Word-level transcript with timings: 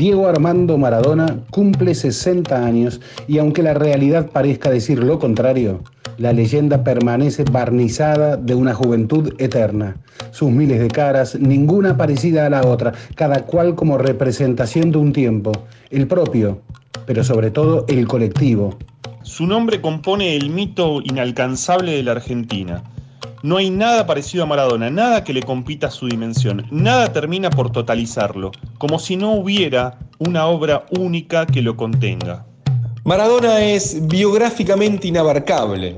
Diego 0.00 0.28
Armando 0.28 0.78
Maradona 0.78 1.40
cumple 1.50 1.94
60 1.94 2.64
años 2.64 3.02
y 3.28 3.36
aunque 3.36 3.62
la 3.62 3.74
realidad 3.74 4.30
parezca 4.30 4.70
decir 4.70 5.04
lo 5.04 5.18
contrario, 5.18 5.82
la 6.16 6.32
leyenda 6.32 6.82
permanece 6.82 7.44
barnizada 7.44 8.38
de 8.38 8.54
una 8.54 8.72
juventud 8.72 9.34
eterna. 9.36 9.98
Sus 10.30 10.50
miles 10.50 10.80
de 10.80 10.88
caras, 10.88 11.38
ninguna 11.38 11.98
parecida 11.98 12.46
a 12.46 12.48
la 12.48 12.66
otra, 12.66 12.94
cada 13.14 13.44
cual 13.44 13.74
como 13.74 13.98
representación 13.98 14.90
de 14.90 14.96
un 14.96 15.12
tiempo, 15.12 15.52
el 15.90 16.06
propio, 16.06 16.62
pero 17.04 17.22
sobre 17.22 17.50
todo 17.50 17.84
el 17.86 18.08
colectivo. 18.08 18.78
Su 19.20 19.46
nombre 19.46 19.82
compone 19.82 20.34
el 20.34 20.48
mito 20.48 21.02
inalcanzable 21.04 21.92
de 21.92 22.02
la 22.04 22.12
Argentina 22.12 22.82
no 23.42 23.56
hay 23.56 23.70
nada 23.70 24.06
parecido 24.06 24.44
a 24.44 24.46
Maradona, 24.46 24.90
nada 24.90 25.24
que 25.24 25.32
le 25.32 25.42
compita 25.42 25.90
su 25.90 26.06
dimensión, 26.06 26.66
nada 26.70 27.12
termina 27.12 27.50
por 27.50 27.72
totalizarlo, 27.72 28.52
como 28.78 28.98
si 28.98 29.16
no 29.16 29.32
hubiera 29.32 29.98
una 30.18 30.46
obra 30.46 30.84
única 30.90 31.46
que 31.46 31.62
lo 31.62 31.76
contenga. 31.76 32.44
Maradona 33.04 33.60
es 33.64 34.06
biográficamente 34.08 35.08
inabarcable. 35.08 35.96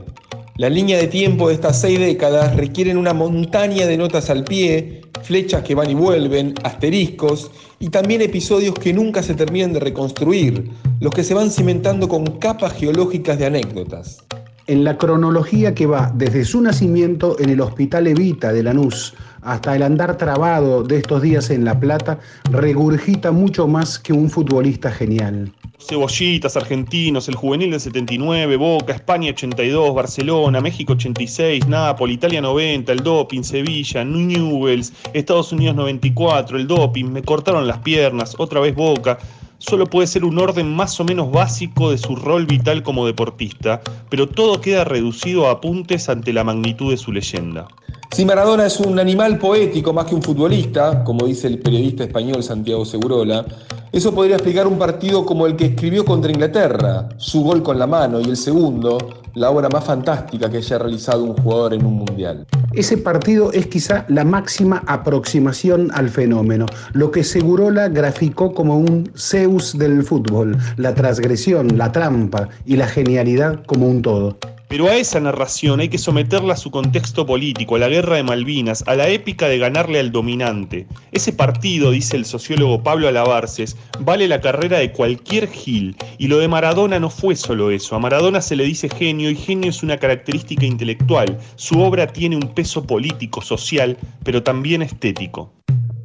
La 0.57 0.69
línea 0.69 0.99
de 0.99 1.09
tiempo 1.09 1.49
de 1.49 1.55
estas 1.55 1.81
seis 1.81 1.99
décadas 1.99 2.55
requieren 2.55 2.97
una 2.97 3.13
montaña 3.13 3.87
de 3.87 3.97
notas 3.97 4.31
al 4.31 4.45
pie, 4.45 5.01
flechas 5.23 5.63
que 5.63 5.75
van 5.75 5.91
y 5.91 5.95
vuelven, 5.95 6.55
asteriscos 6.63 7.51
y 7.81 7.89
también 7.89 8.23
episodios 8.23 8.75
que 8.79 8.93
nunca 8.93 9.23
se 9.23 9.35
terminan 9.35 9.73
de 9.73 9.81
reconstruir, 9.81 10.71
los 11.01 11.13
que 11.13 11.25
se 11.25 11.35
van 11.35 11.51
cimentando 11.51 12.09
con 12.09 12.39
capas 12.39 12.75
geológicas 12.75 13.39
de 13.39 13.47
anécdotas 13.47 14.25
en 14.67 14.85
la 14.85 14.97
cronología 14.97 15.75
que 15.75 15.87
va 15.87 16.13
desde 16.15 16.45
su 16.45 16.61
nacimiento 16.61 17.37
en 17.39 17.51
el 17.51 17.61
Hospital 17.61 18.07
Evita 18.07 18.53
de 18.53 18.63
Lanús 18.63 19.15
hasta 19.43 19.75
el 19.75 19.83
andar 19.83 20.17
trabado 20.17 20.83
de 20.83 20.99
estos 20.99 21.21
días 21.23 21.51
en 21.51 21.65
La 21.65 21.79
Plata, 21.79 22.19
regurgita 22.51 23.33
mucho 23.33 23.67
más 23.67 23.99
que 23.99 24.13
un 24.13 24.31
futbolista 24.31 24.91
genial. 24.91 25.53
Cebollitas, 25.89 26.57
Argentinos, 26.57 27.29
el 27.29 27.35
Juvenil 27.35 27.73
del 27.73 27.81
79, 27.81 28.57
Boca, 28.57 28.93
España 28.93 29.31
82, 29.31 29.95
Barcelona, 29.95 30.61
México 30.61 30.93
86, 30.93 31.67
Nápoles, 31.67 32.15
Italia 32.15 32.41
90, 32.41 32.93
el 32.93 33.03
doping, 33.03 33.43
Sevilla, 33.43 34.05
Newells, 34.05 34.93
Estados 35.13 35.53
Unidos 35.53 35.75
94, 35.75 36.57
el 36.57 36.69
doping, 36.69 37.07
me 37.07 37.23
cortaron 37.23 37.67
las 37.67 37.79
piernas, 37.79 38.37
otra 38.39 38.61
vez 38.61 38.77
Boca 38.77 39.19
solo 39.63 39.87
puede 39.87 40.09
ser 40.09 40.25
un 40.25 40.39
orden 40.39 40.75
más 40.75 40.99
o 40.99 41.05
menos 41.05 41.31
básico 41.31 41.91
de 41.91 41.99
su 41.99 42.17
rol 42.17 42.47
vital 42.47 42.83
como 42.83 43.07
deportista, 43.07 43.81
pero 44.11 44.29
todo 44.29 44.61
queda 44.61 44.85
reducido 44.85 45.47
a 45.47 45.53
apuntes 45.53 46.09
ante 46.09 46.33
la 46.33 46.45
magnitud 46.45 46.91
de 46.91 46.97
su 46.97 47.13
leyenda. 47.13 47.69
Si 48.13 48.27
Maradona 48.27 48.67
es 48.67 48.79
un 48.79 48.99
animal 48.99 49.39
poético 49.39 49.95
más 49.95 50.05
que 50.05 50.15
un 50.15 50.23
futbolista, 50.23 51.03
como 51.03 51.27
dice 51.27 51.47
el 51.47 51.59
periodista 51.59 52.05
español 52.05 52.43
Santiago 52.43 52.85
Segurola, 52.85 53.43
eso 53.91 54.15
podría 54.15 54.37
explicar 54.37 54.67
un 54.67 54.79
partido 54.79 55.25
como 55.25 55.47
el 55.47 55.57
que 55.57 55.65
escribió 55.65 56.05
contra 56.05 56.31
Inglaterra, 56.31 57.09
su 57.17 57.43
gol 57.43 57.63
con 57.63 57.79
la 57.79 57.87
mano 57.87 58.21
y 58.21 58.25
el 58.25 58.37
segundo, 58.37 58.99
la 59.35 59.51
obra 59.51 59.71
más 59.71 59.85
fantástica 59.85 60.51
que 60.51 60.59
haya 60.59 60.79
realizado 60.79 61.25
un 61.25 61.39
jugador 61.39 61.73
en 61.73 61.87
un 61.87 61.95
mundial. 61.95 62.47
Ese 62.75 62.99
partido 62.99 63.51
es 63.53 63.69
quizá 63.69 64.05
la 64.09 64.25
máxima 64.25 64.83
aproximación 64.87 65.91
al 65.95 66.11
fenómeno, 66.11 66.67
lo 66.93 67.11
que 67.11 67.25
Segurola 67.25 67.89
graficó 67.89 68.53
como 68.53 68.77
un 68.77 69.11
Zeus 69.17 69.79
del 69.79 70.03
fútbol, 70.03 70.59
la 70.77 70.95
transgresión, 70.95 71.79
la 71.79 71.91
trampa 71.91 72.51
y 72.67 72.77
la 72.77 72.89
genialidad 72.89 73.65
como 73.65 73.89
un 73.89 74.03
todo. 74.03 74.37
Pero 74.73 74.89
a 74.89 74.97
esa 74.97 75.21
narración 75.21 75.81
hay 75.81 75.91
que 75.91 75.99
someterla 75.99 76.55
a 76.55 76.57
su 76.57 76.71
contexto 76.71 77.27
político, 77.27 77.77
a 77.77 77.79
la 77.79 77.91
guerra 77.91 78.17
de 78.17 78.23
Malvinas, 78.23 78.83
a 78.87 78.95
la 78.95 79.07
épica 79.07 79.47
de 79.47 79.59
ganarle 79.59 80.01
al 80.01 80.13
dominante. 80.13 80.87
Ese 81.11 81.31
partido, 81.35 81.91
dice 81.91 82.17
el 82.17 82.25
sociólogo 82.25 82.83
Pablo 82.83 83.07
Alabarces, 83.07 83.77
vale 84.01 84.29
la 84.29 84.41
carrera 84.41 84.79
de 84.79 84.91
cualquier 84.91 85.51
Gil. 85.51 85.95
Y 86.17 86.29
lo 86.29 86.39
de 86.39 86.49
Maradona 86.49 86.99
no 86.99 87.11
fue 87.11 87.37
solo 87.37 87.71
eso. 87.71 87.97
A 87.97 87.99
Maradona 87.99 88.41
se 88.41 88.57
le 88.57 88.65
dice 88.65 88.89
genio 88.89 89.29
y 89.29 89.37
genio 89.37 89.69
es 89.69 89.83
una 89.83 89.99
característica 89.99 90.65
intelectual. 90.65 91.39
Su 91.57 91.83
obra 91.83 92.07
tiene 92.07 92.37
un 92.37 92.55
peso 92.55 92.83
político, 92.87 93.43
social, 93.43 93.99
pero 94.25 94.43
también 94.43 94.81
estético. 94.81 95.53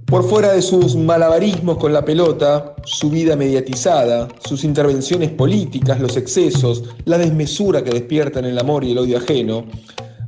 Por 0.07 0.23
fuera 0.23 0.53
de 0.53 0.61
sus 0.61 0.95
malabarismos 0.95 1.77
con 1.79 1.91
la 1.91 2.05
pelota, 2.05 2.73
su 2.85 3.09
vida 3.09 3.35
mediatizada, 3.35 4.29
sus 4.39 4.63
intervenciones 4.63 5.31
políticas, 5.31 5.99
los 5.99 6.15
excesos, 6.15 6.95
la 7.03 7.17
desmesura 7.17 7.83
que 7.83 7.91
despiertan 7.91 8.45
el 8.45 8.57
amor 8.57 8.85
y 8.85 8.91
el 8.91 8.99
odio 8.99 9.17
ajeno, 9.17 9.65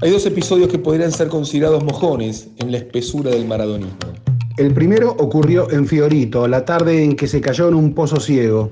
hay 0.01 0.11
dos 0.11 0.25
episodios 0.25 0.67
que 0.67 0.79
podrían 0.79 1.13
ser 1.13 1.29
considerados 1.29 1.81
mojones 1.81 2.49
en 2.57 2.73
la 2.73 2.79
espesura 2.79 3.31
del 3.31 3.47
maradonismo. 3.47 3.95
El 4.57 4.73
primero 4.73 5.15
ocurrió 5.17 5.71
en 5.71 5.87
Fiorito, 5.87 6.45
la 6.49 6.65
tarde 6.65 7.01
en 7.01 7.15
que 7.15 7.29
se 7.29 7.39
cayó 7.39 7.69
en 7.69 7.75
un 7.75 7.93
pozo 7.93 8.19
ciego. 8.19 8.71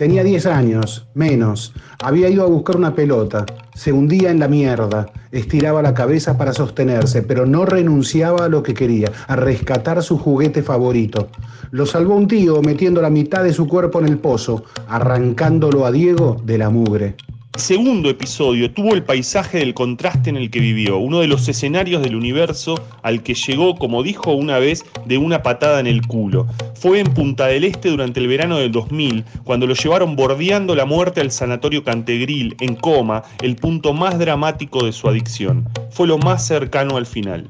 Tenía 0.00 0.24
10 0.24 0.46
años, 0.46 1.06
menos. 1.12 1.74
Había 2.02 2.30
ido 2.30 2.42
a 2.42 2.46
buscar 2.46 2.78
una 2.78 2.94
pelota. 2.94 3.44
Se 3.74 3.92
hundía 3.92 4.30
en 4.30 4.38
la 4.38 4.48
mierda. 4.48 5.12
Estiraba 5.30 5.82
la 5.82 5.92
cabeza 5.92 6.38
para 6.38 6.54
sostenerse, 6.54 7.20
pero 7.20 7.44
no 7.44 7.66
renunciaba 7.66 8.46
a 8.46 8.48
lo 8.48 8.62
que 8.62 8.72
quería, 8.72 9.12
a 9.26 9.36
rescatar 9.36 10.02
su 10.02 10.16
juguete 10.16 10.62
favorito. 10.62 11.28
Lo 11.70 11.84
salvó 11.84 12.14
un 12.14 12.28
tío 12.28 12.62
metiendo 12.62 13.02
la 13.02 13.10
mitad 13.10 13.44
de 13.44 13.52
su 13.52 13.68
cuerpo 13.68 14.00
en 14.00 14.06
el 14.06 14.16
pozo, 14.16 14.64
arrancándolo 14.88 15.84
a 15.84 15.92
Diego 15.92 16.40
de 16.46 16.56
la 16.56 16.70
mugre 16.70 17.16
segundo 17.56 18.08
episodio 18.08 18.72
tuvo 18.72 18.94
el 18.94 19.02
paisaje 19.02 19.58
del 19.58 19.74
contraste 19.74 20.30
en 20.30 20.36
el 20.36 20.50
que 20.50 20.60
vivió, 20.60 20.98
uno 20.98 21.20
de 21.20 21.26
los 21.26 21.48
escenarios 21.48 22.02
del 22.02 22.16
universo 22.16 22.74
al 23.02 23.22
que 23.22 23.34
llegó, 23.34 23.76
como 23.76 24.02
dijo 24.02 24.32
una 24.32 24.58
vez, 24.58 24.84
de 25.04 25.18
una 25.18 25.42
patada 25.42 25.80
en 25.80 25.86
el 25.86 26.06
culo. 26.06 26.46
Fue 26.74 27.00
en 27.00 27.06
Punta 27.12 27.46
del 27.46 27.64
Este 27.64 27.90
durante 27.90 28.20
el 28.20 28.28
verano 28.28 28.58
del 28.58 28.72
2000, 28.72 29.24
cuando 29.44 29.66
lo 29.66 29.74
llevaron 29.74 30.16
bordeando 30.16 30.74
la 30.74 30.84
muerte 30.84 31.20
al 31.20 31.30
sanatorio 31.30 31.84
Cantegril, 31.84 32.56
en 32.60 32.76
coma, 32.76 33.22
el 33.42 33.56
punto 33.56 33.92
más 33.92 34.18
dramático 34.18 34.84
de 34.84 34.92
su 34.92 35.08
adicción. 35.08 35.68
Fue 35.90 36.06
lo 36.06 36.18
más 36.18 36.46
cercano 36.46 36.96
al 36.96 37.06
final. 37.06 37.48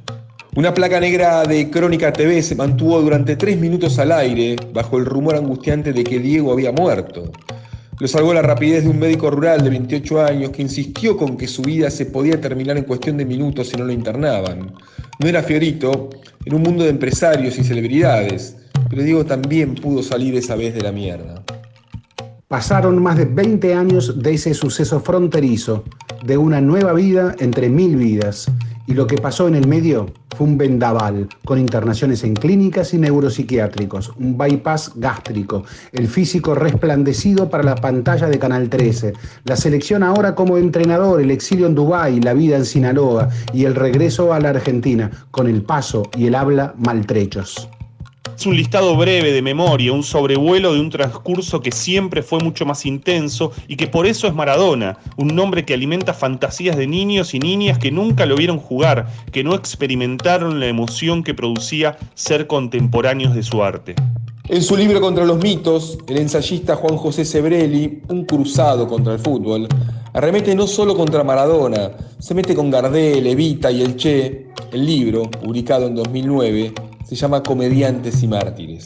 Una 0.56 0.74
placa 0.74 0.98
negra 0.98 1.44
de 1.44 1.70
Crónica 1.70 2.12
TV 2.12 2.42
se 2.42 2.56
mantuvo 2.56 3.00
durante 3.00 3.36
tres 3.36 3.56
minutos 3.56 3.98
al 4.00 4.10
aire, 4.10 4.56
bajo 4.72 4.98
el 4.98 5.06
rumor 5.06 5.36
angustiante 5.36 5.92
de 5.92 6.02
que 6.02 6.18
Diego 6.18 6.52
había 6.52 6.72
muerto. 6.72 7.30
Lo 8.00 8.08
salvó 8.08 8.32
la 8.32 8.40
rapidez 8.40 8.84
de 8.84 8.88
un 8.88 8.98
médico 8.98 9.30
rural 9.30 9.62
de 9.62 9.68
28 9.68 10.22
años 10.22 10.50
que 10.52 10.62
insistió 10.62 11.18
con 11.18 11.36
que 11.36 11.46
su 11.46 11.60
vida 11.60 11.90
se 11.90 12.06
podía 12.06 12.40
terminar 12.40 12.78
en 12.78 12.84
cuestión 12.84 13.18
de 13.18 13.26
minutos 13.26 13.68
si 13.68 13.76
no 13.76 13.84
lo 13.84 13.92
internaban. 13.92 14.72
No 15.18 15.28
era 15.28 15.42
Fiorito, 15.42 16.08
en 16.46 16.54
un 16.54 16.62
mundo 16.62 16.84
de 16.84 16.88
empresarios 16.88 17.58
y 17.58 17.62
celebridades, 17.62 18.56
pero 18.88 19.02
Diego 19.02 19.26
también 19.26 19.74
pudo 19.74 20.02
salir 20.02 20.34
esa 20.34 20.56
vez 20.56 20.74
de 20.74 20.80
la 20.80 20.92
mierda. 20.92 21.44
Pasaron 22.50 23.00
más 23.00 23.16
de 23.16 23.26
20 23.26 23.74
años 23.74 24.20
de 24.24 24.34
ese 24.34 24.54
suceso 24.54 24.98
fronterizo, 24.98 25.84
de 26.24 26.36
una 26.36 26.60
nueva 26.60 26.92
vida 26.94 27.36
entre 27.38 27.68
mil 27.68 27.94
vidas, 27.94 28.50
y 28.88 28.94
lo 28.94 29.06
que 29.06 29.18
pasó 29.18 29.46
en 29.46 29.54
el 29.54 29.68
medio 29.68 30.06
fue 30.36 30.48
un 30.48 30.58
vendaval, 30.58 31.28
con 31.44 31.60
internaciones 31.60 32.24
en 32.24 32.34
clínicas 32.34 32.92
y 32.92 32.98
neuropsiquiátricos, 32.98 34.12
un 34.18 34.36
bypass 34.36 34.94
gástrico, 34.96 35.62
el 35.92 36.08
físico 36.08 36.56
resplandecido 36.56 37.48
para 37.48 37.62
la 37.62 37.76
pantalla 37.76 38.26
de 38.26 38.40
Canal 38.40 38.68
13, 38.68 39.12
la 39.44 39.54
selección 39.54 40.02
ahora 40.02 40.34
como 40.34 40.58
entrenador, 40.58 41.20
el 41.20 41.30
exilio 41.30 41.68
en 41.68 41.76
Dubái, 41.76 42.20
la 42.20 42.34
vida 42.34 42.56
en 42.56 42.64
Sinaloa 42.64 43.28
y 43.54 43.66
el 43.66 43.76
regreso 43.76 44.34
a 44.34 44.40
la 44.40 44.48
Argentina, 44.48 45.08
con 45.30 45.46
el 45.46 45.62
paso 45.62 46.02
y 46.16 46.26
el 46.26 46.34
habla 46.34 46.74
maltrechos. 46.78 47.70
Es 48.36 48.46
un 48.46 48.56
listado 48.56 48.96
breve 48.96 49.32
de 49.32 49.42
memoria, 49.42 49.92
un 49.92 50.02
sobrevuelo 50.02 50.74
de 50.74 50.80
un 50.80 50.90
transcurso 50.90 51.60
que 51.60 51.72
siempre 51.72 52.22
fue 52.22 52.38
mucho 52.38 52.64
más 52.64 52.86
intenso 52.86 53.52
y 53.66 53.76
que 53.76 53.86
por 53.86 54.06
eso 54.06 54.26
es 54.26 54.34
Maradona, 54.34 54.98
un 55.16 55.28
nombre 55.28 55.64
que 55.64 55.74
alimenta 55.74 56.14
fantasías 56.14 56.76
de 56.76 56.86
niños 56.86 57.34
y 57.34 57.38
niñas 57.38 57.78
que 57.78 57.90
nunca 57.90 58.26
lo 58.26 58.36
vieron 58.36 58.58
jugar, 58.58 59.08
que 59.32 59.44
no 59.44 59.54
experimentaron 59.54 60.60
la 60.60 60.66
emoción 60.66 61.22
que 61.22 61.34
producía 61.34 61.98
ser 62.14 62.46
contemporáneos 62.46 63.34
de 63.34 63.42
su 63.42 63.62
arte. 63.62 63.94
En 64.48 64.62
su 64.62 64.76
libro 64.76 65.00
Contra 65.00 65.24
los 65.24 65.38
mitos, 65.38 65.98
el 66.08 66.18
ensayista 66.18 66.76
Juan 66.76 66.96
José 66.96 67.24
Sebrelli, 67.24 68.02
un 68.08 68.24
cruzado 68.24 68.88
contra 68.88 69.12
el 69.12 69.18
fútbol, 69.18 69.68
arremete 70.12 70.54
no 70.54 70.66
solo 70.66 70.96
contra 70.96 71.24
Maradona, 71.24 71.92
se 72.18 72.34
mete 72.34 72.54
con 72.54 72.70
Gardel, 72.70 73.26
Evita 73.26 73.70
y 73.70 73.82
el 73.82 73.96
Che. 73.96 74.46
El 74.72 74.86
libro, 74.86 75.22
publicado 75.22 75.86
en 75.86 75.96
2009, 75.96 76.72
se 77.10 77.16
llama 77.16 77.42
Comediantes 77.42 78.22
y 78.22 78.28
Mártires. 78.28 78.84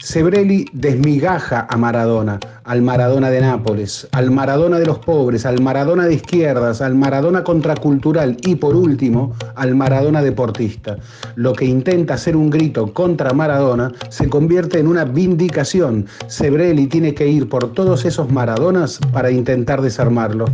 Sebrelli 0.00 0.64
desmigaja 0.72 1.68
a 1.70 1.76
Maradona, 1.76 2.40
al 2.64 2.82
Maradona 2.82 3.30
de 3.30 3.40
Nápoles, 3.40 4.08
al 4.10 4.32
Maradona 4.32 4.80
de 4.80 4.86
los 4.86 4.98
pobres, 4.98 5.46
al 5.46 5.62
Maradona 5.62 6.06
de 6.06 6.14
izquierdas, 6.14 6.82
al 6.82 6.96
Maradona 6.96 7.44
contracultural 7.44 8.36
y 8.42 8.56
por 8.56 8.74
último 8.74 9.36
al 9.54 9.76
Maradona 9.76 10.20
deportista. 10.20 10.96
Lo 11.36 11.52
que 11.52 11.64
intenta 11.64 12.16
ser 12.16 12.36
un 12.36 12.50
grito 12.50 12.92
contra 12.92 13.32
Maradona 13.32 13.92
se 14.08 14.28
convierte 14.28 14.80
en 14.80 14.88
una 14.88 15.04
vindicación. 15.04 16.06
Sebrelli 16.26 16.88
tiene 16.88 17.14
que 17.14 17.28
ir 17.28 17.48
por 17.48 17.72
todos 17.72 18.04
esos 18.04 18.32
Maradonas 18.32 18.98
para 19.12 19.30
intentar 19.30 19.80
desarmarlo. 19.80 20.46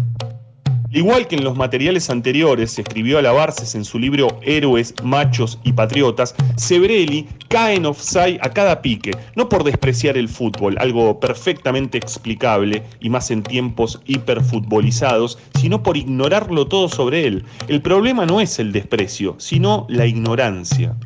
Igual 0.91 1.27
que 1.27 1.37
en 1.37 1.45
los 1.45 1.55
materiales 1.55 2.09
anteriores 2.09 2.79
escribió 2.79 3.19
a 3.19 3.23
en 3.75 3.85
su 3.85 3.99
libro 3.99 4.41
Héroes, 4.41 4.95
Machos 5.03 5.59
y 5.63 5.73
Patriotas, 5.75 6.35
Sebrelli 6.57 7.29
cae 7.49 7.77
en 7.77 7.85
offside 7.85 8.39
a 8.41 8.49
cada 8.49 8.81
pique, 8.81 9.11
no 9.37 9.51
por 9.51 9.65
despreciar 9.65 10.17
el 10.17 10.31
fútbol, 10.31 10.77
algo 10.79 11.21
perfectamente 11.21 11.99
explicable 11.99 12.83
y 13.01 13.11
más 13.11 13.31
en 13.31 13.43
tiempos 13.43 14.01
hiperfutbolizados, 14.07 15.39
sino 15.61 15.83
por 15.83 15.99
ignorarlo 15.99 16.67
todo 16.67 16.89
sobre 16.89 17.27
él. 17.27 17.45
El 17.69 17.83
problema 17.83 18.25
no 18.25 18.41
es 18.41 18.59
el 18.59 18.73
desprecio, 18.73 19.37
sino 19.39 19.87
la 19.91 20.07
ignorancia. 20.07 20.97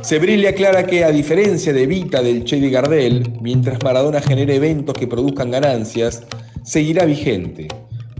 Sebrelli 0.00 0.46
aclara 0.46 0.86
que, 0.86 1.04
a 1.04 1.10
diferencia 1.10 1.72
de 1.72 1.86
Vita 1.86 2.22
del 2.22 2.44
Che 2.44 2.60
de 2.60 2.70
Gardel, 2.70 3.32
mientras 3.40 3.82
Maradona 3.82 4.20
genere 4.20 4.54
eventos 4.54 4.94
que 4.94 5.08
produzcan 5.08 5.50
ganancias, 5.50 6.22
seguirá 6.62 7.04
vigente 7.04 7.66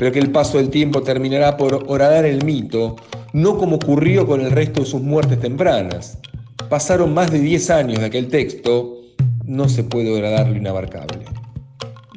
pero 0.00 0.12
que 0.12 0.19
el 0.19 0.31
paso 0.32 0.56
del 0.56 0.70
tiempo 0.70 1.02
terminará 1.02 1.58
por 1.58 1.85
horadar 1.87 2.25
el 2.25 2.43
mito, 2.43 2.97
no 3.35 3.58
como 3.58 3.76
ocurrió 3.76 4.26
con 4.26 4.41
el 4.41 4.50
resto 4.50 4.81
de 4.81 4.87
sus 4.87 5.02
muertes 5.02 5.38
tempranas. 5.41 6.17
Pasaron 6.70 7.12
más 7.12 7.31
de 7.31 7.38
10 7.38 7.69
años 7.69 7.99
de 7.99 8.06
aquel 8.06 8.29
texto, 8.29 8.97
no 9.44 9.69
se 9.69 9.85
puede 9.85 10.11
horadar 10.11 10.56
inabarcable. 10.56 11.26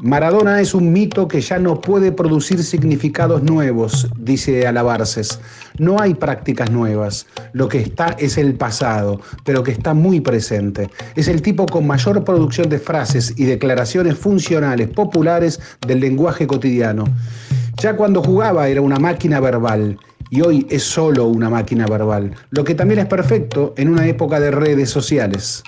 Maradona 0.04 0.62
es 0.62 0.74
un 0.74 0.94
mito 0.94 1.28
que 1.28 1.42
ya 1.42 1.60
no 1.60 1.82
puede 1.82 2.14
producir 2.14 2.64
significados 2.64 3.44
nuevos, 3.44 4.08
dice 4.18 4.66
Alabarces. 4.66 5.42
No 5.78 6.00
hay 6.00 6.14
prácticas 6.14 6.72
nuevas. 6.72 7.26
Lo 7.52 7.68
que 7.68 7.80
está 7.80 8.16
es 8.18 8.38
el 8.38 8.56
pasado, 8.56 9.20
pero 9.44 9.62
que 9.64 9.72
está 9.72 9.94
muy 9.94 10.22
presente. 10.22 10.90
Es 11.16 11.28
el 11.28 11.42
tipo 11.42 11.66
con 11.66 11.86
mayor 11.86 12.24
producción 12.24 12.70
de 12.70 12.80
frases 12.80 13.34
y 13.38 13.44
declaraciones 13.44 14.18
funcionales 14.18 14.88
populares 14.88 15.60
del 15.86 16.00
lenguaje 16.00 16.48
cotidiano. 16.48 17.06
Ya 17.82 17.96
cuando 17.96 18.22
jugaba 18.22 18.68
era 18.68 18.82
una 18.82 18.98
máquina 18.98 19.40
verbal 19.40 19.98
y 20.30 20.42
hoy 20.42 20.66
es 20.70 20.84
solo 20.84 21.26
una 21.26 21.50
máquina 21.50 21.86
verbal, 21.86 22.34
lo 22.52 22.64
que 22.64 22.76
también 22.76 23.00
es 23.00 23.06
perfecto 23.08 23.74
en 23.78 23.90
una 23.90 24.08
época 24.08 24.40
de 24.40 24.52
redes 24.52 24.90
sociales. 24.90 25.64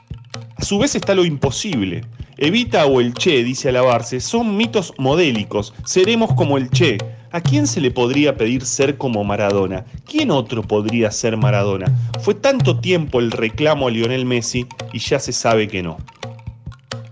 A 0.57 0.63
su 0.63 0.79
vez 0.79 0.95
está 0.95 1.13
lo 1.13 1.25
imposible. 1.25 2.03
Evita 2.37 2.85
o 2.85 2.99
el 2.99 3.13
Che, 3.13 3.43
dice 3.43 3.69
Alabarse, 3.69 4.19
son 4.19 4.57
mitos 4.57 4.93
modélicos. 4.97 5.73
Seremos 5.85 6.33
como 6.33 6.57
el 6.57 6.69
Che. 6.69 6.97
¿A 7.31 7.41
quién 7.41 7.67
se 7.67 7.81
le 7.81 7.91
podría 7.91 8.37
pedir 8.37 8.65
ser 8.65 8.97
como 8.97 9.23
Maradona? 9.23 9.85
¿Quién 10.05 10.31
otro 10.31 10.63
podría 10.63 11.11
ser 11.11 11.35
Maradona? 11.35 11.85
Fue 12.21 12.33
tanto 12.33 12.79
tiempo 12.79 13.19
el 13.19 13.31
reclamo 13.31 13.87
a 13.87 13.91
Lionel 13.91 14.25
Messi 14.25 14.65
y 14.93 14.99
ya 14.99 15.19
se 15.19 15.33
sabe 15.33 15.67
que 15.67 15.83
no. 15.83 15.97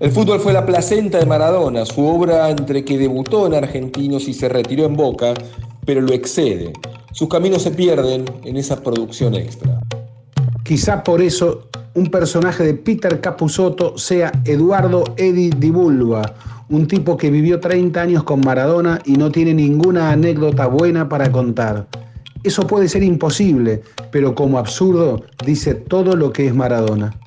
El 0.04 0.12
fútbol 0.12 0.42
fue 0.42 0.52
la 0.52 0.66
placenta 0.66 1.18
de 1.18 1.26
Maradona, 1.26 1.86
su 1.86 2.06
obra 2.06 2.50
entre 2.50 2.84
que 2.84 2.98
debutó 2.98 3.48
en 3.48 3.54
Argentinos 3.54 4.28
y 4.28 4.34
se 4.34 4.50
retiró 4.50 4.84
en 4.84 4.98
Boca, 4.98 5.34
pero 5.86 6.02
lo 6.02 6.12
excede. 6.12 6.74
Sus 7.14 7.30
caminos 7.30 7.62
se 7.62 7.72
pierden 7.72 8.26
en 8.44 8.58
esa 8.58 8.84
producción 8.84 9.34
extra. 9.34 9.80
Quizá 10.66 11.02
por 11.06 11.22
eso 11.22 11.70
un 11.94 12.08
personaje 12.08 12.66
de 12.66 12.74
Peter 12.74 13.22
Capusotto 13.22 13.98
sea 13.98 14.34
Eduardo 14.44 15.06
Edi 15.16 15.52
Di 15.52 15.70
Bulba, 15.70 16.36
un 16.68 16.86
tipo 16.86 17.16
que 17.16 17.32
vivió 17.32 17.62
30 17.62 18.02
años 18.02 18.24
con 18.26 18.42
Maradona 18.42 19.00
y 19.06 19.14
no 19.14 19.32
tiene 19.32 19.54
ninguna 19.54 20.12
anécdota 20.12 20.68
buena 20.68 21.08
para 21.08 21.32
contar. 21.32 21.88
Eso 22.44 22.68
puede 22.68 22.90
ser 22.90 23.04
imposible, 23.04 23.82
pero 24.12 24.36
como 24.36 24.60
absurdo 24.60 25.24
dice 25.46 25.76
todo 25.76 26.18
lo 26.18 26.34
que 26.34 26.48
es 26.48 26.54
Maradona 26.54 27.18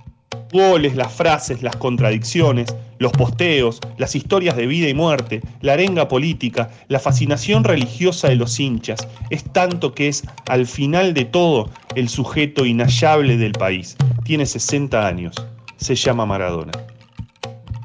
goles, 0.53 0.95
las 0.97 1.13
frases, 1.13 1.63
las 1.63 1.77
contradicciones, 1.77 2.75
los 2.99 3.13
posteos, 3.13 3.81
las 3.99 4.15
historias 4.17 4.57
de 4.57 4.67
vida 4.67 4.89
y 4.89 4.95
muerte, 4.95 5.43
la 5.61 5.75
arenga 5.75 6.09
política, 6.09 6.71
la 6.89 6.99
fascinación 6.99 7.65
religiosa 7.65 8.29
de 8.29 8.37
los 8.37 8.59
hinchas, 8.59 9.07
es 9.31 9.45
tanto 9.53 9.95
que 9.95 10.09
es, 10.09 10.25
al 10.49 10.67
final 10.67 11.15
de 11.15 11.25
todo, 11.25 11.71
el 11.95 12.09
sujeto 12.09 12.65
inhallable 12.65 13.37
del 13.37 13.53
país. 13.53 13.97
Tiene 14.25 14.47
60 14.47 15.07
años. 15.07 15.35
Se 15.77 15.95
llama 15.95 16.27
Maradona. 16.27 16.73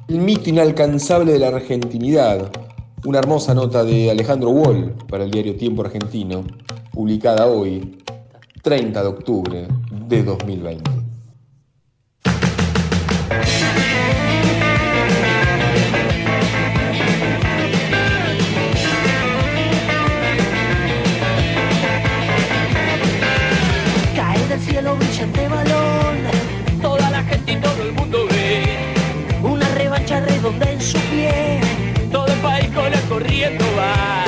El 0.08 0.20
mito 0.20 0.50
inalcanzable 0.50 1.34
de 1.34 1.40
la 1.40 1.50
argentinidad. 1.50 2.52
Una 3.06 3.20
hermosa 3.20 3.54
nota 3.54 3.84
de 3.84 4.12
Alejandro 4.12 4.50
Wall 4.50 4.94
para 5.10 5.24
el 5.24 5.32
diario 5.32 5.56
Tiempo 5.56 5.84
Argentino, 5.84 6.44
publicada 6.92 7.48
hoy, 7.48 7.98
30 8.62 9.02
de 9.02 9.08
octubre 9.08 9.68
de 10.08 10.24
2020. 10.24 11.01
En 30.64 30.82
su 30.82 30.98
pie 31.12 31.60
todo 32.12 32.28
el 32.28 32.40
país 32.40 32.68
con 32.76 32.94
el 32.94 33.02
corriendo 33.02 33.66
va. 33.78 34.24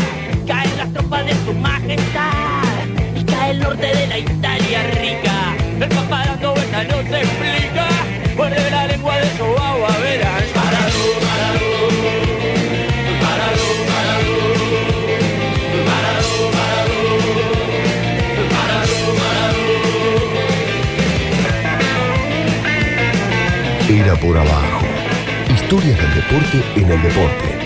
Caen 0.48 0.78
las 0.78 0.92
tropas 0.94 1.26
de 1.26 1.34
su 1.46 1.54
majestad 1.54 2.86
y 3.16 3.24
cae 3.24 3.52
el 3.52 3.60
norte 3.60 3.88
de 3.88 4.08
la 4.08 4.20
Italia 4.20 4.84
rica. 5.02 5.56
El 5.80 5.90
vueltas 6.54 6.88
no 6.88 6.98
se 7.10 7.22
explica, 7.22 7.83
Historias 25.74 25.98
del 25.98 26.14
deporte 26.14 26.64
en 26.76 26.92
el 26.92 27.02
deporte. 27.02 27.58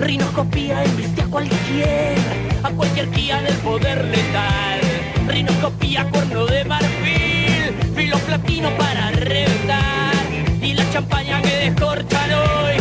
Rinoscopía 0.00 0.82
embiste 0.82 1.22
a 1.22 1.26
cualquier, 1.26 2.18
a 2.64 2.70
cualquier 2.70 3.10
guía 3.12 3.40
del 3.42 3.54
poder 3.58 4.06
letal. 4.06 4.80
Rinoscopía 5.28 6.04
cuerno 6.10 6.46
de 6.46 6.64
marfil, 6.64 7.74
filo 7.94 8.18
platino 8.26 8.70
para 8.76 9.12
reventar. 9.12 10.14
Y 10.60 10.74
la 10.74 10.90
champaña 10.90 11.40
que 11.40 11.70
descorchan 11.70 12.32
hoy, 12.32 12.74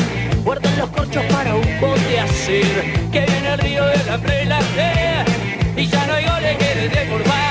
guarden 0.43 0.75
los 0.79 0.89
corchos 0.89 1.23
para 1.25 1.53
un 1.53 1.79
bote 1.79 2.19
hacer. 2.19 3.11
Que 3.11 3.21
viene 3.27 3.53
el 3.53 3.59
río 3.59 3.85
de 3.85 4.03
la 4.05 4.17
prelaje, 4.17 5.23
y 5.77 5.85
ya 5.85 6.07
no 6.07 6.13
hay 6.13 6.25
goles 6.25 6.57
que 6.57 6.89
desbordar. 6.89 7.33
Parado, 7.33 7.42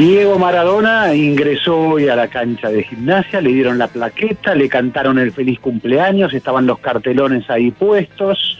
Diego 0.00 0.38
Maradona 0.38 1.14
ingresó 1.14 1.76
hoy 1.78 2.08
a 2.08 2.16
la 2.16 2.28
cancha 2.28 2.70
de 2.70 2.84
gimnasia, 2.84 3.42
le 3.42 3.52
dieron 3.52 3.76
la 3.76 3.86
plaqueta, 3.86 4.54
le 4.54 4.66
cantaron 4.66 5.18
el 5.18 5.30
feliz 5.30 5.60
cumpleaños, 5.60 6.32
estaban 6.32 6.66
los 6.66 6.78
cartelones 6.78 7.50
ahí 7.50 7.70
puestos. 7.70 8.58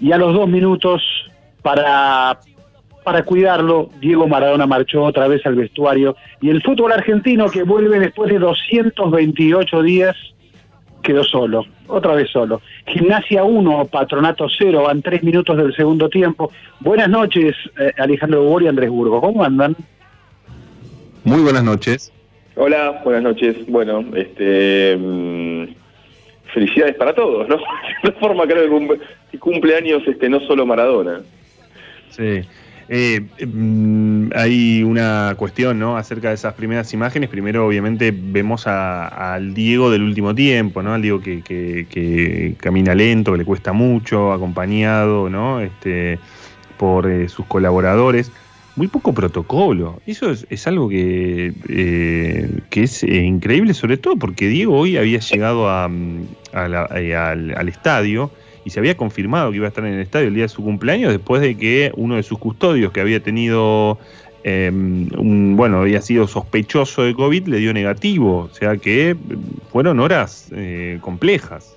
Y 0.00 0.12
a 0.12 0.16
los 0.16 0.32
dos 0.32 0.48
minutos 0.48 1.02
para 1.62 2.38
para 3.04 3.24
cuidarlo, 3.24 3.90
Diego 4.00 4.26
Maradona 4.26 4.66
marchó 4.66 5.02
otra 5.02 5.28
vez 5.28 5.44
al 5.46 5.54
vestuario 5.54 6.16
y 6.40 6.50
el 6.50 6.62
fútbol 6.62 6.92
argentino 6.92 7.48
que 7.48 7.62
vuelve 7.62 7.98
después 7.98 8.30
de 8.30 8.38
228 8.38 9.82
días 9.82 10.16
quedó 11.02 11.24
solo, 11.24 11.64
otra 11.86 12.14
vez 12.14 12.30
solo. 12.30 12.60
Gimnasia 12.86 13.44
1, 13.44 13.86
Patronato 13.86 14.46
0, 14.48 14.82
van 14.82 15.02
tres 15.02 15.22
minutos 15.22 15.56
del 15.56 15.74
segundo 15.74 16.08
tiempo. 16.08 16.52
Buenas 16.80 17.08
noches, 17.08 17.56
eh, 17.78 17.92
Alejandro 17.98 18.44
Bori 18.44 18.66
y 18.66 18.68
Andrés 18.68 18.90
Burgo, 18.90 19.20
¿cómo 19.20 19.42
andan? 19.42 19.76
Muy 21.24 21.40
buenas 21.42 21.64
noches. 21.64 22.12
Hola, 22.56 23.00
buenas 23.04 23.22
noches. 23.22 23.56
Bueno, 23.68 24.04
este 24.14 24.96
mm, 24.96 25.64
felicidades 26.52 26.96
para 26.96 27.14
todos, 27.14 27.48
¿no? 27.48 27.56
De 28.02 28.12
forma 28.12 28.46
creo 28.46 28.68
que 29.30 29.38
cumple, 29.38 29.76
años 29.76 30.02
este, 30.06 30.28
no 30.28 30.40
solo 30.40 30.66
Maradona. 30.66 31.20
Sí. 32.10 32.42
Eh, 32.92 33.20
mm, 33.46 34.30
hay 34.34 34.82
una 34.82 35.34
cuestión 35.36 35.78
¿no? 35.78 35.96
acerca 35.96 36.30
de 36.30 36.34
esas 36.34 36.54
primeras 36.54 36.92
imágenes. 36.92 37.30
Primero, 37.30 37.64
obviamente, 37.64 38.12
vemos 38.12 38.66
al 38.66 39.54
Diego 39.54 39.92
del 39.92 40.02
último 40.02 40.34
tiempo, 40.34 40.82
¿no? 40.82 40.94
Al 40.94 41.00
Diego 41.00 41.20
que, 41.20 42.56
camina 42.58 42.92
lento, 42.96 43.30
que 43.30 43.38
le 43.38 43.44
cuesta 43.44 43.72
mucho, 43.72 44.32
acompañado, 44.32 45.30
¿no? 45.30 45.60
Este, 45.60 46.18
por 46.78 47.08
eh, 47.08 47.28
sus 47.28 47.46
colaboradores. 47.46 48.32
Muy 48.74 48.88
poco 48.88 49.12
protocolo. 49.14 50.00
Eso 50.04 50.32
es, 50.32 50.66
algo 50.66 50.88
que, 50.88 51.52
que 52.70 52.82
es 52.82 53.04
increíble, 53.04 53.72
sobre 53.72 53.98
todo 53.98 54.16
porque 54.16 54.48
Diego 54.48 54.76
hoy 54.76 54.96
había 54.96 55.20
llegado 55.20 55.68
a, 55.68 55.86
mm, 55.86 56.26
al, 56.52 57.68
estadio 57.68 58.32
y 58.64 58.70
se 58.70 58.80
había 58.80 58.96
confirmado 58.96 59.50
que 59.50 59.56
iba 59.56 59.66
a 59.66 59.68
estar 59.68 59.84
en 59.84 59.94
el 59.94 60.00
estadio 60.00 60.28
el 60.28 60.34
día 60.34 60.44
de 60.44 60.48
su 60.48 60.62
cumpleaños 60.62 61.12
después 61.12 61.42
de 61.42 61.56
que 61.56 61.92
uno 61.96 62.16
de 62.16 62.22
sus 62.22 62.38
custodios 62.38 62.92
que 62.92 63.00
había 63.00 63.20
tenido 63.20 63.98
un, 64.44 65.54
bueno, 65.56 65.80
había 65.80 66.00
sido 66.00 66.26
sospechoso 66.26 67.02
de 67.02 67.14
COVID, 67.14 67.48
le 67.48 67.58
dio 67.58 67.74
negativo, 67.74 68.48
o 68.50 68.54
sea 68.54 68.76
que 68.78 69.14
fueron 69.70 70.00
horas 70.00 70.50
complejas. 71.00 71.76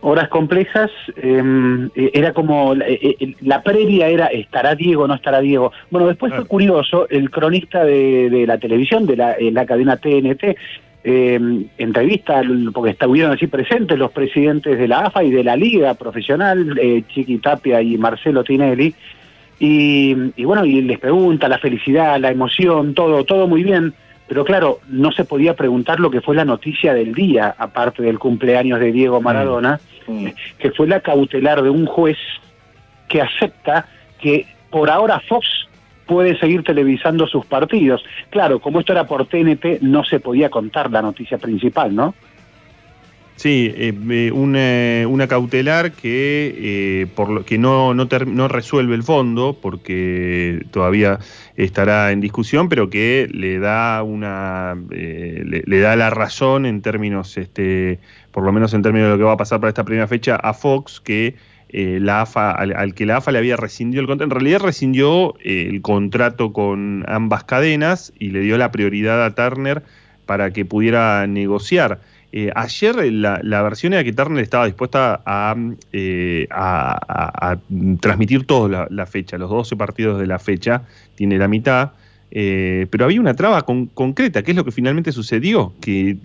Horas 0.00 0.28
complejas, 0.28 0.92
em, 1.16 1.90
e, 1.96 2.12
era 2.14 2.32
como, 2.32 2.72
e, 2.74 3.16
e, 3.18 3.34
la, 3.40 3.64
previa 3.64 4.06
era, 4.06 4.26
¿estará 4.26 4.76
Diego 4.76 5.02
o 5.02 5.08
no 5.08 5.14
estará 5.14 5.40
Diego? 5.40 5.72
Bueno, 5.90 6.06
después 6.06 6.32
fue 6.32 6.46
curioso, 6.46 7.08
el 7.08 7.30
cronista 7.30 7.84
de, 7.84 8.44
la 8.46 8.58
televisión, 8.58 9.06
de 9.06 9.16
la, 9.16 9.66
cadena 9.66 9.96
TNT, 9.96 10.56
em, 11.04 11.66
entrevista, 11.78 12.42
porque 12.72 12.90
estuvieron 12.90 13.32
así 13.32 13.46
presentes 13.46 13.98
los 13.98 14.10
presidentes 14.12 14.78
de 14.78 14.88
la 14.88 15.00
AFA 15.00 15.24
y 15.24 15.30
de 15.30 15.44
la 15.44 15.56
Liga 15.56 15.94
Profesional, 15.94 16.78
eh, 16.80 17.02
Chiqui 17.08 17.38
Tapia 17.38 17.80
y 17.82 17.96
Marcelo 17.96 18.44
Tinelli, 18.44 18.94
y, 19.60 20.14
y 20.36 20.44
bueno, 20.44 20.64
y 20.64 20.82
les 20.82 20.98
pregunta 20.98 21.48
la 21.48 21.58
felicidad, 21.58 22.18
la 22.20 22.30
emoción, 22.30 22.94
todo, 22.94 23.24
todo 23.24 23.48
muy 23.48 23.64
bien. 23.64 23.92
Pero 24.28 24.44
claro, 24.44 24.80
no 24.88 25.10
se 25.10 25.24
podía 25.24 25.54
preguntar 25.56 26.00
lo 26.00 26.10
que 26.10 26.20
fue 26.20 26.36
la 26.36 26.44
noticia 26.44 26.92
del 26.92 27.14
día, 27.14 27.54
aparte 27.58 28.02
del 28.02 28.18
cumpleaños 28.18 28.78
de 28.78 28.92
Diego 28.92 29.22
Maradona, 29.22 29.80
mm. 30.06 30.26
que 30.58 30.70
fue 30.70 30.86
la 30.86 31.00
cautelar 31.00 31.62
de 31.62 31.70
un 31.70 31.86
juez 31.86 32.18
que 33.08 33.22
acepta 33.22 33.86
que 34.20 34.46
por 34.70 34.90
ahora 34.90 35.20
Fox 35.20 35.67
puede 36.08 36.36
seguir 36.38 36.64
televisando 36.64 37.28
sus 37.28 37.46
partidos. 37.46 38.02
Claro, 38.30 38.58
como 38.58 38.80
esto 38.80 38.92
era 38.92 39.06
por 39.06 39.26
TNT, 39.26 39.82
no 39.82 40.02
se 40.02 40.18
podía 40.18 40.50
contar 40.50 40.90
la 40.90 41.02
noticia 41.02 41.38
principal, 41.38 41.94
¿no? 41.94 42.14
Sí, 43.38 43.72
eh, 43.76 44.32
una, 44.32 45.28
cautelar 45.28 45.92
que, 45.92 46.54
eh, 46.58 47.06
por 47.14 47.30
lo, 47.30 47.44
que 47.44 47.56
no, 47.56 47.94
no, 47.94 48.08
no, 48.26 48.48
resuelve 48.48 48.96
el 48.96 49.04
fondo, 49.04 49.56
porque 49.62 50.66
todavía 50.72 51.20
estará 51.54 52.10
en 52.10 52.20
discusión, 52.20 52.68
pero 52.68 52.90
que 52.90 53.28
le 53.30 53.60
da 53.60 54.02
una 54.02 54.76
eh, 54.90 55.62
le, 55.64 55.78
da 55.78 55.94
la 55.94 56.10
razón 56.10 56.66
en 56.66 56.82
términos, 56.82 57.36
este, 57.38 58.00
por 58.32 58.42
lo 58.42 58.50
menos 58.50 58.74
en 58.74 58.82
términos 58.82 59.06
de 59.06 59.12
lo 59.12 59.18
que 59.18 59.24
va 59.24 59.34
a 59.34 59.36
pasar 59.36 59.60
para 59.60 59.68
esta 59.68 59.84
primera 59.84 60.08
fecha, 60.08 60.34
a 60.34 60.52
Fox, 60.52 60.98
que 60.98 61.36
la 61.70 62.22
AFA, 62.22 62.50
al, 62.52 62.94
que 62.94 63.04
la 63.04 63.18
AFA 63.18 63.32
le 63.32 63.38
había 63.38 63.56
rescindido 63.56 64.00
el 64.00 64.06
contrato, 64.06 64.24
en 64.24 64.40
realidad 64.40 64.60
rescindió 64.60 65.34
el 65.40 65.82
contrato 65.82 66.52
con 66.52 67.04
ambas 67.08 67.44
cadenas 67.44 68.12
y 68.18 68.30
le 68.30 68.40
dio 68.40 68.56
la 68.56 68.72
prioridad 68.72 69.24
a 69.24 69.34
Turner 69.34 69.82
para 70.24 70.50
que 70.50 70.64
pudiera 70.64 71.26
negociar. 71.26 72.00
Eh, 72.30 72.50
ayer 72.54 73.10
la, 73.10 73.62
versión 73.62 73.94
era 73.94 74.04
que 74.04 74.12
Turner 74.12 74.42
estaba 74.42 74.66
dispuesta 74.66 75.22
a, 75.24 75.56
eh, 75.92 76.46
transmitir 78.00 78.46
toda 78.46 78.86
la, 78.90 79.06
fecha, 79.06 79.38
los 79.38 79.48
12 79.48 79.76
partidos 79.76 80.20
de 80.20 80.26
la 80.26 80.38
fecha, 80.38 80.82
tiene 81.14 81.38
la 81.38 81.48
mitad, 81.48 81.92
eh, 82.30 82.86
pero 82.90 83.06
había 83.06 83.20
una 83.20 83.32
traba 83.32 83.64
concreta, 83.64 84.42
que 84.42 84.50
es 84.50 84.56
lo 84.56 84.64
que 84.64 84.72
finalmente 84.72 85.10
sucedió, 85.12 85.72
que 85.80 86.18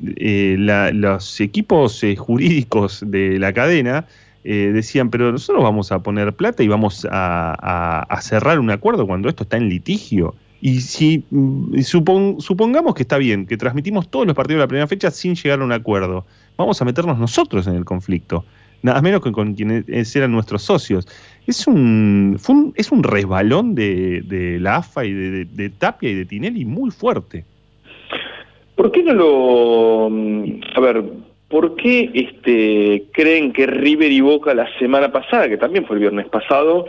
los 0.93 1.39
equipos 1.39 2.01
jurídicos 2.17 3.03
de 3.07 3.39
la 3.39 3.53
cadena 3.53 4.05
decían, 4.43 5.09
pero 5.09 5.31
nosotros 5.31 5.63
vamos 5.63 5.91
a 5.91 5.99
poner 5.99 6.33
plata 6.33 6.63
y 6.63 6.67
vamos 6.67 7.07
a 7.09 8.19
cerrar 8.21 8.59
un 8.59 8.71
acuerdo 8.71 9.07
cuando 9.07 9.29
esto 9.29 9.43
está 9.43 9.57
en 9.57 9.69
litigio. 9.69 10.35
Y 10.65 10.79
si 10.79 11.25
mm, 11.29 11.81
supongamos 11.81 12.95
que 12.95 13.01
está 13.01 13.17
bien, 13.17 13.45
que 13.45 13.57
transmitimos 13.57 14.07
todos 14.09 14.25
los 14.25 14.33
partidos 14.33 14.59
de 14.59 14.63
la 14.63 14.67
primera 14.69 14.87
fecha 14.87 15.11
sin 15.11 15.35
llegar 15.35 15.59
a 15.59 15.65
un 15.65 15.73
acuerdo, 15.73 16.25
vamos 16.55 16.81
a 16.81 16.85
meternos 16.85 17.19
nosotros 17.19 17.67
en 17.67 17.75
el 17.75 17.83
conflicto, 17.83 18.45
nada 18.81 19.01
menos 19.01 19.21
que 19.21 19.33
con 19.33 19.55
quienes 19.55 20.15
eran 20.15 20.31
nuestros 20.31 20.63
socios. 20.63 21.05
Es 21.47 21.67
un, 21.67 22.39
es 22.77 22.91
un 22.93 23.03
resbalón 23.03 23.75
de, 23.75 24.57
la 24.61 24.77
AFA 24.77 25.03
y 25.03 25.11
de, 25.11 25.69
Tapia 25.69 26.11
y 26.11 26.13
de 26.13 26.23
Tinelli 26.23 26.63
muy 26.63 26.91
fuerte. 26.91 27.43
¿Por 28.77 28.89
qué 28.93 29.03
no 29.03 29.13
lo... 29.15 30.09
Mm, 30.09 30.61
a 30.77 30.79
ver, 30.79 31.03
¿por 31.53 31.75
qué 31.75 32.09
este, 32.15 33.03
creen 33.11 33.53
que 33.53 33.67
River 33.67 34.11
y 34.11 34.21
Boca 34.21 34.55
la 34.55 34.67
semana 34.79 35.11
pasada, 35.11 35.47
que 35.47 35.57
también 35.57 35.85
fue 35.85 35.97
el 35.97 35.99
viernes 35.99 36.27
pasado, 36.27 36.87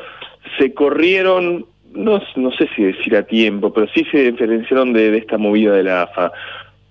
se 0.58 0.72
corrieron 0.72 1.66
no, 1.92 2.18
no 2.36 2.50
sé 2.52 2.70
si 2.74 2.82
decir 2.82 3.14
a 3.14 3.24
tiempo, 3.24 3.74
pero 3.74 3.86
sí 3.94 4.06
se 4.10 4.32
diferenciaron 4.32 4.94
de, 4.94 5.18
esta 5.18 5.36
movida 5.36 5.74
de 5.74 5.82
la 5.82 6.04
AFA, 6.04 6.32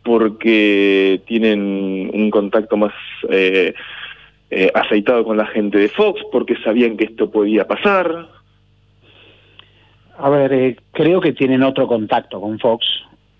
porque 0.03 1.20
tienen 1.25 2.12
un 2.13 2.30
contacto 2.30 2.77
más 2.77 2.94
eh, 3.32 3.74
eh, 4.51 4.72
aceitado 4.75 5.24
con 5.24 5.38
la 5.38 5.48
gente 5.48 5.80
de 5.80 5.89
Fox, 5.89 6.22
porque 6.32 6.56
sabían 6.63 6.96
que 6.96 7.06
esto 7.06 7.32
podía 7.32 7.65
pasar. 7.65 8.27
A 10.20 10.30
ver, 10.30 10.53
eh, 10.53 10.75
creo 10.92 11.20
que 11.22 11.34
tienen 11.34 11.63
otro 11.63 11.88
contacto 11.88 12.39
con 12.39 12.60
Fox, 12.60 12.86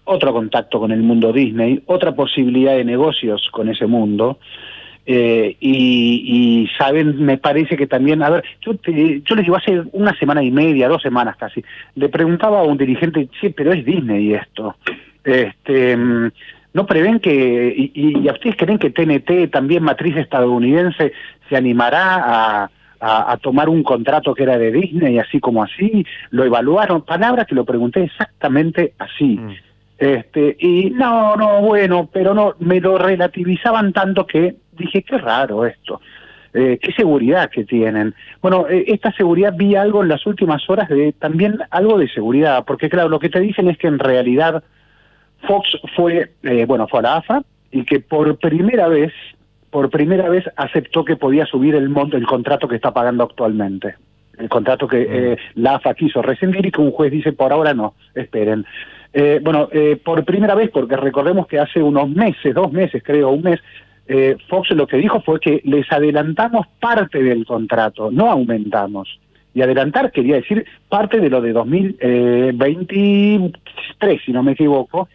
otro 0.06 0.34
contacto 0.34 0.80
con 0.80 0.92
el 0.92 1.02
mundo 1.02 1.32
Disney, 1.32 1.82
otra 1.86 2.14
posibilidad 2.14 2.76
de 2.76 2.84
negocios 2.84 3.50
con 3.52 3.70
ese 3.70 3.86
mundo. 3.86 4.40
Eh, 5.06 5.58
y, 5.60 6.70
saben, 6.78 7.26
me 7.26 7.38
parece 7.38 7.76
que 7.76 7.88
también, 7.88 8.24
a 8.24 8.30
ver, 8.30 8.44
yo, 8.62 8.74
yo 8.74 9.36
les 9.36 9.44
digo 9.44 9.58
hace 9.58 9.84
una 9.92 10.18
semana 10.18 10.42
y 10.42 10.52
media, 10.52 10.88
dos 10.88 11.02
semanas 11.02 11.36
casi, 11.36 11.64
le 11.96 12.08
preguntaba 12.08 12.62
a 12.62 12.64
un 12.64 12.78
dirigente, 12.78 13.28
sí, 13.42 13.50
pero 13.50 13.74
es 13.74 13.84
Disney 13.84 14.34
esto. 14.34 14.78
Este, 15.24 15.98
mm, 15.98 16.32
¿No 16.74 16.86
prevén 16.88 17.20
que, 17.20 17.92
y, 17.94 18.28
a 18.28 18.32
ustedes 18.32 18.56
creen 18.56 18.80
que 18.80 18.90
TNT, 18.90 19.52
también 19.52 19.84
matriz 19.84 20.18
estadounidense, 20.18 21.14
se 21.48 21.56
animará 21.56 22.16
a, 22.16 22.70
a, 23.00 23.38
tomar 23.38 23.70
un 23.70 23.84
contrato 23.84 24.34
que 24.34 24.44
era 24.44 24.58
de 24.58 24.72
Disney, 24.72 25.20
así 25.20 25.40
como 25.40 25.62
así? 25.62 26.04
¿Lo 26.32 26.44
evaluaron? 26.46 27.04
Palabras 27.04 27.46
que 27.46 27.54
lo 27.54 27.66
pregunté 27.66 28.04
exactamente 28.06 28.94
así. 28.98 29.38
Mm. 29.38 29.54
Este, 29.98 30.56
y 30.60 30.90
no, 30.90 31.36
no, 31.36 31.62
bueno, 31.62 32.10
pero 32.12 32.34
no, 32.34 32.56
me 32.60 32.82
lo 32.82 32.98
relativizaban 32.98 33.94
tanto 33.94 34.26
que 34.26 34.56
dije, 34.78 35.04
qué 35.04 35.18
raro 35.18 35.66
esto. 35.66 36.02
Eh, 36.56 36.78
qué 36.80 36.94
seguridad 36.94 37.50
que 37.50 37.64
tienen. 37.64 38.14
Bueno, 38.40 38.68
eh, 38.70 38.84
esta 38.88 39.12
seguridad 39.14 39.54
vi 39.56 39.76
algo 39.76 40.04
en 40.04 40.10
las 40.10 40.24
últimas 40.28 40.70
horas 40.70 40.88
de 40.88 41.12
también 41.14 41.58
algo 41.72 41.98
de 41.98 42.08
seguridad, 42.08 42.64
porque 42.66 42.92
claro, 42.92 43.10
lo 43.10 43.18
que 43.18 43.30
te 43.30 43.40
dicen 43.40 43.70
es 43.70 43.78
que 43.80 43.88
en 43.88 43.98
realidad 43.98 44.64
Fox 45.48 45.76
fue, 45.96 46.32
eh, 46.44 46.66
bueno, 46.68 46.88
fue 46.88 47.00
a 47.00 47.04
la 47.04 47.16
AFA 47.16 47.42
y 47.72 47.84
que 47.86 48.02
por 48.02 48.38
primera 48.38 48.88
vez, 48.88 49.12
por 49.72 49.90
primera 49.90 50.30
vez 50.30 50.44
aceptó 50.56 51.04
que 51.04 51.16
podía 51.16 51.48
subir 51.48 51.74
el 51.74 51.90
monto, 51.90 52.18
el 52.18 52.28
contrato 52.28 52.68
que 52.68 52.76
está 52.76 52.94
pagando 52.94 53.24
actualmente. 53.24 53.96
El 54.38 54.48
contrato 54.48 54.88
que 54.88 55.38
mm. 55.56 55.60
la 55.60 55.76
AFA 55.76 55.96
quiso 55.96 56.22
rescindir 56.22 56.68
y 56.68 56.72
que 56.72 56.82
un 56.82 56.92
juez 56.92 57.12
dice, 57.12 57.34
por 57.34 57.52
ahora 57.52 57.74
no, 57.74 57.96
esperen. 58.14 58.64
Bueno, 59.42 59.70
por 60.04 60.26
primera 60.26 60.56
vez, 60.56 60.72
porque 60.72 60.98
recordemos 60.98 61.48
que 61.48 61.60
hace 61.60 61.82
unos 61.82 62.10
meses, 62.10 62.56
dos 62.56 62.72
meses 62.72 63.04
creo, 63.04 63.30
un 63.30 63.44
mes, 63.44 63.60
eh, 64.08 64.38
Fox 64.50 64.72
lo 64.72 64.88
que 64.88 64.98
dijo 64.98 65.22
fue 65.22 65.40
que 65.40 65.62
les 65.64 65.90
adelantamos 65.92 66.68
parte 66.80 67.22
del 67.24 67.46
contrato, 67.46 68.12
no 68.12 68.30
aumentamos. 68.30 69.20
Y 69.56 69.62
adelantar 69.62 70.12
quería 70.12 70.38
decir 70.38 70.66
parte 70.90 71.20
de 71.20 71.30
lo 71.30 71.40
de 71.40 71.54
2023, 71.54 74.20
si 74.26 74.32
no 74.32 74.42
me 74.42 74.54
equivoco. 74.54 75.08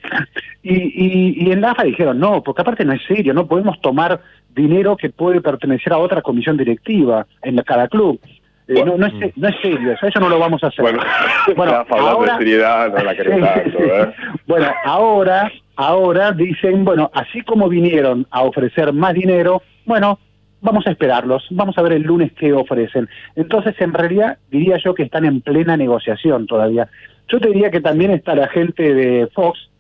Y, 0.63 1.45
y, 1.45 1.51
en 1.51 1.61
la 1.61 1.73
AFA 1.73 1.83
dijeron, 1.85 2.21
no, 2.21 2.43
porque 2.43 2.63
aparte 2.63 2.85
no 2.85 2.93
es 2.93 3.01
serio, 3.07 3.33
no 3.33 3.47
podemos 3.47 3.81
tomar 3.81 4.21
dinero 4.55 4.97
que 4.97 5.11
puede 5.11 5.41
pertenecer 5.41 5.93
a 5.93 5.99
otra 5.99 6.23
comisión 6.23 6.57
directiva 6.57 7.27
en 7.43 7.57
cada 7.63 7.89
club. 7.89 8.21
Eh, 8.69 8.85
no, 8.85 8.99
no, 8.99 9.07
es, 9.07 9.37
no 9.37 9.49
es 9.49 9.57
serio, 9.63 9.97
eso, 10.01 10.21
no 10.21 10.29
lo 10.29 10.39
vamos 10.39 10.63
a 10.63 10.67
hacer. 10.67 10.83
Bueno, 10.83 11.01
bueno 11.57 11.73
ahora, 11.89 12.33
de 12.35 12.39
seriedad 12.39 12.93
no 12.93 13.03
la 13.03 13.13
¿eh? 13.19 14.13
bueno, 14.47 14.67
ahora 14.85 15.51
ahora 15.79 16.33
dicen, 16.33 16.85
bueno, 16.85 17.11
así 17.15 17.41
como 17.43 17.69
vinieron 17.69 18.27
a 18.31 18.43
ofrecer 18.43 18.93
más 18.93 19.15
dinero, 19.15 19.63
bueno, 19.87 20.19
vamos 20.61 20.87
a 20.87 20.91
esperarlos, 20.91 21.47
vamos 21.51 21.79
a 21.79 21.83
ver 21.83 21.93
el 21.93 22.03
lunes 22.03 22.33
qué 22.33 22.53
ofrecen. 22.53 23.09
Entonces, 23.37 23.75
en 23.79 23.95
realidad, 23.95 24.39
diría 24.51 24.77
yo 24.85 24.95
que 24.95 25.05
están 25.05 25.25
en 25.25 25.41
plena 25.41 25.77
negociación 25.77 26.47
todavía. 26.47 26.89
Yo 27.29 27.39
te 27.39 27.49
diría 27.49 27.71
que 27.71 27.81
también 27.81 28.11
está 28.11 28.35
la 28.35 28.49
gente 28.49 28.93
de 28.93 29.29
Fox, 29.29 29.71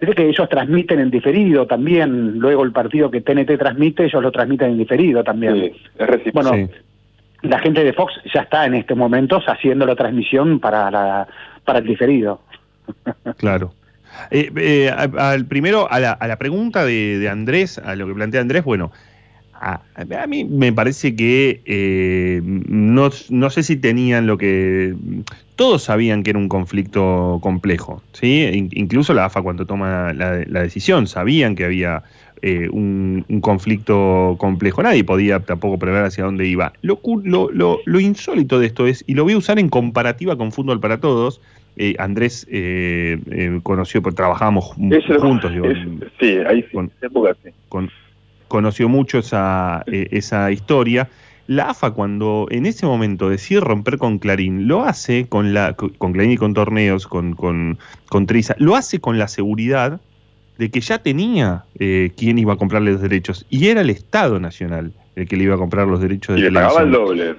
dice 0.00 0.14
que 0.14 0.28
ellos 0.28 0.48
transmiten 0.48 0.98
en 0.98 1.10
diferido 1.10 1.66
también, 1.66 2.40
luego 2.40 2.64
el 2.64 2.72
partido 2.72 3.10
que 3.10 3.20
TNT 3.20 3.56
transmite, 3.56 4.06
ellos 4.06 4.22
lo 4.22 4.32
transmiten 4.32 4.72
en 4.72 4.78
diferido 4.78 5.22
también. 5.22 5.54
Sí, 5.54 5.72
es 5.98 6.32
bueno, 6.32 6.50
la 7.44 7.58
gente 7.58 7.84
de 7.84 7.92
Fox 7.92 8.14
ya 8.32 8.40
está 8.40 8.66
en 8.66 8.74
este 8.74 8.94
momento 8.94 9.40
haciendo 9.46 9.86
la 9.86 9.94
transmisión 9.94 10.60
para, 10.60 10.90
la, 10.90 11.28
para 11.64 11.78
el 11.78 11.86
diferido. 11.86 12.40
Claro. 13.38 13.72
Eh, 14.30 14.50
eh, 14.56 14.90
al 14.90 15.46
primero, 15.46 15.90
a 15.90 15.98
la, 15.98 16.12
a 16.12 16.28
la 16.28 16.36
pregunta 16.36 16.84
de, 16.84 17.28
Andrés, 17.28 17.78
a 17.78 17.96
lo 17.96 18.06
que 18.06 18.14
plantea 18.14 18.40
Andrés, 18.40 18.62
bueno, 18.62 18.92
A, 19.54 19.80
a 19.96 20.26
mí 20.26 20.44
me 20.44 20.72
parece 20.72 21.16
que 21.16 21.62
eh, 21.64 22.40
no, 22.44 23.10
no, 23.30 23.50
sé 23.50 23.62
si 23.62 23.76
tenían 23.76 24.26
lo 24.26 24.38
que... 24.38 24.94
Todos 25.56 25.84
sabían 25.84 26.22
que 26.22 26.30
era 26.30 26.38
un 26.38 26.48
conflicto 26.48 27.38
complejo, 27.40 28.02
¿sí? 28.12 28.68
incluso 28.72 29.14
la 29.14 29.26
AFA 29.26 29.42
cuando 29.42 29.66
toma 29.66 30.12
la, 30.12 30.44
la 30.46 30.62
decisión, 30.62 31.06
sabían 31.06 31.54
que 31.54 31.64
había 31.64 32.02
eh, 32.42 32.68
un, 32.70 33.24
un, 33.28 33.40
conflicto 33.40 34.36
complejo. 34.38 34.82
Nadie 34.82 35.04
podía 35.04 35.40
tampoco 35.40 35.78
prever 35.78 36.04
hacia 36.04 36.24
dónde 36.24 36.46
iba. 36.46 36.72
Lo, 36.82 37.00
lo, 37.22 37.50
lo, 37.50 37.80
lo, 37.84 38.00
insólito 38.00 38.58
de 38.58 38.66
esto 38.66 38.86
es, 38.86 39.04
y 39.06 39.14
lo 39.14 39.24
voy 39.24 39.34
a 39.34 39.38
usar 39.38 39.58
en 39.58 39.68
comparativa 39.68 40.36
con 40.36 40.52
Fútbol 40.52 40.80
para 40.80 41.00
Todos, 41.00 41.40
eh, 41.76 41.94
Andrés 41.98 42.46
eh, 42.50 43.60
conoció, 43.62 44.02
pues 44.02 44.14
trabajábamos 44.14 44.66
juntos. 44.66 45.52
Digo, 45.52 45.66
es, 45.66 45.78
sí, 46.20 46.38
ahí 46.46 46.62
sí, 46.62 46.68
con, 46.72 46.90
época 47.00 47.36
sí. 47.42 47.50
Con, 47.68 47.90
conoció 48.48 48.88
mucho 48.88 49.18
esa, 49.18 49.82
esa 49.86 50.50
historia. 50.52 51.08
La 51.46 51.70
AFA 51.70 51.90
cuando 51.90 52.46
en 52.50 52.64
ese 52.64 52.86
momento 52.86 53.28
decide 53.28 53.60
romper 53.60 53.98
con 53.98 54.18
Clarín, 54.18 54.66
lo 54.66 54.84
hace 54.84 55.26
con 55.28 55.52
la 55.52 55.74
con 55.74 56.12
Clarín 56.12 56.32
y 56.32 56.36
con 56.36 56.54
torneos, 56.54 57.06
con, 57.06 57.34
con, 57.34 57.78
con 58.08 58.26
Triza, 58.26 58.54
lo 58.58 58.76
hace 58.76 58.98
con 58.98 59.18
la 59.18 59.28
seguridad 59.28 60.00
de 60.58 60.70
que 60.70 60.80
ya 60.80 60.98
tenía 60.98 61.64
eh, 61.78 62.12
quién 62.16 62.38
iba 62.38 62.54
a 62.54 62.56
comprarle 62.56 62.92
los 62.92 63.02
derechos 63.02 63.46
y 63.50 63.68
era 63.68 63.80
el 63.80 63.90
Estado 63.90 64.38
Nacional 64.38 64.92
el 65.16 65.28
que 65.28 65.36
le 65.36 65.44
iba 65.44 65.54
a 65.54 65.58
comprar 65.58 65.86
los 65.86 66.00
derechos 66.00 66.34
de 66.34 66.40
y 66.40 66.44
le 66.44 66.52
pagaba 66.52 66.82
el 66.82 66.90
doble. 66.90 67.36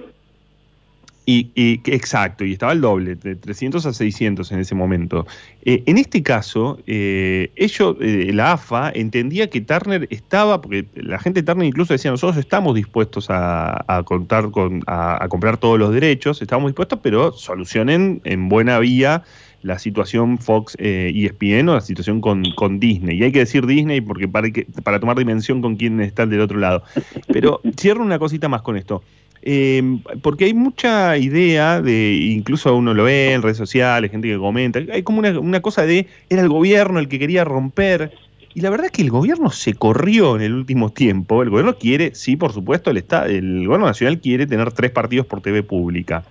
Y, 1.28 1.50
y, 1.56 1.80
exacto, 1.86 2.44
y 2.44 2.52
estaba 2.52 2.70
el 2.70 2.80
doble, 2.80 3.16
de 3.16 3.34
300 3.34 3.84
a 3.84 3.92
600 3.92 4.52
en 4.52 4.60
ese 4.60 4.76
momento. 4.76 5.26
Eh, 5.64 5.82
en 5.86 5.98
este 5.98 6.22
caso, 6.22 6.78
eh, 6.86 7.50
ellos, 7.56 7.96
eh, 8.00 8.30
la 8.32 8.52
AFA, 8.52 8.92
entendía 8.94 9.50
que 9.50 9.60
Turner 9.60 10.06
estaba, 10.10 10.62
porque 10.62 10.86
la 10.94 11.18
gente 11.18 11.42
de 11.42 11.46
Turner 11.46 11.66
incluso 11.66 11.94
decía, 11.94 12.12
nosotros 12.12 12.36
estamos 12.36 12.76
dispuestos 12.76 13.28
a, 13.28 13.84
a 13.88 14.04
contar 14.04 14.52
con, 14.52 14.84
a, 14.86 15.24
a, 15.24 15.28
comprar 15.28 15.56
todos 15.56 15.80
los 15.80 15.92
derechos, 15.92 16.40
estamos 16.42 16.68
dispuestos, 16.68 17.00
pero 17.02 17.32
solucionen 17.32 18.20
en 18.22 18.48
buena 18.48 18.78
vía 18.78 19.24
la 19.66 19.78
situación 19.78 20.38
Fox 20.38 20.76
eh, 20.78 21.12
ESPN 21.14 21.68
o 21.68 21.74
la 21.74 21.80
situación 21.80 22.20
con, 22.20 22.44
con, 22.52 22.78
Disney. 22.78 23.18
Y 23.18 23.24
hay 23.24 23.32
que 23.32 23.40
decir 23.40 23.66
Disney 23.66 24.00
porque 24.00 24.28
para, 24.28 24.50
que, 24.50 24.66
para 24.84 25.00
tomar 25.00 25.18
dimensión 25.18 25.60
con 25.60 25.76
quién 25.76 26.00
está 26.00 26.24
del 26.24 26.40
otro 26.40 26.58
lado. 26.58 26.84
Pero 27.26 27.60
cierro 27.76 28.02
una 28.02 28.18
cosita 28.18 28.48
más 28.48 28.62
con 28.62 28.76
esto. 28.76 29.02
Eh, 29.42 29.98
porque 30.22 30.46
hay 30.46 30.54
mucha 30.54 31.18
idea 31.18 31.80
de, 31.82 32.14
incluso 32.14 32.74
uno 32.74 32.94
lo 32.94 33.04
ve 33.04 33.32
en 33.32 33.42
redes 33.42 33.56
sociales, 33.56 34.10
gente 34.10 34.28
que 34.28 34.38
comenta, 34.38 34.80
hay 34.92 35.04
como 35.04 35.20
una, 35.20 35.38
una, 35.38 35.60
cosa 35.60 35.86
de, 35.86 36.08
era 36.28 36.42
el 36.42 36.48
gobierno 36.48 36.98
el 36.98 37.06
que 37.06 37.20
quería 37.20 37.44
romper, 37.44 38.12
y 38.54 38.62
la 38.62 38.70
verdad 38.70 38.86
es 38.86 38.92
que 38.92 39.02
el 39.02 39.10
gobierno 39.10 39.50
se 39.50 39.74
corrió 39.74 40.34
en 40.34 40.42
el 40.42 40.54
último 40.54 40.90
tiempo, 40.90 41.42
el 41.44 41.50
gobierno 41.50 41.76
quiere, 41.76 42.12
sí, 42.14 42.36
por 42.36 42.52
supuesto, 42.52 42.90
el, 42.90 42.96
estado, 42.96 43.26
el 43.26 43.66
gobierno 43.66 43.86
nacional 43.86 44.18
quiere 44.18 44.46
tener 44.46 44.72
tres 44.72 44.90
partidos 44.90 45.26
por 45.26 45.42
TV 45.42 45.62
pública. 45.62 46.24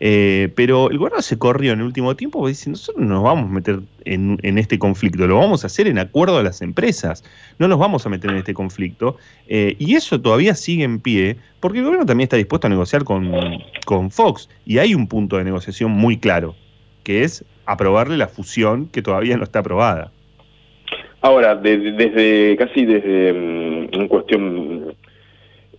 Eh, 0.00 0.50
pero 0.56 0.90
el 0.90 0.98
gobierno 0.98 1.22
se 1.22 1.38
corrió 1.38 1.72
en 1.72 1.80
el 1.80 1.86
último 1.86 2.16
tiempo 2.16 2.40
porque 2.40 2.50
dice, 2.50 2.70
nosotros 2.70 3.02
no 3.02 3.14
nos 3.14 3.22
vamos 3.22 3.50
a 3.50 3.52
meter 3.52 3.80
en, 4.04 4.38
en, 4.42 4.58
este 4.58 4.78
conflicto, 4.78 5.26
lo 5.26 5.38
vamos 5.38 5.64
a 5.64 5.68
hacer 5.68 5.86
en 5.86 5.98
acuerdo 5.98 6.38
a 6.38 6.42
las 6.42 6.62
empresas, 6.62 7.24
no 7.58 7.68
nos 7.68 7.78
vamos 7.78 8.04
a 8.04 8.08
meter 8.08 8.30
en 8.30 8.38
este 8.38 8.54
conflicto. 8.54 9.16
Eh, 9.46 9.76
y 9.78 9.94
eso 9.94 10.20
todavía 10.20 10.54
sigue 10.54 10.84
en 10.84 11.00
pie, 11.00 11.36
porque 11.60 11.78
el 11.78 11.84
gobierno 11.84 12.06
también 12.06 12.26
está 12.26 12.36
dispuesto 12.36 12.66
a 12.66 12.70
negociar 12.70 13.04
con, 13.04 13.32
con 13.86 14.10
Fox, 14.10 14.48
y 14.66 14.78
hay 14.78 14.94
un 14.94 15.06
punto 15.06 15.38
de 15.38 15.44
negociación 15.44 15.92
muy 15.92 16.18
claro, 16.18 16.54
que 17.02 17.22
es 17.22 17.44
aprobarle 17.66 18.16
la 18.16 18.28
fusión 18.28 18.88
que 18.88 19.02
todavía 19.02 19.36
no 19.36 19.44
está 19.44 19.60
aprobada. 19.60 20.10
Ahora, 21.24 21.54
desde, 21.54 21.92
desde 21.92 22.56
casi 22.58 22.84
desde 22.84 23.32
um, 23.32 24.08
cuestión 24.08 24.83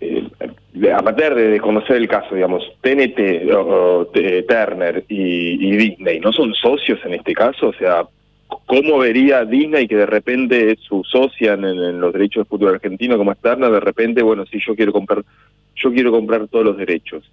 eh, 0.06 0.92
a 0.92 1.02
partir 1.02 1.34
de 1.34 1.60
conocer 1.60 1.98
el 1.98 2.08
caso, 2.08 2.36
digamos, 2.36 2.64
TNT, 2.82 3.52
o, 3.54 4.02
o, 4.02 4.06
Turner 4.08 5.04
y, 5.08 5.68
y, 5.68 5.76
Disney, 5.78 6.20
¿no 6.20 6.32
son 6.32 6.54
socios 6.54 7.00
en 7.06 7.14
este 7.14 7.34
caso? 7.34 7.70
O 7.70 7.74
sea, 7.74 8.06
¿cómo 8.66 9.00
vería 9.00 9.46
Disney 9.46 9.88
que 9.88 9.96
de 9.96 10.06
repente 10.06 10.72
es 10.72 10.80
su 10.82 11.04
socia 11.04 11.54
en, 11.54 11.66
en, 11.66 12.00
los 12.00 12.14
derechos 12.14 12.44
de 12.44 12.50
fútbol 12.50 12.76
argentino 12.76 13.18
como 13.18 13.32
es 13.32 13.38
Turner? 13.40 13.72
De 13.72 13.80
repente, 13.80 14.22
bueno, 14.22 14.46
si 14.46 14.60
yo 14.60 14.76
quiero 14.76 14.92
comprar, 14.92 15.24
yo 15.76 15.92
quiero 15.92 16.12
comprar 16.12 16.48
todos 16.48 16.66
los 16.66 16.78
derechos. 16.78 17.24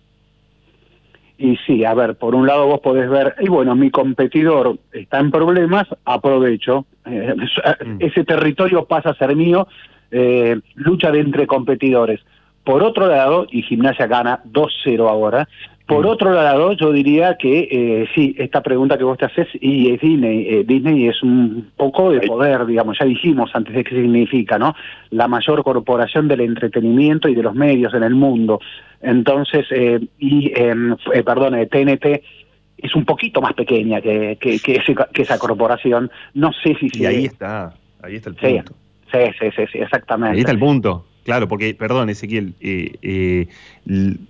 Y 1.43 1.57
sí, 1.67 1.85
a 1.85 1.93
ver, 1.95 2.15
por 2.15 2.37
un 2.37 2.47
lado 2.47 2.67
vos 2.67 2.81
podés 2.81 3.11
ver, 3.11 3.35
y 3.41 3.49
bueno, 3.49 3.75
mi 3.75 3.91
competidor 3.91 4.79
está 4.93 5.19
en 5.19 5.33
problemas, 5.33 5.89
aprovecho, 6.05 6.87
eh, 7.05 7.35
ese 7.99 8.25
territorio 8.25 8.85
pasa 8.85 9.11
a 9.11 9.15
ser 9.15 9.35
mío, 9.35 9.67
eh, 10.13 10.61
lucha 10.77 11.11
de 11.11 11.19
entre 11.19 11.49
competidores. 11.49 12.21
Por 12.65 12.83
otro 12.83 13.09
lado, 13.09 13.47
y 13.51 13.63
Gimnasia 13.63 14.07
gana 14.07 14.41
2-0 14.45 15.09
ahora, 15.09 15.49
por 15.87 16.07
otro 16.07 16.33
lado, 16.33 16.73
yo 16.73 16.93
diría 16.93 17.37
que 17.37 17.69
eh, 17.71 18.09
sí, 18.15 18.35
esta 18.39 18.63
pregunta 18.63 18.97
que 18.97 19.05
vos 19.05 19.19
te 19.19 19.27
haces, 19.27 19.49
y 19.61 19.93
es 19.93 20.01
Disney, 20.01 20.47
eh, 20.49 20.65
Disney 20.65 21.09
es 21.09 21.23
un 21.23 21.71
poco 21.77 22.11
de 22.13 22.21
poder, 22.21 22.65
digamos, 22.67 22.97
ya 22.99 23.05
dijimos 23.05 23.51
antes 23.53 23.75
de 23.75 23.85
qué 23.85 23.97
significa, 23.97 24.59
¿no? 24.59 24.75
La 25.11 25.29
mayor 25.29 25.63
corporación 25.65 26.29
del 26.29 26.41
entretenimiento 26.41 27.29
y 27.29 27.35
de 27.35 27.43
los 27.43 27.55
medios 27.55 27.93
en 27.95 28.05
el 28.05 28.15
mundo. 28.15 28.61
Entonces, 29.01 29.67
eh, 29.71 30.01
y, 30.19 30.53
em, 30.55 30.97
perdón, 31.25 31.55
TNT 31.69 32.23
es 32.79 32.95
un 32.95 33.05
poquito 33.05 33.43
más 33.43 33.53
pequeña 33.55 34.01
que, 34.01 34.39
que, 34.41 34.61
que, 34.61 34.77
ese, 34.77 34.95
que 35.13 35.23
esa 35.23 35.39
corporación. 35.39 36.11
No 36.35 36.53
sé 36.53 36.77
si... 36.79 36.87
Y 36.87 36.91
se... 36.91 37.07
ahí 37.07 37.25
está, 37.27 37.75
ahí 38.03 38.17
está 38.17 38.31
el 38.31 38.37
punto. 38.37 38.73
Sí, 39.13 39.19
sí, 39.39 39.51
sí, 39.55 39.63
sí, 39.73 39.79
exactamente. 39.79 40.35
Ahí 40.37 40.41
está 40.41 40.53
el 40.53 40.59
punto. 40.59 41.05
Claro, 41.25 41.47
porque, 41.47 41.75
perdón, 41.75 42.11
Ezequiel, 42.11 42.55
eh, 42.61 42.97
eh, 43.03 43.47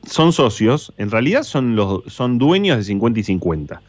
son 0.05 0.33
socios, 0.33 0.93
en 0.99 1.11
realidad 1.11 1.43
son, 1.43 1.75
los, 1.75 2.03
son 2.07 2.39
dueños 2.39 2.77
de 2.77 2.85
50 2.85 3.21
y 3.21 3.23
50 3.23 3.83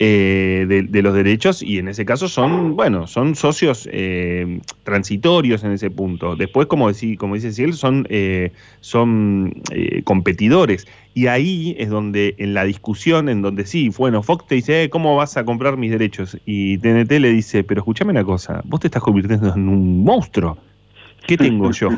eh, 0.00 0.66
de, 0.68 1.02
los 1.02 1.14
derechos 1.14 1.62
y 1.62 1.78
en 1.78 1.86
ese 1.86 2.04
caso 2.04 2.28
son, 2.28 2.74
bueno, 2.74 3.06
son 3.06 3.36
socios 3.36 3.88
eh, 3.92 4.58
transitorios 4.82 5.62
en 5.62 5.70
ese 5.70 5.88
punto. 5.90 6.34
Después, 6.34 6.66
como, 6.66 6.88
decí, 6.88 7.16
como 7.16 7.36
dice 7.36 7.48
Ezequiel, 7.48 7.74
son, 7.74 8.08
son 8.80 9.62
competidores. 10.02 10.88
Y 11.14 11.28
ahí 11.28 11.76
es 11.78 11.90
donde, 11.90 12.34
en 12.38 12.54
la 12.54 12.64
discusión, 12.64 13.28
en 13.28 13.42
donde 13.42 13.66
sí, 13.66 13.90
bueno, 13.96 14.24
Fox 14.24 14.48
te 14.48 14.56
dice, 14.56 14.90
¿cómo 14.90 15.14
vas 15.14 15.36
a 15.36 15.44
comprar 15.44 15.76
mis 15.76 15.92
derechos? 15.92 16.36
Y 16.44 16.78
TNT 16.78 17.12
le 17.20 17.30
dice, 17.30 17.62
pero 17.62 17.82
escúchame 17.82 18.10
una 18.10 18.24
cosa, 18.24 18.62
vos 18.64 18.80
te 18.80 18.88
estás 18.88 19.02
convirtiendo 19.02 19.54
en 19.54 19.68
un 19.68 20.02
monstruo. 20.02 20.58
¿Qué 21.26 21.36
tengo 21.36 21.70
yo? 21.70 21.90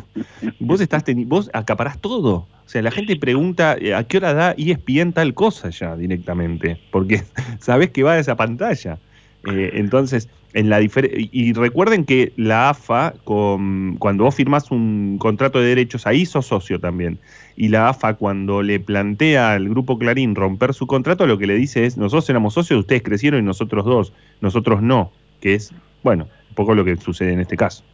Vos 0.60 0.80
estás 0.80 1.04
vos 1.26 1.50
acaparás 1.52 2.00
todo. 2.00 2.46
O 2.64 2.68
sea, 2.68 2.82
la 2.82 2.90
gente 2.90 3.16
pregunta 3.16 3.76
eh, 3.78 3.94
a 3.94 4.04
qué 4.04 4.18
hora 4.18 4.34
da 4.34 4.54
ESPN 4.56 5.12
tal 5.12 5.34
cosa 5.34 5.70
ya 5.70 5.96
directamente, 5.96 6.78
porque 6.90 7.22
sabés 7.60 7.90
que 7.90 8.02
va 8.02 8.12
a 8.12 8.18
esa 8.18 8.36
pantalla. 8.36 8.98
Eh, 9.46 9.72
entonces, 9.74 10.28
en 10.54 10.70
la 10.70 10.80
y 10.80 11.52
recuerden 11.52 12.04
que 12.04 12.32
la 12.36 12.70
AFA, 12.70 13.14
cuando 13.24 14.24
vos 14.24 14.34
firmás 14.34 14.70
un 14.70 15.18
contrato 15.18 15.60
de 15.60 15.66
derechos, 15.66 16.06
ahí 16.06 16.24
sos 16.24 16.46
socio 16.46 16.80
también. 16.80 17.18
Y 17.56 17.68
la 17.68 17.88
AFA, 17.88 18.14
cuando 18.14 18.62
le 18.62 18.80
plantea 18.80 19.52
al 19.52 19.68
grupo 19.68 19.98
Clarín 19.98 20.34
romper 20.34 20.72
su 20.72 20.86
contrato, 20.86 21.26
lo 21.26 21.38
que 21.38 21.46
le 21.46 21.56
dice 21.56 21.84
es: 21.84 21.96
nosotros 21.96 22.30
éramos 22.30 22.54
socios, 22.54 22.80
ustedes 22.80 23.02
crecieron 23.02 23.40
y 23.40 23.46
nosotros 23.46 23.84
dos, 23.84 24.12
nosotros 24.40 24.80
no. 24.80 25.12
Que 25.40 25.54
es, 25.54 25.72
bueno, 26.02 26.28
un 26.50 26.54
poco 26.54 26.74
lo 26.74 26.84
que 26.84 26.96
sucede 26.96 27.32
en 27.32 27.40
este 27.40 27.56
caso. 27.56 27.84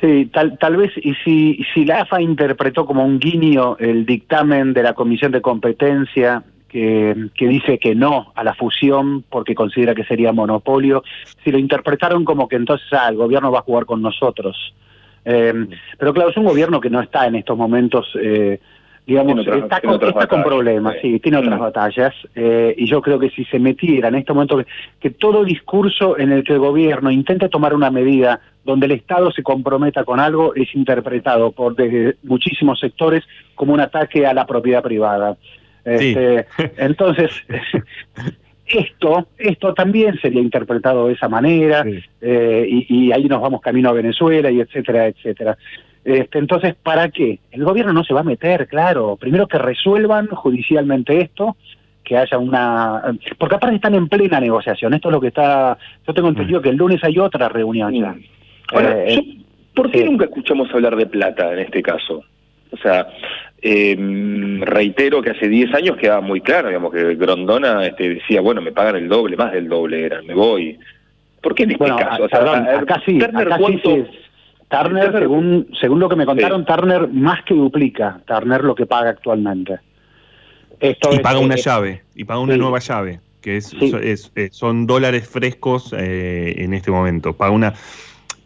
Sí, 0.00 0.30
tal, 0.32 0.56
tal 0.58 0.76
vez, 0.76 0.92
y 0.96 1.14
si, 1.16 1.62
si 1.74 1.84
la 1.84 2.02
AFA 2.02 2.22
interpretó 2.22 2.86
como 2.86 3.04
un 3.04 3.18
guiño 3.18 3.76
el 3.78 4.06
dictamen 4.06 4.72
de 4.72 4.82
la 4.82 4.94
Comisión 4.94 5.30
de 5.30 5.42
Competencia 5.42 6.42
que, 6.68 7.28
que, 7.34 7.48
dice 7.48 7.78
que 7.78 7.94
no 7.94 8.32
a 8.34 8.42
la 8.42 8.54
fusión 8.54 9.24
porque 9.28 9.54
considera 9.54 9.94
que 9.94 10.04
sería 10.04 10.32
monopolio, 10.32 11.02
si 11.44 11.50
lo 11.50 11.58
interpretaron 11.58 12.24
como 12.24 12.48
que 12.48 12.56
entonces 12.56 12.86
ah, 12.92 13.08
el 13.10 13.16
gobierno 13.16 13.52
va 13.52 13.58
a 13.58 13.62
jugar 13.62 13.84
con 13.84 14.00
nosotros. 14.00 14.74
Eh, 15.26 15.66
pero 15.98 16.14
claro, 16.14 16.30
es 16.30 16.36
un 16.38 16.44
gobierno 16.44 16.80
que 16.80 16.88
no 16.88 17.00
está 17.00 17.26
en 17.26 17.34
estos 17.34 17.56
momentos... 17.56 18.08
Eh, 18.20 18.58
digamos, 19.06 19.40
otras, 19.40 19.64
está, 19.64 19.80
con, 19.80 19.94
está 19.94 20.26
con, 20.28 20.44
problemas, 20.44 20.94
sí, 21.02 21.18
tiene 21.18 21.38
otras 21.38 21.58
mm. 21.58 21.62
batallas, 21.62 22.14
eh, 22.36 22.74
y 22.76 22.86
yo 22.86 23.02
creo 23.02 23.18
que 23.18 23.30
si 23.30 23.44
se 23.46 23.58
metiera 23.58 24.06
en 24.06 24.14
este 24.14 24.32
momento, 24.32 24.58
que, 24.58 24.66
que, 25.00 25.10
todo 25.10 25.42
discurso 25.42 26.16
en 26.16 26.30
el 26.30 26.44
que 26.44 26.52
el 26.52 26.60
gobierno 26.60 27.10
intente 27.10 27.48
tomar 27.48 27.74
una 27.74 27.90
medida 27.90 28.40
donde 28.64 28.86
el 28.86 28.92
Estado 28.92 29.30
se 29.32 29.42
comprometa 29.42 30.04
con 30.04 30.20
algo 30.20 30.54
es 30.54 30.74
interpretado 30.74 31.52
por 31.52 31.74
desde 31.74 32.16
muchísimos 32.22 32.78
sectores 32.78 33.24
como 33.54 33.72
un 33.72 33.80
ataque 33.80 34.26
a 34.26 34.34
la 34.34 34.46
propiedad 34.46 34.82
privada. 34.82 35.36
Sí. 35.84 36.14
Este, 36.14 36.46
entonces, 36.76 37.30
esto, 38.66 39.28
esto 39.38 39.74
también 39.74 40.18
sería 40.20 40.42
interpretado 40.42 41.08
de 41.08 41.14
esa 41.14 41.28
manera, 41.28 41.84
sí. 41.84 42.00
eh, 42.20 42.66
y, 42.68 43.06
y 43.06 43.12
ahí 43.12 43.24
nos 43.24 43.40
vamos 43.40 43.60
camino 43.60 43.88
a 43.88 43.94
Venezuela, 43.94 44.50
y 44.50 44.60
etcétera, 44.60 45.06
etcétera. 45.06 45.56
Este, 46.04 46.38
entonces, 46.38 46.74
¿para 46.82 47.08
qué? 47.10 47.40
El 47.50 47.64
gobierno 47.64 47.92
no 47.92 48.04
se 48.04 48.14
va 48.14 48.20
a 48.20 48.24
meter, 48.24 48.66
claro. 48.68 49.16
Primero 49.16 49.46
que 49.46 49.58
resuelvan 49.58 50.28
judicialmente 50.28 51.20
esto, 51.20 51.56
que 52.02 52.16
haya 52.16 52.38
una... 52.38 53.02
Porque 53.38 53.56
aparte 53.56 53.76
están 53.76 53.94
en 53.94 54.08
plena 54.08 54.40
negociación. 54.40 54.94
Esto 54.94 55.08
es 55.08 55.12
lo 55.12 55.20
que 55.20 55.28
está... 55.28 55.76
Yo 56.06 56.14
tengo 56.14 56.28
entendido 56.28 56.62
que 56.62 56.70
el 56.70 56.76
lunes 56.76 57.04
hay 57.04 57.18
otra 57.18 57.48
reunión 57.48 57.94
ya. 57.94 58.16
Ahora, 58.72 59.04
eh, 59.04 59.38
¿por 59.74 59.90
qué 59.90 59.98
sí. 59.98 60.04
nunca 60.04 60.24
escuchamos 60.26 60.68
hablar 60.72 60.96
de 60.96 61.06
plata 61.06 61.52
en 61.52 61.60
este 61.60 61.82
caso? 61.82 62.22
O 62.72 62.76
sea, 62.76 63.08
eh, 63.62 63.96
reitero 64.60 65.20
que 65.22 65.30
hace 65.30 65.48
10 65.48 65.74
años 65.74 65.96
quedaba 65.96 66.20
muy 66.20 66.40
claro, 66.40 66.68
digamos, 66.68 66.92
que 66.92 67.14
Grondona 67.16 67.84
este, 67.86 68.10
decía, 68.14 68.40
bueno, 68.40 68.60
me 68.60 68.72
pagan 68.72 68.96
el 68.96 69.08
doble, 69.08 69.36
más 69.36 69.52
del 69.52 69.68
doble 69.68 70.04
era, 70.04 70.22
me 70.22 70.34
voy. 70.34 70.78
¿Por 71.42 71.54
qué 71.54 71.64
en 71.64 71.72
este 71.72 71.78
Bueno, 71.84 71.96
caso? 71.96 72.24
O 72.24 72.28
sea, 72.28 72.38
perdón, 72.40 72.64
ver, 72.64 72.74
acá 72.76 73.02
sí, 73.04 73.18
Turner, 73.18 73.46
acá 73.46 73.56
sí 73.56 73.62
¿cuánto- 73.62 73.90
se- 73.90 74.10
Turner, 74.68 75.04
Turner- 75.06 75.18
según, 75.20 75.68
según 75.80 75.98
lo 76.00 76.08
que 76.08 76.16
me 76.16 76.26
contaron, 76.26 76.60
Sí. 76.60 76.66
Turner 76.72 77.08
más 77.08 77.42
que 77.44 77.54
duplica 77.54 78.20
Turner 78.26 78.62
lo 78.62 78.74
que 78.76 78.86
paga 78.86 79.10
actualmente. 79.10 79.78
Esto 80.78 81.10
Y 81.12 81.16
es, 81.16 81.20
paga 81.20 81.40
una 81.40 81.56
llave, 81.56 82.02
y 82.14 82.24
paga 82.24 82.40
una 82.40 82.54
sí. 82.54 82.58
nueva 82.60 82.78
llave, 82.78 83.20
que 83.42 83.56
es, 83.56 83.66
Sí. 83.66 83.92
es- 84.02 84.30
es- 84.34 84.54
son 84.56 84.86
dólares 84.86 85.28
frescos 85.28 85.92
eh, 85.98 86.54
en 86.58 86.72
este 86.72 86.90
momento. 86.90 87.32
Paga 87.36 87.50
una, 87.50 87.74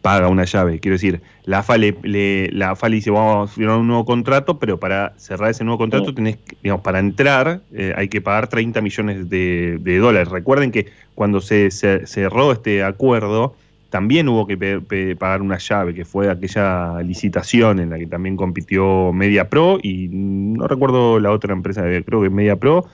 paga 0.05 0.29
una 0.29 0.43
llave. 0.45 0.79
Quiero 0.79 0.93
decir, 0.93 1.19
la 1.45 1.59
AFA 1.59 1.79
le, 1.79 1.95
le- 2.03 2.51
la 2.51 2.69
AFA 2.69 2.89
le 2.89 2.97
dice, 2.97 3.09
vamos 3.09 3.49
a 3.49 3.51
firmar 3.55 3.77
un 3.79 3.87
nuevo 3.87 4.05
contrato, 4.05 4.59
pero 4.59 4.79
para 4.79 5.13
cerrar 5.17 5.49
ese 5.49 5.63
nuevo 5.63 5.79
contrato 5.79 6.09
Sí. 6.09 6.13
tenés, 6.13 6.37
que- 6.37 6.55
digamos, 6.61 6.83
para 6.83 6.99
entrar 6.99 7.61
eh, 7.73 7.91
hay 7.97 8.07
que 8.07 8.21
pagar 8.21 8.47
30 8.47 8.81
millones 8.81 9.27
de, 9.31 9.79
de 9.81 9.97
dólares. 9.97 10.29
Recuerden 10.29 10.71
que 10.71 10.85
cuando 11.15 11.41
se, 11.41 11.71
se 11.71 12.05
cerró 12.05 12.51
este 12.51 12.83
acuerdo, 12.83 13.55
también 13.89 14.29
hubo 14.29 14.45
que 14.45 14.55
pe- 14.59 14.79
pe- 14.81 15.15
pagar 15.15 15.41
una 15.41 15.57
llave, 15.57 15.95
que 15.95 16.05
fue 16.05 16.29
aquella 16.29 17.01
licitación 17.01 17.79
en 17.79 17.89
la 17.89 17.97
que 17.97 18.05
también 18.05 18.35
compitió 18.37 19.11
Media 19.11 19.49
Pro 19.49 19.79
y 19.81 20.07
no 20.11 20.67
recuerdo 20.67 21.19
la 21.19 21.31
otra 21.31 21.51
empresa, 21.53 21.81
creo 22.05 22.21
que 22.21 22.29
Media 22.29 22.57
Pro, 22.57 22.85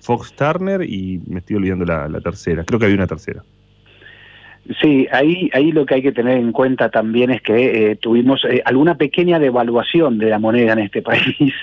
Fox 0.00 0.34
Turner 0.36 0.82
y 0.82 1.22
me 1.28 1.38
estoy 1.38 1.56
olvidando 1.56 1.86
la, 1.86 2.08
la 2.08 2.20
tercera, 2.20 2.62
creo 2.64 2.78
que 2.78 2.84
había 2.84 2.96
una 2.98 3.06
tercera. 3.06 3.42
Sí, 4.80 5.08
ahí, 5.10 5.50
ahí 5.54 5.72
lo 5.72 5.86
que 5.86 5.94
hay 5.94 6.02
que 6.02 6.12
tener 6.12 6.36
en 6.36 6.52
cuenta 6.52 6.90
también 6.90 7.30
es 7.30 7.40
que 7.40 7.90
eh, 7.90 7.96
tuvimos 7.96 8.44
eh, 8.44 8.62
alguna 8.64 8.96
pequeña 8.96 9.38
devaluación 9.38 10.18
de 10.18 10.28
la 10.28 10.38
moneda 10.38 10.72
en 10.74 10.80
este 10.80 11.02
país 11.02 11.54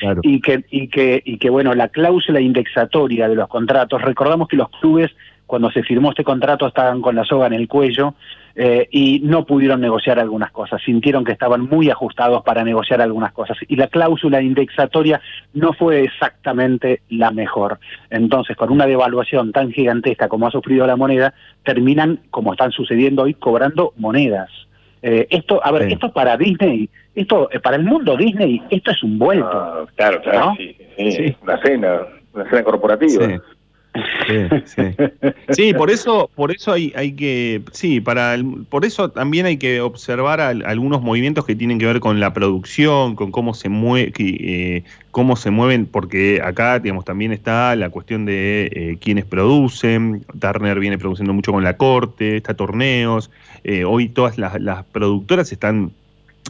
Claro. 0.00 0.20
y 0.22 0.40
que, 0.40 0.64
y 0.70 0.88
que, 0.88 1.22
y 1.24 1.38
que 1.38 1.48
bueno, 1.48 1.74
la 1.74 1.88
cláusula 1.88 2.40
indexatoria 2.40 3.26
de 3.26 3.34
los 3.34 3.48
contratos, 3.48 4.02
recordamos 4.02 4.46
que 4.46 4.56
los 4.56 4.68
clubes 4.68 5.10
cuando 5.46 5.70
se 5.70 5.82
firmó 5.82 6.10
este 6.10 6.24
contrato 6.24 6.66
estaban 6.66 7.00
con 7.00 7.16
la 7.16 7.24
soga 7.24 7.46
en 7.46 7.54
el 7.54 7.68
cuello 7.68 8.14
eh, 8.54 8.88
y 8.90 9.20
no 9.20 9.44
pudieron 9.44 9.80
negociar 9.80 10.18
algunas 10.18 10.50
cosas, 10.50 10.82
sintieron 10.82 11.24
que 11.24 11.32
estaban 11.32 11.62
muy 11.62 11.90
ajustados 11.90 12.42
para 12.42 12.64
negociar 12.64 13.00
algunas 13.00 13.32
cosas 13.32 13.56
y 13.68 13.76
la 13.76 13.86
cláusula 13.88 14.42
indexatoria 14.42 15.20
no 15.54 15.72
fue 15.72 16.02
exactamente 16.04 17.02
la 17.10 17.30
mejor. 17.30 17.78
Entonces, 18.10 18.56
con 18.56 18.70
una 18.70 18.86
devaluación 18.86 19.52
tan 19.52 19.70
gigantesca 19.72 20.28
como 20.28 20.46
ha 20.46 20.50
sufrido 20.50 20.86
la 20.86 20.96
moneda, 20.96 21.34
terminan, 21.62 22.20
como 22.30 22.52
están 22.52 22.72
sucediendo 22.72 23.22
hoy, 23.22 23.34
cobrando 23.34 23.92
monedas. 23.96 24.50
Eh, 25.02 25.26
esto, 25.30 25.64
a 25.64 25.70
ver, 25.70 25.86
Sí. 25.86 25.92
esto 25.92 26.12
para 26.12 26.36
Disney, 26.36 26.88
esto 27.14 27.48
eh, 27.52 27.60
para 27.60 27.76
el 27.76 27.84
mundo 27.84 28.16
Disney, 28.16 28.60
esto 28.70 28.90
es 28.90 29.02
un 29.04 29.18
vuelto. 29.18 29.46
Ah, 29.52 29.84
claro, 29.94 30.20
claro, 30.22 30.38
¿No? 30.46 30.56
sí, 30.56 30.76
sí, 30.96 31.12
Sí. 31.12 31.36
Una 31.42 31.62
cena, 31.62 31.98
una 32.32 32.50
cena 32.50 32.62
corporativa. 32.64 33.40
Sí. 34.26 34.62
Sí, 34.66 34.82
sí. 35.52 35.72
Por 35.74 35.90
eso, 35.90 36.30
por 36.34 36.50
eso 36.52 36.72
hay, 36.72 36.92
hay 36.96 37.12
que, 37.12 37.62
sí, 37.72 38.00
para 38.00 38.34
el- 38.34 38.64
por 38.68 38.84
eso 38.84 39.10
también 39.10 39.46
hay 39.46 39.56
que 39.56 39.80
observar 39.80 40.40
al- 40.40 40.64
algunos 40.66 41.02
movimientos 41.02 41.44
que 41.46 41.56
tienen 41.56 41.78
que 41.78 41.86
ver 41.86 42.00
con 42.00 42.20
la 42.20 42.32
producción, 42.34 43.14
con 43.16 43.30
cómo 43.30 43.54
se 43.54 43.68
mueve, 43.68 44.12
eh, 44.18 44.82
cómo 45.10 45.36
se 45.36 45.50
mueven, 45.50 45.86
porque 45.86 46.40
acá, 46.44 46.78
digamos, 46.78 47.04
también 47.04 47.32
está 47.32 47.74
la 47.76 47.90
cuestión 47.90 48.24
de 48.26 48.70
eh, 48.72 48.98
quiénes 49.00 49.24
producen. 49.24 50.24
Turner 50.38 50.78
viene 50.78 50.98
produciendo 50.98 51.32
mucho 51.32 51.52
con 51.52 51.64
la 51.64 51.76
corte, 51.76 52.36
está 52.36 52.54
torneos. 52.54 53.30
eh, 53.64 53.84
hoy 53.84 54.08
todas 54.08 54.38
las, 54.38 54.60
las 54.60 54.84
productoras 54.84 55.50
están 55.52 55.90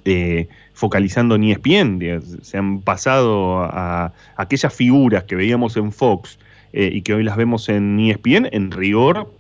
eh, 0.05 0.49
focalizando 0.75 1.35
en 1.35 1.45
ESPN, 1.45 2.21
se 2.43 2.57
han 2.59 2.81
pasado 2.83 3.59
a, 3.61 4.07
a 4.07 4.13
aquellas 4.37 4.73
figuras 4.75 5.25
que 5.25 5.35
veíamos 5.37 5.77
en 5.77 5.91
Fox 5.93 6.39
eh, 6.73 6.91
y 6.93 7.03
que 7.03 7.15
hoy 7.15 7.23
las 7.25 7.37
vemos 7.37 7.69
en 7.69 7.99
ESPN, 7.99 8.49
en 8.53 8.71
rigor, 8.71 9.33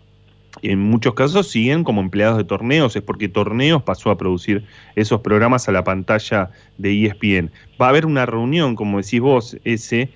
en 0.62 0.81
muchos 0.81 1.14
casos 1.14 1.49
siguen 1.51 1.85
como 1.85 2.01
empleados 2.01 2.37
de 2.38 2.45
torneos, 2.45 2.97
es 2.97 3.03
porque 3.03 3.29
Torneos 3.29 3.83
pasó 3.83 4.11
a 4.11 4.19
producir 4.19 4.64
esos 4.97 5.21
programas 5.21 5.69
a 5.69 5.73
la 5.73 5.85
pantalla 5.85 6.51
de 6.79 7.05
ESPN. 7.05 7.51
Va 7.81 7.87
a 7.87 7.88
haber 7.91 8.07
una 8.07 8.27
reunión, 8.27 8.75
como 8.75 8.99
decís 9.01 9.21
vos, 9.21 9.57
ese, 9.64 10.11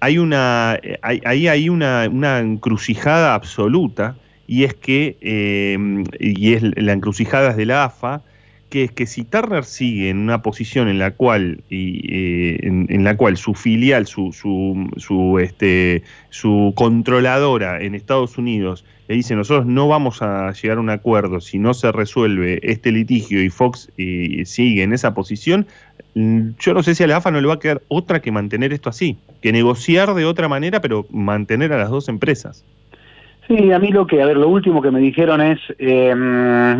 hay 0.00 0.18
una, 0.18 0.78
eh, 0.82 0.98
hay- 1.02 1.20
ahí 1.24 1.48
hay 1.48 1.68
una, 1.68 2.08
una 2.10 2.38
encrucijada 2.40 3.34
absoluta, 3.34 4.16
y 4.46 4.64
es 4.64 4.74
que, 4.74 5.16
eh, 5.20 5.78
y 6.20 6.52
es 6.54 6.62
la 6.76 6.92
encrucijada 6.92 7.50
es 7.50 7.56
de 7.56 7.66
la 7.66 7.84
AFA, 7.84 8.22
que 8.72 8.84
es 8.84 8.90
que 8.90 9.04
si 9.04 9.24
Turner 9.24 9.66
sigue 9.66 10.08
en 10.08 10.16
una 10.16 10.40
posición 10.40 10.88
en 10.88 10.98
la 10.98 11.10
cual, 11.10 11.62
y, 11.68 12.06
eh, 12.08 12.58
en, 12.62 13.04
la 13.04 13.18
cual 13.18 13.36
su 13.36 13.52
filial, 13.52 14.06
su, 14.06 14.32
su, 14.32 14.88
su, 14.96 15.38
este, 15.40 16.04
su 16.30 16.72
controladora 16.74 17.82
en 17.82 17.94
Estados 17.94 18.38
Unidos 18.38 18.86
le 19.08 19.16
dice 19.16 19.36
nosotros 19.36 19.66
no 19.66 19.88
vamos 19.88 20.22
a 20.22 20.52
llegar 20.52 20.78
a 20.78 20.80
un 20.80 20.88
acuerdo 20.88 21.42
si 21.42 21.58
no 21.58 21.74
se 21.74 21.92
resuelve 21.92 22.60
este 22.62 22.92
litigio 22.92 23.42
y 23.42 23.50
Fox 23.50 23.90
eh, 23.98 24.44
sigue 24.46 24.84
en 24.84 24.94
esa 24.94 25.12
posición, 25.12 25.66
yo 26.14 26.72
no 26.72 26.82
sé 26.82 26.94
si 26.94 27.02
a 27.02 27.06
la 27.06 27.18
AFA 27.18 27.30
no 27.30 27.42
le 27.42 27.48
va 27.48 27.54
a 27.54 27.58
quedar 27.58 27.82
otra 27.88 28.22
que 28.22 28.32
mantener 28.32 28.72
esto 28.72 28.88
así, 28.88 29.18
que 29.42 29.52
negociar 29.52 30.14
de 30.14 30.24
otra 30.24 30.48
manera, 30.48 30.80
pero 30.80 31.04
mantener 31.10 31.74
a 31.74 31.78
las 31.78 31.90
dos 31.90 32.08
empresas. 32.08 32.64
Sí, 33.48 33.72
a 33.72 33.78
mí 33.78 33.88
lo 33.88 34.06
que, 34.06 34.22
a 34.22 34.26
ver, 34.26 34.36
lo 34.36 34.48
último 34.48 34.80
que 34.80 34.90
me 34.90 35.00
dijeron 35.00 35.40
es, 35.40 35.58
eh, 35.78 36.14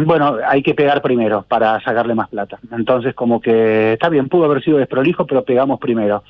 bueno, 0.06 0.36
hay 0.46 0.62
que 0.62 0.74
pegar 0.74 1.02
primero 1.02 1.44
para 1.48 1.80
sacarle 1.80 2.14
más 2.14 2.28
plata. 2.28 2.58
Entonces, 2.70 3.14
como 3.14 3.40
que 3.40 3.94
está 3.94 4.08
bien, 4.08 4.28
pudo 4.28 4.44
haber 4.44 4.62
sido 4.62 4.78
desprolijo, 4.78 5.26
pero 5.26 5.44
pegamos 5.44 5.80
primero. 5.80 6.22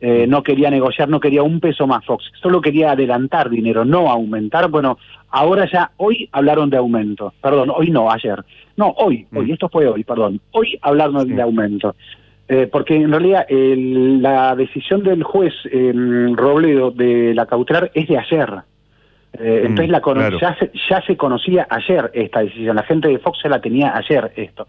Eh, 0.00 0.26
no 0.28 0.42
quería 0.44 0.70
negociar, 0.70 1.08
no 1.08 1.18
quería 1.18 1.42
un 1.42 1.58
peso 1.58 1.86
más 1.88 2.04
Fox, 2.04 2.30
solo 2.40 2.60
quería 2.60 2.92
adelantar 2.92 3.50
dinero, 3.50 3.84
no 3.84 4.08
aumentar. 4.10 4.68
Bueno, 4.68 4.98
ahora 5.30 5.66
ya, 5.72 5.90
hoy 5.96 6.28
hablaron 6.30 6.70
de 6.70 6.76
aumento, 6.76 7.32
perdón, 7.42 7.72
hoy 7.74 7.90
no, 7.90 8.08
ayer. 8.12 8.44
No, 8.76 8.90
hoy, 8.98 9.26
hoy, 9.34 9.46
Mm. 9.46 9.52
esto 9.54 9.68
fue 9.68 9.88
hoy, 9.88 10.04
perdón. 10.04 10.40
Hoy 10.52 10.78
hablaron 10.82 11.26
Sí. 11.26 11.32
de 11.32 11.42
aumento. 11.42 11.96
Eh, 12.50 12.68
porque 12.70 12.94
en 12.94 13.10
realidad 13.10 13.44
el- 13.48 14.22
la 14.22 14.54
decisión 14.54 15.02
del 15.02 15.22
juez 15.24 15.52
eh, 15.70 15.92
Robledo 16.34 16.90
de 16.92 17.34
la 17.34 17.46
cautelar 17.46 17.90
es 17.92 18.06
de 18.06 18.18
ayer. 18.18 18.48
Eh, 19.34 19.60
Mm, 19.62 19.66
entonces 19.66 19.90
la 19.90 20.00
cono- 20.00 20.20
claro. 20.20 20.38
ya, 20.40 20.56
se, 20.58 20.70
ya 20.88 21.02
se 21.02 21.16
conocía 21.16 21.66
ayer 21.70 22.10
esta 22.14 22.40
decisión, 22.40 22.76
la 22.76 22.82
gente 22.82 23.08
de 23.08 23.18
Fox 23.18 23.38
se 23.42 23.48
la 23.48 23.60
tenía 23.60 23.96
ayer 23.96 24.32
esto. 24.36 24.66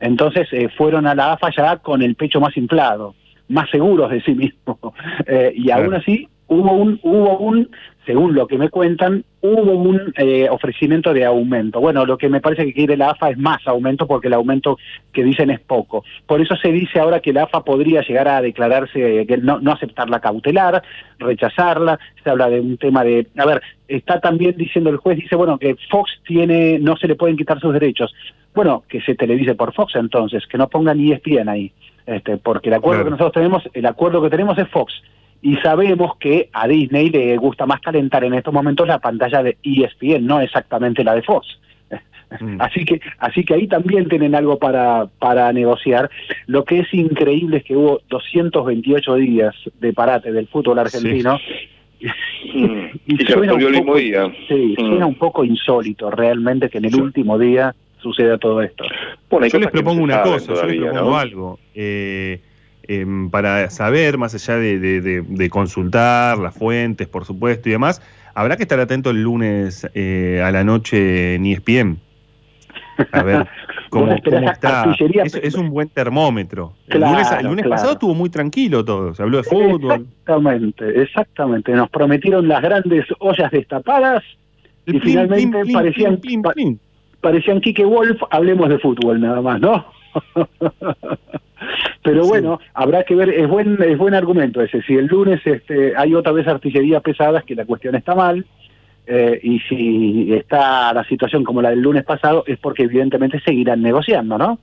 Entonces 0.00 0.48
eh, 0.52 0.68
fueron 0.76 1.06
a 1.06 1.14
la 1.14 1.32
AFA 1.32 1.50
ya 1.56 1.76
con 1.78 2.02
el 2.02 2.14
pecho 2.14 2.40
más 2.40 2.56
inflado, 2.56 3.14
más 3.48 3.68
seguros 3.70 4.10
de 4.10 4.20
sí 4.22 4.34
mismos. 4.34 4.78
Eh, 5.26 5.52
y 5.54 5.70
aún 5.70 5.86
Claro. 5.88 5.98
así 5.98 6.28
hubo 6.48 6.72
un, 6.72 6.98
hubo 7.02 7.38
un, 7.38 7.70
según 8.04 8.34
lo 8.34 8.46
que 8.46 8.58
me 8.58 8.70
cuentan, 8.70 9.24
hubo 9.40 9.72
un 9.74 10.12
eh, 10.16 10.48
ofrecimiento 10.50 11.12
de 11.12 11.24
aumento. 11.24 11.78
Bueno, 11.78 12.04
lo 12.06 12.18
que 12.18 12.28
me 12.28 12.40
parece 12.40 12.64
que 12.64 12.72
quiere 12.72 12.96
la 12.96 13.10
AFA 13.10 13.30
es 13.30 13.38
más 13.38 13.66
aumento 13.66 14.06
porque 14.06 14.28
el 14.28 14.34
aumento 14.34 14.78
que 15.12 15.22
dicen 15.22 15.50
es 15.50 15.60
poco. 15.60 16.04
Por 16.26 16.40
eso 16.40 16.56
se 16.56 16.72
dice 16.72 16.98
ahora 16.98 17.20
que 17.20 17.32
la 17.32 17.44
AFA 17.44 17.62
podría 17.64 18.00
llegar 18.02 18.28
a 18.28 18.40
declararse, 18.40 19.20
eh, 19.20 19.26
que 19.26 19.36
no, 19.36 19.60
no 19.60 19.72
aceptar 19.72 20.08
la 20.10 20.20
cautelar, 20.20 20.82
rechazarla. 21.18 21.98
Se 22.24 22.30
habla 22.30 22.48
de 22.48 22.60
un 22.60 22.78
tema 22.78 23.04
de, 23.04 23.26
a 23.36 23.46
ver, 23.46 23.62
está 23.86 24.20
también 24.20 24.56
diciendo 24.56 24.90
el 24.90 24.96
juez, 24.96 25.18
dice, 25.18 25.36
bueno, 25.36 25.58
que 25.58 25.76
Fox 25.90 26.10
tiene, 26.26 26.78
no 26.78 26.96
se 26.96 27.08
le 27.08 27.14
pueden 27.14 27.36
quitar 27.36 27.60
sus 27.60 27.74
derechos. 27.74 28.14
Bueno, 28.54 28.82
que 28.88 29.00
se 29.02 29.14
televise 29.14 29.54
por 29.54 29.74
Fox 29.74 29.94
entonces, 29.96 30.46
que 30.46 30.58
no 30.58 30.68
pongan 30.68 30.98
E 30.98 31.12
ESPN 31.12 31.48
ahí. 31.48 31.72
Este, 32.06 32.38
porque 32.38 32.70
el 32.70 32.74
acuerdo 32.74 33.02
Claro. 33.02 33.04
que 33.04 33.10
nosotros 33.10 33.32
tenemos, 33.34 33.68
el 33.74 33.84
acuerdo 33.84 34.22
que 34.22 34.30
tenemos 34.30 34.56
es 34.56 34.66
Fox. 34.68 34.94
Y 35.42 35.56
sabemos 35.58 36.16
que 36.18 36.48
a 36.52 36.66
Disney 36.66 37.10
le 37.10 37.36
gusta 37.36 37.64
más 37.66 37.80
calentar 37.80 38.24
en 38.24 38.34
estos 38.34 38.52
momentos 38.52 38.88
la 38.88 38.98
pantalla 38.98 39.42
de 39.42 39.56
ESPN, 39.62 40.26
no 40.26 40.40
exactamente 40.40 41.04
la 41.04 41.14
de 41.14 41.22
Fox. 41.22 41.46
Mm. 42.40 42.56
Así 42.60 42.84
que, 42.84 43.00
así 43.20 43.42
que 43.42 43.54
ahí 43.54 43.66
también 43.66 44.06
tienen 44.06 44.34
algo 44.34 44.58
para, 44.58 45.06
para 45.18 45.50
negociar. 45.52 46.10
Lo 46.46 46.62
que 46.64 46.80
es 46.80 46.92
increíble 46.92 47.58
es 47.58 47.64
que 47.64 47.74
hubo 47.74 48.00
228 48.10 49.14
días 49.14 49.54
de 49.80 49.92
parate 49.94 50.30
del 50.32 50.46
fútbol 50.48 50.78
argentino. 50.78 51.38
Mm. 51.38 51.38
Y 53.06 53.16
se 53.16 53.32
suena 53.32 53.52
resolvió 53.54 53.68
un 53.68 53.74
el 53.74 53.80
mismo 53.80 53.86
poco- 53.86 53.98
día. 53.98 54.32
Sí, 54.46 54.74
Mm. 54.78 54.86
suena 54.88 55.06
un 55.06 55.14
poco 55.16 55.44
insólito 55.44 56.10
realmente 56.10 56.68
que 56.68 56.78
en 56.78 56.84
el 56.84 56.92
Sí. 56.92 57.00
último 57.00 57.38
día 57.38 57.74
suceda 58.02 58.38
todo 58.38 58.62
esto. 58.62 58.84
Bueno, 59.30 59.46
Yo 59.48 59.58
les 59.58 59.70
propongo 59.70 60.02
una 60.02 60.22
cosa, 60.22 60.46
yo 60.46 60.52
les 60.52 60.60
todavía, 60.60 60.80
propongo 60.92 61.10
¿no? 61.10 61.18
algo. 61.18 61.58
Eh, 61.74 62.40
em, 62.88 63.30
para 63.30 63.70
saber, 63.70 64.18
más 64.18 64.34
allá 64.34 64.56
de, 64.56 64.78
de- 64.80 65.00
de- 65.00 65.22
de 65.22 65.50
consultar 65.50 66.38
las 66.38 66.54
fuentes, 66.56 67.06
por 67.06 67.24
supuesto, 67.24 67.68
y 67.68 67.72
demás, 67.72 68.02
habrá 68.34 68.56
que 68.56 68.62
estar 68.64 68.80
atento 68.80 69.10
el 69.10 69.22
lunes 69.22 69.86
eh, 69.94 70.42
a 70.44 70.50
la 70.50 70.64
noche 70.64 71.34
en 71.36 71.46
ESPN. 71.46 71.98
A 73.12 73.22
ver 73.22 73.46
cómo, 73.90 74.16
cómo 74.24 74.50
está. 74.50 74.92
Es, 75.24 75.34
es 75.36 75.54
un 75.54 75.70
buen 75.70 75.88
termómetro. 75.88 76.72
El 76.88 76.98
Claro, 76.98 77.12
lunes, 77.12 77.30
el 77.32 77.46
lunes 77.46 77.62
claro. 77.64 77.70
pasado 77.76 77.92
estuvo 77.92 78.14
muy 78.14 78.28
tranquilo 78.30 78.84
todo. 78.84 79.14
Se 79.14 79.22
habló 79.22 79.36
de 79.36 79.44
fútbol. 79.44 79.92
Exactamente, 79.92 81.02
exactamente. 81.02 81.72
Nos 81.72 81.88
prometieron 81.90 82.48
las 82.48 82.60
grandes 82.62 83.04
ollas 83.20 83.50
destapadas 83.52 84.24
El 84.86 84.96
y 84.96 85.00
finalmente 85.00 85.62
parecían, 85.72 86.20
pa- 86.42 86.54
parecían 87.20 87.60
Quique 87.60 87.84
Wolf, 87.84 88.20
hablemos 88.30 88.68
de 88.68 88.78
fútbol 88.80 89.20
nada 89.20 89.40
más, 89.42 89.60
¿no? 89.60 89.84
Pero 92.02 92.26
bueno, 92.26 92.60
habrá 92.74 93.04
que 93.04 93.14
ver, 93.14 93.30
es 93.30 93.48
buen, 93.48 93.82
es 93.82 93.98
buen 93.98 94.14
argumento 94.14 94.62
ese. 94.62 94.82
Si 94.82 94.94
el 94.94 95.06
lunes 95.06 95.40
este, 95.44 95.94
hay 95.96 96.14
otra 96.14 96.32
vez 96.32 96.46
artillería 96.46 97.00
pesada, 97.00 97.40
es 97.40 97.44
que 97.44 97.54
la 97.54 97.66
cuestión 97.66 97.94
está 97.94 98.14
mal. 98.14 98.44
Eh, 99.10 99.40
y 99.42 99.58
si 99.60 100.34
está 100.34 100.92
la 100.92 101.02
situación 101.04 101.42
como 101.42 101.62
la 101.62 101.70
del 101.70 101.80
lunes 101.80 102.04
pasado, 102.04 102.44
es 102.46 102.58
porque 102.58 102.82
evidentemente 102.82 103.40
seguirán 103.40 103.80
negociando, 103.80 104.36
¿no? 104.36 104.58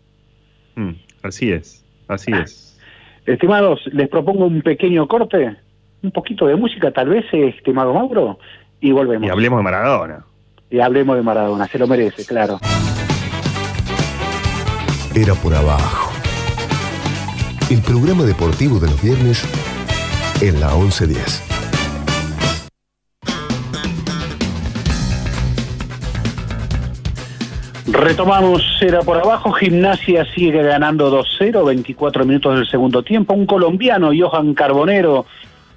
Mm, 0.75 0.91
así 1.23 1.51
es, 1.51 1.84
así 2.08 2.32
es. 2.32 2.80
Estimados, 3.25 3.82
les 3.91 4.08
propongo 4.08 4.45
un 4.45 4.62
pequeño 4.62 5.08
corte, 5.08 5.56
un 6.04 6.12
poquito 6.12 6.45
de 6.45 6.56
música, 6.56 6.91
tal 6.91 7.10
vez, 7.10 7.25
estimado 7.34 7.91
Mauro, 7.91 8.38
y 8.80 8.91
volvemos. 8.91 9.28
Y 9.28 9.32
hablemos 9.32 9.58
de 9.58 9.63
Maradona. 9.63 10.25
Y 10.69 10.80
hablemos 10.80 11.15
de 11.15 11.23
Maradona, 11.23 11.65
se 11.65 11.80
lo 11.80 11.88
merece, 11.88 12.23
claro. 12.23 12.60
Era 15.15 15.34
por 15.34 15.56
abajo. 15.56 16.04
El 17.75 17.81
programa 17.81 18.23
deportivo 18.23 18.79
de 18.79 18.88
los 18.88 19.01
viernes 19.01 19.43
en 20.39 20.61
la 20.61 20.73
1110. 20.75 21.43
Retomamos, 27.88 28.63
era 28.79 29.01
por 29.01 29.17
abajo, 29.17 29.51
Gimnasia 29.51 30.23
sigue 30.33 30.63
ganando 30.63 31.11
2-0, 31.11 31.65
24 31.65 32.23
minutos 32.23 32.55
del 32.55 32.65
segundo 32.65 33.03
tiempo. 33.03 33.33
Un 33.33 33.45
colombiano, 33.45 34.11
Johan 34.17 34.53
Carbonero, 34.53 35.25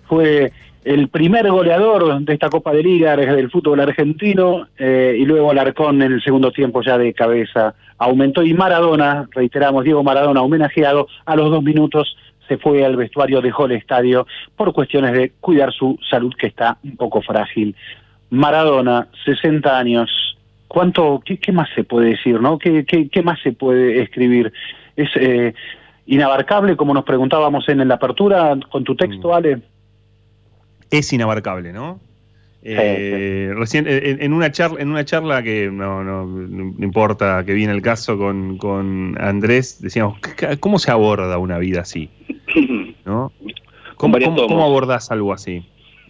fue 0.08 0.52
el 0.88 1.08
primer 1.08 1.50
goleador 1.50 2.18
de 2.20 2.32
esta 2.32 2.48
Copa 2.48 2.72
de 2.72 2.82
Liga 2.82 3.14
del 3.14 3.50
fútbol 3.50 3.78
argentino 3.80 4.68
eh, 4.78 5.14
y 5.18 5.26
luego 5.26 5.50
Alarcón 5.50 6.00
en 6.00 6.12
el 6.12 6.22
segundo 6.22 6.50
tiempo 6.50 6.80
ya 6.80 6.96
de 6.96 7.12
cabeza 7.12 7.74
aumentó 7.98 8.42
y 8.42 8.54
Maradona, 8.54 9.28
reiteramos, 9.32 9.84
Diego 9.84 10.02
Maradona 10.02 10.40
homenajeado 10.40 11.06
a 11.26 11.36
los 11.36 11.50
dos 11.50 11.62
minutos 11.62 12.16
se 12.48 12.56
fue 12.56 12.86
al 12.86 12.96
vestuario, 12.96 13.42
dejó 13.42 13.66
el 13.66 13.72
estadio 13.72 14.26
por 14.56 14.72
cuestiones 14.72 15.12
de 15.12 15.32
cuidar 15.40 15.74
su 15.74 15.98
salud 16.08 16.32
que 16.38 16.46
está 16.46 16.78
un 16.82 16.96
poco 16.96 17.20
frágil. 17.20 17.76
Maradona, 18.30 19.08
60 19.26 19.78
años, 19.78 20.38
¿cuánto, 20.68 21.20
qué, 21.22 21.36
qué 21.36 21.52
más 21.52 21.68
se 21.74 21.84
puede 21.84 22.12
decir, 22.12 22.40
no? 22.40 22.58
¿Qué, 22.58 22.86
qué, 22.86 23.10
qué 23.10 23.20
más 23.20 23.38
se 23.42 23.52
puede 23.52 24.00
escribir? 24.00 24.54
Es 24.96 25.10
eh, 25.16 25.52
inabarcable, 26.06 26.78
como 26.78 26.94
nos 26.94 27.04
preguntábamos 27.04 27.68
en, 27.68 27.86
la 27.86 27.96
apertura 27.96 28.56
con 28.70 28.84
tu 28.84 28.96
texto, 28.96 29.34
Ale 29.34 29.60
es 30.90 31.12
inabarcable, 31.12 31.72
¿no? 31.72 32.00
Eh, 32.62 33.52
recién 33.54 33.86
en, 33.88 34.32
una 34.32 34.50
charla, 34.50 34.80
en 34.80 34.88
una 34.88 35.04
charla 35.04 35.42
que 35.44 35.70
no, 35.70 36.02
no, 36.02 36.26
no 36.26 36.84
importa 36.84 37.44
que 37.46 37.54
viene 37.54 37.72
el 37.72 37.82
caso 37.82 38.18
con, 38.18 38.58
con, 38.58 39.16
Andrés, 39.20 39.80
decíamos, 39.80 40.18
¿cómo 40.58 40.78
se 40.80 40.90
aborda 40.90 41.38
una 41.38 41.58
vida 41.58 41.82
así? 41.82 42.10
¿No? 43.06 43.32
¿Cómo, 43.96 44.18
cómo, 44.18 44.64
abordás 44.64 45.10
algo 45.10 45.32
así? 45.32 45.64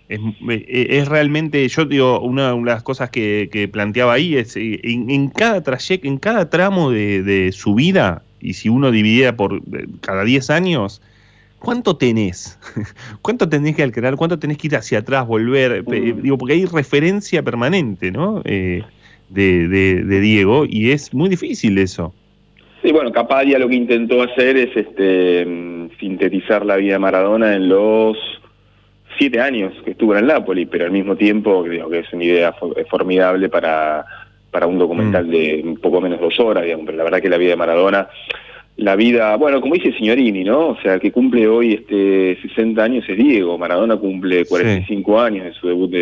Es, 0.09 0.21
es, 0.69 1.09
realmente, 1.09 1.69
yo 1.69 1.85
digo, 1.85 2.21
una, 2.21 2.55
de 2.55 2.63
las 2.63 2.83
cosas 2.83 3.11
que, 3.11 3.51
que 3.53 3.69
planteaba 3.69 4.15
ahí 4.15 4.37
es 4.37 4.57
eh, 4.57 4.81
en, 4.83 5.11
en 5.11 5.29
cada 5.29 5.63
trayecto, 5.63 6.09
en 6.09 6.19
cada 6.19 6.49
tramo 6.49 6.91
de, 6.91 7.23
de, 7.23 7.53
su 7.53 7.75
vida, 7.75 8.23
y 8.41 8.55
si 8.55 8.71
uno 8.71 8.91
dividía 8.91 9.37
por 9.37 9.57
eh, 9.57 9.87
cada 10.01 10.25
10 10.25 10.49
años, 10.51 11.03
¿cuánto 11.59 11.97
tenés? 11.97 12.59
¿Cuánto 13.23 13.49
tenés 13.49 13.77
que 13.77 13.83
alquilar? 13.83 14.17
¿Cuánto 14.17 14.39
tenés 14.39 14.59
que 14.59 14.69
ir 14.69 14.77
hacia 14.77 14.99
atrás, 15.01 15.27
volver? 15.27 15.83
Mm. 15.83 16.23
Digo, 16.23 16.39
porque 16.39 16.55
hay 16.55 16.65
referencia 16.65 17.43
permanente, 17.43 18.11
¿no? 18.11 18.43
Eh, 18.45 18.83
de, 19.29 19.69
de, 19.69 20.21
Diego, 20.21 20.65
y 20.67 20.91
es 20.91 21.13
muy 21.13 21.29
difícil 21.29 21.77
eso. 21.79 22.15
Sí, 22.83 22.93
bueno, 22.93 23.13
Capadia 23.13 23.59
lo 23.59 23.69
que 23.69 23.75
intentó 23.75 24.23
hacer 24.23 24.57
es 24.57 24.75
este 24.75 25.45
mm, 25.45 25.91
sintetizar 25.99 26.65
la 26.65 26.77
vida 26.77 26.95
de 26.95 26.99
Maradona 26.99 27.55
en 27.55 27.69
los 27.69 28.17
siete 29.19 29.41
años 29.41 29.75
que 29.85 29.91
estuvo 29.91 30.13
en 30.13 30.21
el 30.21 30.27
Napoli, 30.29 30.65
pero 30.65 30.85
al 30.85 30.93
mismo 30.93 31.17
tiempo 31.17 31.65
creo 31.65 31.91
que 31.91 31.99
es 32.01 32.13
una 32.13 32.25
idea 32.25 32.55
formidable 32.89 33.49
para, 33.49 34.07
para 34.51 34.67
un 34.67 34.79
documental 34.79 35.27
mm. 35.27 35.31
de 35.31 35.63
un 35.65 35.77
poco 35.77 36.01
menos 36.01 36.19
de 36.21 36.25
dos 36.25 36.41
horas, 36.41 36.65
digamos, 36.65 36.87
pero 36.87 36.99
la 36.99 37.05
verdad 37.05 37.21
que 37.21 37.29
la 37.29 37.37
vida 37.37 37.51
de 37.51 37.57
Maradona 37.57 38.09
la 38.79 38.95
vida, 38.95 39.37
bueno, 39.37 39.61
como 39.61 39.75
dice 39.75 39.93
Signorini, 39.93 40.45
¿no? 40.45 40.69
O 40.69 40.81
sea, 40.81 41.01
que 41.01 41.11
cumple 41.11 41.49
hoy 41.49 41.75
este 41.75 42.39
60 42.41 42.83
años 42.83 43.05
es 43.09 43.17
Diego, 43.19 43.59
Maradona 43.59 43.97
cumple 43.97 44.45
45 44.45 45.21
años 45.21 45.47
de 45.47 45.53
su 45.55 45.67
debut 45.67 45.93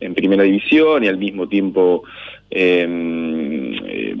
en 0.00 0.14
Primera 0.14 0.42
División 0.42 1.04
y 1.04 1.08
al 1.08 1.18
mismo 1.18 1.46
tiempo 1.46 2.04
em, 2.48 3.74
eh, 3.86 4.16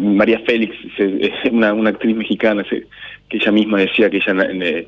María 0.00 0.40
Félix, 0.46 0.76
una, 1.52 1.74
una 1.74 1.90
actriz 1.90 2.16
mexicana 2.16 2.64
que 2.64 3.36
ella 3.36 3.50
misma 3.50 3.80
decía 3.80 4.08
que 4.08 4.18
ella 4.18 4.36
eh, 4.52 4.86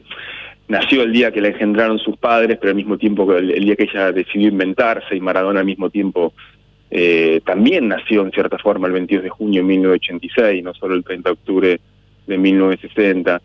nació 0.69 1.03
el 1.03 1.13
día 1.13 1.33
que 1.33 1.41
la 1.41 1.49
engendraron 1.49 1.99
sus 1.99 2.17
padres, 2.17 2.59
pero 2.61 2.71
al 2.71 2.77
mismo 2.77 2.97
tiempo 2.97 3.35
el, 3.35 3.51
el 3.51 3.65
día 3.65 3.75
que 3.75 3.89
ella 3.93 4.13
decidió 4.13 4.49
inventarse 4.49 5.17
y 5.17 5.21
Maradona 5.21 5.61
al 5.61 5.67
mismo 5.67 5.91
tiempo 5.91 6.33
eh, 6.93 7.41
también 7.45 7.89
nació 7.89 8.23
en 8.23 8.31
cierta 8.31 8.57
forma 8.59 8.87
el 8.87 8.93
22 8.93 9.25
de 9.25 9.31
junio 9.31 9.63
de 9.63 9.69
1986, 9.69 10.63
no 10.63 10.75
solo 10.75 10.95
el 10.95 11.03
30 11.03 11.29
de 11.29 11.33
octubre 11.33 11.81
de 12.27 12.39
1960. 12.39 13.43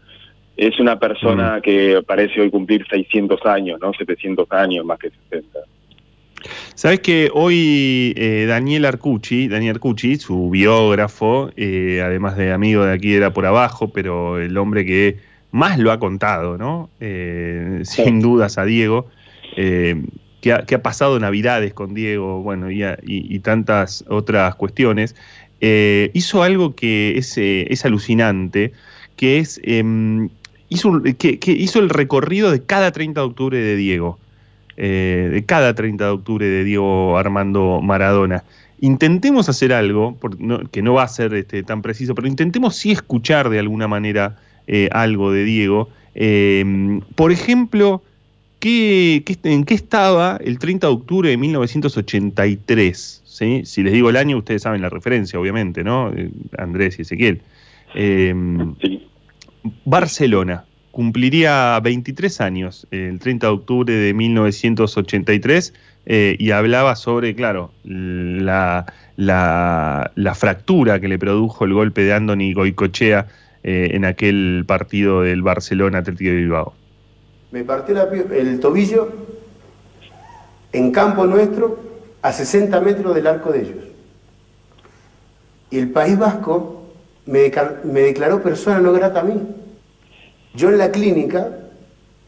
Es 0.57 0.79
una 0.79 0.97
persona 0.99 1.57
mm. 1.57 1.61
que 1.61 2.01
parece 2.05 2.41
hoy 2.41 2.49
cumplir 2.49 2.85
600 2.88 3.45
años, 3.45 3.79
¿no? 3.81 3.93
700 3.93 4.49
años 4.51 4.85
más 4.85 4.99
que 4.99 5.11
60. 5.29 5.59
Sabes 6.75 6.99
que 6.99 7.29
hoy 7.33 8.13
eh, 8.17 8.45
Daniel 8.47 8.85
Arcucci, 8.85 9.47
Daniel 9.47 9.75
Arcucci, 9.75 10.17
su 10.17 10.49
biógrafo, 10.49 11.49
eh, 11.55 12.01
además 12.03 12.38
de 12.38 12.51
amigo 12.51 12.83
de 12.83 12.93
aquí 12.93 13.13
era 13.13 13.33
por 13.33 13.45
abajo, 13.45 13.89
pero 13.91 14.39
el 14.39 14.57
hombre 14.57 14.85
que 14.85 15.17
más 15.51 15.79
lo 15.79 15.91
ha 15.91 15.99
contado, 15.99 16.57
¿no? 16.57 16.89
Eh, 16.99 17.81
sin 17.83 18.19
dudas 18.19 18.57
a 18.57 18.65
Diego, 18.65 19.07
que 19.55 20.53
ha, 20.53 20.65
que, 20.65 20.75
ha, 20.75 20.83
pasado 20.83 21.17
navidades 21.19 21.73
con 21.73 21.93
Diego, 21.93 22.41
bueno, 22.41 22.69
y, 22.69 22.83
y 23.03 23.39
tantas 23.39 24.03
otras 24.07 24.55
cuestiones. 24.55 25.15
Eh, 25.61 26.11
hizo 26.13 26.43
algo 26.43 26.75
que 26.75 27.17
es, 27.17 27.37
eh, 27.37 27.67
alucinante, 27.83 28.73
que 29.15 29.39
es 29.39 29.59
em, 29.63 30.29
hizo, 30.69 31.01
que, 31.17 31.39
hizo 31.45 31.79
el 31.79 31.89
recorrido 31.89 32.51
de 32.51 32.61
cada 32.63 32.91
30 32.91 33.21
de 33.21 33.25
octubre 33.25 33.57
de 33.57 33.75
Diego, 33.75 34.19
eh, 34.77 35.29
de 35.31 35.45
cada 35.45 35.73
30 35.73 36.03
de 36.05 36.11
octubre 36.11 36.45
de 36.45 36.63
Diego 36.63 37.17
Armando 37.17 37.81
Maradona. 37.81 38.43
Intentemos 38.81 39.47
hacer 39.47 39.71
algo, 39.71 40.17
que 40.71 40.81
no 40.81 40.93
va 40.95 41.03
a 41.03 41.07
ser 41.07 41.33
este, 41.33 41.63
tan 41.63 41.81
preciso, 41.81 42.13
pero 42.13 42.27
intentemos 42.27 42.75
sí 42.75 42.91
escuchar 42.91 43.49
de 43.49 43.59
alguna 43.59 43.87
manera 43.87 44.37
algo 44.91 45.31
de 45.31 45.45
Diego. 45.45 45.89
Em, 46.13 46.99
por 47.15 47.31
ejemplo, 47.31 48.03
¿qué, 48.59 49.23
en 49.43 49.63
qué 49.63 49.73
estaba 49.73 50.37
el 50.43 50.59
30 50.59 50.87
de 50.87 50.93
octubre 50.93 51.29
de 51.29 51.37
1983? 51.37 53.21
Si 53.36 53.84
les 53.84 53.91
digo 53.91 54.10
el 54.10 54.15
año, 54.15 54.38
ustedes 54.38 54.62
saben 54.62 54.82
la 54.82 54.89
referencia, 54.89 55.38
obviamente, 55.39 55.84
¿no? 55.84 56.12
Eh, 56.15 56.32
Andrés 56.58 56.98
y 57.00 57.02
Ezequiel. 57.02 57.41
Em, 57.93 58.76
Barcelona 59.84 60.65
cumpliría 60.91 61.78
23 61.82 62.39
años 62.39 62.88
el 62.91 63.19
30 63.19 63.48
de 63.48 63.54
octubre 63.54 63.93
de 63.93 64.13
1983 64.13 65.74
eh, 66.06 66.38
y 66.39 66.52
hablaba 66.52 66.95
sobre, 66.95 67.36
claro, 67.36 67.71
la, 67.84 68.86
la, 69.17 70.36
fractura 70.36 71.02
que 71.02 71.10
le 71.10 71.19
produjo 71.19 71.65
el 71.65 71.74
golpe 71.74 72.04
de 72.04 72.13
Andoni 72.13 72.54
Goicochea 72.54 73.28
eh, 73.63 73.89
en 73.91 74.06
aquel 74.06 74.63
partido 74.65 75.24
del 75.24 75.41
Barcelona 75.41 75.98
Atlético 75.98 76.30
de 76.30 76.36
Bilbao. 76.38 76.74
Me 77.52 77.65
partió 77.65 78.02
el 78.32 78.60
tobillo 78.62 79.12
en 80.71 80.91
campo 80.91 81.26
nuestro 81.26 81.85
a 82.25 82.33
60 82.33 82.81
metros 82.81 83.13
del 83.13 83.27
arco 83.27 83.51
de 83.51 83.61
ellos. 83.61 83.83
Y 85.69 85.77
el 85.77 85.91
País 85.91 86.17
Vasco 86.17 86.85
me, 87.27 87.51
declaró 88.01 88.41
persona 88.41 88.79
no 88.79 88.93
grata 88.93 89.19
a 89.19 89.23
mí. 89.23 89.39
Yo 90.55 90.69
en 90.69 90.79
la 90.79 90.89
clínica, 90.89 91.55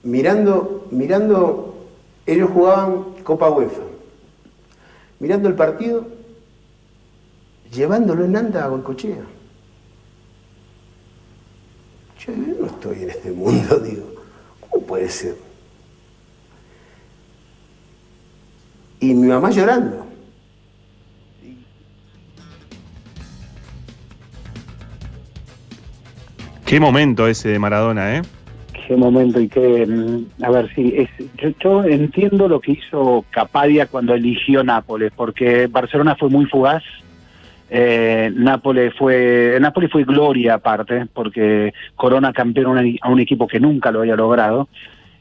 mirando, 0.03 0.85
mirando, 0.91 1.87
ellos 2.27 2.51
jugaban 2.53 3.05
Copa 3.23 3.49
UEFA, 3.49 3.81
mirando 5.19 5.49
el 5.49 5.55
partido, 5.55 6.05
llevándolo 7.73 8.23
en 8.23 8.37
anda 8.37 8.65
a 8.65 8.67
Golcochea. 8.67 9.23
Yo 12.19 12.33
no 12.59 12.67
estoy 12.67 13.01
en 13.01 13.09
este 13.09 13.31
mundo, 13.31 13.79
digo, 13.83 14.05
¿cómo 14.59 14.85
puede 14.85 15.09
ser? 15.09 15.46
Y 18.99 19.13
mi 19.13 19.27
mamá 19.27 19.51
llorando. 19.51 20.05
Qué 26.65 26.81
momento 26.81 27.27
ese 27.27 27.49
de 27.49 27.59
Maradona, 27.59 28.17
¿eh? 28.17 28.21
Qué 28.87 28.97
momento 28.97 29.39
y 29.39 29.47
qué... 29.47 29.85
Mm, 29.85 30.43
a 30.43 30.49
ver, 30.49 30.69
sí, 30.75 30.93
es, 30.97 31.09
yo, 31.61 31.83
entiendo 31.85 32.49
lo 32.49 32.59
que 32.59 32.73
hizo 32.73 33.23
Capadia 33.31 33.85
cuando 33.85 34.13
eligió 34.13 34.63
Nápoles, 34.63 35.13
porque 35.15 35.67
Barcelona 35.67 36.15
fue 36.15 36.29
muy 36.29 36.45
fugaz 36.45 36.83
Eh, 37.69 38.31
Nápoles 38.33 38.93
fue 38.95 39.57
Nápoles 39.59 39.91
fue 39.91 40.05
gloria 40.05 40.53
aparte 40.53 41.05
porque 41.13 41.73
Corona 41.97 42.31
campeón 42.31 42.97
a 43.01 43.09
un 43.09 43.19
equipo 43.19 43.45
que 43.45 43.59
nunca 43.59 43.91
lo 43.91 43.99
había 43.99 44.15
logrado 44.15 44.69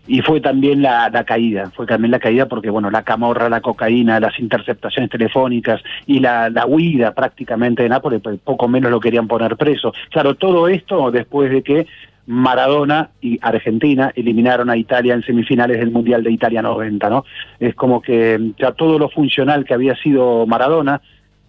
y 0.06 0.20
fue 0.20 0.40
también 0.40 0.82
la, 0.82 1.10
caída, 1.24 1.70
fue 1.74 1.86
también 1.86 2.10
la 2.10 2.18
caída 2.18 2.46
porque, 2.46 2.70
bueno, 2.70 2.90
la 2.90 3.02
camorra, 3.02 3.48
la 3.48 3.60
cocaína, 3.60 4.20
las 4.20 4.38
interceptaciones 4.38 5.10
telefónicas 5.10 5.82
y 6.06 6.20
la, 6.20 6.48
la 6.50 6.66
huida 6.66 7.12
prácticamente 7.12 7.82
de 7.82 7.88
Nápoles, 7.88 8.20
pues 8.22 8.38
poco 8.42 8.68
menos 8.68 8.90
lo 8.90 9.00
querían 9.00 9.26
poner 9.26 9.56
preso. 9.56 9.92
Claro, 10.10 10.34
todo 10.34 10.68
esto 10.68 11.10
después 11.10 11.50
de 11.50 11.62
que 11.62 11.86
Maradona 12.26 13.10
y 13.20 13.38
Argentina 13.40 14.12
eliminaron 14.14 14.68
a 14.68 14.76
Italia 14.76 15.14
en 15.14 15.22
semifinales 15.22 15.78
del 15.78 15.92
Mundial 15.92 16.22
de 16.22 16.32
Italia 16.32 16.60
90, 16.60 17.08
¿no? 17.08 17.24
Es 17.60 17.74
como 17.74 18.02
que 18.02 18.52
ya 18.58 18.72
todo 18.72 18.98
lo 18.98 19.08
funcional 19.08 19.64
que 19.64 19.74
había 19.74 19.94
sido 19.96 20.44
Maradona, 20.46 21.00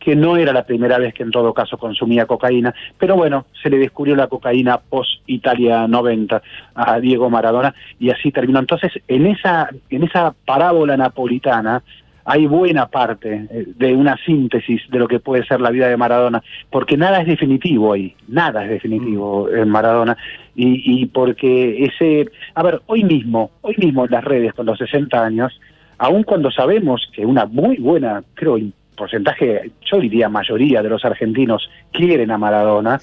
que 0.07 0.15
no 0.15 0.37
era 0.37 0.53
la 0.53 0.63
primera 0.63 0.97
vez 0.97 1.13
que 1.13 1.23
en 1.23 1.31
todo 1.31 1.53
caso 1.53 1.77
consumía 1.77 2.25
cocaína, 2.25 2.73
pero 2.97 3.17
bueno, 3.17 3.47
se 3.61 3.69
le 3.69 3.77
descubrió 3.77 4.15
la 4.15 4.27
cocaína 4.27 4.77
post-Italia 4.77 5.85
90 5.85 6.41
a 6.75 6.99
Diego 7.01 7.29
Maradona 7.29 7.75
y 7.99 8.09
así 8.09 8.31
terminó. 8.31 8.59
Entonces, 8.59 8.93
en 9.09 9.27
esa, 9.27 9.69
en 9.89 10.03
esa 10.03 10.33
parábola 10.45 10.95
napolitana 10.95 11.83
hay 12.23 12.45
buena 12.45 12.87
parte 12.87 13.47
eh, 13.51 13.65
de 13.75 13.93
una 13.97 14.15
síntesis 14.25 14.81
de 14.89 14.97
lo 14.97 15.09
que 15.09 15.19
puede 15.19 15.45
ser 15.45 15.59
la 15.59 15.71
vida 15.71 15.89
de 15.89 15.97
Maradona, 15.97 16.41
porque 16.69 16.95
nada 16.95 17.19
es 17.19 17.27
definitivo 17.27 17.91
ahí, 17.91 18.15
nada 18.29 18.63
es 18.63 18.69
definitivo 18.69 19.49
mm. 19.51 19.57
en 19.57 19.67
Maradona, 19.67 20.15
y, 20.55 21.01
y 21.01 21.05
porque 21.07 21.83
ese, 21.83 22.29
a 22.55 22.63
ver, 22.63 22.81
hoy 22.85 23.03
mismo, 23.03 23.51
hoy 23.59 23.75
mismo 23.77 24.05
en 24.05 24.11
las 24.11 24.23
redes 24.23 24.53
con 24.53 24.67
los 24.67 24.77
60 24.77 25.21
años, 25.21 25.59
aun 25.97 26.23
cuando 26.23 26.49
sabemos 26.49 27.09
que 27.13 27.25
una 27.25 27.45
muy 27.45 27.75
buena, 27.75 28.23
creo, 28.35 28.57
porcentaje, 28.97 29.71
yo 29.81 29.99
diría 29.99 30.27
mayoría 30.27 30.81
de 30.81 30.89
los 30.89 31.05
argentinos 31.05 31.69
quieren 31.93 32.31
a 32.31 32.37
Maradona, 32.37 32.99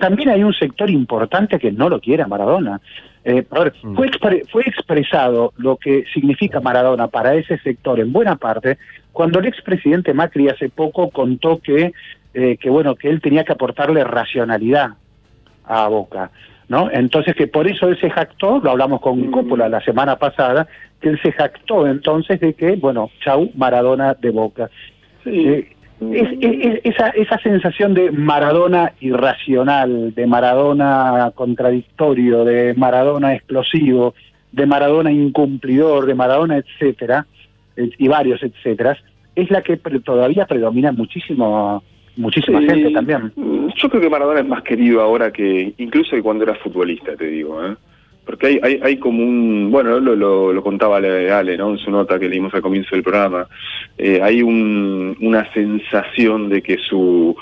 también 0.00 0.30
hay 0.30 0.42
un 0.42 0.54
sector 0.54 0.90
importante 0.90 1.58
que 1.58 1.70
no 1.70 1.88
lo 1.88 2.00
quiere 2.00 2.24
a 2.24 2.26
Maradona. 2.26 2.80
Eh, 3.24 3.44
mm. 3.82 3.94
fue, 3.94 4.10
fue 4.50 4.62
expresado 4.62 5.52
lo 5.58 5.76
que 5.76 6.04
significa 6.14 6.60
Maradona 6.60 7.08
para 7.08 7.34
ese 7.34 7.58
sector 7.58 8.00
en 8.00 8.12
buena 8.12 8.36
parte 8.36 8.78
cuando 9.12 9.40
el 9.40 9.46
expresidente 9.46 10.14
Macri 10.14 10.48
hace 10.48 10.68
poco 10.68 11.10
contó 11.10 11.58
que, 11.58 11.92
eh, 12.34 12.56
que, 12.56 12.70
bueno, 12.70 12.94
que 12.94 13.10
él 13.10 13.20
tenía 13.20 13.44
que 13.44 13.52
aportarle 13.52 14.04
racionalidad 14.04 14.90
a 15.64 15.88
Boca. 15.88 16.30
¿No? 16.68 16.90
Entonces 16.90 17.34
que 17.34 17.46
por 17.46 17.66
eso 17.66 17.88
él 17.88 17.98
se 17.98 18.10
jactó, 18.10 18.60
lo 18.60 18.70
hablamos 18.70 19.00
con 19.00 19.18
mm. 19.20 19.30
Coppola 19.30 19.68
la 19.68 19.80
semana 19.80 20.16
pasada, 20.16 20.68
que 21.00 21.08
él 21.08 21.20
se 21.22 21.32
jactó 21.32 21.86
entonces 21.86 22.38
de 22.40 22.54
que, 22.54 22.76
bueno, 22.76 23.10
chau, 23.24 23.50
Maradona 23.54 24.14
de 24.14 24.30
Boca. 24.30 24.70
Eh, 25.30 25.68
es, 26.00 26.80
esa, 26.84 27.08
esa 27.08 27.38
sensación 27.38 27.94
de 27.94 28.10
Maradona 28.12 28.92
irracional, 29.00 30.14
de 30.14 30.26
Maradona 30.26 31.32
contradictorio, 31.34 32.44
de 32.44 32.74
Maradona 32.74 33.34
explosivo, 33.34 34.14
de 34.52 34.66
Maradona 34.66 35.10
incumplidor, 35.10 36.06
de 36.06 36.14
Maradona 36.14 36.56
etcétera, 36.56 37.26
y 37.76 38.08
varios 38.08 38.42
etcétera, 38.42 38.96
es 39.34 39.50
la 39.50 39.62
que 39.62 39.76
todavía 39.76 40.46
predomina 40.46 40.92
muchísimo 40.92 41.82
muchísima 42.16 42.60
gente 42.60 42.90
también. 42.90 43.32
Yo 43.76 43.88
creo 43.88 44.02
que 44.02 44.10
Maradona 44.10 44.40
es 44.40 44.46
más 44.46 44.62
querido 44.62 45.00
ahora 45.00 45.32
que 45.32 45.72
incluso 45.78 46.16
que 46.16 46.22
cuando 46.22 46.44
era 46.44 46.54
futbolista, 46.56 47.14
te 47.16 47.26
digo. 47.26 47.64
¿eh? 47.64 47.76
Porque 48.28 48.46
hay, 48.46 48.60
hay, 48.62 48.80
hay 48.82 48.96
como 48.98 49.22
un, 49.22 49.70
bueno, 49.70 49.98
lo, 50.00 50.52
lo, 50.52 50.62
contaba 50.62 50.98
Ale, 50.98 51.56
¿no? 51.56 51.70
En 51.70 51.78
su 51.78 51.90
nota 51.90 52.18
que 52.18 52.28
leímos 52.28 52.52
al 52.52 52.60
comienzo 52.60 52.90
del 52.94 53.02
programa, 53.02 53.48
eh, 53.96 54.20
hay 54.22 54.42
un, 54.42 55.16
una 55.22 55.50
sensación 55.54 56.50
de 56.50 56.60
que 56.60 56.76
su 56.76 57.34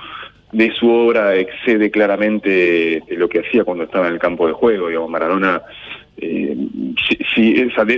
de 0.53 0.70
su 0.79 0.88
obra 0.88 1.35
excede 1.35 1.90
claramente 1.90 3.03
lo 3.09 3.29
que 3.29 3.40
hacía 3.40 3.64
cuando 3.64 3.83
estaba 3.83 4.07
en 4.07 4.12
el 4.12 4.20
campo 4.20 4.46
de 4.46 4.53
juego, 4.53 4.87
digamos, 4.87 5.11
Maradona 5.11 5.61
eh, 6.18 6.57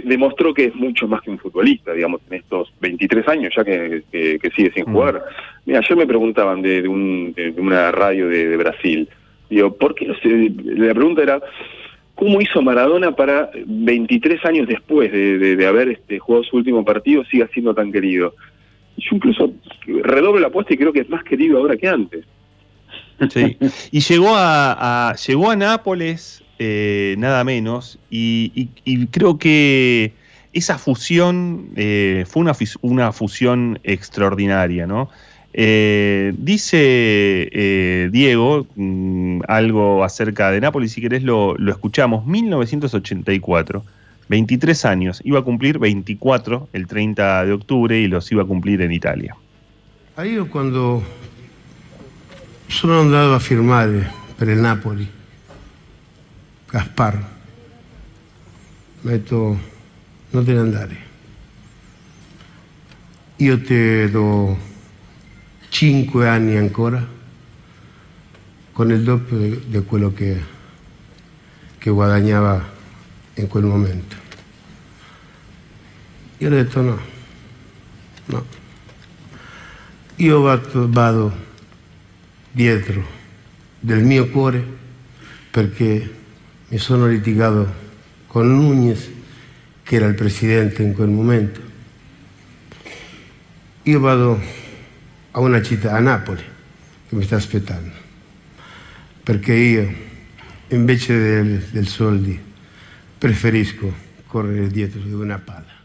demostró 0.05 0.55
que 0.55 0.65
es 0.65 0.75
mucho 0.75 1.07
más 1.07 1.21
que 1.21 1.31
un 1.31 1.39
futbolista, 1.39 1.93
digamos, 1.93 2.23
en 2.31 2.39
estos 2.39 2.73
23 2.81 3.29
años 3.29 3.53
ya 3.55 3.65
que, 3.65 4.03
que, 4.11 4.51
sigue 4.57 4.73
sin 4.73 4.89
mm. 4.89 4.93
jugar. 4.95 5.23
Mira, 5.67 5.81
ayer 5.81 5.95
me 5.95 6.07
preguntaban 6.07 6.63
de, 6.63 6.81
de, 6.81 6.89
un, 6.89 7.35
de 7.35 7.53
una 7.59 7.93
radio 7.93 8.29
de, 8.29 8.49
de 8.49 8.57
Brasil, 8.57 9.07
digo, 9.51 9.77
¿por 9.77 9.95
qué? 9.95 10.07
La 10.07 10.95
pregunta 10.95 11.23
era, 11.23 11.39
cómo 12.19 12.41
hizo 12.41 12.61
Maradona 12.61 13.15
para 13.15 13.49
23 13.65 14.45
años 14.45 14.67
después 14.67 15.13
de, 15.13 15.65
haber 15.65 15.91
este, 15.91 16.19
jugado 16.19 16.43
su 16.43 16.57
último 16.57 16.85
partido 16.85 17.25
siga 17.27 17.49
siendo 17.55 17.73
tan 17.73 17.93
querido. 17.93 18.35
Yo 18.97 19.15
incluso 19.15 19.53
redoblo 19.87 20.41
la 20.41 20.49
apuesta 20.49 20.75
y 20.75 20.79
creo 20.79 20.93
que 20.93 21.03
es 21.03 21.09
más 21.09 21.23
querido 21.23 21.59
ahora 21.59 21.77
que 21.77 21.87
antes. 21.87 22.25
Sí. 23.31 23.57
Y 23.93 24.01
llegó 24.01 24.33
a, 24.35 25.15
llegó 25.29 25.51
a 25.51 25.55
Nápoles, 25.55 26.43
eh, 26.59 27.15
nada 27.19 27.45
menos, 27.45 28.01
y, 28.11 28.67
creo 29.13 29.39
que 29.39 30.13
esa 30.53 30.77
fusión 30.77 31.71
eh, 31.77 32.25
fue 32.27 32.43
una, 32.43 32.53
una 32.81 33.13
fusión 33.13 33.79
extraordinaria, 33.85 34.89
¿no? 34.89 35.09
Eh, 35.61 36.35
dice 36.39 36.79
eh, 37.51 38.09
Diego 38.13 38.69
mm, 38.77 39.41
algo 39.49 40.05
acerca 40.05 40.53
de 40.53 40.61
Nápoles, 40.61 40.93
si 40.93 41.01
querés 41.01 41.25
lo, 41.25 41.57
lo, 41.59 41.73
escuchamos. 41.73 42.25
1984, 42.27 43.85
23 44.29 44.85
años, 44.85 45.21
iba 45.25 45.41
a 45.41 45.43
cumplir 45.43 45.81
24 45.81 46.69
el 46.73 46.87
30 46.87 47.47
de 47.47 47.53
octubre 47.53 47.99
y 47.99 48.07
los 48.07 48.31
iba 48.31 48.45
a 48.45 48.47
cumplir 48.47 48.83
en 48.83 48.93
Italia. 48.93 49.35
Ahí 50.15 50.37
cuando 50.49 51.03
sono 52.69 53.01
andato 53.01 53.35
a 53.35 53.41
firmare 53.41 54.09
per 54.37 54.51
il 54.51 54.59
Napoli, 54.59 55.09
Gaspar, 56.71 57.19
mi 59.01 59.11
ha 59.11 59.13
detto 59.13 59.59
non 60.31 60.45
te 60.45 60.53
ne 60.53 60.59
andare. 60.61 60.97
Te 63.37 64.09
do 64.09 64.69
cinque 65.79 66.27
anni 66.27 66.57
ancora, 66.57 67.07
con 68.73 68.91
il 68.91 69.01
doppio 69.01 69.61
di 69.65 69.79
quello 69.85 70.13
che, 70.13 70.43
che 71.79 71.91
guadagnava 71.91 72.69
in 73.35 73.47
quel 73.47 73.63
momento. 73.63 74.17
Io 76.39 76.49
ho 76.49 76.51
detto 76.51 76.81
no, 76.81 77.01
no. 78.25 78.47
Io 80.17 80.41
vado, 80.41 80.91
vado 80.91 81.33
dietro 82.51 83.07
del 83.79 84.03
mio 84.03 84.29
cuore 84.31 84.67
perché 85.49 86.13
mi 86.67 86.79
sono 86.79 87.07
litigato 87.07 87.73
con 88.27 88.49
Núñez, 88.49 89.09
che 89.85 89.95
era 89.95 90.07
il 90.07 90.15
presidente 90.15 90.83
in 90.83 90.93
quel 90.93 91.09
momento. 91.09 91.61
Io 93.85 94.01
vado 94.01 94.67
a 95.39 95.41
una 95.41 95.63
città, 95.63 95.93
a 95.93 96.01
Napoli, 96.01 96.43
che 97.09 97.15
mi 97.15 97.23
sta 97.23 97.37
aspettando, 97.37 97.93
perché 99.23 99.55
io 99.55 99.89
invece 100.71 101.17
del, 101.17 101.59
del 101.71 101.87
soldi 101.87 102.39
preferisco 103.17 103.95
correre 104.27 104.67
dietro 104.67 105.01
di 105.01 105.13
una 105.13 105.39
palla. 105.39 105.77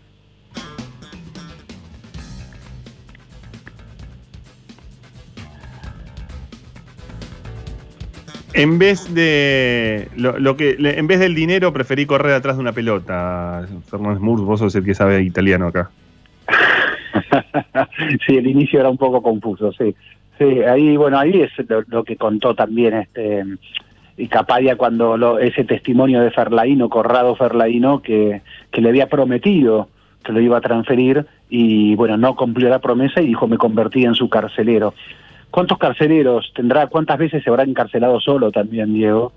En 8.56 8.80
vez 8.80 9.14
de 9.14 10.10
lo, 10.16 10.56
que 10.58 10.78
en 10.80 11.06
vez 11.08 11.20
del 11.20 11.36
dinero 11.36 11.72
preferí 11.74 12.08
correr 12.08 12.34
atrás 12.34 12.56
de 12.56 12.62
una 12.62 12.72
pelota. 12.72 13.68
Fernández 13.88 14.20
Murs, 14.20 14.42
vos 14.42 14.60
sos 14.60 14.74
el 14.76 14.84
que 14.84 14.96
sabe 14.96 15.22
italiano 15.22 15.68
acá. 15.68 15.92
sí, 18.26 18.38
el 18.38 18.48
inicio 18.48 18.80
era 18.80 18.90
un 18.90 18.98
poco 18.98 19.22
confuso, 19.22 19.72
sí. 19.74 19.96
Sí, 20.38 20.64
ahí, 20.64 20.98
bueno, 20.98 21.20
ahí 21.20 21.42
es 21.42 21.52
lo, 21.88 22.04
que 22.04 22.16
contó 22.16 22.56
también 22.56 22.94
este 22.96 23.44
y 24.16 24.30
cuando 24.78 25.18
lo, 25.18 25.40
ese 25.40 25.64
testimonio 25.64 26.22
de 26.22 26.32
Ferlaino, 26.32 26.90
Corrado 26.90 27.36
Ferlaino, 27.36 28.02
que, 28.02 28.42
que 28.72 28.82
le 28.82 28.90
había 28.90 29.10
prometido 29.10 29.90
que 30.24 30.32
lo 30.32 30.40
iba 30.40 30.58
a 30.58 30.62
transferir 30.62 31.26
y 31.50 31.96
bueno, 31.96 32.16
no 32.18 32.36
cumplió 32.36 32.70
la 32.70 32.80
promesa 32.80 33.22
y 33.22 33.28
dijo 33.28 33.48
me 33.48 33.58
convertí 33.58 34.06
en 34.06 34.16
su 34.16 34.30
carcelero. 34.30 34.94
¿Cuántos 35.52 35.78
carceleros 35.78 36.52
tendrá? 36.56 36.88
¿Cuántas 36.88 37.18
veces 37.18 37.44
se 37.44 37.50
habrá 37.50 37.64
encarcelado 37.64 38.20
solo 38.20 38.52
también, 38.52 38.94
Diego? 38.94 39.34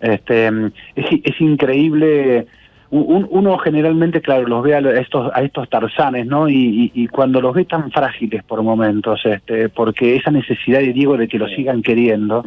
Este, 0.00 0.48
es, 0.96 1.06
es 1.22 1.40
increíble 1.40 2.46
uno 2.90 3.58
generalmente, 3.58 4.20
claro, 4.20 4.46
los 4.46 4.62
ve 4.62 4.74
a 4.74 4.78
estos, 4.78 5.30
a 5.34 5.42
estos 5.42 5.68
tarzanes, 5.68 6.26
¿no? 6.26 6.48
Y, 6.48 7.08
cuando 7.10 7.40
los 7.40 7.54
ve 7.54 7.64
tan 7.64 7.90
frágiles 7.90 8.42
por 8.44 8.62
momentos, 8.62 9.20
este, 9.24 9.68
porque 9.68 10.16
esa 10.16 10.30
necesidad 10.30 10.80
de 10.80 10.92
Diego 10.92 11.16
de 11.16 11.28
que 11.28 11.38
lo 11.38 11.48
sigan 11.48 11.82
queriendo, 11.82 12.44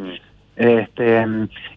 Este, 0.58 1.24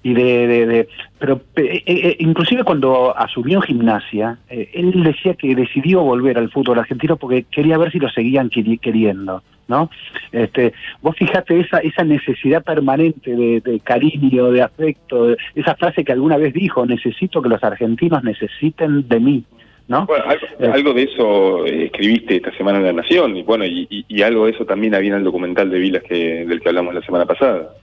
y 0.02 0.14
de, 0.14 0.46
de, 0.46 0.66
de- 0.66 0.88
pero 1.18 1.40
eh, 1.56 1.82
eh, 1.84 2.16
inclusive 2.20 2.64
cuando 2.64 3.14
asumió 3.16 3.60
gimnasia, 3.60 4.38
eh, 4.48 4.70
él 4.72 5.02
decía 5.04 5.34
que 5.34 5.54
decidió 5.54 6.00
volver 6.00 6.38
al 6.38 6.50
fútbol 6.50 6.78
argentino 6.78 7.16
porque 7.18 7.44
quería 7.50 7.76
ver 7.76 7.92
si 7.92 7.98
lo 7.98 8.08
seguían 8.08 8.48
queri- 8.48 8.80
queriendo, 8.80 9.42
¿no? 9.68 9.90
Este, 10.32 10.72
vos 11.02 11.14
fijate 11.14 11.60
esa 11.60 11.78
esa 11.80 12.04
necesidad 12.04 12.64
permanente 12.64 13.36
de, 13.36 13.60
de 13.60 13.80
cariño, 13.80 14.50
de 14.50 14.62
afecto, 14.62 15.26
de- 15.26 15.36
esa 15.54 15.74
frase 15.74 16.02
que 16.02 16.12
alguna 16.12 16.38
vez 16.38 16.54
dijo, 16.54 16.86
necesito 16.86 17.42
que 17.42 17.50
los 17.50 17.62
argentinos 17.62 18.24
necesiten 18.24 19.06
de 19.06 19.20
mí, 19.20 19.44
¿no? 19.88 20.06
Bueno, 20.06 20.24
algo, 20.26 20.72
algo 20.72 20.94
de 20.94 21.02
eso 21.02 21.66
eh, 21.66 21.84
escribiste 21.84 22.36
esta 22.36 22.56
semana 22.56 22.78
en 22.78 22.84
La 22.86 22.92
Nación, 22.94 23.36
y 23.36 23.42
bueno, 23.42 23.66
y, 23.66 23.86
y- 23.90 24.06
y 24.08 24.22
algo 24.22 24.46
de 24.46 24.52
eso 24.52 24.64
también 24.64 24.94
había 24.94 25.10
en 25.10 25.16
el 25.18 25.24
documental 25.24 25.68
de 25.68 25.78
Vilas 25.78 26.02
que, 26.02 26.46
del 26.46 26.62
que 26.62 26.68
hablamos 26.70 26.94
la 26.94 27.02
semana 27.02 27.26
pasada. 27.26 27.74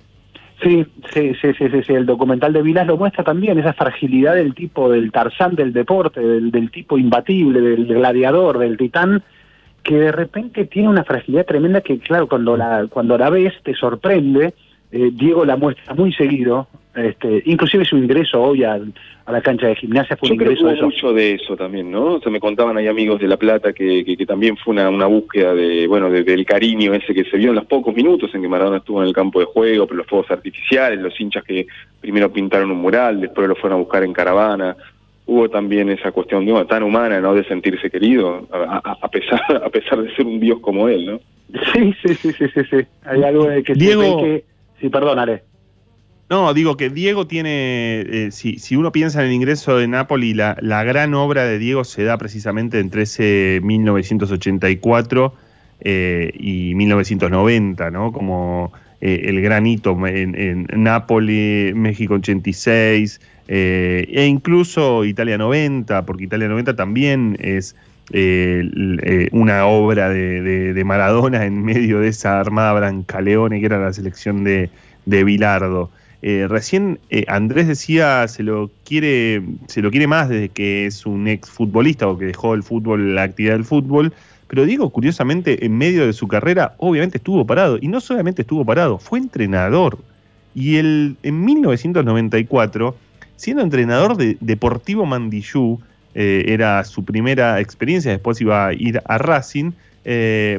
Sí, 0.62 0.86
sí, 1.14 1.34
sí, 1.40 1.54
sí, 1.54 1.68
sí, 1.86 1.94
el 1.94 2.08
documental 2.08 2.52
de 2.52 2.64
Vilas 2.64 2.88
lo 2.88 2.98
muestra 2.98 3.24
también, 3.24 3.60
esa 3.60 3.74
fragilidad 3.74 4.34
del 4.34 4.56
tipo, 4.56 4.90
del 4.90 5.12
Tarzán 5.12 5.54
del 5.56 5.72
deporte, 5.72 6.20
del, 6.20 6.50
del 6.50 6.72
tipo 6.72 6.98
imbatible, 6.98 7.62
del 7.62 7.86
gladiador, 7.86 8.58
del 8.58 8.76
titán, 8.76 9.22
que 9.84 10.00
de 10.00 10.12
repente 10.12 10.66
tiene 10.66 10.90
una 10.90 11.04
fragilidad 11.04 11.46
tremenda 11.46 11.82
que, 11.82 12.00
claro, 12.00 12.28
cuando 12.28 12.58
la, 12.58 12.88
cuando 12.90 13.18
la 13.18 13.30
ves 13.30 13.54
te 13.64 13.74
sorprende. 13.76 14.56
Eh, 14.92 15.12
Diego 15.14 15.46
la 15.46 15.58
muestra 15.58 15.94
muy 15.94 16.14
seguido, 16.14 16.68
este, 16.98 17.42
inclusive 17.46 17.86
su 17.86 17.98
ingreso 17.98 18.42
hoy 18.42 18.64
al- 18.64 18.94
a 19.26 19.32
la 19.32 19.42
cancha 19.42 19.68
de 19.68 19.76
gimnasia 19.76 20.16
fue 20.18 20.30
Yo 20.30 20.34
un 20.34 20.38
creo 20.40 20.50
que 20.50 20.60
ingreso 20.60 20.66
hubo 20.68 20.76
de 20.76 20.82
mucho 20.96 21.14
de 21.14 21.34
eso 21.34 21.56
también, 21.58 21.92
¿no? 21.92 22.14
O 22.16 22.20
sea, 22.22 22.32
me 22.32 22.40
contaban 22.40 22.78
ahí 22.78 22.88
amigos 22.88 23.20
de 23.20 23.28
La 23.28 23.38
Plata 23.38 23.74
que, 23.74 24.04
que, 24.06 24.16
que 24.18 24.26
también 24.26 24.56
fue 24.58 24.74
una, 24.74 24.90
una 24.90 25.06
búsqueda 25.06 25.54
de, 25.54 25.86
bueno, 25.88 26.10
de- 26.10 26.24
del 26.24 26.46
cariño 26.46 26.94
ese 26.94 27.14
que 27.14 27.26
se 27.26 27.38
vio 27.38 27.50
en 27.50 27.56
los 27.56 27.66
pocos 27.66 27.94
minutos 27.96 28.34
en 28.34 28.42
que 28.42 28.48
Maradona 28.48 28.78
estuvo 28.78 29.02
en 29.02 29.08
el 29.10 29.14
campo 29.14 29.40
de 29.40 29.46
juego, 29.46 29.86
pero 29.86 29.98
los 29.98 30.08
fuegos 30.08 30.32
artificiales, 30.32 31.00
los 31.00 31.20
hinchas 31.20 31.44
que 31.44 31.68
primero 32.02 32.32
pintaron 32.32 32.72
un 32.72 32.78
mural, 32.80 33.20
después 33.22 33.48
lo 33.48 33.56
fueron 33.56 33.78
a 33.80 33.82
buscar 33.84 34.04
en 34.04 34.14
caravana. 34.14 34.76
Hubo 35.26 35.50
también 35.50 35.90
esa 35.90 36.14
cuestión 36.14 36.46
bueno, 36.46 36.66
tan 36.66 36.84
humana, 36.84 37.20
¿no? 37.20 37.34
De 37.36 37.44
sentirse 37.44 37.90
querido, 37.92 38.48
a, 38.52 38.82
a- 38.84 38.98
a 39.02 39.08
pesar 39.10 39.42
a 39.64 39.70
pesar 39.70 40.02
de 40.02 40.16
ser 40.16 40.26
un 40.26 40.40
dios 40.40 40.60
como 40.62 40.88
él, 40.88 41.06
¿no? 41.06 41.20
Sí, 41.74 41.94
sí, 42.02 42.14
sí, 42.16 42.32
sí, 42.32 42.46
sí, 42.54 42.62
sí. 42.70 42.78
Hay 43.06 43.24
algo 43.24 43.46
de 43.46 43.62
que 43.64 43.74
Diego- 43.74 44.22
que... 44.24 44.44
Sí, 44.80 44.90
perdón, 44.90 45.18
Ale. 45.20 45.44
No, 46.30 46.54
digo 46.54 46.76
que 46.76 46.90
Diego 46.90 47.26
tiene, 47.26 48.02
eh, 48.02 48.30
si, 48.32 48.76
uno 48.76 48.92
piensa 48.92 49.22
en 49.22 49.28
el 49.28 49.34
ingreso 49.34 49.78
de 49.78 49.88
Napoli, 49.88 50.34
la, 50.34 50.56
gran 50.84 51.14
obra 51.14 51.46
de 51.46 51.58
Diego 51.58 51.84
se 51.86 52.04
da 52.04 52.18
precisamente 52.18 52.80
entre 52.80 53.04
ese 53.04 53.62
1984 53.64 55.34
eh, 55.80 56.32
y 56.38 56.76
1990, 56.76 57.92
¿no? 57.92 58.12
Como 58.12 58.74
eh, 59.00 59.22
el 59.26 59.42
gran 59.42 59.66
hito 59.66 59.98
en, 60.06 60.36
en 60.36 60.68
Napoli, 60.84 61.72
México 61.74 62.16
86, 62.16 63.22
eh, 63.48 64.08
e 64.12 64.26
incluso 64.26 65.06
Italia 65.06 65.38
90, 65.38 66.06
porque 66.06 66.26
Italia 66.26 66.48
90 66.50 66.76
también 66.76 67.38
es 67.40 67.76
eh, 68.12 68.70
eh, 69.04 69.30
una 69.32 69.66
obra 69.68 70.10
de 70.10 70.84
Maradona 70.86 71.46
en 71.46 71.64
medio 71.64 72.00
de 72.00 72.10
esa 72.10 72.40
armada 72.40 72.74
brancaleone 72.74 73.60
que 73.60 73.66
era 73.66 73.80
la 73.80 73.94
selección 73.94 74.44
de, 74.44 74.70
de 75.06 75.24
Bilardo. 75.24 75.92
Eh, 76.24 76.48
recién 76.50 77.00
eh, 77.12 77.26
Andrés 77.28 77.68
decía 77.68 78.28
se 78.28 78.42
lo 78.42 78.72
quiere 78.84 79.44
se 79.68 79.84
lo 79.84 79.92
quiere 79.92 80.08
más 80.08 80.30
desde 80.30 80.50
que 80.50 80.88
es 80.88 81.06
un 81.06 81.28
ex 81.28 81.48
futbolista 81.48 82.08
o 82.08 82.18
que 82.18 82.26
dejó 82.26 82.56
el 82.56 82.64
fútbol 82.64 83.14
la 83.14 83.22
actividad 83.22 83.54
del 83.54 83.66
fútbol 83.66 84.12
pero 84.48 84.66
Diego 84.66 84.90
curiosamente 84.90 85.64
en 85.64 85.78
medio 85.78 86.08
de 86.08 86.14
su 86.14 86.28
carrera 86.28 86.74
obviamente 86.78 87.20
estuvo 87.20 87.46
parado 87.46 87.78
y 87.80 87.88
no 87.88 88.02
solamente 88.02 88.42
estuvo 88.42 88.66
parado 88.66 88.98
fue 88.98 89.20
entrenador. 89.20 90.00
Y 90.56 90.78
el, 90.78 91.18
en 91.22 91.46
1994 91.46 92.96
siendo 93.36 93.62
entrenador 93.62 94.18
de 94.18 94.38
Deportivo 94.40 95.06
Mandillú 95.06 95.80
eh, 96.16 96.46
era 96.48 96.84
su 96.84 97.06
primera 97.06 97.60
experiencia 97.60 98.10
después 98.10 98.42
iba 98.42 98.66
a 98.66 98.74
ir 98.74 99.04
a 99.06 99.18
Racing 99.20 99.72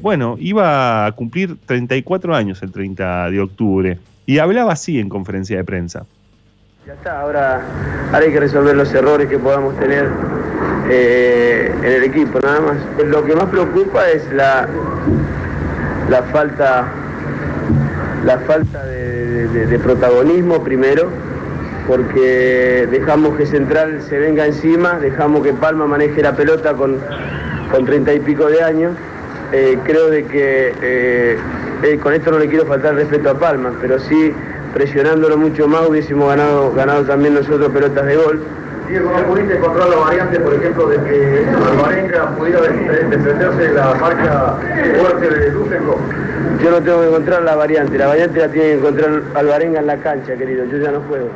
bueno 0.02 0.36
iba 0.38 1.06
a 1.06 1.12
cumplir 1.12 1.56
34 1.66 2.36
años 2.36 2.62
el 2.62 2.70
30 2.70 3.30
de 3.30 3.40
octubre 3.40 3.98
y 4.28 4.40
hablaba 4.40 4.74
así 4.74 5.00
en 5.00 5.08
conferencia 5.08 5.56
de 5.56 5.64
prensa. 5.64 6.04
Ya 6.86 6.92
está, 6.92 7.22
ahora, 7.22 7.62
hay 8.12 8.30
que 8.30 8.38
resolver 8.38 8.76
los 8.76 8.92
errores 8.92 9.26
que 9.26 9.38
podamos 9.38 9.74
tener 9.78 10.06
eh, 10.90 11.72
en 11.78 11.92
el 11.92 12.04
equipo, 12.04 12.38
nada 12.38 12.60
más. 12.60 12.76
Lo 13.06 13.24
que 13.24 13.34
más 13.34 13.46
preocupa 13.46 14.06
es 14.10 14.30
la, 14.34 14.68
la 16.10 16.22
falta, 16.24 16.88
la 18.26 18.38
falta 18.40 18.84
de, 18.84 19.78
protagonismo 19.82 20.62
primero, 20.62 21.08
porque 21.86 22.86
dejamos 22.90 23.34
que 23.38 23.46
Central 23.46 24.02
se 24.02 24.18
venga 24.18 24.44
encima, 24.44 24.98
dejamos 24.98 25.42
que 25.42 25.54
Palma 25.54 25.86
maneje 25.86 26.20
la 26.20 26.36
pelota 26.36 26.74
con, 26.74 26.98
con 27.70 28.14
y 28.14 28.20
pico 28.20 28.44
de 28.44 28.62
años. 28.62 28.92
Eh, 29.52 29.78
creo 29.86 30.10
de 30.10 30.24
que 30.26 30.74
eh, 30.82 31.38
eh, 31.82 31.98
con 31.98 32.12
esto 32.12 32.30
no 32.30 32.38
le 32.38 32.48
quiero 32.48 32.66
faltar 32.66 32.94
respeto 32.94 33.30
a 33.30 33.38
Palma, 33.38 33.72
pero 33.80 33.98
sí 33.98 34.32
presionándolo 34.74 35.36
mucho 35.38 35.66
más 35.68 35.86
hubiésemos 35.88 36.28
ganado, 36.28 36.72
ganado 36.72 37.04
también 37.04 37.34
nosotros 37.34 37.70
pelotas 37.72 38.04
de 38.06 38.16
gol. 38.16 38.42
Diego, 38.88 39.10
¿no 39.10 39.22
pudiste 39.26 39.56
encontrar 39.56 39.88
la 39.88 39.96
variante, 39.96 40.40
por 40.40 40.54
ejemplo, 40.54 40.88
de 40.88 40.96
que 41.04 41.44
Alvarenga 41.70 42.30
pudiera 42.36 42.60
de- 42.62 43.04
defenderse 43.08 43.58
de 43.68 43.72
la 43.74 43.94
marca 43.94 44.56
fuerte 44.98 45.28
de 45.28 45.50
Lucenco? 45.52 45.98
Yo 46.62 46.70
no 46.70 46.82
tengo 46.82 47.00
que 47.02 47.08
encontrar 47.08 47.42
la 47.42 47.54
variante, 47.54 47.98
la 47.98 48.06
variante 48.06 48.40
la 48.40 48.48
tiene 48.48 48.66
que 48.68 48.74
encontrar 48.78 49.22
Alvarenga 49.34 49.80
en 49.80 49.86
la 49.86 49.96
cancha, 49.98 50.34
querido, 50.36 50.64
yo 50.66 50.78
ya 50.78 50.90
no 50.90 51.00
juego. 51.02 51.28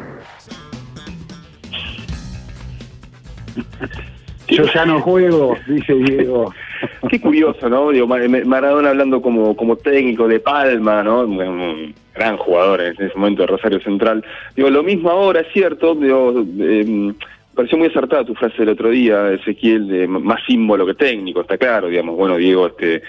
Yo 4.48 4.64
ya 4.74 4.84
no 4.86 5.00
juego, 5.00 5.56
dice 5.66 5.94
Diego. 5.94 6.52
Qué 7.08 7.20
curioso, 7.20 7.68
¿no? 7.68 7.90
Digo, 7.90 8.06
Mar- 8.06 8.46
Maradona 8.46 8.90
hablando 8.90 9.20
como, 9.22 9.56
como 9.56 9.76
técnico 9.76 10.26
de 10.28 10.40
Palma, 10.40 11.02
¿no? 11.02 11.20
Un, 11.22 11.94
gran 12.14 12.36
jugador 12.36 12.80
en 12.82 12.92
ese 12.92 13.10
momento 13.16 13.42
de 13.42 13.46
Rosario 13.48 13.80
Central. 13.80 14.22
Digo, 14.54 14.68
lo 14.68 14.82
mismo 14.82 15.10
ahora, 15.10 15.40
es 15.40 15.46
cierto, 15.52 15.94
digo, 15.94 16.44
eh, 16.60 17.12
pareció 17.54 17.78
muy 17.78 17.88
acertada 17.88 18.24
tu 18.24 18.34
frase 18.34 18.56
del 18.58 18.68
otro 18.70 18.90
día, 18.90 19.32
Ezequiel, 19.32 19.88
de 19.88 20.06
más 20.06 20.40
símbolo 20.46 20.84
que 20.86 20.94
técnico, 20.94 21.40
está 21.40 21.56
claro, 21.56 21.88
digamos, 21.88 22.16
bueno, 22.16 22.36
Diego, 22.36 22.66
este 22.66 23.02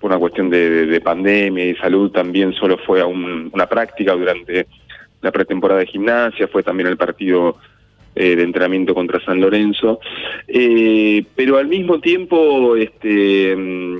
por 0.00 0.10
una 0.12 0.18
cuestión 0.20 0.48
de, 0.48 0.70
de- 0.70 0.86
de 0.86 1.00
pandemia 1.00 1.64
y 1.66 1.74
salud 1.76 2.10
también 2.12 2.52
solo 2.52 2.78
fue 2.78 3.00
a 3.00 3.06
un- 3.06 3.50
una 3.52 3.66
práctica 3.66 4.12
durante 4.14 4.66
la 5.22 5.32
pretemporada 5.32 5.80
de 5.80 5.86
gimnasia, 5.86 6.46
fue 6.48 6.62
también 6.62 6.88
el 6.88 6.96
partido 6.96 7.56
eh, 8.20 8.34
de 8.36 8.42
entrenamiento 8.42 8.94
contra 8.94 9.20
San 9.20 9.40
Lorenzo, 9.40 10.00
Eh, 10.48 11.24
pero 11.36 11.56
al 11.58 11.68
mismo 11.68 12.00
tiempo, 12.00 12.74
este, 12.76 13.54
mm, 13.56 13.98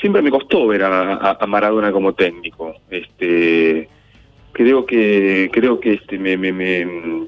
siempre 0.00 0.22
me 0.22 0.30
costó 0.30 0.66
ver 0.68 0.82
a, 0.84 1.38
Maradona 1.48 1.90
como 1.90 2.12
técnico. 2.14 2.74
Este, 2.90 3.88
creo 4.52 4.84
que, 4.86 5.48
creo 5.52 5.80
que 5.80 5.94
este, 5.94 6.18
me, 6.18 6.36
me- 6.36 6.52
me- 6.52 6.84
mm, 6.86 7.26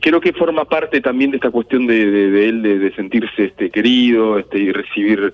creo 0.00 0.20
que 0.20 0.32
forma 0.32 0.64
parte 0.64 1.00
también 1.00 1.30
de 1.30 1.36
esta 1.38 1.50
cuestión 1.50 1.86
de, 1.86 2.10
de- 2.10 2.30
de 2.30 2.48
él 2.48 2.62
de, 2.62 2.78
de 2.78 2.94
sentirse 2.94 3.44
este 3.44 3.70
querido, 3.70 4.38
este, 4.38 4.58
y 4.58 4.72
recibir 4.72 5.32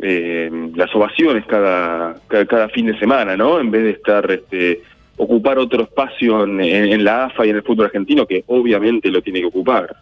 eh, 0.00 0.50
las 0.76 0.94
ovaciones 0.94 1.44
cada, 1.46 2.14
cada, 2.28 2.46
cada 2.46 2.68
fin 2.68 2.86
de 2.86 2.98
semana, 2.98 3.36
¿no? 3.36 3.58
En 3.60 3.70
vez 3.70 3.82
de 3.82 3.90
estar 3.90 4.30
este, 4.30 4.82
ocupar 5.18 5.58
otro 5.58 5.82
espacio 5.82 6.44
en, 6.44 7.04
la 7.04 7.26
AFA 7.26 7.46
y 7.46 7.50
en 7.50 7.56
el 7.56 7.62
fútbol 7.62 7.86
argentino, 7.86 8.26
que 8.26 8.44
obviamente 8.46 9.10
lo 9.10 9.20
tiene 9.20 9.40
que 9.40 9.46
ocupar. 9.46 9.96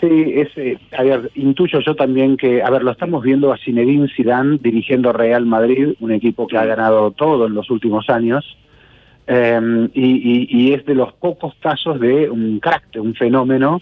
Sí, 0.00 0.32
es, 0.36 0.48
eh, 0.56 0.78
a 0.96 1.02
ver, 1.02 1.30
intuyo 1.34 1.80
yo 1.80 1.94
también 1.94 2.36
que, 2.36 2.62
a 2.62 2.70
ver, 2.70 2.82
lo 2.82 2.90
estamos 2.90 3.22
viendo 3.22 3.52
a 3.52 3.58
Zinedine 3.58 4.08
Zidane 4.14 4.58
dirigiendo 4.60 5.12
Real 5.12 5.46
Madrid, 5.46 5.94
un 6.00 6.12
equipo 6.12 6.46
que 6.46 6.58
ha 6.58 6.64
ganado 6.66 7.10
todo 7.12 7.46
en 7.46 7.54
los 7.54 7.70
últimos 7.70 8.10
años, 8.10 8.44
eh, 9.26 9.88
y, 9.94 10.02
y- 10.04 10.46
y 10.50 10.72
es 10.74 10.84
de 10.84 10.94
los 10.94 11.12
pocos 11.14 11.54
casos 11.60 11.98
de 12.00 12.28
un 12.28 12.58
crack, 12.60 12.90
de 12.92 13.00
un 13.00 13.14
fenómeno 13.14 13.80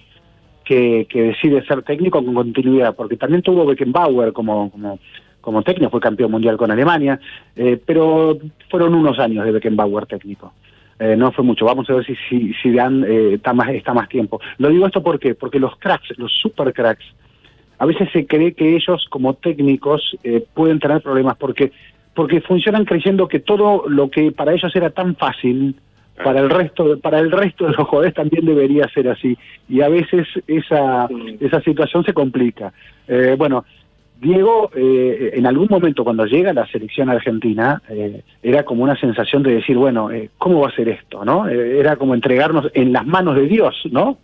que, 0.65 1.07
que 1.11 1.23
decide 1.23 1.65
ser 1.67 1.83
técnico 1.83 2.25
con 2.25 2.35
continuidad, 2.35 2.95
porque 2.95 3.17
también 3.17 3.43
tuvo 3.43 3.67
Beckenbauer 3.67 4.33
como, 4.33 4.71
como, 4.71 5.01
como 5.43 5.63
técnico, 5.63 5.91
fue 5.91 6.01
campeón 6.01 6.31
mundial 6.31 6.57
con 6.57 6.71
Alemania, 6.71 7.21
eh, 7.55 7.79
pero 7.85 8.39
fueron 8.71 8.95
unos 8.95 9.19
años 9.19 9.45
de 9.45 9.53
Beckenbauer 9.53 10.07
técnico. 10.07 10.55
Eh, 10.99 11.17
no 11.17 11.33
fue 11.33 11.45
mucho. 11.45 11.65
Vamos 11.65 11.91
a 11.91 11.95
ver 11.95 12.07
si, 12.07 12.15
si, 12.29 12.55
si 12.55 12.73
Dan 12.73 13.05
eh, 13.05 13.35
está, 13.35 13.53
más, 13.53 13.69
está 13.71 13.93
más 13.93 14.09
tiempo. 14.09 14.41
Lo 14.59 14.69
digo 14.69 14.87
esto 14.87 15.03
¿por 15.03 15.19
qué? 15.19 15.35
porque 15.35 15.59
los 15.59 15.77
cracks, 15.77 16.17
los 16.17 16.33
super 16.33 16.73
cracks, 16.73 17.05
a 17.79 17.87
veces 17.87 18.09
se 18.13 18.25
cree 18.27 18.55
que 18.55 18.77
ellos 18.77 19.07
como 19.11 19.35
técnicos 19.35 20.17
eh, 20.23 20.45
pueden 20.55 20.79
tener 20.79 21.03
problemas 21.03 21.37
porque 21.37 21.73
porque 22.15 22.41
funcionan 22.41 22.85
creyendo 22.85 23.27
que 23.27 23.41
todo 23.41 23.89
lo 23.89 24.11
que 24.11 24.31
para 24.31 24.53
ellos 24.53 24.77
era 24.77 24.91
tan 24.91 25.17
fácil 25.17 25.75
para 26.23 26.39
el 26.39 26.51
resto 26.51 27.01
para 27.01 27.19
el 27.19 27.33
resto 27.33 27.65
de 27.67 27.73
los 27.73 27.89
jugadores 27.89 28.15
también 28.15 28.45
debería 28.45 28.87
ser 28.91 29.09
así 29.09 29.37
y 29.69 29.81
a 29.81 29.89
veces 29.89 30.29
esa 30.47 31.09
esa 31.41 31.61
situación 31.63 32.05
se 32.05 32.13
complica. 32.13 32.73
Eh, 33.09 33.35
bueno, 33.37 33.65
Diego, 34.23 34.71
eh, 34.73 35.33
en 35.35 35.47
algún 35.47 35.67
momento 35.69 36.05
cuando 36.05 36.25
llega 36.27 36.51
a 36.51 36.55
la 36.55 36.67
selección 36.69 37.11
argentina, 37.11 37.83
eh, 37.89 38.23
era 38.41 38.65
como 38.65 38.85
una 38.85 38.97
sensación 38.97 39.43
de 39.43 39.57
decir, 39.57 39.77
bueno, 39.77 40.13
eh, 40.13 40.31
¿cómo 40.39 40.61
va 40.61 40.69
a 40.69 40.77
ser 40.77 40.89
esto? 40.89 41.25
¿no? 41.25 41.49
Eh, 41.49 41.81
era 41.81 41.97
como 41.97 42.15
entregarnos 42.15 42.71
en 42.73 42.93
las 42.93 43.05
manos 43.05 43.35
de 43.35 43.49
Dios, 43.49 43.75
¿no? 43.91 44.19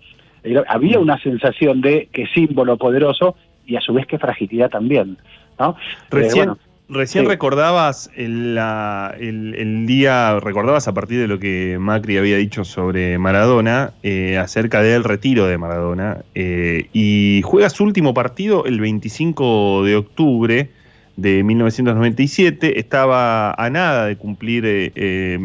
Había 0.68 1.00
una 1.00 1.18
sensación 1.20 1.80
de 1.80 2.08
que 2.12 2.28
símbolo 2.28 2.76
poderoso 2.76 3.34
y 3.66 3.74
a 3.74 3.80
su 3.80 3.92
vez 3.92 4.06
que 4.06 4.18
fragilidad 4.18 4.70
también, 4.70 5.18
¿no? 5.58 5.70
Eh, 5.70 6.06
Recién, 6.10 6.46
bueno, 6.46 6.58
recién 6.88 7.24
sí. 7.24 7.28
recordabas 7.28 8.10
el, 8.16 8.54
la- 8.54 9.14
el- 9.18 9.54
el 9.54 9.86
día, 9.86 10.38
recordabas 10.40 10.88
a 10.88 10.94
partir 10.94 11.18
de 11.20 11.28
lo 11.28 11.38
que 11.38 11.76
Macri 11.78 12.16
había 12.18 12.36
dicho 12.36 12.64
sobre 12.64 13.18
Maradona, 13.18 13.92
eh, 14.02 14.38
acerca 14.38 14.82
del 14.82 15.04
retiro 15.04 15.46
de 15.46 15.58
Maradona, 15.58 16.18
eh, 16.34 16.86
y 16.92 17.42
juega 17.44 17.68
su 17.70 17.84
último 17.84 18.14
partido 18.14 18.64
el 18.64 18.80
25 18.80 19.84
de 19.84 19.96
octubre 19.96 20.70
de 21.16 21.42
1997, 21.42 22.78
estaba 22.78 23.52
a 23.52 23.70
nada 23.70 24.06
de 24.06 24.16
cumplir 24.16 24.64
eh, 24.66 24.92
eh, 24.94 25.38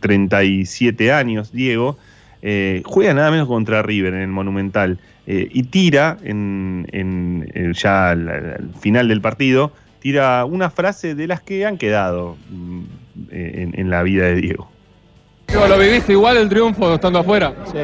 37 0.00 1.12
años, 1.12 1.52
Diego, 1.52 1.96
juega 2.84 3.12
nada 3.14 3.30
menos 3.32 3.48
contra 3.48 3.82
River 3.82 4.14
en 4.14 4.20
el 4.20 4.28
Monumental 4.28 4.98
y 5.26 5.62
tira 5.64 6.16
en, 6.22 6.86
en- 6.92 7.50
en 7.54 7.72
ya 7.72 8.10
al 8.10 8.70
final 8.80 9.08
del 9.08 9.20
partido, 9.20 9.72
tira 10.06 10.44
una 10.44 10.70
frase 10.70 11.16
de 11.16 11.26
las 11.26 11.40
que 11.40 11.66
han 11.66 11.78
quedado 11.78 12.36
mm, 12.48 12.82
eh, 13.32 13.52
en, 13.56 13.80
en 13.80 13.90
la 13.90 14.04
vida 14.04 14.26
de 14.26 14.36
Diego. 14.36 14.68
¿Lo 15.52 15.76
viviste 15.76 16.12
igual 16.12 16.36
el 16.36 16.48
triunfo 16.48 16.94
estando 16.94 17.18
afuera? 17.18 17.52
Sí. 17.64 17.78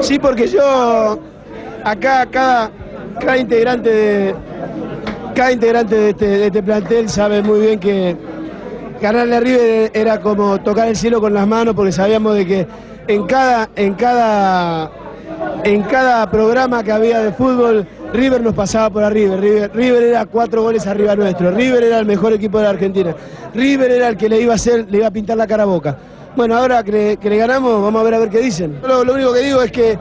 Sí, 0.00 0.18
porque 0.18 0.48
yo 0.48 1.20
acá 1.84 2.24
cada, 2.30 2.70
cada 3.20 3.36
integrante 3.36 3.90
de 3.90 4.34
cada 5.34 5.52
integrante 5.52 5.94
de 5.94 6.10
este, 6.10 6.26
de 6.26 6.46
este 6.46 6.62
plantel 6.62 7.10
sabe 7.10 7.42
muy 7.42 7.60
bien 7.60 7.78
que 7.78 8.16
ganarle 9.02 9.36
a 9.36 9.40
River 9.40 9.90
era 9.92 10.20
como 10.22 10.58
tocar 10.62 10.88
el 10.88 10.96
cielo 10.96 11.20
con 11.20 11.34
las 11.34 11.46
manos 11.46 11.74
porque 11.74 11.92
sabíamos 11.92 12.36
de 12.36 12.46
que 12.46 12.66
en 13.06 13.26
cada 13.26 13.68
en 13.76 13.92
cada 13.92 14.90
en 15.62 15.82
cada 15.82 16.30
programa 16.30 16.82
que 16.82 16.92
había 16.92 17.18
de 17.18 17.32
fútbol 17.32 17.86
River 18.14 18.40
nos 18.40 18.54
pasaba 18.54 18.88
por 18.90 19.02
arriba. 19.02 19.36
River, 19.36 19.72
River 19.74 20.04
era 20.04 20.24
cuatro 20.26 20.62
goles 20.62 20.86
arriba 20.86 21.16
nuestro. 21.16 21.50
River 21.50 21.82
era 21.82 21.98
el 21.98 22.06
mejor 22.06 22.32
equipo 22.32 22.58
de 22.58 22.64
la 22.64 22.70
Argentina. 22.70 23.14
River 23.52 23.90
era 23.90 24.08
el 24.08 24.16
que 24.16 24.28
le 24.28 24.40
iba 24.40 24.52
a 24.52 24.54
hacer, 24.54 24.86
le 24.88 24.98
iba 24.98 25.08
a 25.08 25.10
pintar 25.10 25.36
la 25.36 25.48
cara 25.48 25.64
a 25.64 25.66
Boca. 25.66 25.98
Bueno, 26.36 26.56
ahora 26.56 26.84
que 26.84 27.18
le, 27.20 27.36
ganamos, 27.36 27.82
vamos 27.82 28.00
a 28.00 28.04
ver 28.04 28.14
a 28.14 28.20
ver 28.20 28.30
qué 28.30 28.38
dicen. 28.38 28.78
Lo, 28.86 29.02
lo 29.02 29.14
único 29.14 29.32
que 29.32 29.40
digo 29.40 29.60
es 29.62 29.72
que 29.72 29.98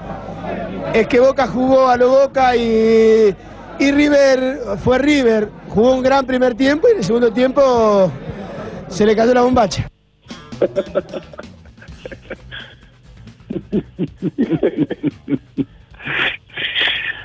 es 0.94 1.08
que 1.08 1.20
Boca 1.20 1.48
jugó 1.48 1.88
a 1.88 1.98
lo 1.98 2.10
Boca 2.10 2.56
y, 2.56 3.36
y 3.80 3.92
River 3.92 4.60
fue 4.84 5.00
River. 5.00 5.50
Jugó 5.70 5.96
un 5.96 6.04
gran 6.04 6.28
primer 6.28 6.54
tiempo 6.54 6.88
y 6.88 6.92
en 6.92 6.98
el 7.00 7.04
segundo 7.04 7.34
tiempo 7.34 8.12
se 8.90 9.08
le 9.08 9.16
cayó 9.16 9.34
la 9.34 9.42
bombacha. 9.42 9.90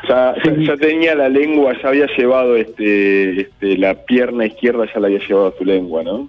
Ya, 0.09 0.35
ya- 0.45 0.57
ya 0.57 0.77
tenía 0.77 1.15
la 1.15 1.29
lengua, 1.29 1.75
ya 1.83 1.89
había 1.89 2.07
llevado 2.17 2.57
este, 2.57 3.43
este, 3.43 3.77
la 3.77 3.95
pierna 3.95 4.47
izquierda, 4.47 4.87
ya 4.93 5.01
la 5.01 5.09
había 5.09 5.19
llevado 5.21 5.49
a 5.49 5.59
su 5.59 5.65
lengua, 5.65 6.03
¿no? 6.03 6.29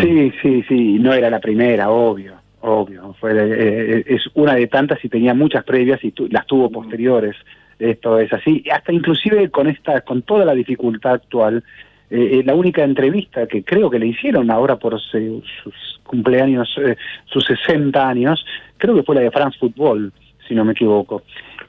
Sí, 0.00 0.32
sí, 0.42 0.64
sí, 0.68 0.98
no 0.98 1.12
era 1.12 1.28
la 1.30 1.40
primera, 1.40 1.90
obvio, 1.90 2.34
obvio. 2.60 3.14
Fue, 3.20 3.32
eh, 3.34 4.04
es 4.06 4.22
una 4.34 4.54
de 4.54 4.66
tantas 4.66 5.02
y 5.04 5.08
tenía 5.08 5.34
muchas 5.34 5.64
previas 5.64 6.02
y 6.04 6.10
tu- 6.12 6.28
las 6.28 6.46
tuvo 6.46 6.70
posteriores. 6.70 7.36
Esto 7.78 8.18
es 8.18 8.32
así. 8.32 8.62
Y 8.64 8.70
Hasta 8.70 8.92
inclusive 8.92 9.50
con 9.50 9.66
esta, 9.68 10.00
con 10.02 10.22
toda 10.22 10.44
la 10.44 10.54
dificultad 10.54 11.14
actual, 11.14 11.62
eh, 12.10 12.38
eh, 12.38 12.42
la 12.44 12.54
única 12.54 12.82
entrevista 12.84 13.46
que 13.46 13.62
creo 13.64 13.90
que 13.90 13.98
le 13.98 14.06
hicieron 14.06 14.50
ahora 14.50 14.76
por 14.76 15.00
se- 15.00 15.40
sus 15.62 16.00
cumpleaños, 16.04 16.74
eh, 16.78 16.96
sus 17.26 17.44
60 17.44 18.08
años, 18.08 18.44
creo 18.78 18.94
que 18.94 19.02
fue 19.02 19.14
la 19.16 19.22
de 19.22 19.30
France 19.30 19.58
Football, 19.58 20.12
si 20.48 20.54
no 20.54 20.64
me 20.64 20.72
equivoco. 20.72 21.22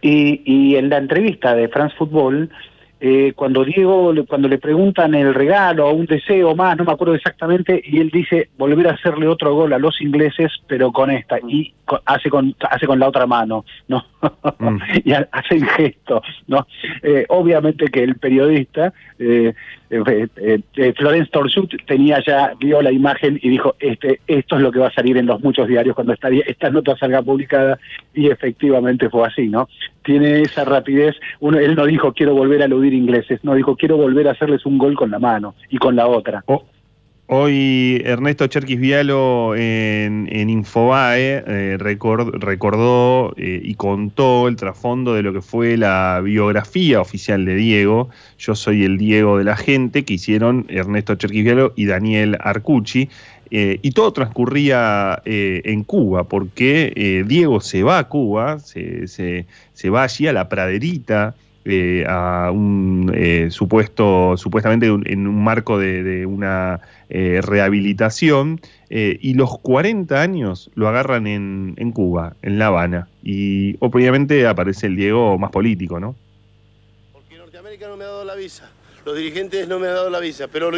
Y, 0.10 0.42
y 0.46 0.76
en 0.76 0.90
la 0.90 0.98
entrevista 0.98 1.56
de 1.56 1.68
France 1.68 1.96
Football, 1.98 2.50
eh, 3.02 3.34
cuando 3.36 3.66
Diego, 3.66 4.14
cuando 4.28 4.48
le 4.48 4.58
preguntan 4.58 5.14
el 5.16 5.34
regalo 5.34 5.88
o 5.88 5.94
un 5.94 6.06
deseo 6.06 6.56
más, 6.56 6.78
no 6.78 6.86
me 6.86 6.92
acuerdo 6.92 7.16
exactamente, 7.16 7.82
y 7.84 8.00
él 8.00 8.10
dice 8.10 8.50
volver 8.58 8.88
a 8.88 8.92
hacerle 8.94 9.28
otro 9.28 9.54
gol 9.54 9.74
a 9.74 9.80
los 9.80 10.00
ingleses, 10.02 10.52
pero 10.68 10.92
con 10.92 11.10
esta, 11.12 11.38
y 11.48 11.74
co- 11.86 12.02
hace 12.06 12.30
con, 12.30 12.56
hace 12.70 12.86
con 12.88 13.00
la 13.00 13.08
otra 13.10 13.26
mano, 13.26 13.66
¿no? 13.88 14.06
y 15.04 15.12
ha- 15.14 15.28
hace 15.32 15.56
el 15.56 15.66
gesto, 15.66 16.22
¿no? 16.48 16.66
Eh, 17.04 17.26
obviamente 17.30 17.88
que 17.88 18.04
el 18.04 18.16
periodista, 18.16 18.94
eh, 19.20 19.54
Florence 19.90 21.32
Torsut, 21.32 21.72
tenía 21.86 22.24
ya, 22.26 22.54
vio 22.60 22.82
la 22.82 22.92
imagen 22.92 23.40
y 23.42 23.50
dijo, 23.50 23.76
este, 23.80 24.20
esto 24.28 24.56
es 24.56 24.62
lo 24.62 24.72
que 24.72 24.80
va 24.80 24.88
a 24.88 24.94
salir 24.94 25.18
en 25.18 25.28
los 25.28 25.42
muchos 25.44 25.68
diarios 25.68 25.96
cuando 25.96 26.14
esta, 26.14 26.30
esta 26.30 26.70
nota 26.70 26.98
salga 26.98 27.22
publicada, 27.22 27.78
y 28.14 28.28
efectivamente 28.28 29.10
fue 29.10 29.28
así, 29.28 29.48
¿no? 29.48 29.68
Tiene 30.04 30.42
esa 30.42 30.66
rapidez, 30.66 31.16
uno, 31.40 31.60
él 31.60 31.76
no 31.76 31.86
dijo 31.86 32.14
quiero 32.14 32.34
volver 32.34 32.62
a 32.62 32.66
eludir 32.66 32.94
ingleses, 32.94 33.44
no 33.44 33.54
dijo 33.56 33.76
quiero 33.76 33.98
volver 33.98 34.28
a 34.28 34.32
hacerles 34.32 34.66
un 34.66 34.78
gol 34.78 34.96
con 34.96 35.12
la 35.12 35.20
mano 35.20 35.56
y 35.70 35.78
con 35.78 35.96
la 35.96 36.08
otra. 36.08 36.44
Hoy 37.28 38.04
Ernesto 38.06 38.46
Cherquis 38.46 38.80
Vialo 38.80 39.56
en, 39.56 40.30
en 40.32 40.48
Infobae 40.48 41.44
eh, 41.48 41.78
record- 41.80 42.32
recordó 42.40 43.34
eh, 43.36 43.60
y 43.64 43.74
contó 43.74 44.48
el 44.48 44.56
trasfondo 44.56 45.16
de 45.16 45.24
lo 45.24 45.34
que 45.34 45.42
fue 45.42 45.76
la 45.76 46.22
biografía 46.24 47.02
oficial 47.02 47.44
de 47.46 47.56
Diego. 47.56 48.10
Yo 48.38 48.54
soy 48.54 48.84
el 48.84 49.00
Diego 49.00 49.40
de 49.40 49.44
la 49.44 49.58
gente 49.58 50.06
que 50.06 50.14
hicieron 50.14 50.68
Ernesto 50.70 51.16
Cherquis 51.16 51.44
Vialo 51.44 51.74
y 51.76 51.86
Daniel 51.86 52.38
Arcucci. 52.42 53.10
Eh, 53.50 53.80
y 53.82 53.92
todo 53.92 54.14
transcurría 54.14 55.22
en 55.26 55.84
Cuba, 55.84 56.26
porque 56.26 57.24
Diego 57.28 57.60
se 57.62 57.84
va 57.84 58.00
a 58.00 58.08
Cuba, 58.08 58.60
se, 58.60 59.46
va 59.90 60.04
allí 60.04 60.28
a 60.28 60.34
la 60.34 60.50
praderita, 60.50 61.36
a 62.08 62.52
un 62.52 63.12
supuesto, 63.50 64.36
supuestamente 64.36 64.88
en 64.88 65.28
un 65.28 65.44
marco 65.44 65.78
de 65.78 66.26
una 66.26 66.82
eh, 67.10 67.42
rehabilitación, 67.42 68.62
eh, 68.90 69.18
y 69.22 69.34
los 69.34 69.60
40 69.60 70.22
años 70.22 70.72
lo 70.76 70.88
agarran 70.88 71.28
en, 71.28 71.74
en 71.78 71.92
Cuba, 71.92 72.36
en 72.42 72.60
La 72.60 72.68
Habana, 72.68 73.10
y 73.24 73.78
obviamente 73.80 74.46
aparece 74.48 74.88
el 74.88 74.96
Diego 74.96 75.38
más 75.38 75.52
político, 75.52 76.00
¿no? 76.00 76.16
Norteamérica 77.38 77.88
no 77.88 77.98
me 77.98 78.04
ha 78.04 78.08
dado 78.08 78.26
la 78.26 78.36
visa. 78.36 78.70
Los 79.06 79.16
dirigentes 79.16 79.68
no 79.68 79.80
me 79.80 79.88
han 79.88 79.94
dado 79.94 80.10
la 80.10 80.20
visa, 80.20 80.48
pero, 80.48 80.72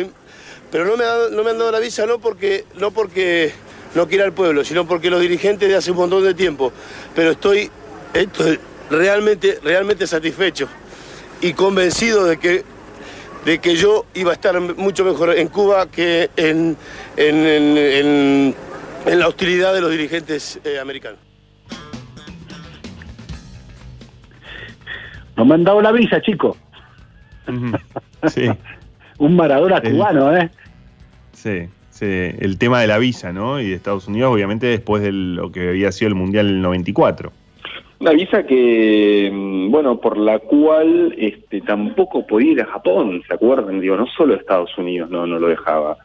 pero 0.71 0.85
no, 0.85 0.97
me 0.97 1.03
no 1.35 1.43
me 1.43 1.51
han 1.51 1.57
dado 1.57 1.71
la 1.71 1.79
visa 1.79 2.05
no 2.05 2.19
porque, 2.19 2.65
no 2.77 2.91
porque 2.91 3.51
no 3.95 4.07
quiera 4.07 4.25
el 4.25 4.33
pueblo, 4.33 4.63
sino 4.63 4.87
porque 4.87 5.09
los 5.09 5.21
dirigentes 5.21 5.69
de 5.69 5.75
hace 5.75 5.91
un 5.91 5.97
montón 5.97 6.23
de 6.23 6.33
tiempo. 6.33 6.71
Pero 7.15 7.31
estoy, 7.31 7.69
estoy 8.13 8.59
realmente, 8.89 9.59
realmente 9.63 10.05
satisfecho 10.07 10.67
y 11.41 11.53
convencido 11.53 12.25
de 12.25 12.37
que, 12.37 12.63
de 13.45 13.59
que 13.59 13.75
yo 13.75 14.05
iba 14.13 14.31
a 14.31 14.33
estar 14.33 14.59
mucho 14.59 15.05
mejor 15.05 15.37
en 15.37 15.47
Cuba 15.47 15.85
que 15.89 16.29
en, 16.35 16.75
en, 17.15 17.35
en- 17.45 17.77
en- 17.77 18.55
en 19.05 19.19
la 19.19 19.27
hostilidad 19.27 19.73
de 19.73 19.79
los 19.81 19.89
dirigentes 19.91 20.59
eh, 20.65 20.79
americanos. 20.79 21.19
No 25.35 25.45
me 25.45 25.55
han 25.55 25.63
dado 25.63 25.81
la 25.81 25.91
visa, 25.91 26.21
chico. 26.21 26.57
Sí. 28.27 28.49
Un 29.19 29.35
Maradona 29.35 29.77
El- 29.77 29.93
cubano, 29.93 30.35
¿eh? 30.35 30.49
Sí, 31.33 31.67
sí, 31.91 32.05
el 32.05 32.57
tema 32.57 32.81
de 32.81 32.87
la 32.87 32.97
visa, 32.97 33.31
¿no? 33.31 33.59
Y 33.59 33.69
de 33.69 33.75
Estados 33.75 34.07
Unidos, 34.07 34.33
obviamente, 34.33 34.65
después 34.67 35.01
de 35.03 35.11
lo 35.11 35.51
que 35.51 35.69
había 35.69 35.91
sido 35.91 36.09
el 36.09 36.15
Mundial 36.15 36.47
del 36.47 36.61
94. 36.61 37.31
Una 37.99 38.11
visa 38.11 38.45
que, 38.45 39.29
mm, 39.33 39.71
bueno, 39.71 39.99
por 39.99 40.17
la 40.17 40.37
cual 40.39 41.15
este, 41.17 41.61
tampoco 41.61 42.27
podía 42.27 42.51
ir 42.51 42.61
a 42.61 42.65
Japón, 42.65 43.23
¿se 43.27 43.33
acuerdan? 43.33 43.79
Digo, 43.79 43.97
no 43.97 44.05
solo 44.07 44.35
Estados 44.35 44.77
Unidos 44.77 45.09
no, 45.09 45.25
no 45.25 45.39
lo 45.39 45.47
dejaba. 45.47 45.97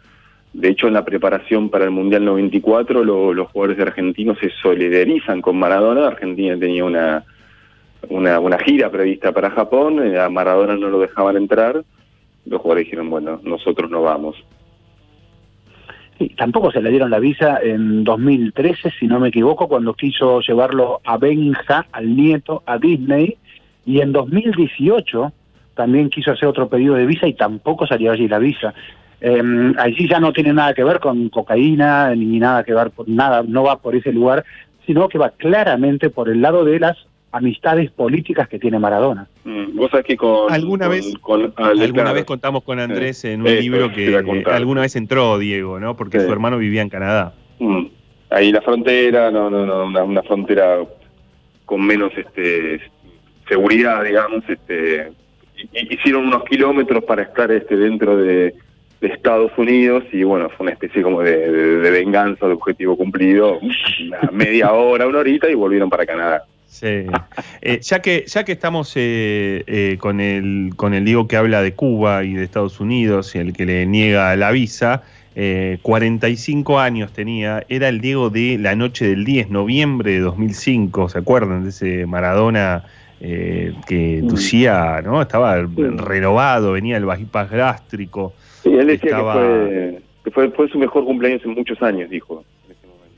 De 0.55 0.69
hecho, 0.69 0.87
en 0.89 0.95
la 0.95 1.05
preparación 1.05 1.69
para 1.71 1.85
el 1.85 1.91
Mundial 1.91 2.25
94, 2.25 3.05
lo- 3.05 3.35
los 3.35 3.49
jugadores 3.49 3.79
argentinos 3.81 4.39
se 4.39 4.51
solidarizan 4.63 5.41
con 5.43 5.59
Maradona. 5.59 6.07
Argentina 6.07 6.59
tenía 6.59 6.85
una, 6.85 7.25
una, 8.09 8.59
gira 8.59 8.91
prevista 8.91 9.33
para 9.33 9.51
Japón, 9.51 10.03
eh, 10.05 10.19
a 10.19 10.29
Maradona 10.31 10.77
no 10.77 10.89
lo 10.89 10.99
dejaban 10.99 11.37
entrar. 11.37 11.83
Los 12.47 12.61
jugadores 12.61 12.85
dijeron, 12.87 13.09
bueno, 13.11 13.41
nosotros 13.45 13.91
no 13.91 14.03
vamos. 14.03 14.37
Tampoco 16.31 16.71
se 16.71 16.83
le 16.83 16.91
dieron 16.91 17.11
la 17.11 17.19
visa 17.19 17.59
en 17.63 18.05
2013, 18.05 18.91
si 18.99 19.07
no 19.07 19.21
me 19.21 19.29
equivoco, 19.29 19.69
cuando 19.69 19.95
quiso 19.95 20.41
llevarlo 20.41 21.01
a 21.05 21.17
Benja, 21.17 21.87
al 21.93 22.17
nieto, 22.17 22.63
a 22.67 22.79
Disney, 22.79 23.37
y 23.85 24.01
en 24.01 24.13
2018 24.13 25.33
también 25.75 26.11
quiso 26.11 26.33
hacer 26.33 26.49
otro 26.49 26.69
pedido 26.69 26.95
de 26.95 27.07
visa 27.07 27.27
y 27.27 27.35
tampoco 27.35 27.87
salió 27.87 28.13
allí 28.13 28.29
la 28.29 28.39
visa. 28.39 28.75
Eh, 29.21 29.73
allí 29.79 30.09
ya 30.09 30.19
no 30.19 30.33
tiene 30.33 30.53
nada 30.53 30.75
que 30.75 30.85
ver 30.85 30.99
con 30.99 31.29
cocaína 31.29 32.15
ni 32.15 32.39
nada 32.39 32.65
que 32.65 32.75
ver 32.75 32.91
por 32.91 33.09
nada, 33.09 33.43
no 33.47 33.63
va 33.63 33.81
por 33.81 33.95
ese 33.95 34.13
lugar, 34.13 34.45
sino 34.87 35.09
que 35.09 35.19
va 35.19 35.31
claramente 35.31 36.11
por 36.11 36.29
el 36.29 36.43
lado 36.43 36.65
de 36.65 36.81
las 36.81 36.97
amistades 37.33 37.91
políticas 37.91 38.49
que 38.49 38.59
tiene 38.59 38.79
Maradona. 38.79 39.27
Mm, 39.45 39.77
Vos 39.77 39.91
sabés 39.91 40.07
que 40.07 40.17
con... 40.17 40.53
¿Alguna 40.53 40.87
con- 40.87 40.95
vez- 40.95 41.15
con- 41.21 41.55
ah, 41.57 41.69
Alguna 41.69 41.93
claro. 42.03 42.15
vez 42.15 42.25
contamos 42.25 42.63
con 42.63 42.79
Andrés 42.79 43.25
en 43.25 43.41
un 43.43 43.49
libro 43.49 43.91
que 43.93 44.15
alguna 44.47 44.83
vez 44.83 44.95
entró 44.97 45.39
Diego, 45.39 45.81
¿no? 45.81 45.97
Porque 45.97 46.21
su 46.21 46.31
hermano 46.33 46.59
vivía 46.59 46.83
en 46.83 46.89
Canadá. 46.91 47.35
Mm. 47.59 47.87
Ahí 48.31 48.53
la 48.53 48.61
frontera, 48.63 49.31
no, 49.31 49.51
no, 49.51 49.67
no, 49.67 49.85
una, 49.87 50.03
una 50.05 50.23
frontera 50.23 50.79
con 51.67 51.85
menos 51.87 52.13
este 52.17 52.81
seguridad, 53.49 54.03
digamos, 54.05 54.43
este 54.49 55.13
hicieron 55.91 56.27
unos 56.27 56.45
kilómetros 56.45 57.05
para 57.05 57.23
estar 57.23 57.51
este 57.53 57.77
dentro 57.77 58.17
de, 58.17 58.55
de 59.01 59.09
Estados 59.09 59.53
Unidos 59.57 60.05
y 60.13 60.23
bueno, 60.23 60.49
fue 60.51 60.65
una 60.65 60.73
especie 60.73 61.03
como 61.03 61.21
de, 61.23 61.37
de- 61.51 61.77
de 61.79 61.91
venganza, 61.91 62.47
de 62.47 62.55
objetivo 62.55 62.97
cumplido, 62.97 63.59
una 63.61 64.21
media 64.33 64.73
hora, 64.73 65.07
una 65.07 65.19
horita 65.19 65.51
y 65.51 65.55
volvieron 65.55 65.89
para 65.91 66.07
Canadá. 66.07 66.45
Sí. 66.73 67.05
Eh, 67.61 67.81
ya 67.83 68.01
que 68.01 68.25
ya 68.27 68.45
que 68.45 68.53
estamos 68.53 68.95
eh, 68.97 69.63
eh, 69.67 69.97
con 70.01 70.21
el 70.21 70.73
con 70.75 70.95
el 70.95 71.05
Diego 71.05 71.29
que 71.29 71.37
habla 71.37 71.61
de 71.61 71.75
Cuba 71.75 72.25
y 72.25 72.33
de 72.33 72.43
Estados 72.43 72.81
Unidos 72.81 73.35
y 73.35 73.39
el 73.39 73.53
que 73.53 73.67
le 73.67 73.85
niega 73.85 74.35
la 74.37 74.51
visa, 74.53 75.03
eh, 75.37 75.79
45 75.83 76.81
años 76.81 77.13
tenía, 77.13 77.63
era 77.69 77.89
el 77.91 78.01
Diego 78.01 78.31
de 78.31 78.57
la 78.59 78.75
noche 78.75 79.07
del 79.07 79.25
10, 79.27 79.51
noviembre 79.51 80.13
de 80.13 80.21
2005, 80.21 81.11
¿se 81.11 81.19
acuerdan 81.19 81.63
de 81.65 81.69
ese 81.69 82.07
Maradona 82.07 82.85
eh, 83.21 83.75
que 83.87 84.21
lucía, 84.23 85.03
¿no? 85.05 85.21
Estaba 85.21 85.57
renovado, 85.61 86.73
venía 86.73 86.97
el 86.97 87.05
bypass 87.05 87.51
gástrico. 87.51 88.33
Sí, 88.63 88.71
él 88.71 88.87
decía 88.87 89.11
Estaba- 89.11 89.35
que, 89.35 89.39
fue, 89.41 90.03
que 90.25 90.31
fue, 90.31 90.51
fue 90.53 90.69
su 90.71 90.79
mejor 90.79 91.05
cumpleaños 91.05 91.43
en 91.45 91.51
muchos 91.53 91.81
años, 91.83 92.09
dijo. 92.09 92.45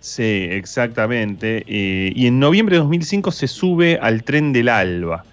Sí, 0.05 0.49
exactamente. 0.51 1.65
Eh, 1.67 2.13
y 2.15 2.27
en 2.27 2.39
noviembre 2.39 2.77
de 2.77 2.81
2005 2.81 3.33
se 3.33 3.49
sube 3.49 3.99
al 4.03 4.23
tren 4.23 4.53
del 4.53 4.69
Alba, 4.69 5.25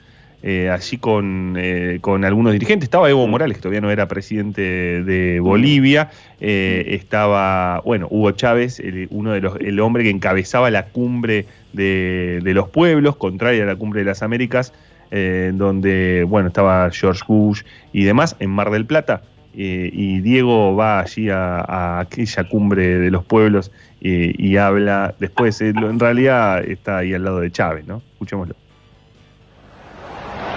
eh, 0.43 0.69
allí 0.69 0.97
con, 0.97 1.55
eh, 1.57 1.97
con 1.99 2.23
algunos 2.23 2.53
dirigentes. 2.53 2.85
Estaba 2.85 3.09
Evo 3.09 3.27
Morales, 3.27 3.57
que 3.57 3.63
todavía 3.63 3.81
no 3.81 3.91
era 3.91 4.07
presidente 4.07 5.03
de 5.03 5.41
Bolivia. 5.41 6.09
Estaba, 6.39 7.81
bueno, 7.83 8.07
Hugo 8.09 8.31
Chávez, 8.31 8.79
el, 8.79 9.09
uno 9.11 9.33
de 9.33 9.41
los, 9.41 9.59
el 9.59 9.77
hombre 9.81 10.03
que 10.03 10.09
encabezaba 10.09 10.71
la 10.71 10.85
cumbre 10.85 11.47
de, 11.73 12.39
de 12.41 12.53
los 12.53 12.69
pueblos, 12.69 13.17
contraria 13.17 13.63
a 13.63 13.65
la 13.65 13.75
cumbre 13.75 13.99
de 13.99 14.05
las 14.05 14.23
Américas, 14.23 14.71
donde, 15.11 16.25
bueno, 16.25 16.47
estaba 16.47 16.89
George 16.91 17.23
Bush 17.27 17.63
y 17.91 18.05
demás, 18.05 18.37
en 18.39 18.51
Mar 18.51 18.71
del 18.71 18.85
Plata. 18.85 19.21
Y 19.53 20.21
Diego 20.21 20.77
va 20.77 21.01
allí 21.01 21.27
a 21.29 21.99
aquella 21.99 22.47
cumbre 22.47 22.99
de 22.99 23.11
los 23.11 23.25
pueblos 23.25 23.69
eh, 24.01 24.33
y 24.37 24.57
habla. 24.57 25.13
Después, 25.19 25.61
eh, 25.61 25.69
en 25.69 25.99
realidad, 25.99 26.63
está 26.63 26.97
ahí 26.97 27.13
al 27.13 27.23
lado 27.23 27.39
de 27.39 27.51
Chávez, 27.51 27.85
¿no? 27.85 28.01
Escuchémoslo. 28.13 28.55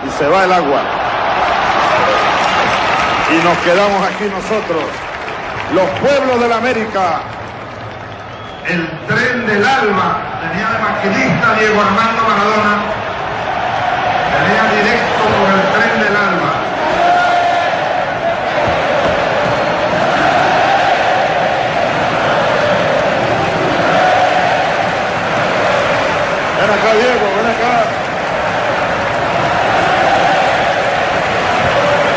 y 0.07 0.11
se 0.11 0.27
va 0.29 0.45
el 0.45 0.53
agua. 0.53 0.83
Y 3.31 3.45
nos 3.45 3.59
quedamos 3.59 4.07
aquí 4.07 4.25
nosotros, 4.25 4.85
los 5.75 5.89
pueblos 6.01 6.41
de 6.41 6.49
la 6.49 6.57
América. 6.57 7.21
El 8.69 8.89
tren 9.07 9.47
del 9.47 9.65
alba 9.65 10.41
tenía 10.41 10.71
de 10.71 10.79
maquinista 10.79 11.55
Diego 11.59 11.81
Armando 11.83 12.23
Maradona. 12.23 12.83
Venía 14.33 14.83
directo 14.83 15.23
por 15.37 15.49
el 15.53 15.63
tren 15.75 16.01
del 16.01 16.17
alba. 16.17 16.53
Ven 26.61 26.71
acá, 26.71 26.93
Diego, 26.95 27.27
ven 27.37 27.47
acá. 27.53 27.75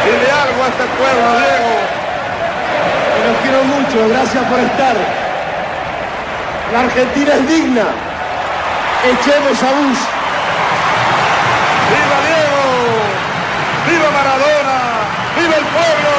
Dile 0.05 0.31
algo 0.31 0.63
a 0.63 0.67
este 0.67 0.85
pueblo, 0.97 1.27
Diego. 1.41 1.73
Que 3.13 3.21
los 3.27 3.37
quiero 3.41 3.63
mucho, 3.63 4.09
gracias 4.09 4.43
por 4.45 4.59
estar. 4.59 4.95
La 6.73 6.81
Argentina 6.97 7.33
es 7.35 7.47
digna. 7.47 7.85
Echemos 9.05 9.61
a 9.61 9.71
Bush. 9.71 10.03
¡Viva 11.93 12.17
Diego! 12.25 12.63
¡Viva 13.87 14.09
Maradona! 14.11 14.79
¡Viva 15.37 15.55
el 15.57 15.65
pueblo! 15.65 16.13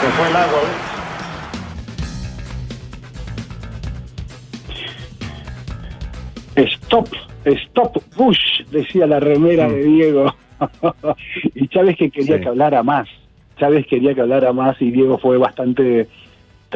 Se 0.00 0.08
fue 0.12 0.28
el 0.28 0.36
agua, 0.36 0.60
¿ves? 6.54 6.72
Stop, 6.84 7.08
stop 7.44 7.96
Bush, 8.16 8.62
decía 8.70 9.06
la 9.06 9.18
remera 9.20 9.68
de 9.68 9.82
Diego. 9.82 10.34
y 11.54 11.68
Chávez 11.68 11.96
que 11.96 12.10
quería 12.10 12.36
Sí. 12.36 12.42
que 12.42 12.48
hablara 12.48 12.82
más. 12.84 13.08
Chávez 13.58 13.86
quería 13.86 14.14
que 14.14 14.20
hablara 14.20 14.52
más 14.52 14.80
y 14.80 14.90
Diego 14.90 15.18
fue 15.18 15.38
bastante 15.38 16.06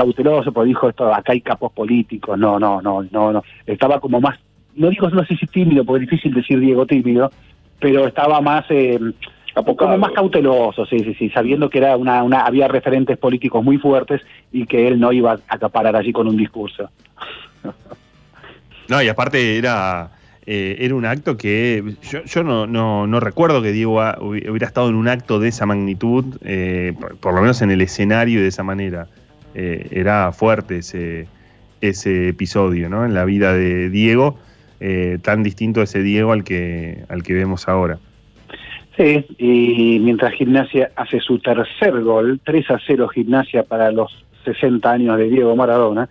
cauteloso, 0.01 0.51
porque 0.53 0.69
dijo 0.69 0.89
esto, 0.89 1.13
acá 1.13 1.33
hay 1.33 1.43
capos 1.43 1.73
políticos, 1.73 2.39
no, 2.39 2.59
no, 2.59 2.81
no, 2.81 3.03
no, 3.03 3.33
no. 3.33 3.43
Estaba 3.67 4.01
como 4.01 4.21
más, 4.21 4.39
no 4.75 4.89
digo 4.89 5.11
no 5.11 5.25
sé 5.27 5.37
si 5.37 5.47
tímido, 5.47 5.85
porque 5.85 6.05
es 6.05 6.11
difícil 6.11 6.33
decir 6.33 6.59
Diego 6.59 6.87
tímido, 6.87 7.31
pero 7.79 8.07
estaba 8.07 8.41
más 8.41 8.65
eh, 8.71 8.99
como 9.55 9.99
más 9.99 10.13
cauteloso, 10.13 10.87
sí, 10.87 11.01
sí, 11.01 11.15
sí, 11.15 11.29
sabiendo 11.31 11.69
que 11.69 11.79
era 11.79 11.97
una, 11.97 12.23
una, 12.23 12.41
había 12.43 12.67
referentes 12.67 13.19
políticos 13.19 13.63
muy 13.63 13.77
fuertes 13.77 14.23
y 14.53 14.65
que 14.65 14.89
él 14.89 14.99
no 14.99 15.13
iba 15.13 15.33
a 15.33 15.41
acaparar 15.49 15.95
allí 15.97 16.13
con 16.13 16.27
un 16.29 16.37
discurso. 16.37 16.89
No, 18.89 19.03
y 19.03 19.09
aparte 19.09 19.59
era, 19.59 20.11
eh, 20.47 20.77
era 20.81 20.95
un 20.95 21.05
acto 21.05 21.37
que 21.37 21.95
yo, 22.11 22.25
yo 22.25 22.43
no, 22.43 22.67
no, 22.67 23.07
no 23.07 23.21
recuerdo 23.21 23.63
que 23.63 23.71
Diego 23.71 24.01
hubiera 24.21 24.67
estado 24.67 24.89
en 24.89 24.95
un 24.95 25.09
acto 25.09 25.39
de 25.39 25.49
esa 25.49 25.67
magnitud, 25.67 26.25
eh, 26.43 26.95
por, 26.99 27.17
por 27.19 27.35
lo 27.35 27.41
menos 27.43 27.61
en 27.63 27.71
el 27.71 27.83
escenario 27.83 28.41
de 28.41 28.49
esa 28.49 28.63
manera. 28.63 29.07
Eh, 29.55 29.89
era 29.91 30.33
fuerte 30.33 30.79
ese, 30.79 31.27
ese 31.81 32.29
episodio, 32.29 32.89
¿no? 32.89 33.05
En 33.05 33.15
la 33.15 33.25
vida 33.25 33.53
de 33.53 33.91
Diego, 33.91 34.39
eh, 34.81 35.19
tan 35.23 35.43
distinto 35.43 35.81
a 35.81 35.85
ese 35.85 36.03
Diego 36.03 36.33
al 36.33 36.45
que, 36.45 37.05
al 37.09 37.23
que 37.23 37.35
vemos 37.35 37.69
ahora. 37.69 37.99
Sí, 38.97 39.25
y 39.39 39.99
mientras 40.01 40.35
Gimnasia 40.35 40.91
hace 40.97 41.21
su 41.21 41.39
tercer 41.39 42.01
gol, 42.03 42.41
3 42.45 42.71
a 42.71 42.79
0 42.87 43.09
Gimnasia 43.09 43.63
para 43.63 43.91
los 43.91 44.25
60 44.45 44.91
años 44.91 45.17
de 45.17 45.29
Diego 45.29 45.57
Maradona, 45.57 46.09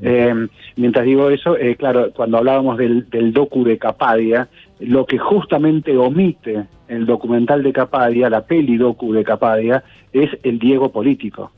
eh, 0.00 0.34
mientras 0.74 1.04
digo 1.04 1.30
eso, 1.30 1.56
eh, 1.56 1.76
claro, 1.76 2.10
cuando 2.12 2.38
hablábamos 2.38 2.78
del, 2.78 3.08
del 3.10 3.32
docu 3.32 3.62
de 3.62 3.78
Capadia, 3.78 4.48
lo 4.80 5.06
que 5.06 5.18
justamente 5.18 5.96
omite 5.96 6.64
el 6.88 7.06
documental 7.06 7.62
de 7.62 7.72
Capadia, 7.72 8.28
la 8.28 8.44
peli 8.44 8.76
docu 8.76 9.12
de 9.12 9.22
Capadia, 9.22 9.84
es 10.12 10.30
el 10.42 10.58
Diego 10.58 10.90
político. 10.90 11.52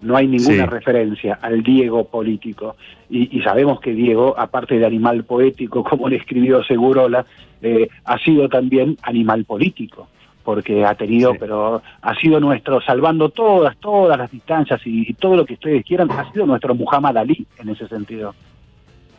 No 0.00 0.16
hay 0.16 0.28
ninguna 0.28 0.64
Sí. 0.64 0.70
referencia 0.70 1.38
al 1.42 1.62
Diego 1.62 2.04
político. 2.04 2.76
Y, 3.10 3.36
y 3.36 3.42
sabemos 3.42 3.80
que 3.80 3.92
Diego, 3.92 4.34
aparte 4.38 4.78
de 4.78 4.86
animal 4.86 5.24
poético, 5.24 5.82
como 5.82 6.08
le 6.08 6.16
escribió 6.16 6.62
Segurola, 6.62 7.26
eh, 7.62 7.88
ha 8.04 8.18
sido 8.18 8.48
también 8.48 8.96
animal 9.02 9.44
político, 9.44 10.06
porque 10.44 10.84
ha 10.84 10.94
tenido, 10.94 11.34
pero 11.34 11.82
ha 12.00 12.14
sido 12.14 12.38
nuestro, 12.38 12.80
salvando 12.80 13.30
todas, 13.30 13.76
todas 13.78 14.16
las 14.16 14.30
distancias 14.30 14.80
y, 14.86 15.10
y 15.10 15.14
todo 15.14 15.34
lo 15.36 15.44
que 15.44 15.54
ustedes 15.54 15.84
quieran, 15.84 16.10
ha 16.12 16.30
sido 16.32 16.46
nuestro 16.46 16.74
Muhammad 16.76 17.16
Ali 17.16 17.44
en 17.58 17.68
ese 17.70 17.88
sentido. 17.88 18.34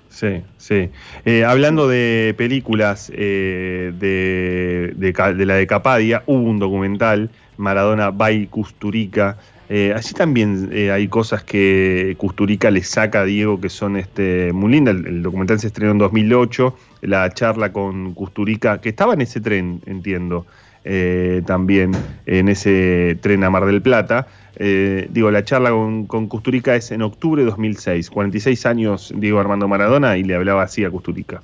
Sí, 0.08 0.42
sí. 0.58 0.90
Eh, 1.26 1.44
hablando 1.44 1.88
de 1.88 2.34
películas 2.38 3.12
eh, 3.14 3.92
de, 4.00 4.94
de 4.96 5.14
ca- 5.14 5.34
de 5.34 5.46
la 5.46 5.56
de 5.56 5.68
Capadia, 5.68 6.24
hubo 6.26 6.50
un 6.50 6.58
documental, 6.58 7.30
Maradona 7.58 8.10
by 8.12 8.48
Custurica. 8.48 9.38
Eh, 9.72 9.94
allí 9.96 10.14
también 10.14 10.70
eh, 10.74 10.90
hay 10.90 11.08
cosas 11.08 11.44
que 11.44 12.16
Custurica 12.18 12.72
le 12.72 12.84
saca 12.84 13.22
a 13.22 13.26
Diego 13.26 13.62
que 13.62 13.70
son 13.70 13.98
este, 13.98 14.52
muy 14.52 14.72
lindas. 14.72 14.96
El, 14.96 15.22
documental 15.22 15.60
se 15.60 15.68
estrenó 15.68 15.92
en 15.92 16.00
2008, 16.00 16.76
la 17.02 17.32
charla 17.32 17.72
con 17.72 18.16
Custurica, 18.16 18.82
que 18.82 18.90
estaba 18.90 19.14
en 19.14 19.22
ese 19.22 19.40
tren, 19.40 19.82
entiendo, 19.86 20.48
eh, 20.84 21.44
también 21.46 21.92
en 22.26 22.50
ese 22.50 23.20
tren 23.22 23.44
a 23.44 23.52
Mar 23.52 23.66
del 23.66 23.82
Plata. 23.82 24.28
Digo, 24.60 25.32
la 25.32 25.46
charla 25.46 25.70
con, 25.70 26.06
con 26.06 26.28
Custurica 26.28 26.76
es 26.76 26.92
en 26.92 27.04
octubre 27.04 27.44
de 27.44 27.50
2006, 27.50 28.10
46 28.10 28.66
años 28.66 29.14
Diego 29.16 29.40
Armando 29.40 29.70
Maradona 29.70 30.18
y 30.18 30.24
le 30.24 30.36
hablaba 30.36 30.64
así 30.64 30.84
a 30.84 30.90
Custurica. 30.90 31.42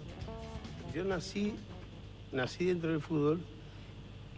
Yo 0.94 1.06
nací, 1.06 1.54
nací 2.34 2.66
dentro 2.66 2.90
del 2.90 3.00
fútbol 3.00 3.40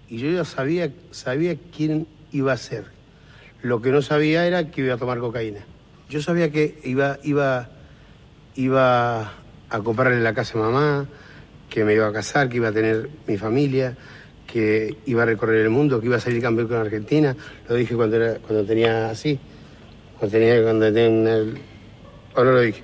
y 0.09 0.17
yo 0.17 0.29
ya 0.29 0.45
sabía, 0.45 0.91
sabía 1.09 1.55
quién 1.75 2.05
iba 2.31 2.53
a 2.53 2.57
ser. 2.57 2.96
Lo 3.67 3.81
que 3.81 3.91
no 3.91 4.01
sabía 4.01 4.47
era 4.47 4.71
que 4.71 4.79
iba 4.81 4.93
a 4.93 4.97
tomar 4.97 5.19
cocaína. 5.19 5.59
Yo 6.09 6.21
sabía 6.21 6.49
que 6.51 6.79
iba, 6.85 7.17
iba, 7.23 7.67
iba 8.55 9.33
a 9.69 9.79
comprarle 9.83 10.21
la 10.21 10.33
casa 10.33 10.57
a 10.57 10.61
mamá, 10.61 11.05
que 11.69 11.83
me 11.83 11.93
iba 11.93 12.07
a 12.07 12.13
casar, 12.13 12.47
que 12.47 12.55
iba 12.57 12.69
a 12.69 12.71
tener 12.71 13.09
mi 13.27 13.37
familia, 13.37 13.97
que 14.49 14.95
iba 15.05 15.23
a 15.23 15.25
recorrer 15.25 15.59
el 15.63 15.69
mundo, 15.69 15.99
que 15.99 16.05
iba 16.05 16.15
a 16.15 16.19
salir 16.21 16.41
campeón 16.41 16.69
con 16.69 16.77
Argentina. 16.77 17.35
Lo 17.67 17.75
dije 17.75 17.93
cuando, 17.93 18.15
era, 18.15 18.35
cuando 18.39 18.63
tenía 18.63 19.09
así, 19.09 19.37
cuando 20.17 20.37
tenía, 20.37 20.63
cuando 20.63 20.85
tenía 20.93 21.09
una- 21.09 21.59
o 22.35 22.43
no 22.45 22.51
lo 22.53 22.61
dije. 22.61 22.83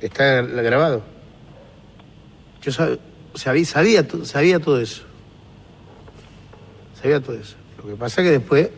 está 0.00 0.42
grabado. 0.42 1.02
Yo 2.60 2.72
sab- 2.72 2.98
sabía, 3.34 3.64
sabía, 3.64 4.04
sabía 4.24 4.58
todo 4.58 4.80
eso. 4.80 5.04
Sabía 7.00 7.20
todo 7.20 7.36
eso. 7.36 7.54
Lo 7.78 7.86
que 7.90 7.94
pasa 7.94 8.20
es 8.20 8.26
que 8.26 8.32
después 8.32 8.68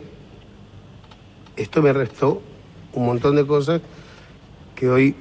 esto 1.59 1.83
me 1.83 1.93
restó 1.93 2.41
un 2.93 3.07
montón 3.07 3.37
de 3.37 3.47
cosas 3.47 3.83
que 4.75 4.89
hoy 4.89 5.15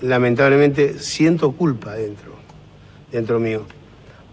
lamentablemente 0.00 0.98
siento 0.98 1.52
culpa 1.52 1.94
dentro, 1.94 2.32
dentro 3.12 3.38
mío. 3.38 3.66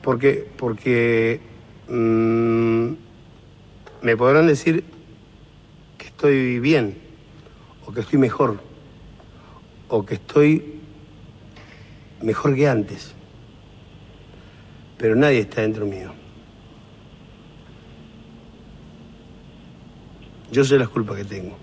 Porque, 0.01 0.47
porque 0.57 1.41
mm, 1.89 2.87
me 4.01 4.17
podrán 4.17 4.47
decir 4.47 4.83
que 5.97 6.07
estoy 6.07 6.59
bien, 6.59 6.97
o 7.85 7.91
que 7.91 8.01
estoy 8.01 8.19
mejor, 8.19 8.59
o 9.89 10.05
que 10.05 10.15
estoy 10.15 10.79
mejor 12.21 12.55
que 12.55 12.69
antes. 12.69 13.13
Pero 14.97 15.15
nadie 15.15 15.39
está 15.39 15.61
dentro 15.61 15.85
mío. 15.85 16.24
Yo 20.55 20.63
sé 20.63 20.79
las 20.79 20.87
culpas 20.87 21.17
que 21.17 21.25
tengo. 21.25 21.57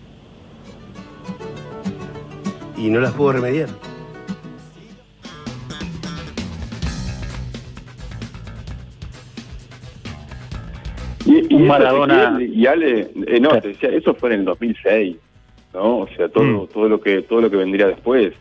Y 2.77 2.91
no 2.91 3.01
las 3.01 3.13
puedo 3.13 3.33
remediar. 3.33 3.71
Y, 11.25 11.55
Maradona- 11.57 12.39
y 12.43 12.67
Ale, 12.67 13.09
eh, 13.27 13.41
no, 13.41 13.51
te 13.61 13.69
decía, 13.69 13.91
eso 13.91 14.13
fue 14.15 14.35
en 14.35 14.41
el 14.41 14.45
2006, 14.45 15.17
¿no? 15.73 15.99
O 16.01 16.09
sea, 16.17 16.29
todo, 16.29 16.67
todo 16.67 16.89
lo 16.89 17.01
que 17.01 17.23
todo 17.23 17.41
lo 17.41 17.49
que 17.51 17.57
vendría 17.57 17.87
después, 17.87 18.35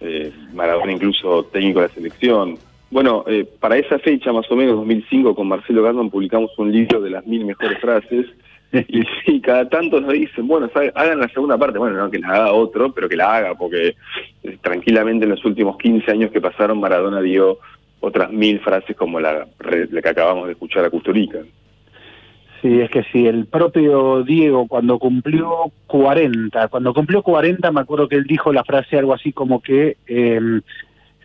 eh, 0.00 0.32
Maradona 0.54 0.92
incluso 0.92 1.44
técnico 1.44 1.80
de 1.80 1.88
la 1.88 1.92
selección. 1.94 2.56
Bueno, 2.90 3.24
eh, 3.26 3.44
para 3.60 3.76
esa 3.76 3.98
fecha, 3.98 4.32
más 4.32 4.50
o 4.50 4.56
menos 4.56 4.76
2005, 4.76 5.34
con 5.34 5.48
Marcelo 5.48 5.82
Gardon 5.82 6.10
publicamos 6.10 6.50
un 6.58 6.70
libro 6.72 7.00
de 7.00 7.10
las 7.10 7.26
mil 7.26 7.44
mejores 7.44 7.78
frases. 7.80 8.26
Y 9.26 9.40
cada 9.40 9.68
tanto 9.68 10.00
nos 10.00 10.12
dicen, 10.12 10.46
bueno, 10.46 10.70
¿sabe? 10.72 10.92
hagan 10.94 11.20
la 11.20 11.28
segunda 11.28 11.58
parte. 11.58 11.78
Bueno, 11.78 11.96
no 11.96 12.10
que 12.10 12.18
la 12.18 12.28
haga 12.28 12.52
otro, 12.52 12.92
pero 12.92 13.08
que 13.08 13.16
la 13.16 13.36
haga, 13.36 13.54
porque 13.54 13.94
eh, 14.42 14.58
tranquilamente 14.60 15.24
en 15.24 15.30
los 15.30 15.44
últimos 15.44 15.76
15 15.78 16.10
años 16.10 16.30
que 16.30 16.40
pasaron, 16.40 16.80
Maradona 16.80 17.20
dio 17.20 17.58
otras 18.00 18.32
mil 18.32 18.58
frases 18.60 18.96
como 18.96 19.20
la, 19.20 19.46
la 19.90 20.02
que 20.02 20.08
acabamos 20.08 20.46
de 20.46 20.52
escuchar 20.52 20.84
a 20.84 20.90
Custurica. 20.90 21.38
Sí, 22.60 22.80
es 22.80 22.90
que 22.90 23.02
sí, 23.12 23.26
el 23.26 23.46
propio 23.46 24.22
Diego 24.22 24.68
cuando 24.68 24.98
cumplió 24.98 25.72
40, 25.88 26.68
cuando 26.68 26.94
cumplió 26.94 27.22
40 27.22 27.72
me 27.72 27.80
acuerdo 27.80 28.08
que 28.08 28.14
él 28.14 28.24
dijo 28.24 28.52
la 28.52 28.62
frase 28.62 28.96
algo 28.96 29.12
así 29.12 29.32
como 29.32 29.60
que 29.60 29.96
eh, 30.06 30.60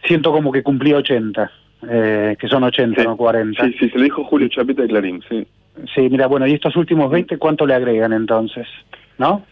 siento 0.04 0.32
como 0.32 0.52
que 0.52 0.64
cumplí 0.64 0.94
80, 0.94 1.52
eh, 1.90 2.36
que 2.40 2.48
son 2.48 2.64
80, 2.64 3.04
no 3.04 3.16
40. 3.16 3.66
Sí, 3.66 3.76
sí, 3.80 3.90
se 3.90 3.98
lo 3.98 4.04
dijo 4.04 4.24
Julio 4.24 4.48
Chapita 4.48 4.82
de 4.82 4.88
Clarín, 4.88 5.22
sí. 5.30 5.46
Sí, 5.94 6.10
mira, 6.10 6.28
bueno, 6.28 6.48
y 6.48 6.54
estos 6.54 6.76
últimos 6.76 7.10
20, 7.12 7.38
¿cuánto 7.38 7.66
le 7.66 7.74
agregan 7.76 8.14
entonces? 8.14 8.68
¿No? 9.18 9.44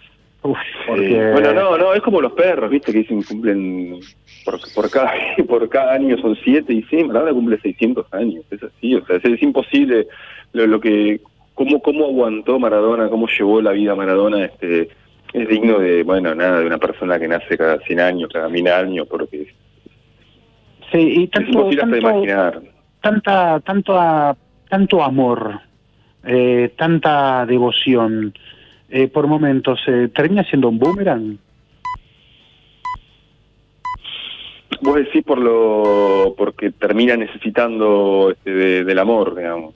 Uf, 0.43 0.57
porque... 0.87 1.31
Bueno, 1.31 1.53
no, 1.53 1.77
no, 1.77 1.93
es 1.93 2.01
como 2.01 2.21
los 2.21 2.33
perros, 2.33 2.69
viste, 2.69 2.91
que 2.91 2.99
dicen 2.99 3.23
cumplen 3.23 3.99
por, 4.43 4.59
por 4.75 4.89
cada 4.91 5.11
por 5.47 5.67
cada 5.69 5.93
año 5.93 6.17
son 6.19 6.35
siete 6.43 6.71
y 6.73 6.83
sí, 6.83 7.03
Maradona 7.03 7.33
cumple 7.33 7.59
600 7.59 8.05
años, 8.13 8.43
es 8.51 8.61
así, 8.61 8.93
o 8.95 9.03
sea, 9.05 9.15
es, 9.17 9.25
es 9.25 9.41
imposible 9.41 10.07
lo, 10.53 10.67
lo 10.67 10.79
que 10.79 11.19
cómo 11.55 11.81
cómo 11.81 12.05
aguantó 12.05 12.59
Maradona, 12.59 13.09
cómo 13.09 13.27
llevó 13.27 13.59
la 13.61 13.71
vida 13.71 13.95
Maradona, 13.95 14.45
este 14.45 14.89
es 15.33 15.49
digno 15.49 15.79
de, 15.79 16.03
bueno, 16.03 16.35
nada, 16.35 16.59
de 16.59 16.67
una 16.67 16.77
persona 16.77 17.17
que 17.19 17.27
nace 17.27 17.57
cada 17.57 17.79
100 17.79 17.99
años, 17.99 18.29
cada 18.31 18.47
mil 18.47 18.67
años, 18.67 19.07
porque 19.09 19.41
es, 19.41 19.47
Sí, 20.91 20.99
y 20.99 21.23
es 21.23 21.29
tanto, 21.31 21.49
imposible 21.49 21.81
hasta 21.83 21.91
tanto, 21.99 22.09
imaginar. 22.09 22.61
tanta, 23.01 23.59
tanto, 23.61 23.99
a- 23.99 24.37
tanto 24.69 25.03
amor, 25.03 25.59
eh, 26.25 26.73
tanta 26.77 27.45
devoción, 27.45 28.33
eh, 28.89 29.07
por 29.07 29.27
momentos, 29.27 29.79
eh, 29.87 30.09
¿termina 30.13 30.43
siendo 30.43 30.69
un 30.69 30.79
boomerang? 30.79 31.37
Vos 34.81 34.95
decís 34.95 35.23
por 35.23 35.39
lo 35.39 36.35
porque 36.37 36.71
termina 36.71 37.15
necesitando 37.15 38.31
este, 38.31 38.51
de- 38.51 38.83
del 38.83 38.99
amor, 38.99 39.35
digamos. 39.35 39.73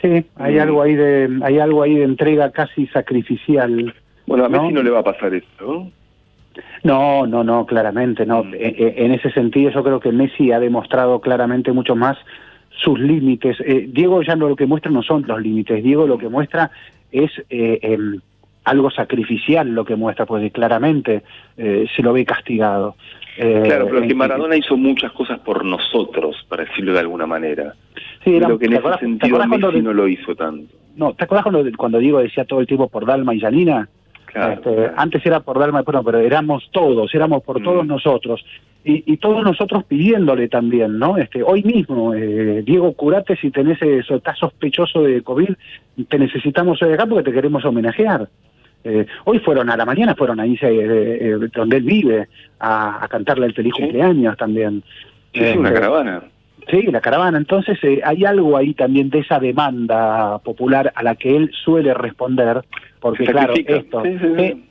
Sí, 0.00 0.24
hay 0.36 0.54
Mm. 0.56 0.60
algo 0.60 0.82
ahí 0.82 0.94
de, 0.94 1.40
hay 1.42 1.58
algo 1.58 1.82
ahí 1.82 1.94
de 1.96 2.04
entrega 2.04 2.50
casi 2.50 2.86
sacrificial. 2.88 3.94
Bueno, 4.26 4.44
a 4.44 4.48
¿no? 4.48 4.62
Messi 4.62 4.72
no 4.74 4.82
le 4.82 4.90
va 4.90 5.00
a 5.00 5.04
pasar 5.04 5.34
eso, 5.34 5.46
¿no? 5.60 5.90
No, 6.84 7.26
no, 7.26 7.42
no, 7.44 7.66
claramente 7.66 8.24
Mm. 8.24 8.28
no. 8.28 8.44
E- 8.54 8.74
e- 8.78 9.04
En 9.04 9.12
ese 9.12 9.30
sentido 9.32 9.70
yo 9.70 9.82
creo 9.84 10.00
que 10.00 10.12
Messi 10.12 10.52
ha 10.52 10.60
demostrado 10.60 11.20
claramente 11.20 11.72
mucho 11.72 11.94
más 11.94 12.16
sus 12.76 12.98
límites. 12.98 13.56
Eh, 13.60 13.86
Diego 13.90 14.22
ya 14.22 14.36
no, 14.36 14.48
lo 14.48 14.56
que 14.56 14.66
muestra 14.66 14.90
no 14.90 15.02
son 15.02 15.24
los 15.26 15.40
límites, 15.40 15.82
Diego 15.82 16.06
lo 16.06 16.18
que 16.18 16.28
muestra 16.28 16.70
es 17.12 17.30
eh, 17.50 17.78
em, 17.82 18.20
algo 18.64 18.90
sacrificial 18.90 19.68
lo 19.68 19.84
que 19.84 19.94
muestra, 19.96 20.26
porque 20.26 20.50
claramente 20.50 21.22
eh, 21.56 21.86
se 21.94 22.02
lo 22.02 22.12
ve 22.12 22.24
castigado. 22.24 22.96
Eh, 23.36 23.62
Claro, 23.64 23.86
pero 23.86 24.00
es 24.02 24.08
que 24.08 24.14
Maradona 24.14 24.56
hizo 24.56 24.76
muchas 24.76 25.12
cosas 25.12 25.38
por 25.40 25.64
nosotros, 25.64 26.36
para 26.48 26.64
decirlo 26.64 26.92
de 26.92 27.00
alguna 27.00 27.26
manera. 27.26 27.74
Sí, 28.22 28.36
era- 28.36 28.48
lo 28.48 28.58
que 28.58 28.66
en 28.66 28.72
¿te 28.72 28.78
ese 28.78 28.98
sentido 28.98 29.38
Messi 29.46 29.82
no 29.82 29.92
lo 29.92 30.08
hizo 30.08 30.34
tanto. 30.34 30.72
No, 30.96 31.12
¿te 31.14 31.24
acuerdas 31.24 31.42
cuando, 31.44 31.64
cuando 31.76 31.98
Diego 31.98 32.20
decía 32.20 32.44
todo 32.44 32.60
el 32.60 32.66
tiempo 32.66 32.88
por 32.88 33.04
Dalma 33.06 33.34
y 33.34 33.40
Yanina? 33.40 33.88
Este, 34.34 34.90
Antes 34.96 35.24
era 35.26 35.40
por 35.40 35.58
Dalma, 35.58 35.82
bueno, 35.82 36.02
pero 36.02 36.18
éramos 36.18 36.68
todos, 36.72 37.12
éramos 37.14 37.42
por 37.42 37.60
Mm. 37.60 37.64
todos 37.64 37.86
nosotros. 37.86 38.44
Y, 38.86 39.02
y 39.12 39.16
todos 39.16 39.42
nosotros 39.42 39.84
pidiéndole 39.84 40.48
también, 40.48 40.98
¿no? 40.98 41.16
Este, 41.16 41.42
hoy 41.42 41.62
mismo, 41.62 42.12
eh, 42.12 42.62
Diego, 42.66 42.92
curate 42.92 43.34
si 43.36 43.50
tenés 43.50 43.80
eso, 43.80 44.16
estás 44.16 44.38
sospechoso 44.38 45.02
de 45.02 45.22
COVID, 45.22 45.48
te 46.06 46.18
necesitamos 46.18 46.82
hoy 46.82 46.92
acá 46.92 47.06
porque 47.06 47.30
te 47.30 47.34
queremos 47.34 47.64
homenajear. 47.64 48.28
Eh, 48.84 49.06
hoy 49.24 49.38
fueron 49.38 49.70
a 49.70 49.76
la 49.78 49.86
mañana, 49.86 50.14
fueron 50.14 50.38
ahí 50.38 50.58
eh, 50.60 51.18
eh, 51.18 51.48
donde 51.54 51.78
él 51.78 51.84
vive 51.84 52.28
a, 52.58 53.02
a 53.02 53.08
cantarle 53.08 53.46
el 53.46 53.54
feliz 53.54 53.72
cumpleaños 53.72 54.36
también. 54.36 54.82
Sí, 55.32 55.54
una 55.56 55.72
caravana. 55.72 56.22
Sí, 56.70 56.82
la 56.82 57.00
caravana. 57.00 57.38
Entonces 57.38 57.78
eh, 57.82 58.02
hay 58.04 58.26
algo 58.26 58.56
ahí 58.56 58.74
también 58.74 59.08
de 59.08 59.20
esa 59.20 59.38
demanda 59.38 60.38
popular 60.40 60.92
a 60.94 61.02
la 61.02 61.14
que 61.14 61.34
él 61.34 61.50
suele 61.64 61.94
responder, 61.94 62.62
porque 63.00 63.24
claro, 63.24 63.54
esto... 63.56 64.02
Sí, 64.02 64.18
sí, 64.18 64.64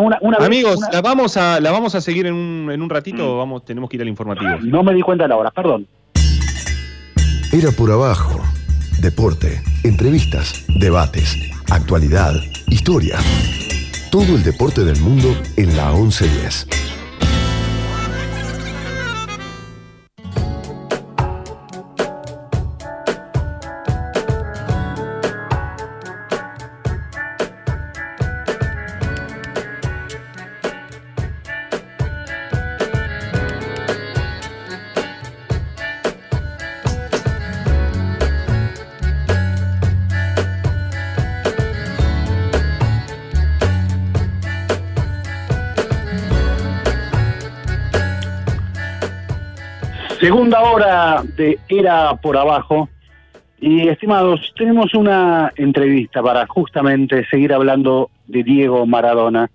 una- 0.00 0.18
una 0.20 0.36
Amigos, 0.38 0.76
una- 0.78 0.90
la 0.92 1.00
vamos 1.02 1.36
a 1.36 1.60
la 1.60 1.70
vamos 1.70 1.94
a 1.94 2.00
seguir 2.00 2.26
en 2.26 2.34
un, 2.34 2.70
en 2.70 2.82
un 2.82 2.90
ratito, 2.90 3.36
vamos 3.38 3.64
tenemos 3.64 3.88
que 3.90 3.96
ir 3.96 4.02
al 4.02 4.08
informativo. 4.08 4.58
No 4.62 4.82
me 4.82 4.94
di 4.94 5.02
cuenta 5.02 5.24
de 5.24 5.28
la 5.28 5.36
hora, 5.36 5.50
perdón. 5.50 5.86
Era 7.52 7.70
por 7.72 7.90
abajo. 7.90 8.40
Deporte, 9.00 9.60
entrevistas, 9.82 10.64
debates, 10.78 11.36
actualidad, 11.70 12.34
historia. 12.68 13.18
Todo 14.10 14.36
el 14.36 14.42
deporte 14.44 14.84
del 14.84 15.00
mundo 15.00 15.28
en 15.56 15.76
la 15.76 15.90
1110. 15.92 16.66
De 51.20 51.58
Era 51.68 52.14
por 52.16 52.36
Abajo. 52.36 52.88
Y 53.60 53.86
estimados, 53.88 54.52
tenemos 54.56 54.92
una 54.94 55.52
entrevista 55.54 56.22
para 56.22 56.46
justamente 56.46 57.24
seguir 57.30 57.52
hablando 57.52 58.10
de 58.26 58.42
Diego 58.42 58.86
Maradona. 58.86 59.50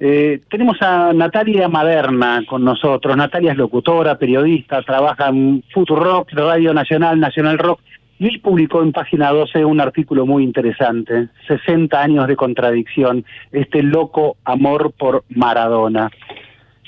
Eh, 0.00 0.40
tenemos 0.50 0.80
a 0.80 1.12
Natalia 1.12 1.68
Maderna 1.68 2.42
con 2.48 2.64
nosotros. 2.64 3.16
Natalia 3.16 3.52
es 3.52 3.58
locutora, 3.58 4.18
periodista, 4.18 4.82
trabaja 4.82 5.28
en 5.28 5.62
Futurock, 5.72 6.32
Radio 6.32 6.74
Nacional, 6.74 7.20
Nacional 7.20 7.58
Rock. 7.58 7.80
Y 8.18 8.38
publicó 8.38 8.82
en 8.82 8.92
página 8.92 9.30
12 9.30 9.64
un 9.64 9.80
artículo 9.80 10.26
muy 10.26 10.44
interesante, 10.44 11.28
60 11.46 12.00
años 12.00 12.28
de 12.28 12.36
contradicción, 12.36 13.24
este 13.50 13.82
loco 13.82 14.36
amor 14.44 14.92
por 14.96 15.24
Maradona. 15.28 16.10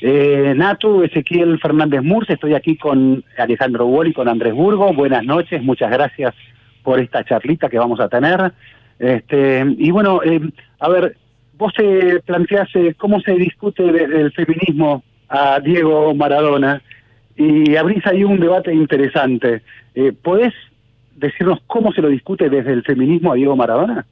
Eh, 0.01 0.55
Ezequiel 1.05 1.59
Fernández 1.61 2.03
Murs, 2.03 2.29
estoy 2.29 2.55
aquí 2.55 2.77
con 2.77 3.25
Alejandro 3.39 3.87
Wall 3.87 4.09
y 4.09 4.13
con 4.13 4.29
Andrés 4.29 4.53
Burgo. 4.55 4.93
Buenas 4.93 5.25
noches, 5.25 5.63
muchas 5.63 5.91
gracias 5.91 6.35
por 6.83 7.01
esta 7.01 7.25
charlita 7.25 7.69
que 7.69 7.79
vamos 7.79 8.01
a 8.01 8.09
tener. 8.09 8.53
Este, 8.99 9.65
y 9.79 9.91
bueno, 9.91 10.21
eh, 10.23 10.41
a 10.81 10.89
ver, 10.89 11.17
vos 11.57 11.73
te 11.75 12.21
planteás 12.21 12.69
eh, 12.75 12.95
cómo 12.97 13.21
se 13.21 13.33
discute 13.35 13.83
de- 13.85 14.07
del 14.09 14.33
feminismo 14.33 15.03
a 15.29 15.61
Diego 15.61 16.15
Maradona 16.15 16.83
y 17.37 17.75
abrís 17.77 18.07
ahí 18.07 18.25
un 18.25 18.39
debate 18.39 18.73
interesante. 18.75 19.63
Eh, 19.95 20.13
¿Podés 20.13 20.53
decirnos 21.17 21.61
cómo 21.67 21.93
se 21.93 22.03
lo 22.03 22.09
discute 22.09 22.49
desde 22.51 22.73
el 22.73 22.83
feminismo 22.83 23.33
a 23.33 23.37
Diego 23.37 23.57
Maradona? 23.57 24.05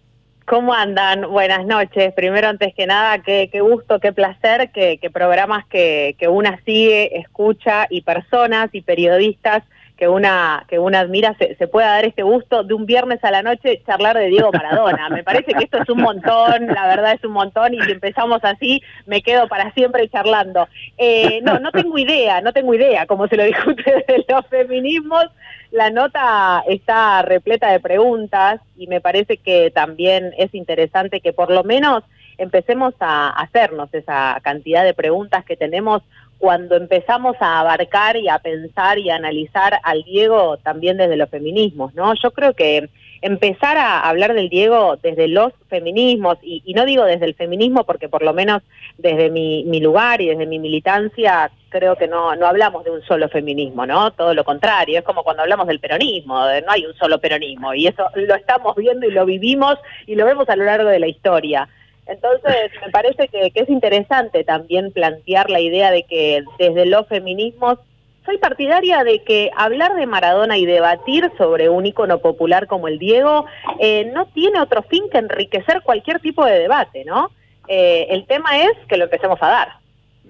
¿Cómo 0.47 0.75
andan? 0.75 1.31
Buenas 1.31 1.65
noches. 1.67 2.13
Primero, 2.15 2.49
antes 2.49 2.75
que 2.75 2.87
nada, 2.87 3.23
qué, 3.23 3.49
qué 3.53 3.61
gusto, 3.61 4.01
qué 4.01 4.13
placer 4.13 4.71
que, 4.73 4.99
que 4.99 5.11
programas 5.11 5.65
que, 5.67 6.17
que 6.19 6.29
una 6.29 6.61
sigue, 6.65 7.19
escucha 7.19 7.87
y 7.89 8.03
personas 8.03 8.69
y 8.73 8.83
periodistas 8.83 9.63
que 10.03 10.09
una 10.09 10.65
que 10.67 10.81
una 10.81 10.99
admira 10.99 11.37
se, 11.39 11.55
se, 11.55 11.69
pueda 11.69 11.87
dar 11.87 12.05
este 12.05 12.25
gusto 12.25 12.65
de 12.65 12.75
un 12.75 12.87
viernes 12.87 13.23
a 13.23 13.31
la 13.31 13.41
noche 13.41 13.83
charlar 13.87 14.19
de 14.19 14.27
Diego 14.31 14.51
Maradona. 14.51 15.09
Me 15.11 15.23
parece 15.23 15.55
que 15.55 15.63
esto 15.63 15.81
es 15.81 15.89
un 15.89 16.03
montón, 16.03 16.67
la 16.67 16.89
verdad 16.89 17.13
es 17.13 17.23
un 17.25 17.31
montón 17.31 17.73
y 17.73 17.81
si 17.83 17.93
empezamos 17.93 18.41
así 18.43 18.83
me 19.07 19.23
quedo 19.23 19.47
para 19.47 19.73
siempre 19.75 20.09
charlando. 20.09 20.67
Eh, 20.99 21.41
no, 21.45 21.61
no 21.61 21.71
tengo 21.71 21.97
idea, 21.99 22.41
no 22.41 22.53
tengo 22.53 22.75
idea 22.75 23.07
cómo 23.07 23.29
se 23.29 23.37
lo 23.37 23.45
discute 23.45 24.05
de 24.09 24.25
los 24.29 24.45
feminismos. 24.49 25.27
La 25.71 25.91
nota 25.91 26.65
está 26.67 27.23
repleta 27.23 27.71
de 27.71 27.79
preguntas 27.79 28.61
y 28.77 28.89
me 28.89 29.01
parece 29.01 29.37
que 29.37 29.71
también 29.71 30.33
es 30.37 30.53
interesante 30.53 31.21
que 31.21 31.33
por 31.33 31.53
lo 31.53 31.63
menos 31.63 32.03
empecemos 32.39 32.93
a 32.99 33.29
hacernos 33.41 33.93
esa 33.95 34.41
cantidad 34.43 34.83
de 34.83 34.95
preguntas 34.95 35.45
que 35.45 35.57
tenemos 35.57 36.03
cuando 36.43 36.75
empezamos 36.75 37.37
a 37.39 37.61
abarcar 37.61 38.17
y 38.17 38.29
a 38.29 38.41
pensar 38.41 38.99
y 38.99 39.11
a 39.11 39.15
analizar 39.15 39.79
al 39.85 40.03
Diego 40.03 40.57
también 40.57 40.97
desde 40.97 41.17
los 41.17 41.31
feminismos, 41.31 41.95
¿no? 41.95 42.13
Yo 42.21 42.33
creo 42.33 42.53
que 42.53 42.89
empezar 43.21 43.79
a 43.79 44.01
hablar 44.01 44.35
del 44.35 44.49
Diego 44.49 44.99
desde 45.01 45.29
los 45.29 45.53
feminismos, 45.69 46.39
y, 46.43 46.61
y 46.67 46.75
no 46.75 46.85
digo 46.85 47.05
desde 47.05 47.27
el 47.27 47.37
feminismo 47.37 47.85
porque 47.85 48.09
por 48.09 48.25
lo 48.25 48.35
menos 48.35 48.61
desde 48.99 49.31
mi, 49.31 49.63
mi, 49.67 49.79
lugar 49.79 50.21
y 50.21 50.31
desde 50.31 50.47
mi 50.47 50.59
militancia 50.59 51.49
creo 51.69 51.95
que 51.95 52.09
no, 52.09 52.35
no 52.35 52.49
hablamos 52.49 52.83
de 52.83 52.91
un 52.91 53.03
solo 53.03 53.29
feminismo, 53.29 53.87
¿no? 53.87 54.11
Todo 54.11 54.35
lo 54.35 54.43
contrario, 54.43 54.99
es 54.99 55.05
como 55.05 55.23
cuando 55.23 55.45
hablamos 55.45 55.69
del 55.69 55.79
peronismo, 55.79 56.35
no 56.35 56.73
hay 56.73 56.85
un 56.85 56.95
solo 56.95 57.21
peronismo, 57.21 57.73
y 57.73 57.87
eso 57.87 58.05
lo 58.17 58.35
estamos 58.35 58.75
viendo 58.75 59.07
y 59.07 59.13
lo 59.13 59.25
vivimos 59.25 59.77
y 60.09 60.17
lo 60.17 60.25
vemos 60.25 60.49
a 60.49 60.57
lo 60.57 60.65
largo 60.65 60.89
de 60.89 60.99
la 60.99 61.07
historia. 61.07 61.69
Entonces, 62.07 62.71
me 62.85 62.91
parece 62.91 63.29
que, 63.29 63.53
es 63.55 63.69
interesante 63.69 64.45
también 64.45 64.93
plantear 64.93 65.49
la 65.51 65.61
idea 65.61 65.91
de 65.91 66.03
que 66.05 66.43
desde 66.59 66.87
los 66.87 67.07
feminismos, 67.07 67.79
soy 68.25 68.39
partidaria 68.39 69.03
de 69.03 69.23
que 69.25 69.51
hablar 69.57 69.95
de 69.95 70.07
Maradona 70.07 70.57
y 70.57 70.65
debatir 70.65 71.31
sobre 71.37 71.69
un 71.69 71.87
ícono 71.87 72.19
popular 72.19 72.67
como 72.69 72.87
el 72.87 72.99
Diego 72.99 73.47
eh, 73.81 74.11
no 74.15 74.27
tiene 74.27 74.61
otro 74.61 74.83
fin 74.83 75.05
que 75.11 75.19
enriquecer 75.19 75.83
cualquier 75.83 76.21
tipo 76.21 76.45
de 76.45 76.59
debate, 76.59 77.05
¿no? 77.05 77.31
Eh, 77.67 78.07
el 78.11 78.27
tema 78.27 78.59
es 78.59 78.73
que 78.89 78.97
lo 78.97 79.05
empecemos 79.05 79.43
a 79.43 79.49
dar. 79.49 79.82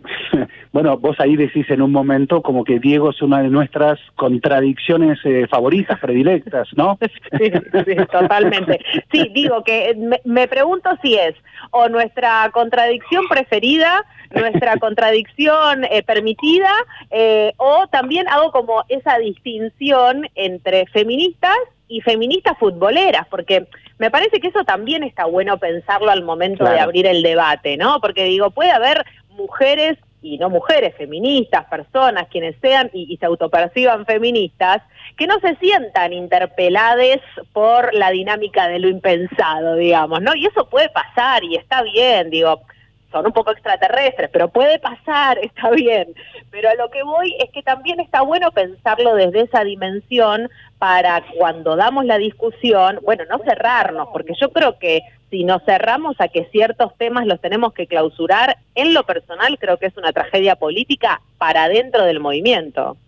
Bueno, 0.73 0.97
vos 0.97 1.21
ahí 1.21 1.37
decís 1.37 1.69
en 1.69 1.83
un 1.83 1.93
momento 1.93 2.41
como 2.41 2.65
que 2.65 2.79
Diego 2.79 3.11
es 3.11 3.21
una 3.21 3.43
de 3.43 3.51
nuestras 3.51 3.99
contradicciones 4.17 5.19
eh, 5.25 5.47
favoritas, 5.51 6.01
predilectas, 6.01 6.69
¿no? 6.77 6.99
Sí, 7.39 7.51
sí, 7.85 7.97
totalmente. 8.11 8.81
Sí, 9.13 9.31
digo 9.35 9.63
que 9.65 9.95
me, 9.97 10.21
me, 10.25 10.49
pregunto 10.49 10.89
si 11.03 11.15
es 11.15 11.35
o 11.71 11.89
nuestra 11.89 12.51
contradicción 12.53 13.25
preferida, 13.29 14.05
nuestra 14.31 14.77
contradicción 14.81 15.85
eh, 15.85 16.03
permitida, 16.03 16.73
eh, 17.11 17.53
o 17.59 17.87
también 17.89 18.29
hago 18.29 18.51
como 18.51 18.85
esa 18.89 19.19
distinción 19.19 20.27
entre 20.35 20.87
feministas 20.87 21.57
y 21.89 22.01
feministas 22.01 22.57
futboleras, 22.59 23.27
porque 23.29 23.67
me 23.99 24.11
parece 24.11 24.41
que 24.41 24.49
eso 24.49 24.65
también 24.65 25.05
está 25.05 25.27
bueno 25.27 25.59
pensarlo 25.59 26.11
al 26.11 26.25
momento 26.25 26.65
claro. 26.65 26.75
de 26.75 26.81
abrir 26.81 27.07
el 27.07 27.23
debate, 27.23 27.77
¿no? 27.77 28.01
Porque 28.01 28.25
digo, 28.25 28.51
puede 28.51 28.71
haber 28.71 29.05
mujeres 29.33 29.99
y 30.23 30.39
no 30.39 30.49
mujeres, 30.49 30.95
feministas, 30.97 31.67
personas, 31.67 32.29
quienes 32.29 32.55
sean 32.61 32.91
y, 32.93 33.17
se 33.17 33.27
autoperciban 33.27 34.07
feministas, 34.07 34.81
que 35.17 35.27
no 35.27 35.41
se 35.41 35.57
sientan 35.57 36.13
interpeladas 36.13 37.19
por 37.53 37.93
la 37.93 38.11
dinámica 38.11 38.69
de 38.69 38.79
lo 38.79 38.89
impensado, 38.89 39.75
digamos, 39.75 40.23
¿no? 40.23 40.35
Y 40.37 40.47
eso 40.47 40.69
puede 40.69 40.89
pasar 40.91 41.43
y 41.43 41.57
está 41.57 41.83
bien, 41.83 42.31
digo, 42.31 42.63
son 43.11 43.27
un 43.27 43.33
poco 43.33 43.51
extraterrestres, 43.51 44.31
pero 44.33 44.49
puede 44.49 44.79
pasar, 44.79 45.39
está 45.43 45.71
bien. 45.71 46.15
Pero 46.51 46.71
a 46.71 46.75
lo 46.75 46.91
que 46.91 47.03
voy 47.03 47.37
es 47.39 47.51
que 47.51 47.63
también 47.63 48.01
está 48.01 48.23
bueno 48.23 48.51
pensarlo 48.53 49.15
desde 49.15 49.43
esa 49.43 49.65
dimensión 49.65 50.49
para 50.79 51.23
cuando 51.37 51.77
damos 51.77 52.05
la 52.05 52.19
discusión, 52.19 52.99
bueno, 53.03 53.25
no 53.29 53.39
cerrarnos, 53.39 54.09
porque 54.13 54.35
yo 54.41 54.51
creo 54.53 54.79
que 54.79 55.03
si 55.33 55.45
nos 55.45 55.65
cerramos 55.65 56.15
a 56.21 56.29
que 56.29 56.45
ciertos 56.53 56.95
temas 56.99 57.27
los 57.27 57.41
tenemos 57.41 57.73
que 57.73 57.87
clausurar, 57.87 58.59
en 58.75 58.93
lo 58.93 59.05
personal 59.05 59.59
creo 59.59 59.79
que 59.79 59.87
es 59.87 59.97
una 59.97 60.13
tragedia 60.13 60.57
política 60.57 61.23
para 61.39 61.71
dentro 61.71 62.05
del 62.05 62.21
movimiento. 62.21 62.99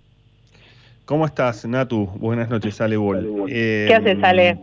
¿Cómo 1.05 1.27
estás, 1.27 1.66
Natu? 1.66 2.07
Buenas 2.14 2.49
noches, 2.49 2.81
Ale 2.81 2.97
Bol. 2.97 3.45
Eh, 3.51 3.85
¿Qué 3.87 3.95
haces, 3.95 4.25
Ale? 4.25 4.59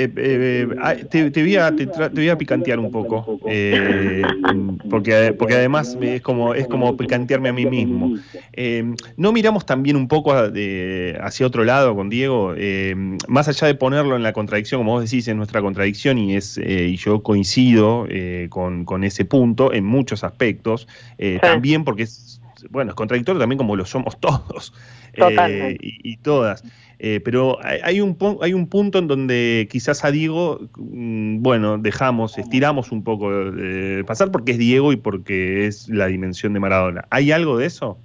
Eh, 0.00 0.12
eh, 0.16 0.68
te, 1.10 1.32
te, 1.32 1.42
voy 1.42 1.56
a, 1.56 1.74
te, 1.74 1.88
te, 1.88 2.08
voy 2.08 2.28
a 2.28 2.38
picantear 2.38 2.78
un 2.78 2.92
poco, 2.92 3.40
eh, 3.48 4.22
porque, 4.88 5.34
porque 5.36 5.54
además 5.56 5.98
es 6.00 6.22
como, 6.22 6.54
es 6.54 6.68
como 6.68 6.96
picantearme 6.96 7.48
a 7.48 7.52
mí 7.52 7.66
mismo. 7.66 8.14
Eh, 8.52 8.94
no 9.16 9.32
miramos 9.32 9.66
también 9.66 9.96
un 9.96 10.06
poco 10.06 10.50
de, 10.50 11.18
hacia 11.20 11.48
otro 11.48 11.64
lado 11.64 11.96
con 11.96 12.10
Diego, 12.10 12.54
eh, 12.56 12.94
más 13.26 13.48
allá 13.48 13.66
de 13.66 13.74
ponerlo 13.74 14.14
en 14.14 14.22
la 14.22 14.32
contradicción, 14.32 14.82
como 14.82 14.92
vos 14.92 15.02
decís, 15.02 15.26
en 15.26 15.36
nuestra 15.36 15.60
contradicción, 15.62 16.16
y, 16.16 16.36
es, 16.36 16.58
y 16.58 16.94
yo 16.94 17.24
coincido 17.24 18.06
con, 18.50 18.84
con, 18.84 19.02
ese 19.02 19.24
punto 19.24 19.72
en 19.72 19.84
muchos 19.84 20.22
aspectos, 20.22 20.86
sí. 21.18 21.38
también 21.40 21.82
porque 21.82 22.04
es, 22.04 22.40
bueno, 22.70 22.92
es 22.92 22.94
contradictorio 22.94 23.40
también 23.40 23.58
como 23.58 23.74
lo 23.74 23.84
somos 23.84 24.16
todos 24.20 24.72
y, 25.16 26.12
y 26.12 26.16
todas. 26.18 26.62
Eh, 27.00 27.20
pero 27.24 27.58
hay 27.62 28.00
un, 28.00 28.16
hay 28.42 28.54
un 28.54 28.68
punto 28.68 28.98
en 28.98 29.06
donde 29.06 29.68
quizás 29.70 30.04
a 30.04 30.10
Diego, 30.10 30.60
mm, 30.76 31.42
bueno, 31.42 31.78
dejamos, 31.78 32.38
estiramos 32.38 32.90
un 32.90 33.04
poco 33.04 33.52
de 33.52 34.02
pasar 34.04 34.32
porque 34.32 34.52
es 34.52 34.58
Diego 34.58 34.92
y 34.92 34.96
porque 34.96 35.66
es 35.66 35.88
la 35.88 36.06
dimensión 36.06 36.54
de 36.54 36.60
Maradona. 36.60 37.04
¿Hay 37.10 37.30
algo 37.30 37.56
de 37.56 37.66
eso? 37.66 37.98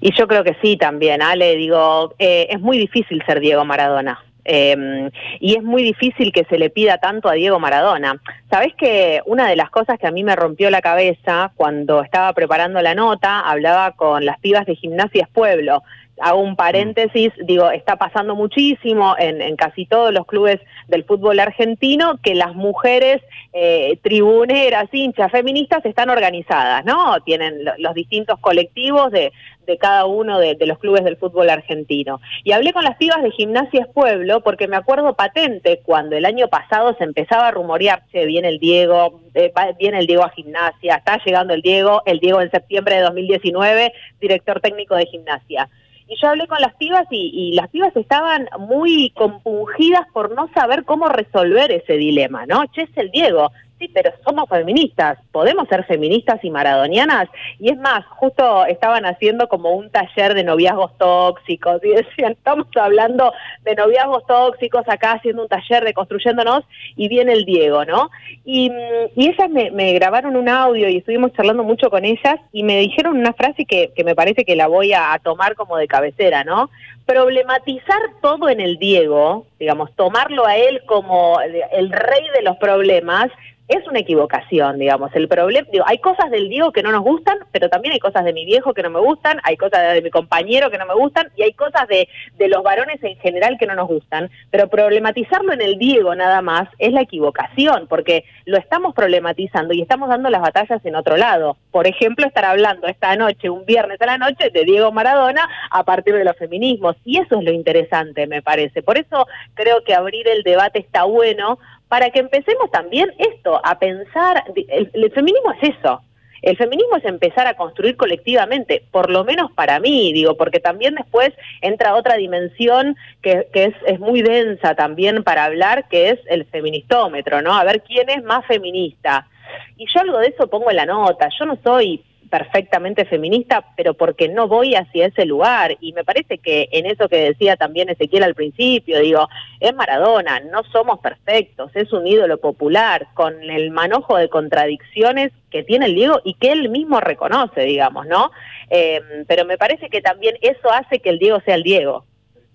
Y 0.00 0.12
yo 0.14 0.28
creo 0.28 0.44
que 0.44 0.56
sí 0.60 0.76
también, 0.76 1.22
Ale, 1.22 1.56
digo, 1.56 2.14
eh, 2.18 2.48
es 2.50 2.60
muy 2.60 2.76
difícil 2.76 3.22
ser 3.26 3.40
Diego 3.40 3.64
Maradona. 3.64 4.22
Eh, 4.44 5.08
y 5.38 5.56
es 5.56 5.62
muy 5.62 5.82
difícil 5.82 6.32
que 6.32 6.44
se 6.44 6.58
le 6.58 6.68
pida 6.68 6.98
tanto 6.98 7.28
a 7.28 7.34
Diego 7.34 7.60
Maradona. 7.60 8.20
Sabes 8.50 8.74
que 8.74 9.20
una 9.26 9.48
de 9.48 9.56
las 9.56 9.70
cosas 9.70 9.98
que 9.98 10.06
a 10.06 10.10
mí 10.10 10.24
me 10.24 10.36
rompió 10.36 10.68
la 10.70 10.82
cabeza 10.82 11.52
cuando 11.54 12.02
estaba 12.02 12.32
preparando 12.32 12.82
la 12.82 12.94
nota, 12.94 13.40
hablaba 13.40 13.92
con 13.92 14.24
las 14.24 14.38
pibas 14.40 14.66
de 14.66 14.74
Gimnasias 14.74 15.28
Pueblo, 15.30 15.82
hago 16.20 16.40
un 16.40 16.56
paréntesis, 16.56 17.32
digo, 17.44 17.70
está 17.70 17.96
pasando 17.96 18.34
muchísimo 18.34 19.14
en, 19.18 19.40
en, 19.40 19.56
casi 19.56 19.86
todos 19.86 20.12
los 20.12 20.26
clubes 20.26 20.60
del 20.88 21.04
fútbol 21.04 21.40
argentino 21.40 22.18
que 22.22 22.34
las 22.34 22.54
mujeres 22.54 23.22
eh, 23.52 23.98
tribuneras, 24.02 24.88
hinchas, 24.92 25.30
feministas 25.30 25.84
están 25.84 26.10
organizadas, 26.10 26.84
¿no? 26.84 27.20
Tienen 27.24 27.64
los 27.78 27.94
distintos 27.94 28.38
colectivos 28.40 29.10
de, 29.10 29.32
de 29.66 29.78
cada 29.78 30.06
uno 30.06 30.38
de, 30.38 30.54
de, 30.54 30.66
los 30.66 30.78
clubes 30.78 31.04
del 31.04 31.16
fútbol 31.16 31.50
argentino. 31.50 32.20
Y 32.44 32.52
hablé 32.52 32.72
con 32.72 32.84
las 32.84 32.96
pibas 32.96 33.22
de 33.22 33.30
Gimnasias 33.30 33.88
Pueblo 33.92 34.42
porque 34.42 34.68
me 34.68 34.76
acuerdo 34.76 35.14
patente 35.14 35.80
cuando 35.84 36.16
el 36.16 36.24
año 36.24 36.48
pasado 36.48 36.94
se 36.98 37.04
empezaba 37.04 37.48
a 37.48 37.50
rumorear, 37.50 38.02
che, 38.12 38.26
viene 38.26 38.48
el 38.48 38.58
Diego, 38.58 39.20
eh, 39.34 39.52
viene 39.78 39.98
el 39.98 40.06
Diego 40.06 40.24
a 40.24 40.30
Gimnasia, 40.30 40.96
está 40.96 41.18
llegando 41.24 41.54
el 41.54 41.62
Diego, 41.62 42.02
el 42.06 42.20
Diego 42.20 42.40
en 42.40 42.50
septiembre 42.50 42.96
de 42.96 43.02
2019, 43.02 43.92
director 44.20 44.60
técnico 44.60 44.94
de 44.94 45.06
Gimnasia. 45.06 45.68
Y 46.12 46.20
yo 46.20 46.28
hablé 46.28 46.46
con 46.46 46.60
las 46.60 46.74
pibas 46.74 47.06
y, 47.10 47.30
y, 47.32 47.52
las 47.54 47.70
pibas 47.70 47.96
estaban 47.96 48.46
muy 48.58 49.10
compungidas 49.16 50.06
por 50.12 50.34
no 50.34 50.46
saber 50.52 50.84
cómo 50.84 51.08
resolver 51.08 51.72
ese 51.72 51.94
dilema, 51.94 52.44
¿no? 52.44 52.66
Che, 52.66 52.82
es 52.82 52.96
el 52.96 53.10
Diego. 53.10 53.50
Pero 53.88 54.12
somos 54.24 54.48
feministas, 54.48 55.18
podemos 55.30 55.68
ser 55.68 55.84
feministas 55.84 56.42
y 56.42 56.50
maradonianas. 56.50 57.28
Y 57.58 57.70
es 57.70 57.78
más, 57.78 58.04
justo 58.06 58.66
estaban 58.66 59.04
haciendo 59.06 59.48
como 59.48 59.70
un 59.70 59.90
taller 59.90 60.34
de 60.34 60.44
noviazgos 60.44 60.96
tóxicos 60.98 61.82
y 61.84 61.88
decían, 61.94 62.32
estamos 62.32 62.66
hablando 62.80 63.32
de 63.62 63.74
noviazgos 63.74 64.26
tóxicos 64.26 64.88
acá 64.88 65.12
haciendo 65.12 65.42
un 65.42 65.48
taller 65.48 65.84
de 65.84 65.94
construyéndonos 65.94 66.64
y 66.96 67.08
viene 67.08 67.32
el 67.32 67.44
Diego, 67.44 67.84
¿no? 67.84 68.10
Y, 68.44 68.70
y 69.16 69.28
ellas 69.28 69.50
me, 69.50 69.92
grabaron 69.92 70.36
un 70.36 70.48
audio 70.48 70.88
y 70.88 70.98
estuvimos 70.98 71.32
charlando 71.32 71.64
mucho 71.64 71.90
con 71.90 72.04
ellas 72.04 72.36
y 72.52 72.62
me 72.62 72.78
dijeron 72.78 73.16
una 73.16 73.32
frase 73.32 73.64
que, 73.64 73.92
que 73.94 74.04
me 74.04 74.14
parece 74.14 74.44
que 74.44 74.56
la 74.56 74.66
voy 74.66 74.92
a 74.92 75.18
tomar 75.22 75.54
como 75.54 75.76
de 75.76 75.88
cabecera, 75.88 76.44
¿no? 76.44 76.70
Problematizar 77.06 78.00
todo 78.20 78.48
en 78.48 78.60
el 78.60 78.78
Diego, 78.78 79.46
digamos, 79.58 79.94
tomarlo 79.96 80.46
a 80.46 80.56
él 80.56 80.82
como 80.86 81.40
el 81.40 81.90
rey 81.90 82.22
de 82.34 82.42
los 82.42 82.56
problemas, 82.56 83.28
es 83.72 83.86
una 83.88 84.00
equivocación, 84.00 84.78
digamos. 84.78 85.10
El 85.14 85.28
problema, 85.28 85.66
digo, 85.70 85.84
hay 85.86 85.98
cosas 85.98 86.30
del 86.30 86.48
Diego 86.48 86.72
que 86.72 86.82
no 86.82 86.92
nos 86.92 87.02
gustan, 87.02 87.38
pero 87.52 87.68
también 87.68 87.92
hay 87.92 88.00
cosas 88.00 88.24
de 88.24 88.32
mi 88.32 88.44
viejo 88.44 88.74
que 88.74 88.82
no 88.82 88.90
me 88.90 89.00
gustan, 89.00 89.40
hay 89.44 89.56
cosas 89.56 89.94
de 89.94 90.02
mi 90.02 90.10
compañero 90.10 90.70
que 90.70 90.78
no 90.78 90.86
me 90.86 90.94
gustan 90.94 91.30
y 91.36 91.42
hay 91.42 91.52
cosas 91.52 91.86
de, 91.88 92.08
de 92.38 92.48
los 92.48 92.62
varones 92.62 93.02
en 93.02 93.16
general 93.16 93.56
que 93.58 93.66
no 93.66 93.74
nos 93.74 93.88
gustan. 93.88 94.30
Pero 94.50 94.68
problematizarlo 94.68 95.52
en 95.52 95.62
el 95.62 95.78
Diego 95.78 96.14
nada 96.14 96.42
más 96.42 96.68
es 96.78 96.92
la 96.92 97.02
equivocación, 97.02 97.86
porque 97.88 98.24
lo 98.44 98.58
estamos 98.58 98.94
problematizando 98.94 99.74
y 99.74 99.82
estamos 99.82 100.08
dando 100.08 100.30
las 100.30 100.42
batallas 100.42 100.84
en 100.84 100.96
otro 100.96 101.16
lado. 101.16 101.56
Por 101.70 101.86
ejemplo, 101.86 102.26
estar 102.26 102.44
hablando 102.44 102.86
esta 102.86 103.14
noche, 103.16 103.50
un 103.50 103.64
viernes 103.64 104.00
a 104.00 104.06
la 104.06 104.18
noche, 104.18 104.50
de 104.50 104.64
Diego 104.64 104.92
Maradona 104.92 105.48
a 105.70 105.84
partir 105.84 106.14
de 106.14 106.24
los 106.24 106.36
feminismos. 106.36 106.96
Y 107.04 107.18
eso 107.18 107.38
es 107.38 107.44
lo 107.44 107.52
interesante, 107.52 108.26
me 108.26 108.42
parece. 108.42 108.82
Por 108.82 108.98
eso 108.98 109.26
creo 109.54 109.84
que 109.84 109.94
abrir 109.94 110.28
el 110.28 110.42
debate 110.42 110.78
está 110.78 111.04
bueno, 111.04 111.58
para 111.92 112.08
que 112.08 112.20
empecemos 112.20 112.70
también 112.70 113.12
esto, 113.18 113.60
a 113.62 113.78
pensar, 113.78 114.44
el, 114.56 115.12
feminismo 115.12 115.52
es 115.60 115.76
eso, 115.76 116.00
el 116.40 116.56
feminismo 116.56 116.96
es 116.96 117.04
empezar 117.04 117.46
a 117.46 117.52
construir 117.52 117.98
colectivamente, 117.98 118.82
por 118.90 119.10
lo 119.10 119.24
menos 119.24 119.52
para 119.52 119.78
mí, 119.78 120.10
digo, 120.14 120.34
porque 120.38 120.58
también 120.58 120.94
después 120.94 121.34
entra 121.60 121.94
otra 121.94 122.16
dimensión 122.16 122.96
que, 123.20 123.46
es, 123.52 123.74
es, 123.86 124.00
muy 124.00 124.22
densa 124.22 124.74
también 124.74 125.22
para 125.22 125.44
hablar, 125.44 125.86
que 125.90 126.08
es 126.08 126.18
el 126.30 126.46
feministómetro, 126.46 127.42
¿no? 127.42 127.52
A 127.52 127.62
ver 127.62 127.82
quién 127.82 128.08
es 128.08 128.22
más 128.22 128.46
feminista. 128.46 129.28
Y 129.76 129.84
yo 129.92 130.00
algo 130.00 130.18
de 130.20 130.28
eso 130.28 130.46
pongo 130.46 130.70
en 130.70 130.76
la 130.76 130.86
nota, 130.86 131.28
yo 131.38 131.44
no 131.44 131.58
soy 131.62 132.02
perfectamente 132.32 133.04
feminista, 133.04 133.62
pero 133.76 133.92
porque 133.92 134.26
no 134.26 134.48
voy 134.48 134.74
hacia 134.74 135.08
ese 135.08 135.26
lugar. 135.26 135.76
Y 135.82 135.92
me 135.92 136.02
parece 136.02 136.38
que 136.38 136.66
en 136.72 136.86
eso 136.86 137.06
que 137.06 137.18
decía 137.18 137.56
también 137.56 137.90
Ezequiel 137.90 138.22
al 138.22 138.34
principio, 138.34 139.00
digo, 139.00 139.28
es 139.60 139.74
Maradona, 139.74 140.40
no 140.40 140.62
somos 140.72 140.98
perfectos, 141.00 141.70
es 141.74 141.92
un 141.92 142.06
ídolo 142.06 142.38
popular, 142.38 143.08
con 143.12 143.34
el 143.42 143.70
manojo 143.70 144.16
de 144.16 144.30
contradicciones 144.30 145.30
que 145.50 145.62
tiene 145.62 145.84
el 145.84 145.94
Diego 145.94 146.22
y 146.24 146.32
que 146.32 146.52
él 146.52 146.70
mismo 146.70 147.00
reconoce, 147.00 147.64
digamos, 147.64 148.06
¿no? 148.06 148.30
Eh, 148.70 149.02
pero 149.28 149.44
me 149.44 149.58
parece 149.58 149.90
que 149.90 150.00
también 150.00 150.36
eso 150.40 150.72
hace 150.72 151.00
que 151.00 151.10
el 151.10 151.18
Diego 151.18 151.38
sea 151.44 151.56
el 151.56 151.62
Diego. 151.62 152.06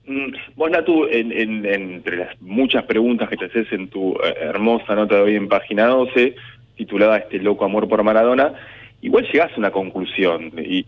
Mm, 0.08 0.34
vos, 0.56 0.72
Natu, 0.72 1.06
en, 1.06 1.32
entre 1.68 2.18
las 2.18 2.42
muchas 2.42 2.84
preguntas 2.86 3.30
que 3.30 3.38
te 3.38 3.46
haces 3.46 3.72
en 3.72 3.90
tu 3.90 4.14
eh, 4.14 4.38
hermosa 4.42 4.96
nota 4.96 5.18
de 5.18 5.22
hoy 5.22 5.36
en 5.36 5.48
página 5.48 5.86
12, 5.86 6.34
titulada 6.76 7.18
Este 7.20 7.38
loco 7.38 7.64
amor 7.64 7.88
por 7.88 8.02
Maradona, 8.02 8.56
igual 9.08 9.26
llegás 9.32 9.52
a 9.54 9.58
una 9.58 9.72
conclusión, 9.72 10.52
y, 10.58 10.86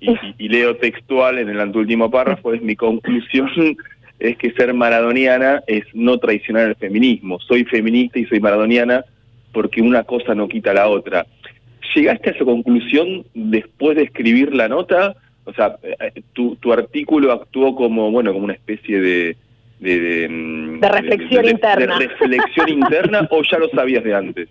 leo 0.50 0.76
textual 0.76 1.40
en 1.40 1.50
el 1.50 1.60
anteúltimo 1.60 2.12
párrafo, 2.12 2.54
es 2.54 2.62
mi 2.62 2.76
conclusión 2.76 3.50
es 4.20 4.38
que 4.38 4.52
ser 4.52 4.74
maradoniana 4.74 5.64
es 5.68 5.86
no 5.94 6.18
traicionar 6.18 6.68
el 6.68 6.76
feminismo. 6.76 7.40
Soy 7.40 7.64
feminista 7.64 8.20
y 8.20 8.26
soy 8.26 8.42
maradoniana 8.42 9.06
porque 9.54 9.82
una 9.82 10.04
cosa 10.04 10.36
no 10.36 10.50
quita 10.50 10.74
la 10.74 10.90
otra. 10.90 11.26
¿Llegaste 11.96 12.30
a 12.30 12.34
esa 12.34 12.44
conclusión 12.44 13.26
después 13.34 13.96
de 13.96 14.04
escribir 14.04 14.54
la 14.54 14.68
nota? 14.68 15.16
O 15.46 15.54
sea, 15.54 15.78
eh, 15.82 16.22
tu, 16.34 16.58
tu 16.58 16.74
artículo 16.74 17.32
actuó 17.32 17.74
como, 17.74 18.12
bueno, 18.12 18.34
como 18.34 18.46
una 18.46 18.54
especie 18.54 19.00
de... 19.00 19.38
De, 19.80 19.98
de, 19.98 20.90
reflexión 20.90 21.48
interna. 21.48 21.98
De 21.98 22.08
reflexión 22.08 22.68
interna 22.68 23.26
o 23.32 23.42
ya 23.44 23.60
lo 23.60 23.70
sabías 23.70 24.04
de 24.04 24.14
antes? 24.14 24.50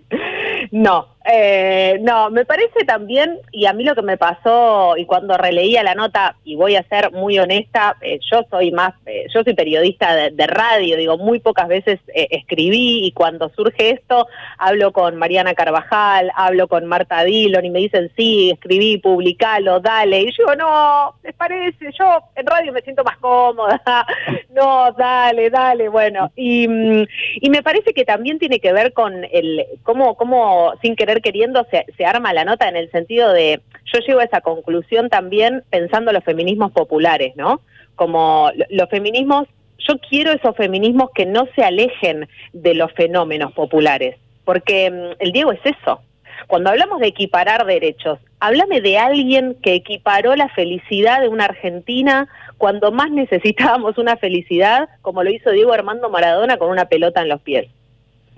No, 0.70 1.17
eh, 1.31 1.99
no, 2.01 2.31
me 2.31 2.47
parece 2.47 2.85
también, 2.87 3.39
y 3.53 3.66
a 3.66 3.74
mí 3.74 3.85
lo 3.85 3.95
que 3.95 4.01
me 4.01 4.16
pasó, 4.16 4.97
y 4.97 5.05
cuando 5.05 5.37
releía 5.37 5.83
la 5.83 5.95
nota, 5.95 6.37
y 6.43 6.57
voy 6.57 6.76
a 6.76 6.83
ser 6.85 7.12
muy 7.12 7.39
honesta, 7.39 7.97
eh, 8.01 8.18
yo 8.31 8.47
soy 8.51 8.70
más, 8.70 8.95
eh, 9.05 9.26
yo 9.35 9.43
soy 9.45 9.53
periodista 9.53 10.14
de, 10.14 10.47
radio, 10.47 10.97
digo, 10.97 11.18
muy 11.18 11.41
pocas 11.41 11.68
veces 11.68 12.01
escribí, 12.14 13.05
y 13.05 13.12
cuando 13.12 13.51
surge 13.51 13.91
esto, 13.91 14.26
hablo 14.57 14.93
con 14.93 15.16
Mariana 15.16 15.53
Carvajal, 15.53 16.33
hablo 16.35 16.66
con 16.66 16.87
Marta 16.87 17.22
Dillon, 17.24 17.64
y 17.64 17.70
me 17.70 17.81
dicen, 17.81 18.11
sí, 18.16 18.51
escribí, 18.51 18.97
publicalo, 18.97 19.81
dale, 19.81 20.22
y 20.22 20.33
yo, 20.33 20.55
no, 20.57 21.14
les 21.22 21.35
parece, 21.35 21.91
yo 21.99 22.20
en 22.37 22.47
radio 22.47 22.72
me 22.72 22.81
siento 22.81 23.05
más 23.05 23.18
cómoda, 23.18 23.79
no, 24.55 24.93
dale, 24.93 25.51
dale, 25.51 25.91
bueno, 25.91 26.33
y, 26.35 26.66
mm, 26.66 27.07
y 27.43 27.51
me 27.51 27.62
parece 27.62 27.93
que 27.93 28.07
también 28.07 28.39
tiene 28.39 28.61
que 28.61 28.72
ver 28.72 28.95
con 28.95 29.26
el, 29.31 29.66
cómo, 29.83 30.14
cómo 30.16 30.72
sin 30.81 30.97
querer 30.97 31.17
queriendo 31.20 31.66
se, 31.70 32.04
arma 32.04 32.32
la 32.32 32.44
nota 32.44 32.68
en 32.68 32.76
el 32.76 32.90
sentido 32.90 33.32
de, 33.32 33.60
yo 33.92 34.00
llego 34.00 34.20
a 34.20 34.24
esa 34.24 34.40
conclusión 34.40 35.08
también 35.08 35.62
pensando 35.70 36.10
en 36.10 36.16
los 36.16 36.24
feminismos 36.24 36.72
populares, 36.72 37.34
¿no? 37.36 37.60
Como 37.96 38.50
los 38.70 38.88
feminismos, 38.88 39.48
yo 39.78 39.98
quiero 39.98 40.32
esos 40.32 40.56
feminismos 40.56 41.10
que 41.14 41.26
no 41.26 41.48
se 41.54 41.62
alejen 41.62 42.28
de 42.52 42.74
los 42.74 42.92
fenómenos 42.92 43.52
populares, 43.52 44.16
porque 44.44 44.90
mm, 44.90 45.22
el 45.22 45.32
Diego 45.32 45.52
es 45.52 45.60
eso. 45.64 46.00
Cuando 46.46 46.70
hablamos 46.70 47.00
de 47.00 47.08
equiparar 47.08 47.66
derechos, 47.66 48.18
háblame 48.40 48.80
de 48.80 48.98
alguien 48.98 49.56
que 49.62 49.74
equiparó 49.74 50.36
la 50.36 50.48
felicidad 50.50 51.20
de 51.20 51.28
una 51.28 51.46
Argentina 51.46 52.28
cuando 52.56 52.92
más 52.92 53.10
necesitábamos 53.10 53.98
una 53.98 54.16
felicidad, 54.16 54.88
como 55.02 55.22
lo 55.22 55.30
hizo 55.30 55.50
Diego 55.50 55.72
Armando 55.72 56.10
Maradona 56.10 56.56
con 56.56 56.70
una 56.70 56.86
pelota 56.86 57.22
en 57.22 57.28
los 57.28 57.40
pies 57.40 57.68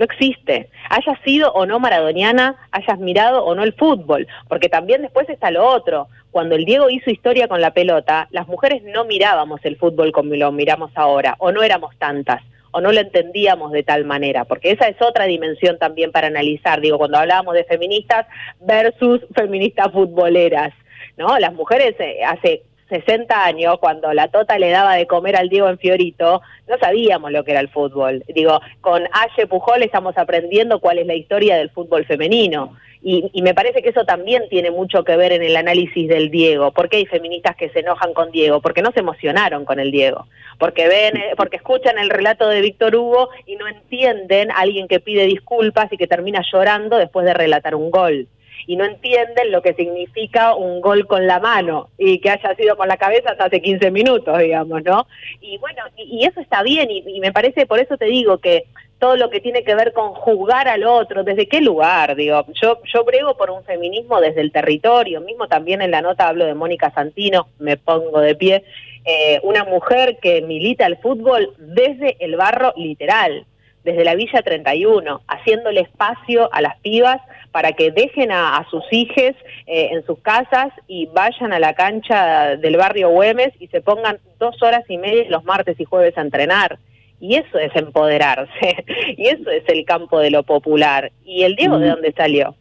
no 0.00 0.06
existe. 0.06 0.70
Hayas 0.88 1.18
sido 1.24 1.52
o 1.52 1.66
no 1.66 1.78
maradoniana, 1.78 2.56
hayas 2.72 2.98
mirado 2.98 3.44
o 3.44 3.54
no 3.54 3.62
el 3.62 3.74
fútbol, 3.74 4.26
porque 4.48 4.70
también 4.70 5.02
después 5.02 5.28
está 5.28 5.50
lo 5.50 5.64
otro. 5.68 6.08
Cuando 6.30 6.54
el 6.54 6.64
Diego 6.64 6.88
hizo 6.88 7.10
historia 7.10 7.48
con 7.48 7.60
la 7.60 7.74
pelota, 7.74 8.26
las 8.30 8.48
mujeres 8.48 8.82
no 8.82 9.04
mirábamos 9.04 9.60
el 9.62 9.76
fútbol 9.76 10.10
como 10.10 10.34
lo 10.34 10.52
miramos 10.52 10.90
ahora, 10.94 11.36
o 11.38 11.52
no 11.52 11.62
éramos 11.62 11.94
tantas, 11.98 12.42
o 12.70 12.80
no 12.80 12.92
lo 12.92 13.00
entendíamos 13.00 13.72
de 13.72 13.82
tal 13.82 14.06
manera, 14.06 14.46
porque 14.46 14.70
esa 14.70 14.88
es 14.88 14.96
otra 15.02 15.26
dimensión 15.26 15.78
también 15.78 16.12
para 16.12 16.28
analizar, 16.28 16.80
digo, 16.80 16.96
cuando 16.96 17.18
hablábamos 17.18 17.54
de 17.54 17.64
feministas 17.64 18.26
versus 18.58 19.20
feministas 19.34 19.92
futboleras. 19.92 20.72
¿No? 21.16 21.38
Las 21.38 21.52
mujeres 21.52 21.96
eh, 21.98 22.24
hace 22.24 22.62
60 22.90 23.44
años, 23.44 23.78
cuando 23.80 24.12
la 24.12 24.28
Tota 24.28 24.58
le 24.58 24.68
daba 24.70 24.96
de 24.96 25.06
comer 25.06 25.36
al 25.36 25.48
Diego 25.48 25.68
en 25.68 25.78
Fiorito, 25.78 26.42
no 26.68 26.78
sabíamos 26.78 27.32
lo 27.32 27.44
que 27.44 27.52
era 27.52 27.60
el 27.60 27.70
fútbol. 27.70 28.22
Digo, 28.28 28.60
con 28.82 29.04
Aye 29.12 29.46
Pujol 29.46 29.82
estamos 29.82 30.18
aprendiendo 30.18 30.80
cuál 30.80 30.98
es 30.98 31.06
la 31.06 31.14
historia 31.14 31.56
del 31.56 31.70
fútbol 31.70 32.04
femenino. 32.04 32.76
Y, 33.02 33.30
y, 33.32 33.40
me 33.40 33.54
parece 33.54 33.80
que 33.80 33.88
eso 33.88 34.04
también 34.04 34.46
tiene 34.50 34.70
mucho 34.70 35.04
que 35.04 35.16
ver 35.16 35.32
en 35.32 35.42
el 35.42 35.56
análisis 35.56 36.06
del 36.06 36.30
Diego. 36.30 36.70
¿Por 36.72 36.90
qué 36.90 36.98
hay 36.98 37.06
feministas 37.06 37.56
que 37.56 37.70
se 37.70 37.80
enojan 37.80 38.12
con 38.12 38.30
Diego? 38.30 38.60
Porque 38.60 38.82
no 38.82 38.92
se 38.92 39.00
emocionaron 39.00 39.64
con 39.64 39.80
el 39.80 39.90
Diego. 39.90 40.26
Porque 40.58 40.86
ven, 40.86 41.16
eh, 41.16 41.32
porque 41.34 41.56
escuchan 41.56 41.98
el 41.98 42.10
relato 42.10 42.46
de 42.46 42.60
Víctor 42.60 42.94
Hugo 42.94 43.30
y 43.46 43.56
no 43.56 43.66
entienden 43.68 44.50
a 44.50 44.58
alguien 44.58 44.86
que 44.86 45.00
pide 45.00 45.24
disculpas 45.24 45.90
y 45.90 45.96
que 45.96 46.06
termina 46.06 46.42
llorando 46.52 46.98
después 46.98 47.24
de 47.24 47.32
relatar 47.32 47.74
un 47.74 47.90
gol 47.90 48.28
y 48.66 48.76
no 48.76 48.84
entienden 48.84 49.50
lo 49.50 49.62
que 49.62 49.74
significa 49.74 50.54
un 50.54 50.80
gol 50.80 51.06
con 51.06 51.26
la 51.26 51.40
mano 51.40 51.88
y 51.98 52.18
que 52.18 52.30
haya 52.30 52.54
sido 52.54 52.76
con 52.76 52.88
la 52.88 52.96
cabeza 52.96 53.30
hasta 53.30 53.44
hace 53.44 53.60
15 53.60 53.90
minutos, 53.90 54.38
digamos, 54.38 54.82
¿no? 54.84 55.06
Y 55.40 55.58
bueno, 55.58 55.82
y, 55.96 56.26
eso 56.26 56.40
está 56.40 56.62
bien 56.62 56.90
y, 56.90 57.20
me 57.20 57.32
parece, 57.32 57.66
por 57.66 57.80
eso 57.80 57.96
te 57.96 58.06
digo 58.06 58.38
que 58.38 58.64
todo 58.98 59.16
lo 59.16 59.30
que 59.30 59.40
tiene 59.40 59.64
que 59.64 59.74
ver 59.74 59.92
con 59.92 60.12
juzgar 60.12 60.68
al 60.68 60.84
otro, 60.84 61.24
¿desde 61.24 61.48
qué 61.48 61.60
lugar? 61.60 62.16
Digo, 62.16 62.44
yo, 62.60 62.80
yo 62.84 63.04
brego 63.04 63.36
por 63.36 63.50
un 63.50 63.64
feminismo 63.64 64.20
desde 64.20 64.42
el 64.42 64.52
territorio, 64.52 65.22
mismo 65.22 65.48
también 65.48 65.80
en 65.80 65.90
la 65.90 66.02
nota 66.02 66.28
hablo 66.28 66.44
de 66.44 66.54
Mónica 66.54 66.90
Santino, 66.90 67.48
me 67.58 67.78
pongo 67.78 68.20
de 68.20 68.34
pie, 68.34 68.62
eh, 69.04 69.40
una 69.42 69.64
mujer 69.64 70.18
que 70.20 70.42
milita 70.42 70.84
el 70.86 70.98
fútbol 70.98 71.54
desde 71.58 72.16
el 72.20 72.36
barro 72.36 72.74
literal, 72.76 73.46
desde 73.84 74.04
la 74.04 74.14
Villa 74.14 74.42
31, 74.42 75.22
haciéndole 75.26 75.80
espacio 75.80 76.52
a 76.52 76.60
las 76.60 76.78
pibas 76.80 77.20
para 77.52 77.72
que 77.72 77.90
dejen 77.90 78.30
a, 78.30 78.64
sus 78.70 78.84
hijes 78.90 79.34
eh, 79.66 79.88
en 79.92 80.04
sus 80.06 80.18
casas 80.20 80.68
y 80.86 81.06
vayan 81.06 81.52
a 81.52 81.58
la 81.58 81.74
cancha 81.74 82.56
del 82.56 82.76
barrio 82.76 83.10
Güemes 83.10 83.52
y 83.58 83.66
se 83.68 83.80
pongan 83.80 84.18
dos 84.38 84.62
horas 84.62 84.84
y 84.88 84.98
media 84.98 85.24
los 85.28 85.44
martes 85.44 85.78
y 85.80 85.84
jueves 85.84 86.16
a 86.16 86.22
entrenar. 86.22 86.78
Y 87.20 87.34
eso 87.34 87.58
es 87.58 87.74
empoderarse, 87.76 88.84
y 89.16 89.26
eso 89.26 89.50
es 89.50 89.64
el 89.68 89.84
campo 89.84 90.20
de 90.20 90.30
lo 90.30 90.42
popular. 90.42 91.12
¿Y 91.24 91.42
el 91.42 91.54
Diego 91.54 91.78
de 91.78 91.88
mm. 91.88 91.90
dónde 91.90 92.12
salió? 92.12 92.54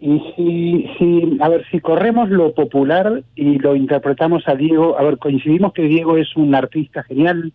Y 0.00 0.18
si, 0.34 0.90
si, 0.98 1.36
a 1.40 1.48
ver, 1.50 1.64
si 1.70 1.78
corremos 1.78 2.30
lo 2.30 2.54
popular 2.54 3.22
y 3.36 3.58
lo 3.58 3.76
interpretamos 3.76 4.48
a 4.48 4.54
Diego, 4.54 4.98
a 4.98 5.02
ver, 5.02 5.18
coincidimos 5.18 5.74
que 5.74 5.82
Diego 5.82 6.16
es 6.16 6.34
un 6.36 6.54
artista 6.54 7.02
genial, 7.02 7.52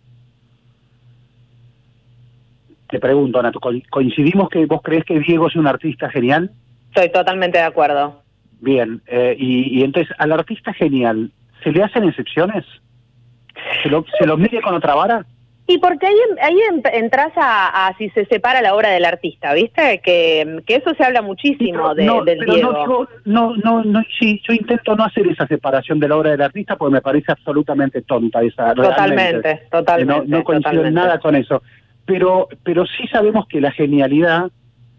te 2.90 3.00
pregunto, 3.00 3.42
Nato, 3.42 3.60
¿coincidimos 3.90 4.50
que 4.50 4.66
vos 4.66 4.82
crees 4.84 5.04
que 5.06 5.20
Diego 5.20 5.48
es 5.48 5.56
un 5.56 5.68
artista 5.68 6.10
genial? 6.10 6.52
Estoy 6.90 7.10
totalmente 7.12 7.58
de 7.58 7.64
acuerdo. 7.64 8.22
Bien, 8.62 9.02
eh, 9.08 9.36
y, 9.38 9.84
entonces, 9.84 10.16
¿al 10.18 10.32
artista 10.32 10.74
genial 10.74 11.32
se 11.64 11.72
le 11.72 11.84
hacen 11.84 12.04
excepciones? 12.06 12.64
¿Se 13.84 13.90
lo, 13.90 14.06
se 14.18 14.26
lo 14.26 14.38
mide 14.38 14.62
con 14.62 14.76
otra 14.76 14.96
vara? 14.96 15.26
Y 15.68 15.80
porque 15.80 16.06
ahí, 16.06 16.16
ahí 16.44 16.60
entras 16.94 17.32
a, 17.38 17.92
si 17.98 18.10
se 18.12 18.26
separa 18.26 18.62
la 18.62 18.76
obra 18.76 18.90
del 18.90 19.04
artista, 19.04 19.52
¿viste? 19.56 20.00
Que, 20.04 20.62
que 20.68 20.76
eso 20.76 20.94
se 20.94 21.04
habla 21.04 21.24
muchísimo 21.24 21.96
de, 21.96 22.04
del 22.24 22.40
Diego. 22.42 23.08
No, 23.26 23.56
no, 23.56 23.84
no, 23.84 24.04
sí, 24.20 24.40
yo 24.48 24.54
intento 24.54 24.96
no 24.96 25.06
hacer 25.06 25.26
esa 25.28 25.48
separación 25.48 26.00
de 26.00 26.08
la 26.08 26.18
obra 26.18 26.32
del 26.32 26.42
artista 26.44 26.76
porque 26.76 26.94
me 26.94 27.02
parece 27.02 27.32
absolutamente 27.32 28.04
tonta 28.04 28.44
esa. 28.44 28.76
Totalmente, 28.76 29.64
totalmente. 29.72 30.28
No, 30.28 30.38
no 30.38 30.44
coincido 30.44 30.92
nada 30.92 31.18
con 31.18 31.36
eso 31.36 31.64
pero, 32.06 32.48
pero 32.64 32.86
sí 32.86 33.08
sabemos 33.08 33.48
que 33.48 33.62
la 33.62 33.72
genialidad 33.72 34.52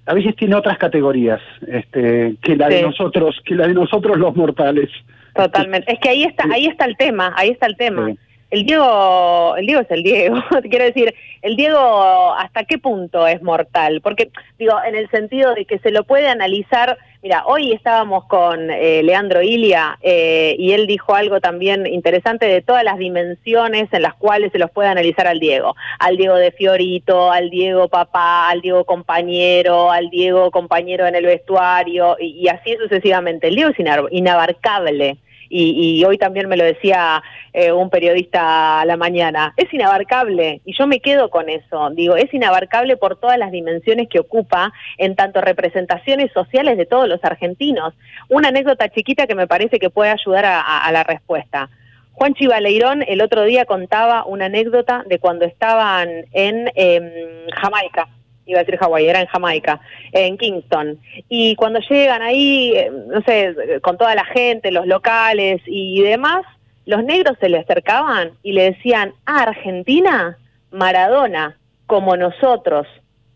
a 0.06 0.14
veces 0.14 0.36
tiene 0.36 0.54
otras 0.54 0.78
categorías 0.78 1.40
este, 1.66 2.36
que 2.42 2.56
la 2.56 2.68
de 2.68 2.78
Sí. 2.78 2.84
nosotros, 2.84 3.40
que 3.44 3.54
la 3.54 3.66
de 3.66 3.74
nosotros 3.74 4.16
los 4.18 4.36
mortales. 4.36 4.88
Totalmente. 5.34 5.92
Es 5.92 5.98
que 6.00 6.08
ahí 6.10 6.22
está, 6.24 6.44
ahí 6.52 6.66
está 6.66 6.84
el 6.84 6.96
tema, 6.96 7.32
ahí 7.36 7.50
está 7.50 7.66
el 7.66 7.76
tema. 7.76 8.12
El 8.48 8.64
Diego, 8.64 9.56
el 9.56 9.66
Diego 9.66 9.80
es 9.80 9.90
el 9.90 10.02
Diego. 10.04 10.36
Quiero 10.70 10.84
decir, 10.84 11.14
el 11.42 11.56
Diego, 11.56 12.32
¿hasta 12.34 12.62
qué 12.64 12.78
punto 12.78 13.26
es 13.26 13.42
mortal? 13.42 14.00
Porque, 14.00 14.30
digo, 14.56 14.72
en 14.86 14.94
el 14.94 15.10
sentido 15.10 15.54
de 15.54 15.64
que 15.64 15.78
se 15.80 15.90
lo 15.90 16.04
puede 16.04 16.28
analizar. 16.28 16.96
Mira, 17.22 17.42
hoy 17.46 17.72
estábamos 17.72 18.24
con 18.26 18.70
eh, 18.70 19.02
Leandro 19.02 19.42
Ilia 19.42 19.98
eh, 20.00 20.54
y 20.60 20.72
él 20.72 20.86
dijo 20.86 21.16
algo 21.16 21.40
también 21.40 21.84
interesante 21.86 22.46
de 22.46 22.62
todas 22.62 22.84
las 22.84 22.98
dimensiones 22.98 23.88
en 23.92 24.02
las 24.02 24.14
cuales 24.14 24.52
se 24.52 24.60
los 24.60 24.70
puede 24.70 24.90
analizar 24.90 25.26
al 25.26 25.40
Diego. 25.40 25.74
Al 25.98 26.16
Diego 26.16 26.36
de 26.36 26.52
Fiorito, 26.52 27.32
al 27.32 27.50
Diego 27.50 27.88
papá, 27.88 28.48
al 28.48 28.60
Diego 28.60 28.84
compañero, 28.84 29.90
al 29.90 30.08
Diego 30.08 30.52
compañero 30.52 31.04
en 31.04 31.16
el 31.16 31.26
vestuario 31.26 32.16
y, 32.20 32.44
y 32.44 32.48
así 32.48 32.76
sucesivamente. 32.76 33.48
El 33.48 33.56
Diego 33.56 33.70
es 33.70 34.12
inabarcable 34.12 35.18
y, 35.48 35.98
y 35.98 36.04
hoy 36.04 36.18
también 36.18 36.48
me 36.48 36.56
lo 36.56 36.64
decía 36.64 37.22
eh, 37.52 37.72
un 37.72 37.90
periodista 37.90 38.80
a 38.80 38.84
la 38.84 38.96
mañana, 38.96 39.54
es 39.56 39.72
inabarcable 39.72 40.60
y 40.64 40.76
yo 40.76 40.86
me 40.86 41.00
quedo 41.00 41.30
con 41.30 41.48
eso, 41.48 41.90
digo, 41.90 42.16
es 42.16 42.32
inabarcable 42.34 42.96
por 42.96 43.18
todas 43.18 43.38
las 43.38 43.50
dimensiones 43.50 44.08
que 44.08 44.20
ocupa 44.20 44.72
en 44.98 45.16
tanto 45.16 45.40
representaciones 45.40 46.32
sociales 46.32 46.76
de 46.76 46.86
todos 46.86 47.08
los 47.08 47.22
argentinos. 47.24 47.94
Una 48.28 48.48
anécdota 48.48 48.88
chiquita 48.88 49.26
que 49.26 49.34
me 49.34 49.46
parece 49.46 49.78
que 49.78 49.90
puede 49.90 50.10
ayudar 50.10 50.44
a, 50.46 50.90
la 50.92 51.04
respuesta. 51.04 51.70
Juan 52.12 52.34
Chivaleirón 52.34 53.02
el 53.06 53.20
otro 53.20 53.44
día 53.44 53.64
contaba 53.64 54.24
una 54.24 54.46
anécdota 54.46 55.04
de 55.06 55.18
cuando 55.18 55.44
estaban 55.44 56.26
en 56.32 56.70
em, 56.74 57.10
Jamaica, 57.54 58.08
iba 58.46 58.60
a 58.60 58.64
decir 58.64 58.78
Hawái, 58.78 59.08
era 59.08 59.20
en 59.20 59.26
Jamaica, 59.26 59.80
en 60.12 60.38
Kingston. 60.38 60.98
Y 61.28 61.56
cuando 61.56 61.80
llegan 61.80 62.22
ahí, 62.22 62.72
eh, 62.74 62.90
no 62.90 63.20
sé, 63.22 63.54
con 63.82 63.98
toda 63.98 64.14
la 64.14 64.24
gente, 64.24 64.70
los 64.70 64.86
locales 64.86 65.60
y 65.66 66.00
demás, 66.02 66.44
los 66.86 67.02
negros 67.04 67.36
se 67.40 67.48
le 67.48 67.58
acercaban 67.58 68.32
y 68.42 68.52
le 68.52 68.72
decían, 68.72 69.12
ah, 69.26 69.42
Argentina, 69.42 70.38
Maradona, 70.70 71.56
como 71.86 72.16
nosotros, 72.16 72.86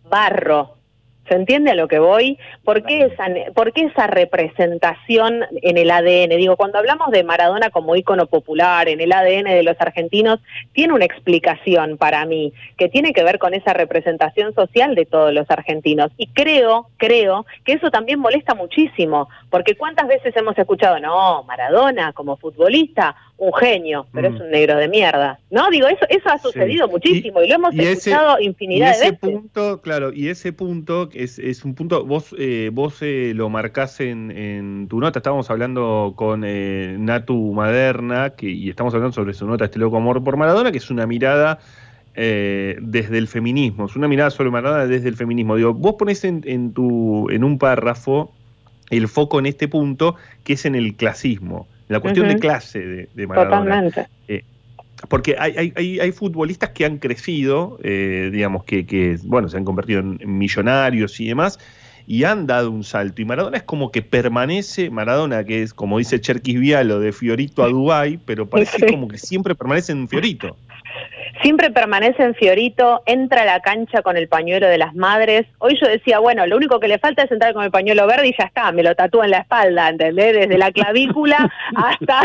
barro. 0.04 0.76
¿Se 1.30 1.36
entiende 1.36 1.70
a 1.70 1.74
lo 1.76 1.86
que 1.86 2.00
voy? 2.00 2.38
¿Por 2.64 2.82
qué, 2.82 3.02
esa, 3.02 3.26
¿Por 3.54 3.72
qué 3.72 3.82
esa 3.82 4.08
representación 4.08 5.44
en 5.62 5.78
el 5.78 5.90
ADN? 5.92 6.36
Digo, 6.36 6.56
cuando 6.56 6.78
hablamos 6.78 7.12
de 7.12 7.22
Maradona 7.22 7.70
como 7.70 7.94
ícono 7.94 8.26
popular 8.26 8.88
en 8.88 9.00
el 9.00 9.12
ADN 9.12 9.44
de 9.44 9.62
los 9.62 9.76
argentinos, 9.80 10.40
tiene 10.72 10.92
una 10.92 11.04
explicación 11.04 11.96
para 11.98 12.24
mí, 12.26 12.52
que 12.76 12.88
tiene 12.88 13.12
que 13.12 13.22
ver 13.22 13.38
con 13.38 13.54
esa 13.54 13.72
representación 13.72 14.52
social 14.54 14.96
de 14.96 15.06
todos 15.06 15.32
los 15.32 15.48
argentinos. 15.50 16.10
Y 16.16 16.26
creo, 16.28 16.88
creo 16.96 17.46
que 17.64 17.74
eso 17.74 17.90
también 17.92 18.18
molesta 18.18 18.54
muchísimo, 18.56 19.28
porque 19.50 19.76
cuántas 19.76 20.08
veces 20.08 20.36
hemos 20.36 20.58
escuchado, 20.58 20.98
no, 20.98 21.44
Maradona 21.44 22.12
como 22.12 22.36
futbolista, 22.38 23.14
un 23.38 23.54
genio, 23.54 24.06
pero 24.12 24.30
Mm. 24.30 24.34
es 24.34 24.40
un 24.42 24.50
negro 24.50 24.76
de 24.76 24.88
mierda. 24.88 25.38
No, 25.50 25.70
digo, 25.70 25.86
eso, 25.86 26.04
eso 26.10 26.28
ha 26.28 26.38
sucedido 26.38 26.88
muchísimo 26.88 27.40
y, 27.42 27.48
lo 27.48 27.54
hemos 27.54 27.74
y 27.74 27.80
ese- 27.80 27.92
escuchado 27.92 28.38
infinidad 28.38 28.88
y 28.88 28.90
ese 28.90 29.04
de 29.06 29.10
veces. 29.12 29.20
punto, 29.30 29.80
claro, 29.80 30.12
y 30.12 30.28
ese 30.28 30.52
punto 30.52 31.08
que 31.08 31.19
es, 31.22 31.38
es 31.38 31.64
un 31.64 31.74
punto, 31.74 32.04
vos 32.04 32.34
eh, 32.38 32.70
vos 32.72 32.98
eh, 33.02 33.32
lo 33.34 33.48
marcás 33.48 34.00
en, 34.00 34.30
en 34.30 34.88
tu 34.88 35.00
nota, 35.00 35.18
estábamos 35.18 35.50
hablando 35.50 36.14
con 36.16 36.44
eh, 36.44 36.96
Natu 36.98 37.52
Maderna, 37.52 38.30
que, 38.30 38.50
y 38.50 38.68
estamos 38.70 38.94
hablando 38.94 39.12
sobre 39.12 39.34
su 39.34 39.46
nota 39.46 39.64
Este 39.64 39.78
loco 39.78 39.96
amor 39.96 40.22
por 40.24 40.36
Maradona, 40.36 40.72
que 40.72 40.78
es 40.78 40.90
una 40.90 41.06
mirada 41.06 41.58
eh, 42.14 42.76
desde 42.80 43.18
el 43.18 43.28
feminismo, 43.28 43.86
es 43.86 43.96
una 43.96 44.08
mirada 44.08 44.30
sobre 44.30 44.50
Maradona 44.50 44.86
desde 44.86 45.08
el 45.08 45.16
feminismo. 45.16 45.56
Digo, 45.56 45.74
vos 45.74 45.94
pones 45.98 46.24
en, 46.24 46.42
en, 46.46 46.72
tu, 46.72 47.28
en 47.30 47.44
un 47.44 47.58
párrafo 47.58 48.32
el 48.90 49.06
foco 49.06 49.38
en 49.38 49.46
este 49.46 49.68
punto, 49.68 50.16
que 50.42 50.54
es 50.54 50.64
en 50.64 50.74
el 50.74 50.96
clasismo, 50.96 51.68
la 51.88 52.00
cuestión 52.00 52.28
de 52.28 52.36
clase 52.38 52.80
de, 52.80 53.08
de 53.14 53.26
Maradona. 53.26 53.82
Totalmente. 53.82 54.06
Porque 55.09 55.36
hay, 55.38 55.55
hay, 55.57 55.72
hay, 55.76 56.01
hay 56.01 56.12
futbolistas 56.12 56.70
que 56.70 56.84
han 56.84 56.98
crecido, 56.98 57.78
eh, 57.82 58.30
digamos, 58.32 58.64
que, 58.64 58.86
que, 58.86 59.18
bueno, 59.24 59.48
se 59.48 59.57
han 59.57 59.64
convertido 59.64 60.01
en 60.01 60.18
millonarios 60.24 61.20
y 61.20 61.28
demás, 61.28 61.59
y 62.07 62.24
han 62.24 62.46
dado 62.46 62.70
un 62.70 62.84
salto. 62.84 63.22
Y 63.22 63.24
Maradona 63.24 63.59
es 63.59 63.62
como 63.62 63.92
que 63.92 64.03
permanece, 64.03 64.90
Maradona, 64.90 65.44
que 65.44 65.62
es 65.62 65.72
como 65.72 65.98
dice 65.98 66.20
Cherkis 66.20 66.59
Vialo, 66.59 67.01
de 67.01 67.12
Fiorito 67.12 67.62
a 67.62 67.68
Dubái, 67.68 68.18
pero 68.24 68.48
parece 68.48 68.86
como 68.86 69.09
que 69.09 69.18
siempre 69.18 69.55
permanece 69.55 69.92
en 69.92 70.09
Fiorito. 70.09 70.57
Siempre 71.42 71.70
permanece 71.70 72.22
en 72.22 72.34
Fiorito, 72.34 73.02
entra 73.06 73.42
a 73.42 73.46
la 73.46 73.60
cancha 73.60 74.02
con 74.02 74.16
el 74.16 74.28
pañuelo 74.28 74.66
de 74.68 74.78
las 74.78 74.94
madres. 74.94 75.46
Hoy 75.58 75.78
yo 75.80 75.86
decía, 75.88 76.18
bueno, 76.18 76.46
lo 76.46 76.56
único 76.56 76.80
que 76.80 76.88
le 76.88 76.98
falta 76.98 77.22
es 77.22 77.30
entrar 77.30 77.54
con 77.54 77.64
el 77.64 77.70
pañuelo 77.70 78.06
verde 78.06 78.28
y 78.28 78.34
ya 78.38 78.44
está, 78.44 78.70
me 78.72 78.82
lo 78.82 78.94
tatúa 78.94 79.24
en 79.24 79.30
la 79.30 79.38
espalda, 79.38 79.88
¿entendés? 79.88 80.34
Desde 80.34 80.58
la 80.58 80.70
clavícula 80.70 81.50
hasta 81.76 82.22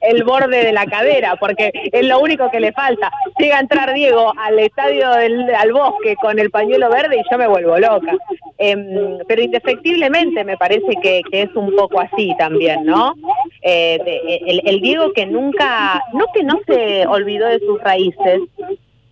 el 0.00 0.24
borde 0.24 0.64
de 0.64 0.72
la 0.72 0.86
cadera, 0.86 1.36
porque 1.36 1.70
es 1.74 2.06
lo 2.06 2.18
único 2.20 2.50
que 2.50 2.60
le 2.60 2.72
falta. 2.72 3.10
Llega 3.38 3.58
a 3.58 3.60
entrar 3.60 3.92
Diego 3.92 4.32
al 4.36 4.58
estadio 4.58 5.10
del 5.12 5.54
al 5.54 5.72
bosque 5.72 6.16
con 6.16 6.38
el 6.38 6.50
pañuelo 6.50 6.90
verde 6.90 7.16
y 7.16 7.22
yo 7.30 7.38
me 7.38 7.46
vuelvo 7.46 7.78
loca. 7.78 8.12
Em, 8.58 9.18
pero 9.28 9.40
indefectiblemente 9.40 10.42
me 10.44 10.56
parece 10.56 10.96
que, 11.00 11.22
que 11.30 11.42
es 11.42 11.54
un 11.54 11.74
poco 11.76 12.00
así 12.00 12.34
también, 12.38 12.84
¿no? 12.84 13.14
Eh, 13.62 14.60
el 14.64 14.80
Diego 14.80 15.12
que 15.12 15.26
nunca, 15.26 16.02
no 16.12 16.26
que 16.34 16.42
no 16.42 16.58
se 16.66 17.06
olvidó 17.06 17.46
de 17.46 17.60
sus 17.60 17.80
raíces, 17.82 18.37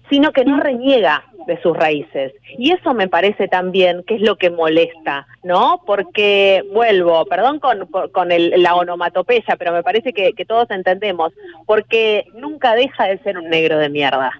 sino 0.09 0.31
que 0.33 0.45
no 0.45 0.61
reniega 0.61 1.25
de 1.47 1.61
sus 1.63 1.77
raíces. 1.77 2.33
Y 2.59 2.73
eso 2.73 2.95
me 2.95 3.09
parece 3.09 3.49
también 3.49 4.03
que 4.05 4.17
es 4.17 4.21
lo 4.21 4.37
que 4.37 4.51
molesta, 4.51 5.27
¿no? 5.43 5.81
Porque, 5.85 6.65
vuelvo, 6.73 7.25
perdón 7.27 7.59
con, 7.61 7.87
con 8.13 8.33
el- 8.33 8.63
la 8.63 8.75
onomatopeya, 8.77 9.57
pero 9.57 9.73
me 9.73 9.83
parece 9.83 10.13
que, 10.13 10.33
que 10.33 10.45
todos 10.45 10.71
entendemos, 10.71 11.33
porque 11.67 12.25
nunca 12.35 12.75
deja 12.75 13.05
de 13.07 13.19
ser 13.19 13.39
un 13.39 13.49
negro 13.49 13.79
de 13.79 13.89
mierda. 13.89 14.33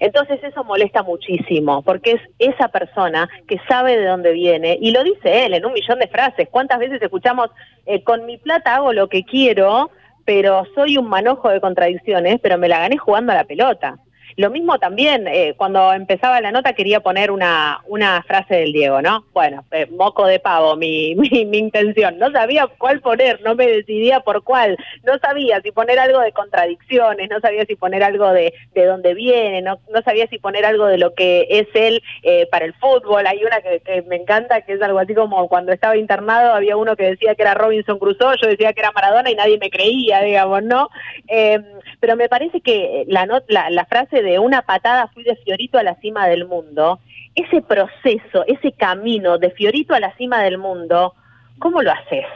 Entonces 0.00 0.42
eso 0.42 0.64
molesta 0.64 1.02
muchísimo, 1.02 1.82
porque 1.82 2.12
es 2.12 2.20
esa 2.38 2.68
persona 2.68 3.28
que 3.46 3.60
sabe 3.68 3.98
de 3.98 4.06
dónde 4.06 4.32
viene, 4.32 4.78
y 4.80 4.90
lo 4.92 5.04
dice 5.04 5.44
él 5.44 5.54
en 5.54 5.66
un 5.66 5.72
millón 5.72 5.98
de 5.98 6.06
frases. 6.08 6.48
¿Cuántas 6.50 6.78
veces 6.78 7.02
escuchamos, 7.02 7.50
eh, 7.86 8.02
con 8.02 8.24
mi 8.24 8.38
plata 8.38 8.76
hago 8.76 8.92
lo 8.92 9.08
que 9.08 9.24
quiero, 9.24 9.90
pero 10.24 10.64
soy 10.74 10.96
un 10.96 11.08
manojo 11.08 11.48
de 11.48 11.60
contradicciones, 11.60 12.38
pero 12.40 12.56
me 12.56 12.68
la 12.68 12.78
gané 12.78 12.96
jugando 12.96 13.32
a 13.32 13.36
la 13.36 13.44
pelota? 13.44 13.98
Lo 14.36 14.50
mismo 14.50 14.78
también, 14.78 15.26
eh, 15.28 15.54
cuando 15.56 15.92
empezaba 15.92 16.40
la 16.40 16.52
nota 16.52 16.72
quería 16.72 17.00
poner 17.00 17.30
una, 17.30 17.80
una 17.86 18.22
frase 18.22 18.56
del 18.56 18.72
Diego, 18.72 19.02
¿no? 19.02 19.24
Bueno, 19.32 19.64
eh, 19.72 19.86
moco 19.90 20.26
de 20.26 20.38
pavo, 20.40 20.76
mi, 20.76 21.14
mi, 21.16 21.44
mi 21.44 21.58
intención. 21.58 22.18
No 22.18 22.30
sabía 22.32 22.66
cuál 22.78 23.00
poner, 23.00 23.40
no 23.42 23.54
me 23.54 23.66
decidía 23.66 24.20
por 24.20 24.42
cuál. 24.44 24.76
No 25.04 25.18
sabía 25.18 25.60
si 25.60 25.70
poner 25.72 25.98
algo 25.98 26.20
de 26.20 26.32
contradicciones, 26.32 27.28
no 27.30 27.40
sabía 27.40 27.64
si 27.66 27.76
poner 27.76 28.02
algo 28.02 28.32
de, 28.32 28.52
de 28.74 28.84
dónde 28.86 29.14
viene, 29.14 29.62
no, 29.62 29.78
no 29.92 30.02
sabía 30.02 30.26
si 30.28 30.38
poner 30.38 30.64
algo 30.64 30.86
de 30.86 30.98
lo 30.98 31.14
que 31.14 31.46
es 31.50 31.66
él 31.74 32.02
eh, 32.22 32.46
para 32.50 32.64
el 32.64 32.74
fútbol. 32.74 33.26
Hay 33.26 33.44
una 33.44 33.60
que, 33.60 34.02
me 34.06 34.16
encanta, 34.16 34.62
que 34.62 34.74
es 34.74 34.82
algo 34.82 34.98
así 34.98 35.14
como 35.14 35.48
cuando 35.48 35.72
estaba 35.72 35.96
internado 35.96 36.54
había 36.54 36.76
uno 36.76 36.96
que 36.96 37.04
decía 37.04 37.34
que 37.34 37.42
era 37.42 37.54
Robinson 37.54 37.98
Crusoe, 37.98 38.36
yo 38.40 38.48
decía 38.48 38.72
que 38.72 38.80
era 38.80 38.92
Maradona 38.92 39.30
y 39.30 39.34
nadie 39.34 39.58
me 39.58 39.70
creía, 39.70 40.20
digamos, 40.22 40.62
¿no? 40.62 40.88
Eh, 41.28 41.58
pero 42.00 42.16
me 42.16 42.28
parece 42.28 42.60
que 42.60 43.04
la, 43.08 43.26
not- 43.26 43.44
la, 43.48 43.70
la 43.70 43.84
frase 43.86 44.21
de 44.22 44.38
una 44.38 44.62
patada 44.62 45.08
fui 45.08 45.24
de 45.24 45.36
Fiorito 45.36 45.78
a 45.78 45.82
la 45.82 45.96
cima 45.96 46.26
del 46.26 46.46
mundo, 46.46 47.00
ese 47.34 47.62
proceso, 47.62 48.44
ese 48.46 48.72
camino 48.72 49.38
de 49.38 49.50
Fiorito 49.50 49.94
a 49.94 50.00
la 50.00 50.14
cima 50.16 50.42
del 50.42 50.58
mundo, 50.58 51.14
¿cómo 51.58 51.82
lo 51.82 51.92
haces? 51.92 52.26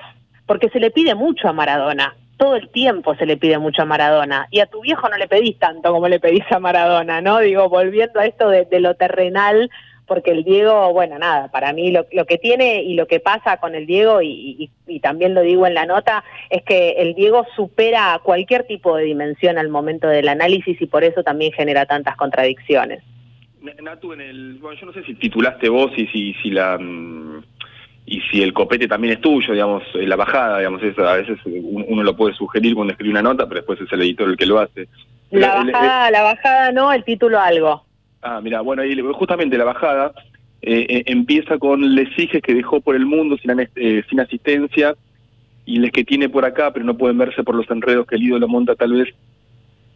Porque 0.47 0.70
se 0.70 0.80
le 0.80 0.91
pide 0.91 1.14
mucho 1.14 1.49
a 1.49 1.53
Maradona, 1.53 2.14
todo 2.37 2.57
el 2.57 2.68
tiempo 2.70 3.14
se 3.14 3.26
le 3.26 3.37
pide 3.37 3.59
mucho 3.59 3.82
a 3.82 3.87
Maradona, 3.87 4.47
y 4.51 4.61
a 4.61 4.66
tu 4.66 4.80
viejo 4.82 5.09
no 5.09 5.16
le 5.16 5.28
pedís 5.28 5.59
tanto 5.59 5.93
como 5.93 6.09
le 6.09 6.20
pedís 6.20 6.45
a 6.51 6.59
Maradona, 6.59 7.20
¿no? 7.20 7.39
Digo, 7.41 7.68
volviendo 7.68 8.20
a 8.20 8.26
esto 8.26 8.49
de, 8.49 8.66
lo 8.80 8.95
terrenal, 8.95 9.70
porque 10.07 10.30
el 10.30 10.44
Diego, 10.44 10.92
bueno, 10.92 11.18
nada, 11.18 11.48
para 11.50 11.72
mí 11.72 11.90
lo, 11.90 12.07
lo 12.12 12.24
que 12.26 12.38
tiene 12.38 12.82
y 12.82 12.94
lo 12.94 13.07
que 13.07 13.20
pasa 13.20 13.57
con 13.59 13.74
el 13.74 13.86
Diego, 13.86 14.22
y, 14.22 14.28
y- 14.59 14.70
y 14.86 15.00
también 15.00 15.34
lo 15.34 15.42
digo 15.42 15.66
en 15.66 15.74
la 15.74 15.84
nota, 15.86 16.22
es 16.48 16.62
que 16.62 16.90
el 16.98 17.14
Diego 17.14 17.44
supera 17.56 18.20
cualquier 18.22 18.64
tipo 18.64 18.97
de 18.97 19.05
dimensión 19.05 19.59
al 19.59 19.68
momento 19.68 20.06
del 20.09 20.28
análisis 20.28 20.81
y 20.81 20.86
por 20.86 21.02
eso 21.05 21.22
también 21.24 21.52
genera 21.52 21.86
tantas 21.86 22.16
contradicciones. 22.16 23.02
Natu, 23.82 24.12
en 24.12 24.20
el, 24.20 24.59
bueno, 24.60 24.78
yo 24.78 24.86
no 24.86 24.93
sé 24.93 25.02
si 25.02 25.14
titulaste 25.14 25.68
vos 25.68 25.90
y 25.97 26.06
si, 26.06 26.35
si 26.35 26.51
la 26.51 26.78
mm, 26.78 27.43
y 28.06 28.20
si 28.31 28.40
el 28.40 28.52
copete 28.52 28.86
también 28.86 29.14
es 29.14 29.20
tuyo, 29.20 29.52
digamos, 29.52 29.82
la 29.94 30.14
bajada, 30.14 30.59
digamos, 30.59 30.81
eso, 30.85 31.05
a 31.09 31.16
veces 31.16 31.36
uno, 31.44 32.05
lo 32.05 32.16
puede 32.16 32.35
sugerir 32.35 32.76
cuando 32.76 32.93
escribe 32.93 33.10
una 33.10 33.22
nota, 33.22 33.48
pero 33.48 33.62
después 33.62 33.81
es 33.81 33.93
el 33.93 34.02
editor 34.02 34.28
el 34.28 34.36
que 34.36 34.47
lo 34.47 34.60
hace. 34.60 34.86
La 35.32 35.55
bajada, 35.64 36.10
la 36.12 36.22
bajada 36.22 36.70
no, 36.70 36.93
el 36.93 37.02
título 37.02 37.40
algo. 37.40 37.85
Ah, 38.28 38.40
mira, 38.43 38.61
bueno, 38.61 38.82
ahí 38.82 38.98
justamente 39.15 39.57
la 39.57 39.65
bajada 39.65 40.12
eh, 40.61 40.85
eh, 40.89 41.03
empieza 41.07 41.59
con 41.59 41.94
les 41.94 42.09
hijes 42.19 42.43
que 42.43 42.55
dejó 42.55 42.81
por 42.81 42.97
el 42.97 43.07
mundo 43.07 43.36
sin, 43.39 43.53
eh, 43.61 44.03
sin 44.11 44.19
asistencia 44.19 44.97
y 45.65 45.78
les 45.78 45.93
que 45.93 46.05
tiene 46.05 46.28
por 46.28 46.44
acá, 46.44 46.73
pero 46.73 46.85
no 46.85 46.97
pueden 46.97 47.19
verse 47.19 47.44
por 47.44 47.55
los 47.55 47.70
enredos 47.70 48.07
que 48.07 48.16
el 48.16 48.24
ídolo 48.24 48.48
monta 48.48 48.74
tal 48.74 48.94
vez 48.94 49.15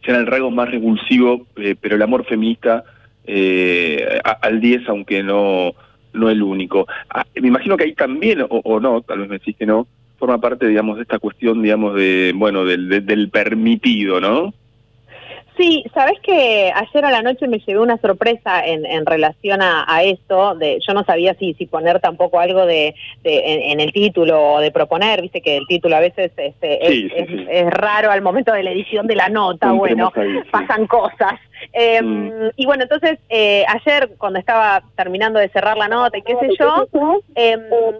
sean 0.05 0.19
el 0.21 0.27
rasgo 0.27 0.51
más 0.51 0.71
revulsivo, 0.71 1.47
eh, 1.57 1.75
pero 1.79 1.95
el 1.97 2.01
amor 2.01 2.25
feminista 2.25 2.83
eh, 3.25 4.19
a- 4.23 4.31
al 4.41 4.61
10, 4.61 4.87
aunque 4.89 5.23
no 5.23 5.73
no 6.13 6.29
el 6.29 6.43
único. 6.43 6.87
Ah, 7.09 7.25
me 7.41 7.47
imagino 7.49 7.77
que 7.77 7.85
ahí 7.85 7.95
también, 7.95 8.45
o, 8.49 8.79
no, 8.81 9.01
tal 9.01 9.19
vez 9.19 9.29
me 9.29 9.39
decís 9.39 9.55
que 9.57 9.65
no, 9.65 9.87
forma 10.17 10.39
parte, 10.41 10.67
digamos, 10.67 10.97
de 10.97 11.03
esta 11.03 11.19
cuestión, 11.19 11.61
digamos, 11.61 11.95
de, 11.95 12.33
bueno, 12.35 12.65
del, 12.65 12.89
de- 12.89 13.01
del 13.01 13.29
permitido, 13.29 14.19
¿no? 14.21 14.53
Sí, 15.57 15.83
sabes 15.93 16.19
que 16.21 16.71
ayer 16.73 17.05
a 17.05 17.11
la 17.11 17.21
noche 17.21 17.47
me 17.47 17.59
llevé 17.59 17.79
una 17.79 17.97
sorpresa 17.97 18.65
en, 18.65 18.85
en 18.85 19.05
relación 19.05 19.61
a, 19.61 19.83
a 19.87 20.01
esto. 20.03 20.55
De, 20.55 20.79
yo 20.85 20.93
no 20.93 21.03
sabía 21.03 21.33
si, 21.35 21.53
si 21.55 21.65
poner 21.65 21.99
tampoco 21.99 22.39
algo 22.39 22.65
de, 22.65 22.95
de- 23.23 23.53
en, 23.53 23.71
en 23.73 23.79
el 23.81 23.91
título 23.91 24.53
o 24.53 24.59
de 24.59 24.71
proponer. 24.71 25.21
Viste 25.21 25.41
que 25.41 25.57
el 25.57 25.67
título 25.67 25.97
a 25.97 25.99
veces 25.99 26.31
este, 26.37 26.85
es, 26.85 26.89
Sí, 26.91 27.09
sí, 27.09 27.13
es- 27.15 27.27
sí. 27.27 27.45
es 27.49 27.69
raro 27.69 28.11
al 28.11 28.21
momento 28.21 28.53
de 28.53 28.63
la 28.63 28.71
edición 28.71 29.07
de 29.07 29.15
la 29.15 29.29
nota. 29.29 29.71
Bueno, 29.73 30.11
ahí, 30.15 30.39
pasan 30.51 30.87
cosas. 30.87 31.33
Eh, 31.73 32.49
Y 32.55 32.65
bueno, 32.65 32.83
entonces 32.83 33.19
eh, 33.29 33.63
ayer 33.67 34.11
cuando 34.17 34.39
estaba 34.39 34.81
terminando 34.95 35.37
de 35.39 35.49
cerrar 35.49 35.77
la 35.77 35.87
nota 35.87 36.17
y 36.17 36.23
qué 36.23 36.33
sé 36.39 36.49
yo, 36.59 36.87
eh, 37.35 37.57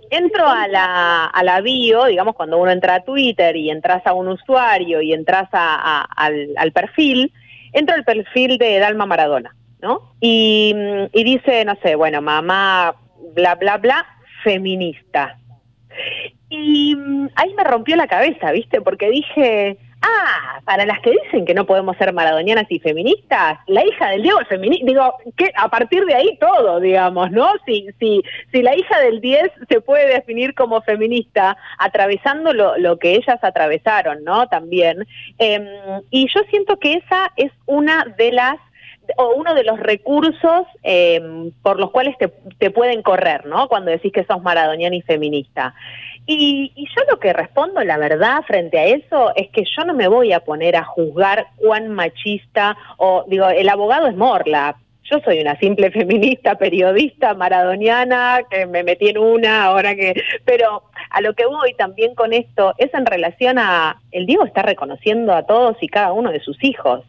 entro 0.10 0.48
a 0.48 0.68
la, 0.68 1.26
a 1.26 1.44
la 1.44 1.61
bio, 1.61 2.06
digamos, 2.06 2.34
cuando 2.36 2.57
uno 2.57 2.72
entra 2.72 2.95
a 2.95 3.03
Twitter 3.03 3.56
y 3.56 3.69
entras 3.69 4.02
a 4.07 4.14
un 4.14 4.30
usuario 4.30 5.02
y 5.02 5.14
entras 5.14 5.48
a- 5.52 6.02
a- 6.02 6.07
al, 6.15 6.49
al 6.57 6.72
perfil, 6.72 7.32
entro 7.73 7.95
al 7.95 8.03
perfil 8.03 8.57
de 8.57 8.80
Dalma 8.80 9.06
Maradona, 9.06 9.56
¿no? 9.81 10.14
Y, 10.19 10.73
mm, 10.76 11.06
y 11.14 11.23
dice, 11.23 11.65
no 11.65 11.76
sé, 11.81 11.95
bueno, 11.95 12.22
mamá, 12.22 12.95
bla, 13.34 13.56
bla, 13.56 13.77
bla, 13.77 14.06
feminista. 14.43 15.38
Y 16.49 16.95
mm, 16.95 17.30
ahí 17.35 17.53
me 17.53 17.64
rompió 17.64 17.95
la 17.95 18.07
cabeza, 18.07 18.52
¿viste? 18.52 18.81
Porque 18.81 19.10
dije, 19.10 19.77
ah, 20.02 20.60
para 20.65 20.86
las 20.86 20.99
que 20.99 21.11
dicen 21.11 21.45
que 21.45 21.53
no 21.53 21.65
podemos 21.65 21.98
ser 21.98 22.14
maradonianas 22.14 22.65
y 22.69 22.80
feministas, 22.80 23.60
la 23.68 23.86
hija 23.86 24.10
del 24.10 24.23
Diego 24.23 24.41
es 24.41 24.48
feminista. 24.48 24.86
Digo, 24.86 25.14
que 25.36 25.52
a 25.56 25.69
partir 25.69 26.06
de 26.06 26.15
ahí 26.15 26.38
todo, 26.40 26.80
digamos, 26.80 27.32
¿no? 27.32 27.52
Si, 27.65 27.88
si, 27.99 28.22
si 28.52 28.61
la 28.61 28.76
hija 28.76 28.99
del 28.99 29.22
10 29.22 29.52
se 29.69 29.82
puede 29.82 30.07
definir 30.07 30.53
como 30.56 30.82
feminista, 30.82 31.57
atravesando 31.78 32.53
lo, 32.53 32.78
lo 32.78 32.98
que 32.98 33.15
ellas 33.15 33.40
atravesaron, 33.41 34.23
¿no? 34.23 34.48
También. 34.48 35.06
Em, 35.38 35.65
y 36.10 36.28
yo 36.28 36.41
siento 36.49 36.78
que 36.78 36.94
esa 36.94 37.32
es 37.36 37.52
una 37.65 38.06
de 38.18 38.32
las 38.32 38.57
o 39.18 39.34
uno 39.36 39.53
de 39.53 39.64
los 39.64 39.80
recursos 39.80 40.65
eh, 40.84 41.52
por 41.61 41.80
los 41.80 41.91
cuales 41.91 42.18
te, 42.18 42.30
te 42.60 42.72
pueden 42.72 43.02
correr, 43.02 43.45
¿no? 43.45 43.68
Cuando 43.68 43.91
decís 43.91 44.11
que 44.11 44.23
sos 44.26 44.41
maradoniana 44.41 44.95
y 44.95 45.02
feminista. 45.02 45.73
Y, 46.26 46.72
y 46.76 46.85
yo 46.95 47.02
lo 47.10 47.19
que 47.19 47.34
respondo, 47.34 47.84
la 47.84 47.98
verdad, 47.98 48.43
frente 48.45 48.77
a 48.80 48.85
eso, 48.85 49.34
es 49.35 49.49
que 49.49 49.64
yo 49.65 49.84
no 49.85 49.93
me 49.93 50.07
voy 50.07 50.34
a 50.34 50.41
poner 50.41 50.76
a 50.76 50.84
juzgar 50.84 51.48
cuán 51.57 51.89
machista, 51.89 52.77
o 52.98 53.26
digo, 53.27 53.49
el 53.49 53.68
abogado 53.69 54.07
es 54.07 54.15
Morla. 54.15 54.77
Yo 55.03 55.19
soy 55.26 55.41
una 55.41 55.57
simple 55.60 55.91
feminista, 55.91 56.56
periodista, 56.56 57.34
maradoniana, 57.34 58.41
que 58.49 58.65
me 58.65 58.84
metí 58.84 59.10
en 59.10 59.18
una, 59.18 59.65
ahora 59.65 59.95
que... 59.95 60.22
Pero 60.45 60.84
a 61.10 61.22
lo 61.22 61.34
que 61.34 61.45
voy 61.45 61.73
también 61.73 62.15
con 62.15 62.34
esto 62.34 62.73
es 62.77 62.93
en 62.93 63.06
relación 63.06 63.57
a... 63.57 63.99
El 64.11 64.26
Diego 64.26 64.45
está 64.45 64.61
reconociendo 64.61 65.34
a 65.34 65.43
todos 65.43 65.76
y 65.81 65.88
cada 65.88 66.14
uno 66.14 66.31
de 66.31 66.39
sus 66.39 66.64
hijos. 66.64 67.03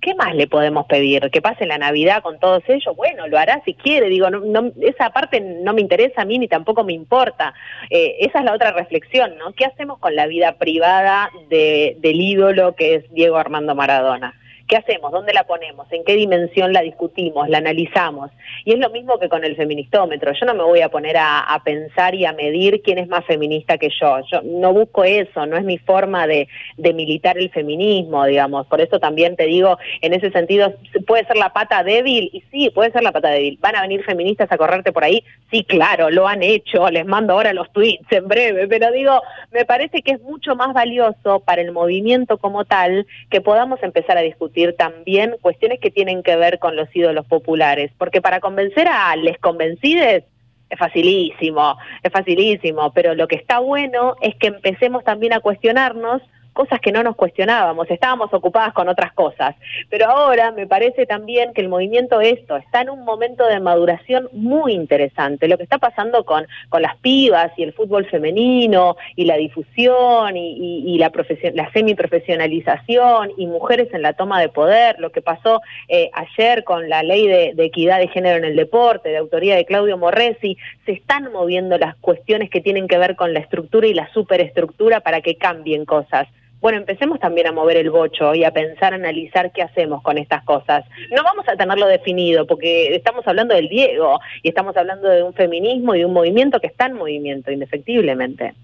¿Qué 0.00 0.14
más 0.14 0.34
le 0.34 0.46
podemos 0.46 0.86
pedir? 0.86 1.30
¿Que 1.30 1.42
pase 1.42 1.66
la 1.66 1.78
Navidad 1.78 2.22
con 2.22 2.38
todos 2.38 2.62
ellos? 2.68 2.94
Bueno, 2.96 3.26
lo 3.26 3.38
hará 3.38 3.62
si 3.64 3.74
quiere, 3.74 4.08
digo, 4.08 4.30
no, 4.30 4.40
no- 4.40 4.72
esa 4.82 5.10
parte 5.10 5.40
no 5.40 5.72
me 5.74 5.80
interesa 5.80 6.22
a 6.22 6.24
mí 6.24 6.38
ni 6.38 6.48
tampoco 6.48 6.84
me 6.84 6.92
importa. 6.92 7.54
Eh, 7.90 8.16
esa 8.20 8.38
es 8.40 8.44
la 8.44 8.52
otra 8.54 8.72
reflexión, 8.72 9.36
¿no? 9.38 9.52
¿Qué 9.52 9.64
hacemos 9.64 9.98
con 9.98 10.14
la 10.14 10.26
vida 10.26 10.56
privada 10.58 11.30
de- 11.48 11.96
del 12.00 12.20
ídolo 12.20 12.74
que 12.74 12.94
es 12.96 13.12
Diego 13.12 13.36
Armando 13.36 13.74
Maradona? 13.74 14.34
¿Qué 14.66 14.76
hacemos? 14.76 15.12
¿Dónde 15.12 15.32
la 15.32 15.44
ponemos? 15.44 15.86
¿En 15.92 16.02
qué 16.02 16.14
dimensión 16.14 16.72
la 16.72 16.80
discutimos? 16.80 17.48
¿La 17.48 17.58
analizamos? 17.58 18.32
Y 18.64 18.72
es 18.72 18.80
lo 18.80 18.90
mismo 18.90 19.18
que 19.20 19.28
con 19.28 19.44
el 19.44 19.54
feministómetro. 19.54 20.32
Yo 20.32 20.44
no 20.44 20.54
me 20.54 20.64
voy 20.64 20.80
a 20.80 20.88
poner 20.88 21.16
a, 21.16 21.62
pensar 21.64 22.16
y 22.16 22.24
a 22.24 22.32
medir 22.32 22.82
quién 22.82 22.98
es 22.98 23.06
más 23.06 23.24
feminista 23.26 23.78
que 23.78 23.90
yo. 24.00 24.18
Yo 24.30 24.42
no 24.42 24.72
busco 24.72 25.04
eso, 25.04 25.46
no 25.46 25.56
es 25.56 25.64
mi 25.64 25.78
forma 25.78 26.26
de 26.26 26.48
militar 26.78 27.38
el 27.38 27.50
feminismo, 27.50 28.24
digamos. 28.24 28.66
Por 28.66 28.80
eso 28.80 28.98
también 28.98 29.36
te 29.36 29.44
digo, 29.46 29.78
en 30.00 30.14
ese 30.14 30.30
sentido, 30.32 30.74
puede 31.06 31.24
ser 31.26 31.36
la 31.36 31.52
pata 31.52 31.84
débil, 31.84 32.30
y 32.32 32.42
sí, 32.50 32.70
puede 32.70 32.90
ser 32.90 33.04
la 33.04 33.12
pata 33.12 33.28
débil. 33.28 33.58
¿Van 33.60 33.76
a 33.76 33.82
venir 33.82 34.04
feministas 34.04 34.50
a 34.50 34.58
correrte 34.58 34.92
por 34.92 35.04
ahí? 35.04 35.22
Sí, 35.50 35.62
claro, 35.62 36.10
lo 36.10 36.26
han 36.26 36.42
hecho. 36.42 36.90
Les 36.90 37.06
mando 37.06 37.34
ahora 37.34 37.52
los 37.52 37.70
tweets 37.72 38.10
en 38.10 38.26
breve. 38.26 38.66
Pero 38.66 38.90
digo, 38.90 39.22
me 39.52 39.64
parece 39.64 40.02
que 40.02 40.12
es 40.12 40.20
mucho 40.22 40.56
más 40.56 40.74
valioso 40.74 41.40
para 41.40 41.62
el 41.62 41.70
movimiento 41.70 42.38
como 42.38 42.64
tal 42.64 43.06
que 43.30 43.40
podamos 43.40 43.80
empezar 43.82 44.18
a 44.18 44.22
discutir 44.22 44.55
también 44.76 45.36
cuestiones 45.40 45.80
que 45.80 45.90
tienen 45.90 46.22
que 46.22 46.36
ver 46.36 46.58
con 46.58 46.76
los 46.76 46.88
ídolos 46.94 47.26
populares. 47.26 47.90
Porque 47.98 48.20
para 48.20 48.40
convencer 48.40 48.88
a 48.88 49.14
les 49.16 49.38
convencides 49.38 50.24
es 50.68 50.78
facilísimo, 50.78 51.76
es 52.02 52.12
facilísimo, 52.12 52.92
pero 52.92 53.14
lo 53.14 53.28
que 53.28 53.36
está 53.36 53.60
bueno 53.60 54.16
es 54.20 54.34
que 54.36 54.48
empecemos 54.48 55.04
también 55.04 55.32
a 55.32 55.40
cuestionarnos 55.40 56.22
cosas 56.56 56.80
que 56.80 56.90
no 56.90 57.02
nos 57.04 57.14
cuestionábamos, 57.14 57.88
estábamos 57.90 58.32
ocupadas 58.34 58.72
con 58.72 58.88
otras 58.88 59.12
cosas. 59.12 59.54
Pero 59.90 60.06
ahora 60.10 60.50
me 60.50 60.66
parece 60.66 61.06
también 61.06 61.52
que 61.52 61.60
el 61.60 61.68
movimiento 61.68 62.20
esto 62.20 62.56
está 62.56 62.80
en 62.80 62.90
un 62.90 63.04
momento 63.04 63.46
de 63.46 63.60
maduración 63.60 64.28
muy 64.32 64.72
interesante. 64.72 65.46
Lo 65.48 65.56
que 65.58 65.62
está 65.64 65.78
pasando 65.78 66.24
con, 66.24 66.46
con 66.68 66.80
las 66.82 66.96
pibas 66.96 67.52
y 67.58 67.62
el 67.62 67.74
fútbol 67.74 68.06
femenino 68.06 68.96
y 69.14 69.26
la 69.26 69.36
difusión 69.36 70.36
y, 70.36 70.52
y- 70.54 70.94
y 70.94 70.98
la, 70.98 71.12
la 71.54 71.70
semiprofesionalización 71.72 73.32
y 73.36 73.46
mujeres 73.46 73.88
en 73.92 74.02
la 74.02 74.14
toma 74.14 74.40
de 74.40 74.48
poder, 74.48 74.98
lo 74.98 75.10
que 75.12 75.20
pasó 75.22 75.60
eh, 75.88 76.10
ayer 76.14 76.64
con 76.64 76.88
la 76.88 77.02
ley 77.02 77.26
de, 77.26 77.52
de 77.54 77.64
equidad 77.66 77.98
de 77.98 78.08
género 78.08 78.38
en 78.38 78.44
el 78.44 78.56
deporte, 78.56 79.10
de 79.10 79.18
autoría 79.18 79.56
de 79.56 79.64
Claudio 79.66 79.98
Morresi, 79.98 80.56
se 80.86 80.92
están 80.92 81.30
moviendo 81.32 81.76
las 81.78 81.96
cuestiones 81.96 82.48
que 82.50 82.60
tienen 82.62 82.88
que 82.88 82.98
ver 82.98 83.14
con 83.16 83.34
la 83.34 83.40
estructura 83.40 83.86
y 83.86 83.94
la 83.94 84.08
superestructura 84.12 85.00
para 85.00 85.20
que 85.20 85.36
cambien 85.36 85.84
cosas. 85.84 86.26
Bueno, 86.60 86.78
empecemos 86.78 87.20
también 87.20 87.46
a 87.46 87.52
mover 87.52 87.76
el 87.76 87.90
bocho 87.90 88.34
y 88.34 88.42
a 88.44 88.50
pensar, 88.50 88.92
a 88.92 88.96
analizar 88.96 89.52
qué 89.52 89.62
hacemos 89.62 90.02
con 90.02 90.18
estas 90.18 90.42
cosas. 90.44 90.84
No 91.14 91.22
vamos 91.22 91.46
a 91.48 91.56
tenerlo 91.56 91.86
definido 91.86 92.46
porque 92.46 92.94
estamos 92.94 93.26
hablando 93.28 93.54
del 93.54 93.68
Diego 93.68 94.18
y 94.42 94.48
estamos 94.48 94.76
hablando 94.76 95.08
de 95.08 95.22
un 95.22 95.34
feminismo 95.34 95.94
y 95.94 96.00
de 96.00 96.06
un 96.06 96.12
movimiento 96.12 96.58
que 96.58 96.68
está 96.68 96.86
en 96.86 96.94
movimiento, 96.94 97.50
indefectiblemente. 97.50 98.54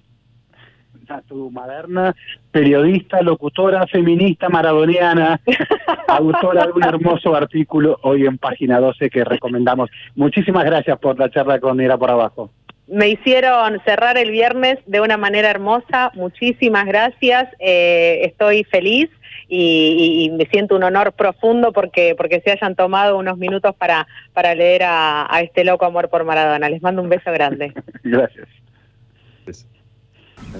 tu 1.29 1.51
moderna, 1.51 2.15
periodista, 2.51 3.21
locutora, 3.21 3.87
feminista, 3.87 4.49
maradoniana, 4.49 5.39
autora 6.09 6.67
de 6.67 6.73
un 6.73 6.85
hermoso 6.85 7.35
artículo 7.35 7.99
hoy 8.03 8.25
en 8.25 8.39
Página 8.39 8.81
12 8.81 9.11
que 9.11 9.23
recomendamos. 9.23 9.91
Muchísimas 10.15 10.65
gracias 10.65 10.99
por 10.99 11.19
la 11.19 11.31
charla 11.31 11.61
con 11.61 11.79
Era 11.81 11.99
por 11.99 12.11
Abajo. 12.11 12.51
Me 12.93 13.09
hicieron 13.09 13.81
cerrar 13.87 14.19
el 14.19 14.31
viernes 14.31 14.79
de 14.87 15.01
una 15.01 15.17
manera 15.17 15.49
hermosa. 15.51 16.11
Muchísimas 16.15 16.85
gracias. 16.87 17.49
Eh, 17.59 18.21
estoy 18.25 18.65
feliz 18.65 19.09
y, 19.49 19.97
y- 19.99 20.25
y 20.25 20.31
me 20.31 20.45
siento 20.47 20.77
un 20.77 20.83
honor 20.83 21.13
profundo 21.13 21.73
porque 21.73 22.15
porque 22.17 22.41
se 22.45 22.53
hayan 22.53 22.75
tomado 22.77 23.17
unos 23.19 23.39
minutos 23.39 23.75
para 23.77 24.07
para 24.35 24.55
leer 24.55 24.83
a, 24.83 25.27
a 25.35 25.41
este 25.41 25.65
loco 25.65 25.87
amor 25.87 26.11
por 26.11 26.25
Maradona. 26.25 26.69
Les 26.69 26.83
mando 26.83 27.01
un 27.03 27.09
beso 27.09 27.33
grande. 27.33 27.73
Gracias. 28.05 28.47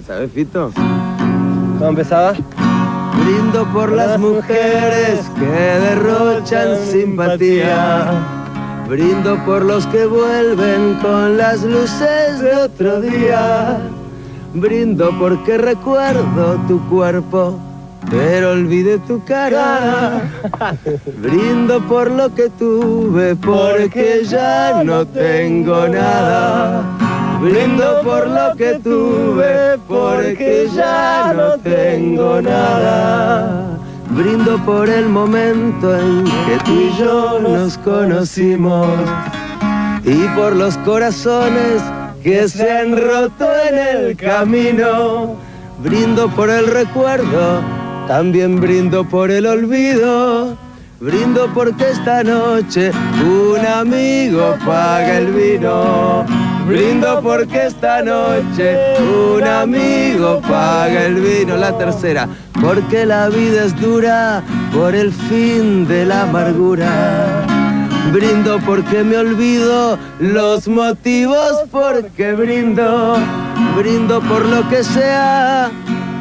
¿Sabes, 0.05 0.31
Fito? 0.31 0.71
¿Cómo 1.77 1.87
empezaba? 1.89 2.33
Brindo 2.33 3.65
por 3.71 3.91
las 3.91 4.19
mujeres 4.19 5.29
que 5.37 5.45
derrochan 5.45 6.77
simpatía. 6.77 8.11
Brindo 8.93 9.43
por 9.43 9.65
los 9.65 9.87
que 9.87 10.05
vuelven 10.05 10.99
con 11.01 11.35
las 11.35 11.63
luces 11.63 12.39
de 12.39 12.53
otro 12.53 13.01
día. 13.01 13.79
Brindo 14.53 15.09
porque 15.17 15.57
recuerdo 15.57 16.59
tu 16.67 16.79
cuerpo, 16.89 17.57
pero 18.11 18.51
olvidé 18.51 18.99
tu 18.99 19.25
cara. 19.25 20.21
Brindo 21.17 21.81
por 21.87 22.11
lo 22.11 22.35
que 22.35 22.51
tuve, 22.51 23.35
porque 23.35 24.21
ya 24.29 24.83
no 24.83 25.07
tengo 25.07 25.87
nada. 25.87 26.83
Brindo 27.41 27.99
por 28.03 28.27
lo 28.27 28.55
que 28.55 28.77
tuve, 28.77 29.75
porque 29.87 30.67
ya 30.71 31.33
no 31.35 31.57
tengo 31.57 32.39
nada. 32.43 33.73
Brindo 34.15 34.57
por 34.63 34.89
el 34.89 35.09
momento 35.09 35.95
en 35.97 36.23
que 36.23 36.57
tú 36.63 36.71
y 36.71 36.97
yo 36.99 37.39
nos 37.39 37.77
conocimos 37.79 38.87
y 40.05 40.27
por 40.35 40.55
los 40.55 40.77
corazones 40.79 41.81
que 42.21 42.47
se 42.47 42.71
han 42.71 42.95
roto 42.95 43.47
en 43.69 43.77
el 43.77 44.15
camino. 44.15 45.35
Brindo 45.79 46.29
por 46.29 46.49
el 46.49 46.67
recuerdo, 46.67 47.61
también 48.07 48.61
brindo 48.61 49.03
por 49.03 49.31
el 49.31 49.47
olvido. 49.47 50.57
Brindo 50.99 51.49
porque 51.53 51.89
esta 51.89 52.23
noche 52.23 52.91
un 53.25 53.65
amigo 53.65 54.55
paga 54.65 55.17
el 55.17 55.33
vino. 55.33 56.25
Brindo 56.65 57.19
porque 57.21 57.65
esta 57.65 58.01
noche 58.01 58.77
un 59.01 59.43
amigo 59.43 60.39
paga 60.41 61.03
el 61.03 61.15
vino. 61.15 61.57
La 61.57 61.77
tercera, 61.77 62.29
porque 62.63 63.05
la 63.05 63.27
vida 63.29 63.65
es 63.65 63.79
dura 63.79 64.41
por 64.73 64.95
el 64.95 65.11
fin 65.11 65.85
de 65.85 66.05
la 66.05 66.23
amargura. 66.23 67.45
Brindo 68.13 68.59
porque 68.65 69.03
me 69.03 69.17
olvido 69.17 69.97
los 70.19 70.67
motivos 70.67 71.63
porque 71.71 72.33
brindo. 72.33 73.17
Brindo 73.75 74.21
por 74.21 74.45
lo 74.45 74.67
que 74.69 74.83
sea 74.83 75.71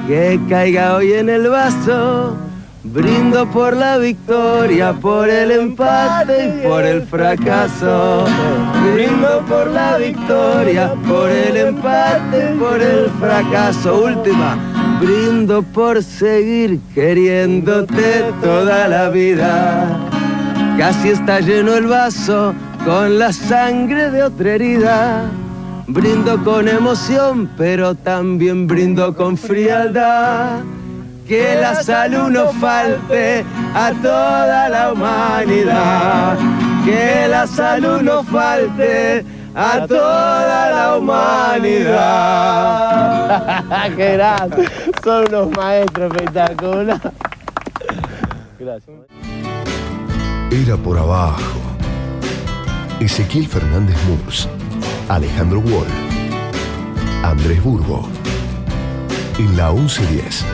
que 0.08 0.40
caiga 0.48 0.96
hoy 0.96 1.12
en 1.12 1.28
el 1.28 1.48
vaso. 1.48 2.36
Brindo 2.84 3.48
por 3.50 3.76
la 3.76 3.98
victoria, 3.98 4.92
por 4.92 5.28
el 5.28 5.52
empate 5.52 6.56
y 6.64 6.66
por 6.66 6.84
el 6.84 7.02
fracaso. 7.02 8.24
Brindo 8.92 9.44
por 9.48 9.68
la 9.68 9.98
victoria, 9.98 10.94
por 11.06 11.30
el 11.30 11.56
empate 11.56 12.52
y 12.52 12.58
por 12.58 12.82
el 12.82 13.08
fracaso. 13.20 14.02
Última. 14.04 14.71
Brindo 15.02 15.64
por 15.64 16.00
seguir 16.00 16.78
queriéndote 16.94 18.22
toda 18.40 18.86
la 18.86 19.08
vida. 19.08 19.98
Casi 20.78 21.08
está 21.08 21.40
lleno 21.40 21.74
el 21.74 21.88
vaso 21.88 22.54
con 22.84 23.18
la 23.18 23.32
sangre 23.32 24.12
de 24.12 24.22
otra 24.22 24.54
herida. 24.54 25.24
Brindo 25.88 26.44
con 26.44 26.68
emoción, 26.68 27.50
pero 27.58 27.96
también 27.96 28.68
brindo 28.68 29.16
con 29.16 29.36
frialdad. 29.36 30.60
Que 31.26 31.56
la 31.60 31.82
salud 31.82 32.30
no 32.30 32.52
falte 32.52 33.44
a 33.74 33.92
toda 34.00 34.68
la 34.68 34.92
humanidad. 34.92 36.38
Que 36.84 37.26
la 37.26 37.48
salud 37.48 38.02
no 38.02 38.22
falte 38.22 39.24
a 39.54 39.86
toda 39.86 40.70
la 40.70 40.96
humanidad. 40.96 42.42
¡Qué 43.96 44.12
grande! 44.12 44.68
Son 45.02 45.24
unos 45.28 45.50
maestros 45.56 46.12
espectaculares. 46.14 47.00
Gracias. 48.58 48.96
Era 50.52 50.76
por 50.76 50.96
abajo. 50.96 51.58
Ezequiel 53.00 53.48
Fernández 53.48 53.96
Murs, 54.06 54.48
Alejandro 55.08 55.58
Wall, 55.58 55.86
Andrés 57.24 57.60
Burgo. 57.64 58.08
En 59.38 59.56
la 59.56 59.72
1110. 59.72 60.46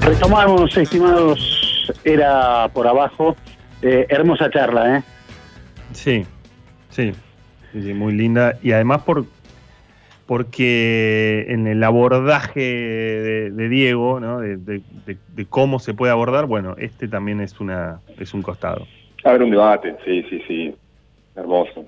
Retomamos, 0.00 0.74
estimados, 0.74 1.92
era 2.04 2.68
por 2.72 2.86
abajo. 2.86 3.36
Eh, 3.82 4.06
hermosa 4.08 4.50
charla, 4.50 4.98
¿eh? 4.98 5.02
Sí, 5.92 6.26
sí, 6.90 7.14
muy 7.94 8.14
linda. 8.14 8.58
Y 8.62 8.72
además 8.72 9.02
por 9.02 9.26
porque 10.26 11.46
en 11.48 11.66
el 11.68 11.82
abordaje 11.84 12.60
de, 12.60 13.50
de 13.52 13.68
Diego, 13.68 14.18
¿no? 14.18 14.40
de, 14.40 14.56
de- 14.56 14.82
de- 15.04 15.18
de 15.28 15.46
cómo 15.46 15.78
se 15.78 15.94
puede 15.94 16.10
abordar, 16.12 16.46
bueno, 16.46 16.74
este 16.78 17.06
también 17.06 17.40
es 17.40 17.60
una 17.60 18.00
es 18.18 18.34
un 18.34 18.42
costado. 18.42 18.86
Abre 19.24 19.44
un 19.44 19.50
debate, 19.50 19.96
sí, 20.04 20.24
sí, 20.28 20.42
sí. 20.48 20.74
Hermoso. 21.36 21.86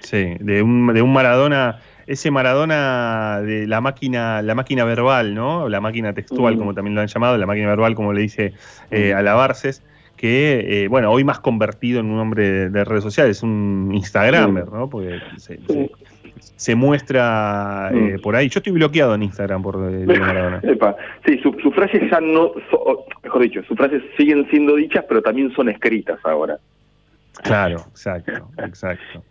Sí, 0.00 0.36
de 0.40 0.62
un, 0.62 0.94
de 0.94 1.02
un 1.02 1.12
Maradona, 1.12 1.80
ese 2.06 2.30
Maradona 2.30 3.40
de 3.42 3.66
la 3.66 3.80
máquina, 3.82 4.40
la 4.40 4.54
máquina 4.54 4.84
verbal, 4.84 5.34
¿no? 5.34 5.68
La 5.68 5.80
máquina 5.80 6.14
textual, 6.14 6.54
Mm. 6.54 6.58
como 6.58 6.74
también 6.74 6.94
lo 6.94 7.02
han 7.02 7.08
llamado, 7.08 7.36
la 7.36 7.46
máquina 7.46 7.68
verbal, 7.68 7.94
como 7.94 8.12
le 8.14 8.22
dice 8.22 8.54
eh, 8.90 9.12
a 9.12 9.20
la 9.22 9.34
Barces, 9.34 9.82
que, 10.20 10.82
eh, 10.84 10.88
bueno, 10.88 11.10
hoy 11.10 11.24
más 11.24 11.40
convertido 11.40 11.98
en 12.00 12.10
un 12.10 12.18
hombre 12.18 12.50
de, 12.50 12.68
de 12.68 12.84
redes 12.84 13.02
sociales, 13.02 13.42
un 13.42 13.90
Instagramer, 13.94 14.70
¿no? 14.70 14.90
Porque 14.90 15.18
se, 15.38 15.58
se- 15.66 15.90
se 16.56 16.74
muestra 16.74 17.88
eh, 17.90 18.16
Mm. 18.18 18.20
por 18.20 18.36
ahí. 18.36 18.50
Yo 18.50 18.58
estoy 18.58 18.74
bloqueado 18.74 19.14
en 19.14 19.22
Instagram 19.22 19.62
por 19.62 19.76
eh, 19.90 20.04
Diego 20.06 20.26
Maradona. 20.26 20.60
Epa. 20.62 20.94
Sí, 21.24 21.38
su- 21.42 21.56
sus 21.62 21.74
frases 21.74 22.02
ya 22.10 22.20
no, 22.20 22.52
so- 22.70 23.06
mejor 23.24 23.40
dicho, 23.42 23.62
sus 23.64 23.78
frases 23.78 24.02
siguen 24.18 24.46
siendo 24.50 24.76
dichas, 24.76 25.06
pero 25.08 25.22
también 25.22 25.50
son 25.54 25.70
escritas 25.70 26.18
ahora. 26.24 26.58
Claro, 27.42 27.78
exacto, 27.90 28.46
exacto. 28.62 29.22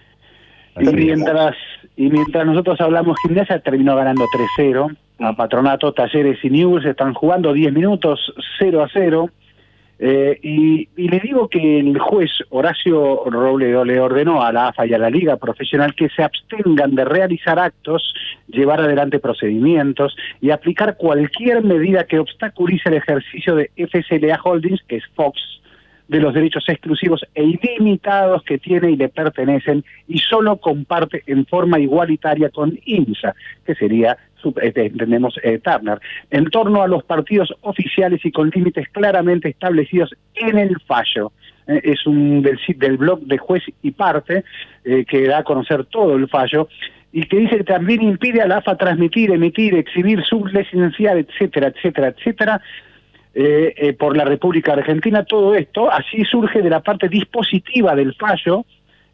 Y 0.80 0.86
mientras, 0.92 1.56
y 1.98 2.10
mientras 2.10 2.48
nosotros 2.48 2.82
hablamos 2.82 3.16
gimnasia, 3.22 3.60
terminó 3.60 3.96
ganando 3.96 4.26
3-0. 4.58 4.98
A 5.20 5.36
Patronato, 5.36 5.94
Talleres 5.94 6.44
y 6.44 6.50
News 6.50 6.84
están 6.86 7.14
jugando 7.14 7.54
10 7.54 7.74
minutos, 7.74 8.34
0 8.58 8.84
a 8.84 8.90
0. 8.92 9.30
Eh, 10.02 10.40
y, 10.42 10.88
le 10.96 11.20
digo 11.20 11.50
que 11.50 11.80
el 11.80 12.00
juez 12.00 12.32
Horacio 12.50 13.24
Robledo 13.26 13.84
le 13.84 14.00
ordenó 14.00 14.42
a 14.42 14.54
la 14.54 14.70
AFA 14.70 14.86
y 14.86 14.94
a 14.94 14.98
la 14.98 15.10
Liga 15.10 15.36
Profesional 15.36 15.94
que 15.94 16.08
se 16.10 16.24
abstengan 16.24 16.96
de 16.96 17.04
realizar 17.04 17.60
actos, 17.60 18.14
llevar 18.48 18.80
adelante 18.80 19.20
procedimientos 19.20 20.16
y 20.40 20.52
aplicar 20.52 20.96
cualquier 20.96 21.66
medida 21.66 22.06
que 22.06 22.20
obstaculice 22.20 22.88
el 22.88 22.96
ejercicio 22.96 23.56
de 23.56 23.72
FSLA 23.76 24.40
Holdings, 24.42 24.82
que 24.88 24.98
es 24.98 25.04
Fox, 25.16 25.59
de 26.10 26.20
los 26.20 26.34
derechos 26.34 26.68
exclusivos 26.68 27.24
e 27.36 27.44
ilimitados 27.44 28.44
que 28.44 28.58
tiene 28.58 28.92
y 28.92 28.98
le 28.98 29.10
pertenecen 29.10 29.86
y 30.08 30.18
solo 30.18 30.58
comparte 30.58 31.24
en 31.28 31.46
forma 31.46 31.80
igualitaria 31.80 32.50
con 32.50 32.78
INSA, 32.84 33.36
que 33.64 33.76
sería, 33.76 34.18
este, 34.62 34.88
entendemos, 34.88 35.40
eh, 35.44 35.60
Turner, 35.60 36.00
en 36.32 36.46
torno 36.46 36.82
a 36.82 36.88
los 36.88 37.04
partidos 37.04 37.54
oficiales 37.62 38.26
y 38.26 38.32
con 38.32 38.50
límites 38.50 38.90
claramente 38.90 39.50
establecidos 39.50 40.10
en 40.34 40.58
el 40.58 40.76
fallo. 40.88 41.32
Eh, 41.68 41.80
es 41.84 42.08
un 42.08 42.42
del 42.42 42.98
blog 42.98 43.22
de 43.22 43.38
juez 43.38 43.64
y 43.84 43.92
parte 43.92 44.44
eh, 44.84 45.06
que 45.06 45.28
da 45.28 45.40
a 45.40 45.44
conocer 45.44 45.86
todo 45.86 46.16
el 46.16 46.28
fallo 46.28 46.70
y 47.12 47.24
que 47.24 47.38
dice 47.38 47.58
que 47.58 47.64
también 47.64 48.02
impide 48.02 48.42
a 48.42 48.48
la 48.48 48.58
AFA 48.58 48.78
transmitir, 48.78 49.32
emitir, 49.32 49.76
exhibir, 49.76 50.24
sublicenciar, 50.24 51.18
etcétera, 51.18 51.68
etcétera, 51.68 52.08
etcétera, 52.10 52.62
eh, 53.34 53.74
eh, 53.78 53.94
por 53.94 54.18
la 54.18 54.26
República 54.26 54.74
Argentina. 54.74 55.24
Todo 55.24 55.56
esto 55.56 55.92
así 55.92 56.26
surge 56.26 56.62
de 56.62 56.70
la 56.70 56.82
parte 56.82 57.10
dispositiva 57.10 57.96
del 57.96 58.16
fallo 58.16 58.66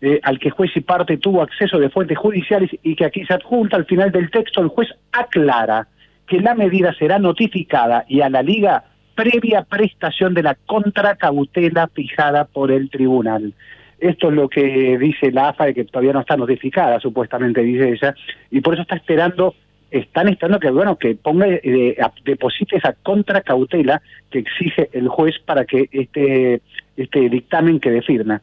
eh, 0.01 0.19
al 0.23 0.39
que 0.39 0.49
juez 0.49 0.71
y 0.75 0.81
parte 0.81 1.17
tuvo 1.17 1.41
acceso 1.41 1.79
de 1.79 1.89
fuentes 1.89 2.17
judiciales 2.17 2.69
y 2.83 2.95
que 2.95 3.05
aquí 3.05 3.25
se 3.25 3.33
adjunta 3.33 3.77
al 3.77 3.85
final 3.85 4.11
del 4.11 4.29
texto. 4.29 4.61
El 4.61 4.67
juez 4.67 4.89
aclara 5.11 5.87
que 6.27 6.39
la 6.39 6.55
medida 6.55 6.93
será 6.93 7.19
notificada 7.19 8.05
y 8.07 8.21
a 8.21 8.29
la 8.29 8.41
Liga 8.41 8.83
previa 9.15 9.63
prestación 9.63 10.33
de 10.33 10.43
la 10.43 10.55
contracautela 10.65 11.87
fijada 11.87 12.45
por 12.45 12.71
el 12.71 12.89
tribunal. 12.89 13.53
Esto 13.99 14.29
es 14.29 14.35
lo 14.35 14.49
que 14.49 14.97
dice 14.97 15.31
la 15.31 15.49
AFA, 15.49 15.65
de 15.65 15.73
que 15.73 15.85
todavía 15.85 16.13
no 16.13 16.19
está 16.19 16.35
notificada, 16.35 16.99
supuestamente 16.99 17.61
dice 17.61 17.93
ella, 17.93 18.15
y 18.51 18.61
por 18.61 18.73
eso 18.73 18.81
está 18.81 18.95
esperando, 18.95 19.55
están 19.91 20.27
esperando 20.27 20.59
que, 20.59 20.69
bueno, 20.71 20.97
que 20.97 21.15
ponga, 21.15 21.47
eh, 21.47 21.95
a- 22.01 22.11
deposite 22.23 22.77
esa 22.77 22.93
contracautela 22.93 24.01
que 24.29 24.39
exige 24.39 24.89
el 24.93 25.07
juez 25.07 25.35
para 25.45 25.65
que 25.65 25.87
este, 25.91 26.61
este 26.97 27.29
dictamen 27.29 27.79
quede 27.79 28.01
firme. 28.01 28.39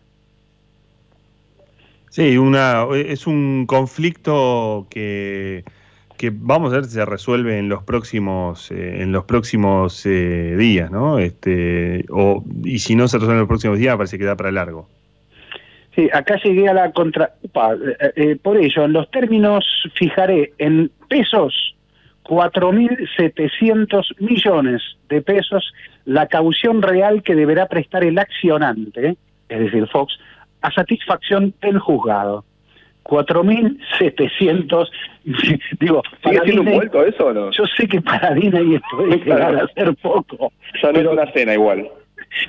Sí, 2.11 2.37
una, 2.37 2.87
es 2.95 3.27
un 3.27 3.65
conflicto 3.67 4.87
que, 4.91 5.65
que 6.19 6.31
vamos 6.31 6.73
a 6.73 6.77
ver 6.77 6.85
si 6.85 6.93
se 6.93 7.05
resuelve 7.07 7.59
en 7.59 7.69
los 7.71 7.83
próximos, 7.85 8.71
eh, 8.71 9.03
en 9.03 9.13
los 9.13 9.25
próximos 9.25 10.05
eh, 10.05 10.55
días, 10.59 10.91
¿no? 10.91 11.19
Este, 11.19 12.05
o, 12.11 12.45
y 12.65 12.81
si 12.81 12.95
no 12.97 13.09
se 13.09 13.17
resuelve 13.17 13.35
en 13.37 13.41
los 13.41 13.49
próximos 13.49 13.79
días, 13.79 13.97
parece 13.97 14.19
que 14.19 14.25
da 14.25 14.37
para 14.37 14.53
largo. 14.53 14.89
Sí, 15.95 16.09
acá 16.13 16.37
llegué 16.43 16.69
a 16.69 16.75
la 16.75 16.93
contra... 16.93 17.35
upa, 17.43 17.75
eh, 17.75 18.13
eh, 18.17 18.37
por 18.43 18.57
ello, 18.57 18.85
en 18.85 18.93
los 18.95 19.11
términos 19.11 19.65
fijaré 19.95 20.53
en 20.59 20.91
pesos 21.09 21.75
4.700 22.25 24.15
millones 24.21 24.83
de 25.09 25.21
pesos 25.23 25.73
la 26.05 26.27
caución 26.29 26.83
real 26.83 27.23
que 27.23 27.35
deberá 27.35 27.67
prestar 27.67 28.05
el 28.05 28.19
accionante, 28.19 29.17
es 29.49 29.59
decir, 29.59 29.87
Fox, 29.89 30.19
a 30.63 30.71
satisfacción 30.73 31.53
del 31.61 31.79
juzgado. 31.79 32.45
4.700, 33.05 34.89
digo, 35.81 36.03
¿Sigue 36.25 36.41
siendo 36.45 36.61
un 36.63 36.67
Disney- 36.67 36.75
vuelto 36.77 37.05
eso 37.05 37.27
o 37.27 37.33
no? 37.33 37.51
Yo 37.51 37.65
sé 37.77 37.87
que 37.89 38.01
para 38.01 38.33
Disney 38.35 38.77
esto 38.77 38.97
puede 38.97 39.17
llegar 39.25 39.57
a 39.57 39.67
ser 39.75 39.95
poco. 39.97 40.53
Ya 40.83 40.93
no 40.93 41.01
es 41.01 41.07
una 41.07 41.31
cena 41.33 41.55
igual. 41.55 41.89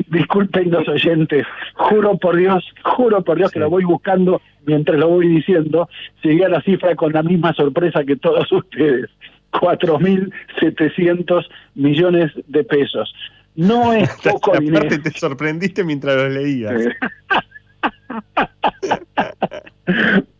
Disculpen 0.07 0.71
los 0.71 0.87
oyentes, 0.87 1.45
juro 1.75 2.17
por 2.17 2.35
Dios, 2.37 2.63
juro 2.83 3.23
por 3.23 3.37
Dios 3.37 3.51
que 3.51 3.59
lo 3.59 3.69
voy 3.69 3.83
buscando 3.83 4.41
mientras 4.65 4.97
lo 4.97 5.09
voy 5.09 5.27
diciendo. 5.27 5.89
Llegué 6.23 6.45
a 6.45 6.49
la 6.49 6.61
cifra 6.61 6.95
con 6.95 7.13
la 7.13 7.23
misma 7.23 7.53
sorpresa 7.53 8.03
que 8.03 8.15
todos 8.15 8.51
ustedes. 8.51 9.09
4.700 9.51 11.45
millones 11.75 12.31
de 12.47 12.63
pesos. 12.63 13.13
No 13.55 13.93
es 13.97 14.09
poco 14.23 14.57
dinero. 14.57 14.87
Aparte 14.87 15.09
te 15.09 15.11
sorprendiste 15.11 15.83
mientras 15.83 16.15
lo 16.15 16.29
leías. 16.29 16.73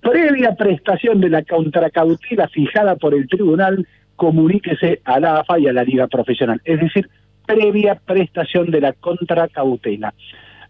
Previa 0.02 0.56
prestación 0.56 1.22
de 1.22 1.30
la 1.30 1.44
contracautela 1.44 2.48
fijada 2.48 2.96
por 2.96 3.14
el 3.14 3.28
tribunal, 3.28 3.88
comuníquese 4.16 5.02
a 5.04 5.20
la 5.20 5.40
AFA 5.40 5.60
y 5.60 5.68
a 5.68 5.74
la 5.74 5.84
Liga 5.84 6.08
Profesional. 6.08 6.62
Es 6.64 6.80
decir, 6.80 7.10
previa 7.46 7.96
prestación 7.96 8.72
de 8.72 8.82
la 8.82 8.94
contracautela. 8.94 10.14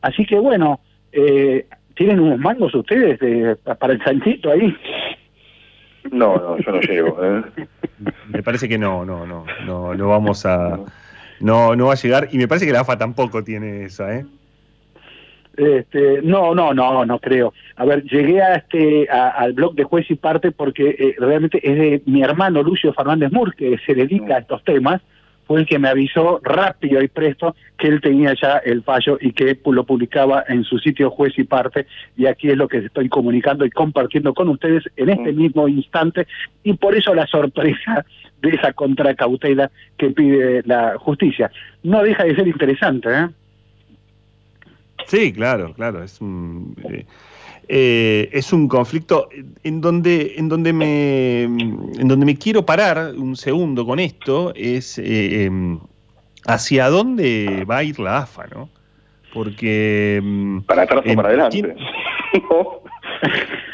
Así 0.02 0.26
que 0.26 0.38
bueno, 0.40 0.80
eh, 1.12 1.66
¿tienen 1.96 2.20
unos 2.20 2.40
mangos 2.40 2.74
ustedes 2.76 3.20
de- 3.20 3.56
para 3.80 3.94
el 3.94 4.04
chanchito 4.04 4.52
ahí? 4.52 4.76
No, 6.12 6.36
no, 6.36 6.58
yo 6.58 6.72
no 6.72 6.82
llego. 6.82 7.18
¿eh? 7.24 7.42
Me 8.28 8.44
parece 8.44 8.68
que 8.68 8.78
no, 8.78 9.06
no, 9.06 9.26
no, 9.26 9.46
no, 9.66 9.94
no 9.96 10.08
vamos 10.10 10.46
a, 10.46 10.80
no, 11.40 11.76
no 11.76 11.86
va 11.88 11.94
a 11.94 11.96
llegar 11.96 12.28
y 12.32 12.38
me 12.38 12.48
parece 12.48 12.66
que 12.66 12.74
la 12.74 12.82
AFA 12.82 12.98
tampoco 12.98 13.44
tiene 13.44 13.86
esa, 13.86 14.14
¿eh? 14.18 14.26
Este, 15.56 16.22
no, 16.24 16.56
no, 16.56 16.74
no, 16.74 17.06
no 17.06 17.20
creo. 17.20 17.54
A 17.76 17.86
ver, 17.86 18.04
llegué 18.06 18.42
a 18.42 18.56
este, 18.56 19.08
a- 19.10 19.30
al 19.30 19.54
blog 19.54 19.76
de 19.76 19.84
juez 19.84 20.10
y 20.10 20.16
parte 20.16 20.52
porque 20.52 20.96
eh, 20.98 21.16
realmente 21.20 21.60
es 21.62 21.78
de 21.78 22.02
mi 22.12 22.24
hermano 22.24 22.64
Lucio 22.64 22.92
Fernández 22.94 23.32
Mur, 23.32 23.56
que 23.56 23.78
se 23.86 23.94
dedica 23.94 24.36
a 24.36 24.40
estos 24.40 24.64
temas, 24.64 25.02
fue 25.54 25.60
el 25.60 25.68
que 25.68 25.78
me 25.78 25.88
avisó 25.88 26.40
rápido 26.42 27.00
y 27.00 27.08
presto 27.08 27.56
que 27.78 27.88
él 27.88 28.02
tenía 28.02 28.34
ya 28.34 28.58
el 28.58 28.82
fallo 28.82 29.20
y 29.22 29.34
que 29.34 29.56
lo 29.64 29.84
publicaba 29.84 30.44
en 30.48 30.64
su 30.64 30.80
sitio 30.80 31.12
juez 31.12 31.38
y 31.38 31.44
parte, 31.44 31.86
y 32.18 32.26
aquí 32.26 32.50
es 32.50 32.58
lo 32.58 32.68
que 32.68 32.80
estoy 32.80 33.08
comunicando 33.08 33.64
y 33.64 33.70
compartiendo 33.70 34.34
con 34.34 34.50
ustedes 34.50 34.84
en 34.96 35.10
este 35.10 35.32
mismo 35.32 35.68
instante, 35.68 36.26
y 36.64 36.74
por 36.74 36.98
eso 36.98 37.14
la 37.14 37.28
sorpresa 37.28 38.04
de 38.42 38.50
esa 38.50 38.74
contracautela 38.74 39.70
que 39.96 40.10
pide 40.10 40.64
la 40.66 40.98
justicia. 40.98 41.52
No 41.84 42.02
deja 42.02 42.24
de 42.24 42.36
ser 42.36 42.48
interesante, 42.48 43.10
¿eh? 43.12 43.28
Sí, 45.06 45.34
claro, 45.34 45.76
claro, 45.76 46.02
es 46.02 46.20
un 46.20 46.76
eh, 46.90 47.06
eh, 47.68 48.30
es 48.34 48.52
un 48.54 48.68
conflicto 48.68 49.30
en 49.64 49.82
donde 49.82 50.34
en 50.38 50.50
donde 50.50 50.74
me 50.74 51.44
en 51.44 52.08
donde 52.08 52.26
me 52.26 52.38
quiero 52.38 52.66
parar 52.66 53.14
un 53.18 53.36
segundo 53.36 53.86
con 53.86 54.00
esto 54.00 54.52
es 54.56 54.98
eh, 55.00 55.46
em, 55.46 55.80
hacia 56.46 56.90
dónde 56.90 57.66
va 57.70 57.78
a 57.78 57.84
ir 57.84 58.00
la 58.00 58.20
AFA, 58.20 58.48
¿no? 58.48 58.70
Porque 59.34 60.18
em, 60.18 60.62
Para 60.64 60.84
atrás 60.84 61.04
o 61.08 61.16
para 61.16 61.30
adelante. 61.30 61.62
¿quién- 61.62 61.76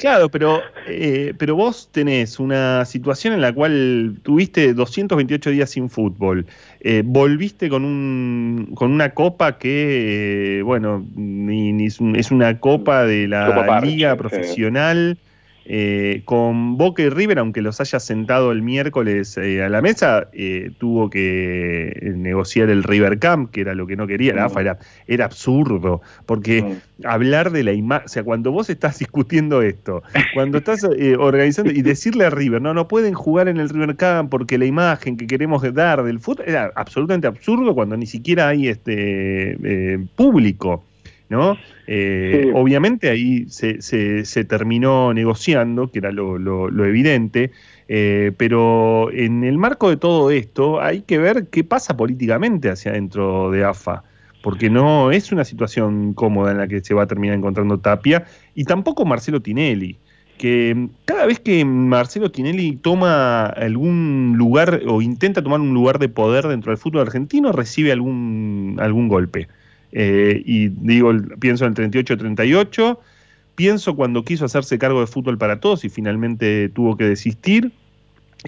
Claro, 0.00 0.30
pero, 0.30 0.62
eh, 0.86 1.34
pero 1.36 1.56
vos 1.56 1.90
tenés 1.92 2.40
una 2.40 2.86
situación 2.86 3.34
en 3.34 3.42
la 3.42 3.52
cual 3.52 4.18
tuviste 4.22 4.72
228 4.72 5.50
días 5.50 5.68
sin 5.68 5.90
fútbol, 5.90 6.46
eh, 6.80 7.02
volviste 7.04 7.68
con, 7.68 7.84
un, 7.84 8.72
con 8.74 8.92
una 8.92 9.10
copa 9.12 9.58
que, 9.58 10.60
eh, 10.60 10.62
bueno, 10.62 11.06
ni, 11.14 11.72
ni 11.74 11.84
es, 11.84 12.00
un- 12.00 12.16
es 12.16 12.30
una 12.30 12.58
copa 12.60 13.04
de 13.04 13.28
la 13.28 13.44
Copa 13.48 13.66
Parche, 13.66 13.86
liga 13.90 14.16
sí. 14.30 14.62
Eh, 15.72 16.22
con 16.24 16.76
Boca 16.76 17.00
y 17.00 17.10
River, 17.10 17.38
aunque 17.38 17.62
los 17.62 17.80
haya 17.80 18.00
sentado 18.00 18.50
el 18.50 18.60
miércoles 18.60 19.38
eh, 19.38 19.62
a 19.62 19.68
la 19.68 19.80
mesa, 19.80 20.26
eh, 20.32 20.72
tuvo 20.78 21.10
que 21.10 21.90
eh, 21.90 22.12
negociar 22.16 22.70
el 22.70 22.82
River 22.82 23.20
Camp, 23.20 23.52
que 23.52 23.60
era 23.60 23.76
lo 23.76 23.86
que 23.86 23.94
no 23.94 24.08
quería 24.08 24.34
la 24.34 24.46
AFA, 24.46 24.62
era, 24.62 24.78
era 25.06 25.26
absurdo, 25.26 26.02
porque 26.26 26.78
hablar 27.04 27.52
de 27.52 27.62
la 27.62 27.72
imagen, 27.72 28.04
o 28.04 28.08
sea, 28.08 28.24
cuando 28.24 28.50
vos 28.50 28.68
estás 28.68 28.98
discutiendo 28.98 29.62
esto, 29.62 30.02
cuando 30.34 30.58
estás 30.58 30.82
eh, 30.82 31.14
organizando 31.16 31.70
y 31.70 31.82
decirle 31.82 32.24
a 32.24 32.30
River, 32.30 32.60
no, 32.60 32.74
no 32.74 32.88
pueden 32.88 33.14
jugar 33.14 33.46
en 33.46 33.58
el 33.58 33.68
River 33.68 33.94
Camp 33.94 34.28
porque 34.28 34.58
la 34.58 34.64
imagen 34.64 35.16
que 35.16 35.28
queremos 35.28 35.62
dar 35.72 36.02
del 36.02 36.18
fútbol 36.18 36.46
era 36.48 36.72
absolutamente 36.74 37.28
absurdo 37.28 37.76
cuando 37.76 37.96
ni 37.96 38.06
siquiera 38.06 38.48
hay 38.48 38.66
este 38.66 40.08
público. 40.16 40.82
¿No? 41.30 41.56
Eh, 41.86 42.40
Sí. 42.44 42.50
Obviamente 42.54 43.08
ahí 43.08 43.46
se, 43.48 43.80
se- 43.80 44.24
se 44.26 44.44
terminó 44.44 45.14
negociando, 45.14 45.90
que 45.90 46.00
era 46.00 46.12
lo, 46.12 46.36
lo- 46.38 46.68
lo 46.68 46.84
evidente, 46.84 47.52
eh, 47.88 48.32
pero 48.36 49.10
en 49.12 49.44
el 49.44 49.56
marco 49.56 49.88
de 49.88 49.96
todo 49.96 50.30
esto 50.30 50.80
hay 50.82 51.00
que 51.02 51.18
ver 51.18 51.46
qué 51.48 51.64
pasa 51.64 51.96
políticamente 51.96 52.68
hacia 52.68 52.90
adentro 52.92 53.50
de 53.50 53.64
AFA 53.64 54.02
porque 54.42 54.70
no 54.70 55.10
es 55.12 55.32
una 55.32 55.44
situación 55.44 56.14
cómoda 56.14 56.50
en 56.52 56.58
la 56.58 56.66
que 56.66 56.80
se 56.80 56.94
va 56.94 57.02
a 57.02 57.06
terminar 57.06 57.36
encontrando 57.36 57.78
Tapia, 57.78 58.24
y 58.54 58.64
tampoco 58.64 59.04
Marcelo 59.04 59.40
Tinelli, 59.40 59.98
que 60.38 60.88
cada 61.04 61.26
vez 61.26 61.40
que 61.40 61.62
Marcelo 61.66 62.30
Tinelli 62.30 62.76
toma 62.76 63.44
algún 63.46 64.36
lugar 64.38 64.80
o 64.88 65.02
intenta 65.02 65.42
tomar 65.42 65.60
un 65.60 65.74
lugar 65.74 65.98
de 65.98 66.08
poder 66.08 66.46
dentro 66.48 66.70
del 66.72 66.78
fútbol 66.78 67.02
argentino, 67.02 67.52
recibe 67.52 67.92
algún, 67.92 68.78
algún 68.80 69.08
golpe. 69.08 69.48
Eh, 69.92 70.42
y 70.44 70.68
digo, 70.68 71.12
pienso 71.38 71.66
en 71.66 71.74
el 71.76 71.90
38-38, 71.90 72.98
pienso 73.54 73.96
cuando 73.96 74.24
quiso 74.24 74.44
hacerse 74.44 74.78
cargo 74.78 75.00
de 75.00 75.06
fútbol 75.06 75.38
para 75.38 75.60
todos 75.60 75.84
y 75.84 75.88
finalmente 75.88 76.68
tuvo 76.68 76.96
que 76.96 77.04
desistir, 77.04 77.72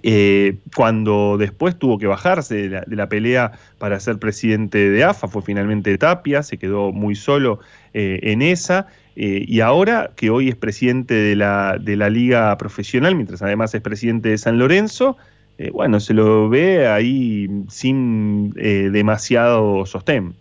eh, 0.03 0.57
cuando 0.75 1.37
después 1.37 1.79
tuvo 1.79 1.99
que 1.99 2.07
bajarse 2.07 2.69
de 2.69 2.97
la, 2.97 3.09
pelea 3.11 3.53
para 3.79 4.01
ser 4.01 4.19
presidente 4.19 4.89
de 4.89 5.05
AFA, 5.05 5.29
fue 5.29 5.43
finalmente 5.43 5.97
Tapia, 5.99 6.43
se 6.43 6.57
quedó 6.57 6.93
muy 6.93 7.15
solo 7.15 7.61
eh, 7.93 8.21
en 8.23 8.41
esa, 8.41 8.87
y 9.15 9.61
ahora 9.61 10.13
que 10.17 10.31
hoy 10.31 10.49
es 10.49 10.57
presidente 10.57 11.13
de 11.13 11.37
la, 11.37 11.77
de 11.79 11.97
la 11.97 12.09
liga 12.09 12.57
profesional, 12.57 13.15
mientras 13.15 13.43
además 13.43 13.75
es 13.75 13.83
presidente 13.83 14.31
de 14.31 14.39
San 14.39 14.59
Lorenzo, 14.59 15.19
bueno, 15.75 16.01
se 16.01 16.15
lo 16.15 16.49
ve 16.49 16.89
ahí 16.89 17.47
sin 17.69 18.53
demasiado 18.53 19.85
sostén. 19.85 20.35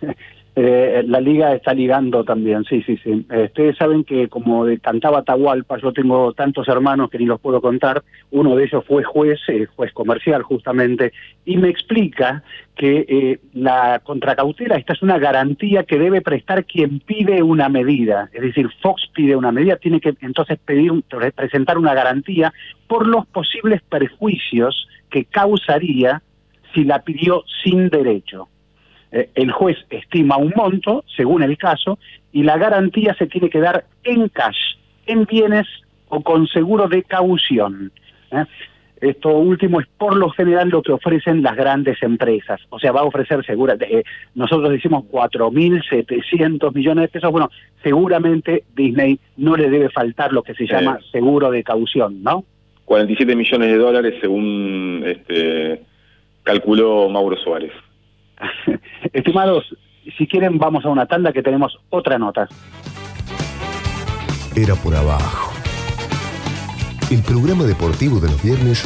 Eh, 0.60 1.04
la 1.06 1.20
liga 1.20 1.54
está 1.54 1.72
ligando 1.72 2.24
también, 2.24 2.64
sí, 2.64 2.82
sí, 2.82 2.96
sí. 3.04 3.24
Eh, 3.30 3.44
ustedes 3.44 3.76
saben 3.76 4.02
que 4.02 4.28
como 4.28 4.64
de- 4.64 4.80
cantaba 4.80 5.20
Atahualpa, 5.20 5.78
yo 5.78 5.92
tengo 5.92 6.32
tantos 6.32 6.66
hermanos 6.66 7.10
que 7.10 7.18
ni 7.18 7.26
los 7.26 7.38
puedo 7.40 7.60
contar. 7.60 8.02
Uno 8.32 8.56
de 8.56 8.64
ellos 8.64 8.84
fue 8.84 9.04
juez, 9.04 9.38
eh, 9.46 9.66
juez 9.66 9.92
comercial 9.92 10.42
justamente, 10.42 11.12
y 11.44 11.58
me 11.58 11.68
explica 11.68 12.42
que 12.74 13.06
eh, 13.08 13.38
la 13.52 14.00
contracautela, 14.02 14.74
esta 14.74 14.94
es 14.94 15.02
una 15.02 15.20
garantía 15.20 15.84
que 15.84 15.96
debe 15.96 16.22
prestar 16.22 16.64
quien 16.64 16.98
pide 16.98 17.40
una 17.40 17.68
medida. 17.68 18.28
Es 18.32 18.42
decir, 18.42 18.68
Fox 18.82 19.08
pide 19.14 19.36
una 19.36 19.52
medida, 19.52 19.76
tiene 19.76 20.00
que 20.00 20.16
entonces 20.22 20.58
pedir, 20.58 20.90
presentar 21.36 21.78
una 21.78 21.94
garantía 21.94 22.52
por 22.88 23.06
los 23.06 23.26
posibles 23.28 23.80
perjuicios 23.82 24.88
que 25.08 25.24
causaría 25.24 26.20
si 26.74 26.82
la 26.82 27.04
pidió 27.04 27.44
sin 27.62 27.90
derecho. 27.90 28.48
Eh, 29.12 29.30
el 29.34 29.50
juez 29.52 29.78
estima 29.90 30.36
un 30.36 30.52
monto, 30.54 31.04
según 31.16 31.42
el 31.42 31.56
caso, 31.56 31.98
y 32.32 32.42
la 32.42 32.58
garantía 32.58 33.14
se 33.14 33.26
tiene 33.26 33.48
que 33.48 33.60
dar 33.60 33.84
en 34.04 34.28
cash, 34.28 34.76
en 35.06 35.24
bienes 35.24 35.66
o 36.08 36.20
con 36.22 36.46
seguro 36.46 36.88
de 36.88 37.02
caución. 37.02 37.92
¿eh? 38.30 38.44
Esto 39.00 39.30
último 39.30 39.80
es 39.80 39.86
por 39.96 40.16
lo 40.16 40.28
general 40.30 40.70
lo 40.70 40.82
que 40.82 40.92
ofrecen 40.92 41.42
las 41.42 41.56
grandes 41.56 42.02
empresas. 42.02 42.60
O 42.68 42.78
sea, 42.78 42.92
va 42.92 43.00
a 43.00 43.04
ofrecer 43.04 43.44
segura, 43.44 43.76
eh, 43.80 44.02
nosotros 44.34 44.70
decimos 44.70 45.04
4.700 45.10 46.74
millones 46.74 47.02
de 47.02 47.08
pesos. 47.08 47.30
Bueno, 47.30 47.50
seguramente 47.82 48.64
Disney 48.74 49.18
no 49.36 49.56
le 49.56 49.70
debe 49.70 49.88
faltar 49.88 50.32
lo 50.32 50.42
que 50.42 50.54
se 50.54 50.66
llama 50.66 50.98
seguro 51.12 51.50
de 51.50 51.62
caución, 51.62 52.22
¿no? 52.22 52.44
47 52.86 53.36
millones 53.36 53.68
de 53.68 53.76
dólares 53.76 54.14
según 54.20 55.02
este, 55.06 55.82
calculó 56.42 57.08
Mauro 57.08 57.36
Suárez. 57.36 57.72
Estimados, 59.12 59.64
si 60.16 60.26
quieren 60.26 60.58
vamos 60.58 60.84
a 60.84 60.88
una 60.88 61.06
tanda 61.06 61.32
que 61.32 61.42
tenemos 61.42 61.78
otra 61.90 62.18
nota. 62.18 62.48
Era 64.56 64.74
por 64.74 64.94
abajo. 64.94 65.52
El 67.10 67.22
programa 67.22 67.64
deportivo 67.64 68.20
de 68.20 68.28
los 68.28 68.42
viernes 68.42 68.84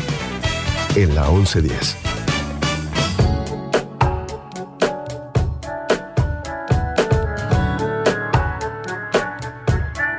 en 0.97 1.15
la 1.15 1.29
1110. 1.29 1.99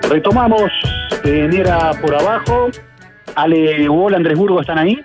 Retomamos 0.10 0.72
en 1.23 1.53
Era 1.53 1.91
por 2.01 2.14
Abajo. 2.14 2.69
Ale 3.35 3.89
Wall, 3.89 4.14
Andrés 4.14 4.38
Burgo, 4.38 4.61
¿están 4.61 4.77
ahí? 4.77 4.99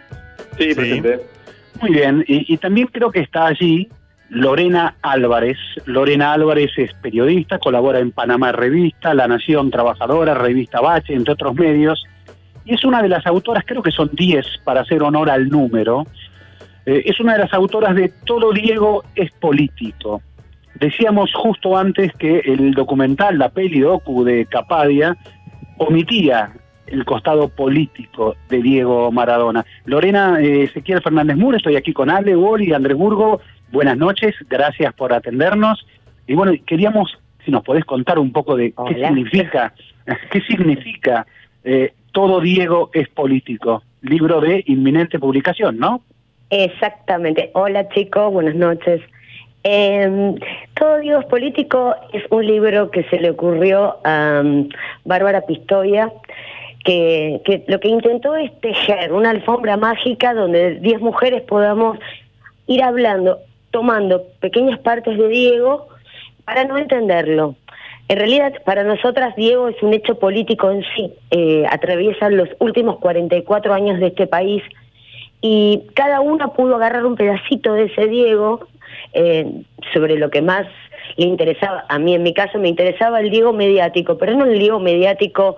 Sí, 0.59 0.75
presente. 0.75 1.21
Muy 1.81 1.93
bien, 1.93 2.25
y, 2.27 2.53
y 2.53 2.57
también 2.59 2.89
creo 2.89 3.11
que 3.11 3.21
está 3.21 3.47
allí 3.47 3.89
Lorena 4.29 4.97
Álvarez. 5.03 5.59
Lorena 5.87 6.33
Álvarez 6.33 6.71
es 6.77 6.93
periodista, 6.95 7.59
colabora 7.59 7.99
en 7.99 8.13
Panamá 8.13 8.53
Revista, 8.53 9.15
La 9.15 9.27
Nación 9.27 9.71
Trabajadora, 9.71 10.35
Revista 10.35 10.81
Bache, 10.81 11.15
entre 11.15 11.33
otros 11.33 11.55
medios, 11.55 12.05
y 12.65 12.75
es 12.75 12.85
una 12.85 13.03
de 13.03 13.09
las 13.09 13.27
autoras, 13.27 13.65
creo 13.67 13.83
que 13.83 13.91
son 13.91 14.11
10 14.13 14.47
para 14.65 14.83
hacer 14.83 15.03
honor 15.03 15.31
al 15.31 15.49
número, 15.49 16.07
eh, 16.85 17.03
es 17.07 17.19
una 17.19 17.33
de 17.33 17.41
las 17.41 17.55
autoras 17.55 17.95
de 17.95 18.13
Todo 18.25 18.53
Diego 18.53 19.05
es 19.15 19.31
político. 19.33 20.23
Decíamos 20.75 21.33
justo 21.35 21.77
antes 21.77 22.13
que 22.15 22.41
el 22.41 22.73
documental, 22.73 23.39
la 23.39 23.49
peli 23.49 23.81
docu 23.81 24.23
de 24.23 24.47
Capadia, 24.47 25.17
omitía 25.79 26.53
el 26.87 27.05
costado 27.05 27.49
político 27.49 28.37
de 28.49 28.63
Diego 28.63 29.11
Maradona. 29.13 29.65
Lorena 29.85 30.41
eh, 30.41 30.65
Ezequiel 30.65 31.03
Fernández 31.03 31.37
Muro, 31.37 31.57
estoy 31.57 31.77
aquí 31.77 31.93
con 31.93 32.11
Ale, 32.11 32.37
Wall 32.37 32.63
y 32.63 32.73
Andrés 32.73 32.97
Burgo. 32.97 33.41
Buenas 33.71 33.97
noches, 33.99 34.35
gracias 34.49 34.93
por 34.95 35.13
atendernos. 35.13 35.87
Y 36.27 36.35
bueno, 36.35 36.53
queríamos, 36.67 37.17
si 37.45 37.51
nos 37.51 37.63
podés 37.63 37.85
contar 37.85 38.19
un 38.19 38.33
poco 38.33 38.57
de 38.57 38.73
qué 38.89 38.95
significa, 38.95 39.75
qué 40.31 40.41
significa 40.43 41.27
eh, 41.65 41.93
Todo 42.13 42.41
Diego 42.41 42.91
es 42.95 43.09
político, 43.09 43.83
libro 44.03 44.41
de 44.41 44.65
inminente 44.67 45.19
publicación, 45.19 45.79
¿no? 45.79 46.03
Exactamente. 46.51 47.51
Hola 47.53 47.89
chicos, 47.91 48.33
buenas 48.33 48.55
noches. 48.55 49.03
Eh, 49.65 50.35
Todo 50.75 50.99
Dios 51.01 51.25
Político 51.27 51.95
es 52.13 52.25
un 52.31 52.47
libro 52.47 52.91
que 52.91 53.03
se 53.05 53.19
le 53.21 53.31
ocurrió 53.31 53.99
a 54.05 54.41
um, 54.43 54.69
Bárbara 55.05 55.43
Pistoia, 55.43 56.11
que, 56.85 57.43
que 57.45 57.65
lo 57.67 57.81
que 57.81 57.89
intentó 57.89 58.35
es 58.37 58.51
tejer 58.61 59.13
una 59.13 59.31
alfombra 59.31 59.77
mágica 59.77 60.33
donde 60.33 60.77
10 60.77 61.01
mujeres 61.01 61.43
podamos 61.43 61.99
ir 62.67 62.83
hablando, 62.83 63.41
tomando 63.71 64.25
pequeñas 64.41 64.79
partes 64.81 65.17
de 65.19 65.29
Diego 65.29 65.89
para 66.45 66.65
no 66.65 66.79
entenderlo. 66.79 67.57
En 68.09 68.17
realidad, 68.17 68.55
para 68.65 68.85
nosotras, 68.85 69.37
Diego 69.37 69.69
es 69.69 69.83
un 69.83 69.93
hecho 69.93 70.19
político 70.19 70.71
en 70.71 70.83
sí. 70.97 71.13
Eh, 71.31 71.65
atraviesan 71.71 72.39
los 72.39 72.49
últimos 72.59 72.99
44 72.99 73.75
años 73.75 74.01
de 74.01 74.07
este 74.07 74.27
país 74.27 74.63
y 75.43 75.83
cada 75.95 76.21
una 76.21 76.49
pudo 76.49 76.77
agarrar 76.77 77.05
un 77.05 77.17
pedacito 77.17 77.75
de 77.75 77.85
ese 77.85 78.07
Diego 78.07 78.67
eh, 79.13 79.47
sobre 79.93 80.17
lo 80.17 80.31
que 80.31 80.41
más 80.41 80.67
le 81.17 81.27
interesaba. 81.27 81.85
A 81.89 81.99
mí, 81.99 82.15
en 82.15 82.23
mi 82.23 82.33
caso, 82.33 82.59
me 82.59 82.69
interesaba 82.69 83.21
el 83.21 83.31
Diego 83.31 83.53
mediático, 83.53 84.17
pero 84.17 84.35
no 84.35 84.47
el 84.47 84.59
Diego 84.59 84.81
mediático 84.81 85.57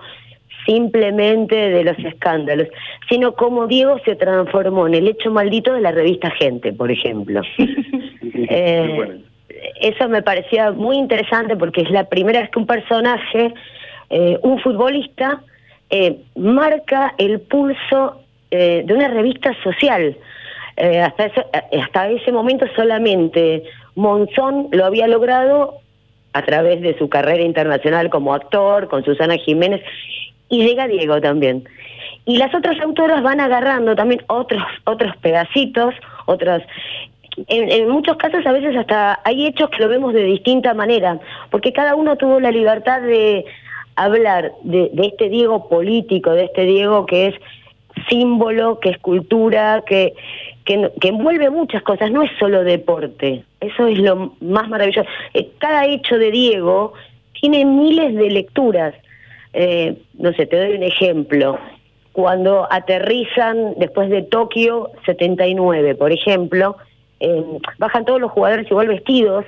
simplemente 0.65 1.55
de 1.55 1.83
los 1.83 1.97
escándalos, 1.99 2.67
sino 3.09 3.33
cómo 3.33 3.67
Diego 3.67 3.97
se 4.05 4.15
transformó 4.15 4.87
en 4.87 4.95
el 4.95 5.07
hecho 5.07 5.31
maldito 5.31 5.73
de 5.73 5.81
la 5.81 5.91
revista 5.91 6.29
Gente, 6.31 6.73
por 6.73 6.91
ejemplo. 6.91 7.41
Eh, 8.49 9.21
eso 9.81 10.07
me 10.09 10.21
parecía 10.21 10.71
muy 10.71 10.97
interesante 10.97 11.55
porque 11.55 11.81
es 11.81 11.91
la 11.91 12.05
primera 12.05 12.39
vez 12.39 12.49
que 12.49 12.59
un 12.59 12.65
personaje, 12.65 13.53
eh, 14.09 14.39
un 14.41 14.59
futbolista, 14.59 15.41
eh, 15.89 16.17
marca 16.35 17.13
el 17.17 17.41
pulso 17.41 18.21
de 18.49 18.85
una 18.89 19.07
revista 19.07 19.55
social. 19.63 20.17
hasta, 20.77 21.25
ese, 21.25 21.45
hasta 21.79 22.09
ese 22.09 22.31
momento 22.33 22.65
solamente 22.75 23.63
Monzón 23.95 24.67
lo 24.71 24.85
había 24.85 25.07
logrado 25.07 25.75
a 26.33 26.41
través 26.43 26.81
de 26.81 26.97
su 26.97 27.07
carrera 27.07 27.43
internacional 27.43 28.09
como 28.09 28.33
actor, 28.33 28.87
con 28.89 29.03
Susana 29.05 29.37
Jiménez, 29.37 29.81
y 30.49 30.65
llega 30.65 30.87
Diego 30.87 31.21
también. 31.21 31.63
Y 32.25 32.37
las 32.37 32.53
otras 32.53 32.79
autoras 32.81 33.23
van 33.23 33.39
agarrando 33.39 33.95
también 33.95 34.21
otros, 34.27 34.63
otros 34.85 35.15
pedacitos, 35.17 35.95
otros... 36.25 36.61
En, 37.47 37.89
muchos 37.89 38.17
casos 38.17 38.45
a 38.45 38.51
veces 38.51 38.75
hasta 38.75 39.19
hay 39.23 39.47
hechos 39.47 39.69
que 39.69 39.81
lo 39.81 39.87
vemos 39.87 40.13
de 40.13 40.23
distinta 40.23 40.73
manera, 40.73 41.19
porque 41.49 41.71
cada 41.71 41.95
uno 41.95 42.17
tuvo 42.17 42.39
la 42.39 42.51
libertad 42.51 43.01
de 43.01 43.45
hablar 43.95 44.51
de, 44.63 44.91
este 44.95 45.29
Diego 45.29 45.69
político, 45.69 46.31
de 46.31 46.45
este 46.45 46.63
Diego 46.65 47.05
que 47.05 47.27
es 47.27 47.35
símbolo, 48.09 48.79
que 48.79 48.89
es 48.89 48.97
cultura, 48.97 49.83
que, 49.85 50.13
que, 50.65 50.91
que, 50.99 51.07
envuelve 51.09 51.49
muchas 51.49 51.83
cosas, 51.83 52.11
no 52.11 52.21
es 52.23 52.31
solo 52.39 52.63
deporte, 52.63 53.43
eso 53.59 53.87
es 53.87 53.99
lo 53.99 54.33
más 54.41 54.67
maravilloso. 54.69 55.07
Eh, 55.33 55.49
cada 55.59 55.85
hecho 55.85 56.17
de 56.17 56.31
Diego 56.31 56.93
tiene 57.39 57.65
miles 57.65 58.15
de 58.15 58.29
lecturas. 58.29 58.93
Eh, 59.53 59.97
no 60.17 60.31
sé, 60.33 60.45
te 60.45 60.57
doy 60.57 60.75
un 60.75 60.83
ejemplo. 60.83 61.59
Cuando 62.13 62.67
aterrizan 62.71 63.73
después 63.77 64.09
de 64.09 64.21
Tokio 64.21 64.91
79, 65.05 65.95
por 65.95 66.11
ejemplo, 66.11 66.77
eh, 67.21 67.43
bajan 67.77 68.03
todos 68.05 68.19
los 68.19 68.31
jugadores 68.31 68.69
igual 68.69 68.87
vestidos 68.87 69.45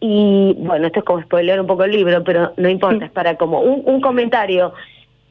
y, 0.00 0.54
bueno, 0.58 0.88
esto 0.88 0.98
es 0.98 1.04
como 1.04 1.22
spoiler 1.22 1.60
un 1.60 1.66
poco 1.68 1.84
el 1.84 1.92
libro, 1.92 2.24
pero 2.24 2.52
no 2.56 2.68
importa, 2.68 3.04
es 3.06 3.10
para 3.12 3.36
como 3.36 3.60
un, 3.60 3.82
un 3.84 4.00
comentario. 4.00 4.74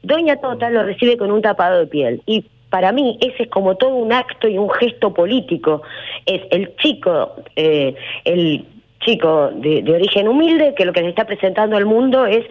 Doña 0.02 0.36
Tota 0.36 0.70
lo 0.70 0.82
recibe 0.82 1.16
con 1.16 1.30
un 1.30 1.42
tapado 1.42 1.78
de 1.78 1.86
piel 1.86 2.22
y 2.26 2.44
para 2.70 2.90
mí 2.90 3.18
ese 3.20 3.44
es 3.44 3.50
como 3.50 3.76
todo 3.76 3.94
un 3.94 4.12
acto 4.12 4.48
y 4.48 4.56
un 4.56 4.70
gesto 4.70 5.12
político. 5.12 5.82
Es 6.24 6.40
el 6.50 6.74
chico, 6.76 7.34
eh, 7.54 7.94
el 8.24 8.64
chico 9.00 9.50
de, 9.54 9.82
de, 9.82 9.92
origen 9.92 10.26
humilde 10.26 10.74
que 10.74 10.86
lo 10.86 10.94
que 10.94 11.00
se 11.00 11.08
está 11.10 11.26
presentando 11.26 11.76
al 11.76 11.84
mundo 11.84 12.24
es 12.24 12.46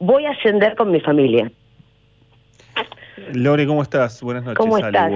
voy 0.00 0.26
a 0.26 0.32
ascender 0.32 0.74
con 0.74 0.90
mi 0.90 1.00
familia. 1.00 1.50
Lore, 3.32 3.66
¿cómo 3.66 3.82
estás? 3.82 4.20
Buenas 4.20 4.42
noches. 4.42 4.58
¿Cómo 4.58 4.78
estás? 4.78 5.12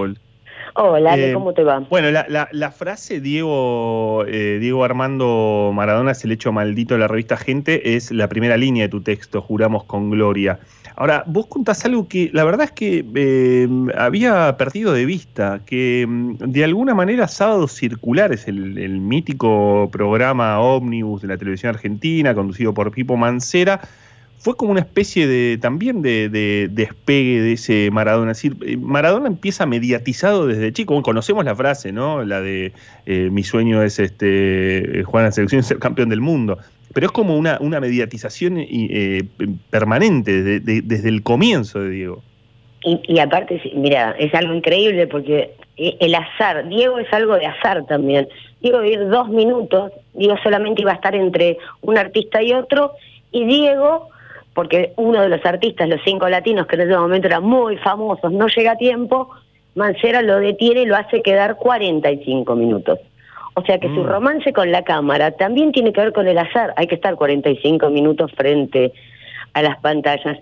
Hola, 0.75 1.13
Ale, 1.13 1.31
Eh, 1.31 1.35
¿cómo 1.35 1.53
te 1.55 1.63
va? 1.63 1.81
Bueno, 1.81 2.11
la, 2.11 2.27
la- 2.29 2.49
la 2.53 2.71
frase 2.71 3.21
Diego, 3.21 4.25
eh, 4.27 4.59
Diego 4.61 4.85
Armando 4.85 5.71
Maradona 5.75 6.13
es 6.13 6.25
el 6.25 6.33
hecho 6.33 6.53
maldito 6.53 6.95
de 6.95 7.01
la 7.01 7.09
revista 7.09 7.37
Gente, 7.37 7.97
es 7.97 8.11
la 8.13 8.29
primera 8.29 8.57
línea 8.57 8.85
de 8.85 8.89
tu 8.89 9.01
texto, 9.01 9.41
juramos 9.41 9.85
con 9.85 10.11
gloria. 10.11 10.59
Ahora, 10.97 11.25
vos 11.27 11.47
contás 11.47 11.85
algo 11.85 12.09
que 12.09 12.31
la 12.33 12.45
verdad 12.45 12.65
es 12.67 12.73
que 12.73 13.05
eh, 13.15 13.69
había 13.97 14.57
perdido 14.57 14.93
de 14.95 15.05
vista, 15.05 15.61
que 15.67 16.07
mm, 16.09 16.37
de 16.39 16.65
alguna 16.65 16.95
manera 16.95 17.29
Sábados 17.29 17.73
Circulares, 17.73 18.49
el, 18.49 18.79
el 18.79 19.01
mítico 19.01 19.89
programa 19.93 20.59
ómnibus 20.61 21.23
de 21.23 21.29
la 21.29 21.37
televisión 21.37 21.75
argentina, 21.75 22.35
conducido 22.35 22.73
por 22.73 22.91
Pipo 22.93 23.17
Mancera, 23.17 23.81
fue 24.39 24.57
como 24.57 24.71
una 24.71 24.81
especie 24.81 25.27
de 25.27 25.59
también 25.59 26.03
de, 26.03 26.29
de- 26.29 26.69
despegue 26.71 27.41
de 27.41 27.53
ese 27.55 27.91
Maradona. 27.91 28.29
Decir, 28.29 28.57
eh, 28.65 28.77
Maradona 28.77 29.27
empieza 29.27 29.67
mediatizado 29.67 30.47
desde 30.47 30.73
chico. 30.73 30.95
Bueno, 30.95 31.03
conocemos 31.05 31.45
la 31.45 31.55
frase, 31.55 31.93
¿no? 31.93 32.25
La 32.25 32.41
de 32.41 32.73
eh, 33.07 33.29
mi 33.33 33.43
sueño 33.43 33.83
es 33.83 33.99
este 33.99 35.03
jugar 35.05 35.23
en 35.25 35.27
la 35.29 35.33
selección 35.33 35.63
ser 35.63 35.79
campeón 35.79 36.09
del 36.11 36.21
mundo. 36.21 36.59
Pero 36.93 37.07
es 37.07 37.13
como 37.13 37.37
una, 37.37 37.59
una 37.61 37.81
mediatización 37.81 38.59
eh, 38.59 39.25
permanente 39.71 40.43
de- 40.43 40.61
de- 40.61 40.83
desde 40.83 41.09
el 41.09 41.23
comienzo 41.23 41.81
de 41.81 41.91
Diego. 41.91 42.23
Y, 42.85 43.01
y 43.09 43.19
aparte, 43.19 43.61
mira, 43.75 44.13
es 44.19 44.33
algo 44.35 44.55
increíble 44.55 45.07
porque 45.07 45.51
eh, 45.77 45.97
el 46.01 46.15
azar, 46.15 46.69
Diego 46.69 46.99
es 46.99 47.13
algo 47.13 47.35
de 47.37 47.47
azar 47.47 47.85
también. 47.87 48.29
Diego 48.63 48.83
ir 48.85 49.09
dos 49.09 49.29
minutos, 49.29 49.93
Diego 50.15 50.37
solamente 50.43 50.83
iba 50.83 50.93
a 50.93 50.95
estar 50.95 51.15
entre 51.15 51.59
un 51.83 51.99
artista 51.99 52.43
y 52.43 52.53
otro, 52.53 52.93
y 53.33 53.45
Diego, 53.45 54.09
porque 54.57 54.93
uno 54.97 55.21
de 55.21 55.29
los 55.29 55.45
artistas, 55.45 55.89
los 55.89 56.01
cinco 56.05 56.29
latinos, 56.29 56.67
que 56.67 56.75
en 56.77 56.81
ese 56.83 56.97
momento 56.97 57.29
eran 57.29 57.45
muy 57.45 57.77
famosos, 57.77 58.33
no 58.33 58.49
llega 58.49 58.73
a 58.73 58.77
tiempo, 58.77 59.31
Mancera 59.77 60.23
lo 60.23 60.41
detiene 60.41 60.81
y 60.83 60.87
lo 60.87 60.97
hace 60.97 61.21
quedar 61.21 61.57
45 61.57 62.57
minutos. 62.57 62.99
O 63.55 63.63
sea 63.63 63.79
que 63.79 63.89
su 63.89 64.01
Mm. 64.03 64.07
romance 64.07 64.53
con 64.55 64.73
la 64.73 64.83
cámara 64.83 65.33
también 65.33 65.71
tiene 65.73 65.93
que 65.93 66.01
ver 66.01 66.13
con 66.15 66.27
el 66.27 66.39
azar. 66.39 66.73
Hay 66.77 66.87
que 66.87 66.95
estar 66.95 67.15
45 67.15 67.91
minutos 67.91 68.33
frente 68.33 68.93
a 69.53 69.61
las 69.61 69.79
pantallas. 69.81 70.39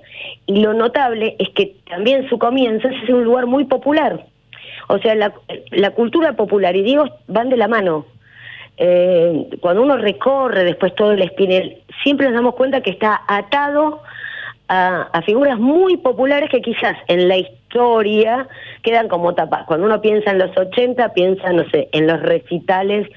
Y 0.47 0.61
lo 0.61 0.73
notable 0.73 1.35
es 1.41 1.49
que 1.51 1.75
también 1.91 2.29
su 2.29 2.39
comienzo 2.39 2.87
es 2.89 3.09
un 3.09 3.25
lugar 3.25 3.47
muy 3.47 3.65
popular. 3.65 4.25
O 4.89 4.99
sea, 4.99 5.17
la, 5.17 5.33
la 5.73 5.91
cultura 5.91 6.35
popular 6.35 6.77
y 6.77 6.83
Diego 6.83 7.05
van 7.27 7.49
de 7.49 7.57
la 7.57 7.67
mano. 7.69 8.07
Eh, 8.77 9.49
cuando 9.61 9.83
uno 9.83 9.97
recorre 9.97 10.65
después 10.65 10.95
todo 10.95 11.13
el 11.13 11.23
espinel, 11.23 11.83
siempre 12.03 12.27
nos 12.27 12.35
damos 12.35 12.55
cuenta 12.55 12.81
que 12.81 12.91
está 12.91 13.23
atado 13.29 14.03
a, 14.69 15.03
a 15.13 15.23
figuras 15.23 15.59
muy 15.59 15.97
populares 15.97 16.51
que 16.51 16.61
quizás 16.61 16.97
en 17.09 17.29
la 17.29 17.37
historia 17.37 18.49
quedan 18.83 19.09
como 19.09 19.35
tapas. 19.35 19.65
Cuando 19.67 19.87
uno 19.87 20.01
piensa 20.01 20.31
en 20.31 20.39
los 20.39 20.57
80, 20.57 21.13
piensa, 21.15 21.53
no 21.53 21.69
sé, 21.71 21.89
en 21.93 22.07
los 22.07 22.21
recitales 22.21 23.09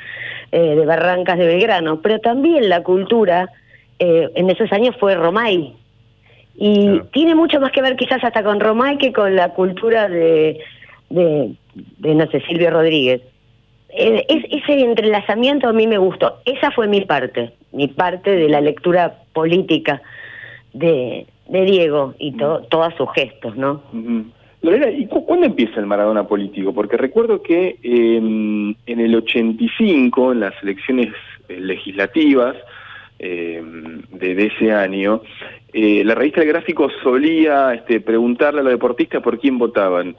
eh, 0.51 0.75
de 0.75 0.85
Barrancas 0.85 1.37
de 1.37 1.45
Belgrano, 1.45 2.01
pero 2.01 2.19
también 2.19 2.69
la 2.69 2.81
cultura 2.81 3.49
eh, 3.99 4.29
en 4.35 4.49
esos 4.49 4.71
años 4.71 4.95
fue 4.97 5.15
Romay. 5.15 5.73
Y 6.55 7.01
tiene 7.11 7.35
mucho 7.35 7.59
más 7.59 7.71
que 7.71 7.81
ver 7.81 7.95
quizás 7.97 8.23
hasta 8.23 8.43
con 8.43 8.59
Romay 8.59 8.97
que 8.97 9.11
con 9.11 9.35
la 9.35 9.49
cultura 9.49 10.07
de, 10.07 10.59
de, 11.09 11.53
de, 11.75 12.15
no 12.15 12.25
sé, 12.31 12.41
Silvio 12.47 12.71
Rodríguez. 12.71 13.21
Eh, 13.89 14.25
es- 14.27 14.45
ese 14.63 14.79
entrelazamiento 14.81 15.67
a 15.69 15.73
mí 15.73 15.87
me 15.87 15.97
gustó. 15.97 16.37
Esa 16.45 16.71
fue 16.71 16.87
mi 16.87 17.01
parte, 17.01 17.51
mi 17.71 17.87
parte 17.87 18.31
de 18.31 18.49
la 18.49 18.61
lectura 18.61 19.15
política 19.33 20.01
de, 20.73 21.25
de 21.47 21.61
Diego 21.65 22.13
y 22.19 22.33
to- 22.33 22.61
todos 22.69 22.93
sus 22.95 23.11
gestos, 23.13 23.55
¿no? 23.55 23.81
Lorena, 24.61 24.89
¿y 24.89 25.05
cu- 25.07 25.25
cuándo 25.25 25.45
empieza 25.45 25.79
el 25.79 25.85
Maradona 25.85 26.27
político? 26.27 26.73
Porque 26.73 26.97
recuerdo 26.97 27.41
que 27.41 27.77
eh, 27.81 28.17
en 28.17 28.99
el 28.99 29.15
85, 29.15 30.31
en 30.33 30.39
las 30.41 30.53
elecciones 30.61 31.13
eh, 31.47 31.59
legislativas 31.59 32.55
eh, 33.19 33.61
de, 34.11 34.35
de 34.35 34.45
ese 34.47 34.71
año, 34.73 35.21
eh, 35.73 36.03
la 36.03 36.15
revista 36.15 36.41
El 36.41 36.47
Gráfico 36.49 36.89
solía 37.03 37.73
este, 37.73 37.99
preguntarle 38.01 38.59
a 38.59 38.63
los 38.63 38.73
deportistas 38.73 39.21
por 39.23 39.39
quién 39.39 39.57
votaban. 39.57 40.15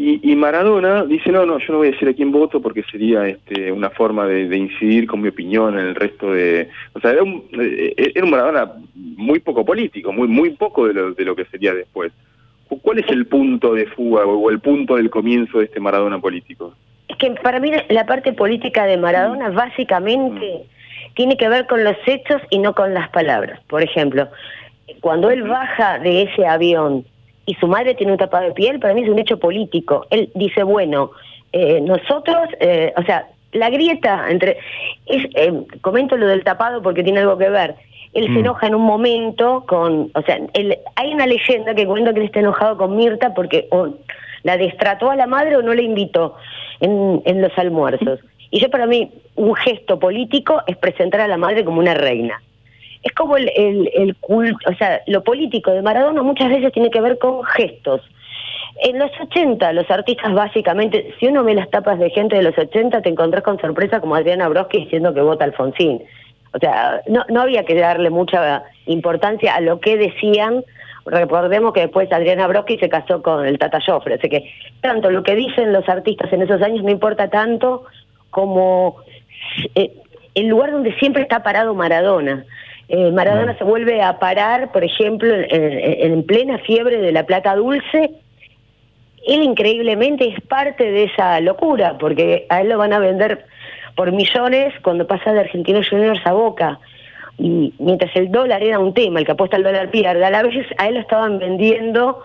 Y, 0.00 0.20
y 0.30 0.36
Maradona 0.36 1.04
dice, 1.04 1.32
no, 1.32 1.44
no, 1.44 1.58
yo 1.58 1.72
no 1.72 1.78
voy 1.78 1.88
a 1.88 1.90
decir 1.90 2.08
a 2.08 2.12
quién 2.14 2.30
voto 2.30 2.62
porque 2.62 2.84
sería 2.84 3.26
este, 3.26 3.72
una 3.72 3.90
forma 3.90 4.26
de, 4.28 4.46
de 4.46 4.56
incidir 4.56 5.08
con 5.08 5.20
mi 5.20 5.26
opinión 5.28 5.76
en 5.76 5.86
el 5.86 5.96
resto 5.96 6.30
de... 6.32 6.68
O 6.92 7.00
sea, 7.00 7.10
era 7.10 7.24
un, 7.24 7.42
eh, 7.60 8.12
era 8.14 8.24
un 8.24 8.30
Maradona 8.30 8.74
muy 8.94 9.40
poco 9.40 9.64
político, 9.64 10.12
muy, 10.12 10.28
muy 10.28 10.50
poco 10.50 10.86
de 10.86 10.94
lo, 10.94 11.14
de 11.14 11.24
lo 11.24 11.34
que 11.34 11.46
sería 11.46 11.74
después. 11.74 12.12
¿Cu- 12.68 12.80
¿Cuál 12.80 13.00
es 13.00 13.08
el 13.08 13.26
punto 13.26 13.74
de 13.74 13.86
fuga 13.86 14.24
o 14.24 14.38
o 14.38 14.50
el 14.50 14.60
punto 14.60 14.94
del 14.94 15.10
comienzo 15.10 15.58
de 15.58 15.64
este 15.64 15.80
Maradona 15.80 16.20
político? 16.20 16.74
Es 17.08 17.16
que 17.16 17.32
para 17.32 17.58
mí 17.58 17.72
la 17.88 18.06
parte 18.06 18.32
política 18.32 18.86
de 18.86 18.98
Maradona 18.98 19.50
básicamente 19.50 20.62
tiene 21.16 21.36
que 21.36 21.48
ver 21.48 21.66
con 21.66 21.82
los 21.82 21.96
hechos 22.06 22.40
y 22.50 22.60
no 22.60 22.72
con 22.72 22.94
las 22.94 23.08
palabras. 23.10 23.58
Por 23.66 23.82
ejemplo, 23.82 24.28
cuando 25.00 25.28
él 25.30 25.42
baja 25.42 25.98
de 25.98 26.22
ese 26.22 26.46
avión 26.46 27.04
y 27.48 27.54
su 27.54 27.66
madre 27.66 27.94
tiene 27.94 28.12
un 28.12 28.18
tapado 28.18 28.44
de 28.44 28.52
piel, 28.52 28.78
para 28.78 28.92
mí 28.94 29.02
es 29.02 29.08
un 29.08 29.18
hecho 29.18 29.38
político. 29.38 30.06
Él 30.10 30.30
dice, 30.34 30.62
bueno, 30.62 31.12
eh, 31.52 31.80
nosotros, 31.80 32.48
eh, 32.60 32.92
o 32.96 33.02
sea, 33.02 33.26
la 33.52 33.70
grieta 33.70 34.26
entre... 34.28 34.58
Es, 35.06 35.24
eh, 35.34 35.52
comento 35.80 36.16
lo 36.18 36.26
del 36.26 36.44
tapado 36.44 36.82
porque 36.82 37.02
tiene 37.02 37.20
algo 37.20 37.38
que 37.38 37.48
ver. 37.48 37.74
Él 38.12 38.24
se 38.26 38.30
Mm. 38.32 38.38
enoja 38.38 38.66
en 38.66 38.74
un 38.74 38.82
momento 38.82 39.64
con, 39.66 40.10
o 40.14 40.22
sea, 40.26 40.38
él- 40.52 40.76
hay 40.96 41.14
una 41.14 41.26
leyenda 41.26 41.74
que 41.74 41.86
cuenta 41.86 42.12
que 42.12 42.20
él 42.20 42.26
está 42.26 42.40
enojado 42.40 42.76
con 42.76 42.96
Mirta 42.96 43.32
porque 43.32 43.66
o 43.70 43.88
la 44.42 44.58
destrató 44.58 45.10
a 45.10 45.16
la 45.16 45.26
madre 45.26 45.56
o 45.56 45.62
no 45.62 45.72
la 45.72 45.82
invitó 45.82 46.34
en, 46.80 47.22
en 47.24 47.40
los 47.40 47.56
almuerzos. 47.56 48.20
Y 48.50 48.60
yo 48.60 48.68
para 48.70 48.86
mí, 48.86 49.10
un 49.36 49.54
gesto 49.54 49.98
político 49.98 50.60
es 50.66 50.76
presentar 50.76 51.22
a 51.22 51.28
la 51.28 51.38
madre 51.38 51.64
como 51.64 51.80
una 51.80 51.94
reina. 51.94 52.42
Es 53.02 53.12
como 53.12 53.36
el, 53.36 53.50
el, 53.54 53.90
el 53.94 54.16
culto, 54.16 54.70
o 54.70 54.74
sea, 54.74 55.02
lo 55.06 55.22
político 55.22 55.70
de 55.70 55.82
Maradona 55.82 56.22
muchas 56.22 56.48
veces 56.48 56.72
tiene 56.72 56.90
que 56.90 57.00
ver 57.00 57.18
con 57.18 57.44
gestos. 57.44 58.02
En 58.80 58.98
los 58.98 59.10
80, 59.20 59.72
los 59.72 59.90
artistas 59.90 60.32
básicamente, 60.34 61.12
si 61.18 61.26
uno 61.26 61.42
ve 61.42 61.54
las 61.54 61.70
tapas 61.70 61.98
de 61.98 62.10
gente 62.10 62.36
de 62.36 62.42
los 62.42 62.56
80, 62.56 63.02
te 63.02 63.08
encontrás 63.08 63.42
con 63.42 63.60
sorpresa 63.60 64.00
como 64.00 64.14
Adriana 64.14 64.48
Broski 64.48 64.78
diciendo 64.78 65.12
que 65.12 65.20
vota 65.20 65.44
Alfonsín. 65.44 66.02
O 66.54 66.58
sea, 66.58 67.02
no, 67.08 67.24
no 67.28 67.42
había 67.42 67.64
que 67.64 67.74
darle 67.74 68.10
mucha 68.10 68.64
importancia 68.86 69.54
a 69.54 69.60
lo 69.60 69.80
que 69.80 69.96
decían. 69.96 70.64
Recordemos 71.04 71.72
que 71.72 71.80
después 71.80 72.10
Adriana 72.12 72.46
Broski 72.46 72.78
se 72.78 72.88
casó 72.88 73.22
con 73.22 73.46
el 73.46 73.58
Tata 73.58 73.80
Joffre, 73.84 74.14
así 74.14 74.28
que 74.28 74.50
tanto 74.80 75.10
lo 75.10 75.22
que 75.22 75.34
dicen 75.34 75.72
los 75.72 75.88
artistas 75.88 76.32
en 76.32 76.42
esos 76.42 76.62
años 76.62 76.84
no 76.84 76.90
importa 76.90 77.28
tanto 77.28 77.84
como 78.30 78.96
eh, 79.74 79.92
el 80.34 80.46
lugar 80.46 80.70
donde 80.70 80.94
siempre 80.96 81.22
está 81.22 81.42
parado 81.42 81.74
Maradona. 81.74 82.44
Eh, 82.88 83.10
Maradona 83.12 83.56
se 83.58 83.64
vuelve 83.64 84.00
a 84.02 84.18
parar, 84.18 84.72
por 84.72 84.82
ejemplo, 84.82 85.34
en, 85.34 85.44
en- 85.50 86.12
en 86.12 86.22
plena 86.24 86.58
fiebre 86.58 86.98
de 86.98 87.12
la 87.12 87.24
plata 87.24 87.54
dulce. 87.54 88.10
Él 89.26 89.42
increíblemente 89.42 90.26
es 90.28 90.40
parte 90.42 90.90
de 90.90 91.04
esa 91.04 91.40
locura, 91.40 91.98
porque 91.98 92.46
a 92.48 92.62
él 92.62 92.68
lo 92.70 92.78
van 92.78 92.92
a 92.94 92.98
vender 92.98 93.44
por 93.94 94.12
millones 94.12 94.72
cuando 94.82 95.06
pasa 95.06 95.32
de 95.32 95.40
Argentinos 95.40 95.88
Juniors 95.88 96.20
a 96.24 96.32
Boca. 96.32 96.78
Y 97.36 97.72
mientras 97.78 98.14
el 98.16 98.30
dólar 98.30 98.62
era 98.62 98.78
un 98.78 98.94
tema, 98.94 99.18
el 99.20 99.26
que 99.26 99.32
apuesta 99.32 99.56
al 99.56 99.64
dólar 99.64 99.90
pierde, 99.90 100.24
a 100.24 100.30
la 100.30 100.42
vez 100.42 100.54
a 100.78 100.88
él 100.88 100.94
lo 100.94 101.00
estaban 101.00 101.38
vendiendo 101.38 102.20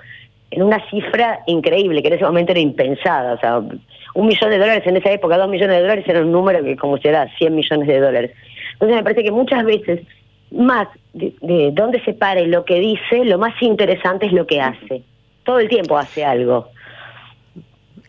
en 0.52 0.64
una 0.64 0.80
cifra 0.90 1.40
increíble, 1.48 2.02
que 2.02 2.08
en 2.08 2.14
ese 2.16 2.24
momento 2.26 2.52
era 2.52 2.62
impensada. 2.62 3.34
O 3.34 3.40
sea, 3.40 3.58
un 3.58 4.28
millón 4.28 4.50
de 4.52 4.60
dólares 4.60 4.84
en 4.86 4.96
esa 4.98 5.12
época, 5.12 5.38
dos 5.38 5.50
millones 5.50 5.76
de 5.76 5.82
dólares 5.82 6.06
era 6.08 6.22
un 6.22 6.32
número 6.32 6.64
que 6.64 6.78
como 6.78 6.98
será 7.00 7.28
100 7.38 7.54
millones 7.56 7.88
de 7.88 8.00
dólares. 8.00 8.32
Entonces 8.74 8.96
me 8.98 9.04
parece 9.04 9.24
que 9.24 9.32
muchas 9.32 9.66
veces, 9.66 10.02
más 10.54 10.88
de, 11.14 11.34
de 11.42 11.72
dónde 11.74 12.02
se 12.04 12.14
pare 12.14 12.48
lo 12.48 12.64
que 12.66 12.80
dice, 12.80 13.26
lo 13.26 13.38
más 13.38 13.54
interesante 13.62 14.26
es 14.28 14.34
lo 14.34 14.46
que 14.48 14.62
hace. 14.62 15.04
Todo 15.44 15.60
el 15.60 15.68
tiempo 15.68 15.98
hace 15.98 16.24
algo. 16.24 16.68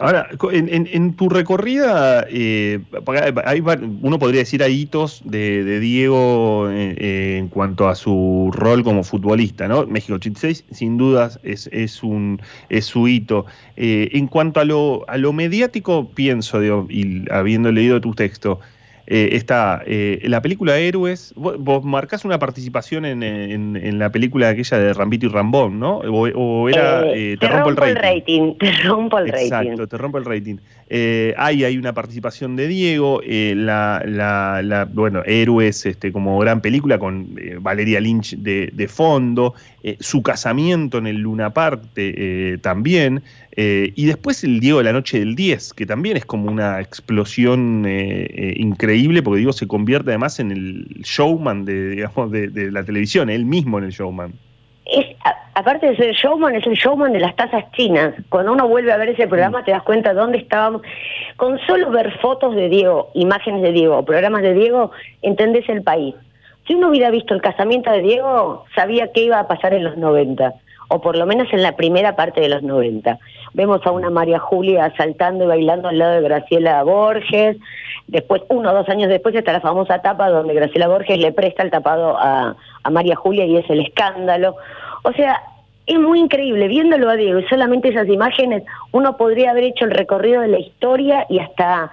Ahora, 0.00 0.28
en, 0.50 0.68
en- 0.74 0.88
en 0.92 1.14
tu 1.14 1.28
recorrida, 1.28 2.26
eh, 2.28 2.80
hay 3.44 3.62
uno 4.02 4.18
podría 4.18 4.40
decir 4.40 4.60
hay 4.64 4.80
hitos 4.80 5.22
de, 5.24 5.62
de 5.62 5.78
Diego 5.78 6.68
eh, 6.68 6.96
eh, 6.98 7.36
en 7.38 7.46
cuanto 7.46 7.88
a 7.88 7.94
su 7.94 8.50
rol 8.52 8.82
como 8.82 9.04
futbolista, 9.04 9.68
¿no? 9.68 9.86
México 9.86 10.14
86, 10.14 10.64
sin 10.72 10.96
dudas, 10.98 11.38
es, 11.44 11.68
es, 11.72 12.02
un, 12.02 12.42
es 12.70 12.86
su 12.86 13.06
hito. 13.06 13.46
Eh, 13.76 14.08
en 14.14 14.26
cuanto 14.26 14.58
a 14.58 14.64
lo, 14.64 15.04
a 15.08 15.16
lo 15.16 15.32
mediático, 15.32 16.10
pienso, 16.12 16.58
digo, 16.58 16.86
y 16.90 17.30
habiendo 17.30 17.70
leído 17.70 18.00
tu 18.00 18.14
texto, 18.14 18.58
eh, 19.06 19.30
está 19.32 19.82
eh, 19.86 20.20
la 20.24 20.40
película 20.40 20.78
Héroes. 20.78 21.32
Vos, 21.36 21.56
vos 21.58 21.84
marcás 21.84 22.24
una 22.24 22.38
participación 22.38 23.04
en, 23.04 23.22
en- 23.22 23.76
en 23.76 23.98
la 23.98 24.10
película 24.10 24.48
aquella 24.48 24.78
de 24.78 24.92
Rambito 24.94 25.26
y 25.26 25.28
Rambón, 25.28 25.78
¿no? 25.78 25.98
O, 25.98 26.28
o 26.28 26.68
era 26.68 27.04
Eh, 27.06 27.32
eh, 27.32 27.36
Te, 27.38 27.48
rompo 27.48 27.68
el 27.70 27.76
rating. 27.76 27.94
rating. 28.02 28.54
Te 28.58 28.72
rompo 28.84 29.18
el 29.18 29.28
Exacto, 29.28 29.70
rating. 29.70 29.86
te 29.86 29.98
rompo 29.98 30.18
el 30.18 30.24
rating. 30.24 30.56
Eh, 30.90 31.34
hay, 31.38 31.64
hay 31.64 31.78
una 31.78 31.94
participación 31.94 32.56
de 32.56 32.68
Diego, 32.68 33.20
eh, 33.24 33.54
la, 33.56 34.02
la, 34.06 34.60
la- 34.62 34.84
bueno, 34.84 35.22
Héroes 35.24 35.86
este, 35.86 36.12
como 36.12 36.38
gran 36.38 36.60
película 36.60 36.98
con 36.98 37.28
eh, 37.38 37.56
Valeria 37.60 38.00
Lynch 38.00 38.36
de, 38.36 38.70
de 38.72 38.88
fondo, 38.88 39.54
eh, 39.82 39.96
su 40.00 40.22
casamiento 40.22 40.98
en 40.98 41.06
el 41.06 41.16
Luna 41.16 41.54
Park 41.54 41.82
eh, 41.96 42.58
también, 42.60 43.22
y 43.56 44.06
después 44.06 44.42
el 44.42 44.58
Diego 44.58 44.78
de 44.78 44.84
la 44.84 44.92
Noche 44.92 45.20
del 45.20 45.36
10, 45.36 45.74
que 45.74 45.86
también 45.86 46.16
es 46.16 46.24
como 46.26 46.50
una 46.50 46.80
explosión 46.80 47.86
increíble, 48.56 49.22
porque 49.22 49.38
Diego 49.38 49.52
se 49.52 49.68
convierte 49.68 50.10
además 50.10 50.40
en 50.40 50.50
el 50.50 50.86
showman 51.04 51.64
de, 51.64 51.90
digamos, 51.90 52.32
de 52.32 52.70
la 52.72 52.82
televisión, 52.82 53.30
él 53.30 53.44
mismo 53.44 53.78
en 53.78 53.84
el 53.84 53.90
showman. 53.92 54.32
Es, 54.86 55.06
a- 55.24 55.48
aparte 55.54 55.86
de 55.86 55.96
ser 55.96 56.12
showman, 56.14 56.54
es 56.56 56.66
el 56.66 56.74
showman 56.74 57.12
de 57.12 57.20
las 57.20 57.34
tazas 57.36 57.64
chinas. 57.72 58.14
Cuando 58.28 58.52
uno 58.52 58.68
vuelve 58.68 58.92
a 58.92 58.96
ver 58.98 59.08
ese 59.10 59.26
programa 59.26 59.64
te 59.64 59.70
das 59.70 59.82
cuenta 59.82 60.12
de 60.12 60.20
dónde 60.20 60.38
estábamos. 60.38 60.82
Con 61.36 61.58
solo 61.66 61.90
ver 61.90 62.12
fotos 62.18 62.54
de 62.54 62.68
Diego, 62.68 63.10
imágenes 63.14 63.62
de 63.62 63.72
Diego, 63.72 64.04
programas 64.04 64.42
de 64.42 64.52
Diego, 64.54 64.90
entendés 65.22 65.68
el 65.68 65.82
país. 65.82 66.14
Si 66.66 66.74
uno 66.74 66.88
hubiera 66.88 67.10
visto 67.10 67.34
el 67.34 67.42
casamiento 67.42 67.90
de 67.90 68.00
Diego, 68.00 68.64
sabía 68.74 69.12
qué 69.12 69.22
iba 69.22 69.38
a 69.38 69.48
pasar 69.48 69.74
en 69.74 69.84
los 69.84 69.96
90, 69.96 70.54
o 70.94 71.00
por 71.00 71.16
lo 71.16 71.26
menos 71.26 71.52
en 71.52 71.60
la 71.60 71.74
primera 71.74 72.14
parte 72.14 72.40
de 72.40 72.48
los 72.48 72.62
90. 72.62 73.18
Vemos 73.52 73.84
a 73.84 73.90
una 73.90 74.10
María 74.10 74.38
Julia 74.38 74.92
saltando 74.96 75.42
y 75.42 75.48
bailando 75.48 75.88
al 75.88 75.98
lado 75.98 76.12
de 76.12 76.20
Graciela 76.20 76.84
Borges. 76.84 77.56
Después, 78.06 78.42
uno 78.48 78.70
o 78.70 78.74
dos 78.74 78.88
años 78.88 79.08
después, 79.08 79.34
está 79.34 79.52
la 79.52 79.60
famosa 79.60 80.00
tapa 80.02 80.28
donde 80.28 80.54
Graciela 80.54 80.86
Borges 80.86 81.18
le 81.18 81.32
presta 81.32 81.64
el 81.64 81.72
tapado 81.72 82.16
a, 82.16 82.54
a 82.84 82.90
María 82.90 83.16
Julia 83.16 83.44
y 83.44 83.56
es 83.56 83.68
el 83.68 83.80
escándalo. 83.80 84.54
O 85.02 85.12
sea, 85.14 85.42
es 85.84 85.98
muy 85.98 86.20
increíble. 86.20 86.68
Viéndolo 86.68 87.10
a 87.10 87.16
Diego 87.16 87.40
y 87.40 87.48
solamente 87.48 87.88
esas 87.88 88.06
imágenes, 88.06 88.62
uno 88.92 89.16
podría 89.16 89.50
haber 89.50 89.64
hecho 89.64 89.86
el 89.86 89.90
recorrido 89.90 90.42
de 90.42 90.48
la 90.48 90.60
historia 90.60 91.26
y 91.28 91.40
hasta 91.40 91.90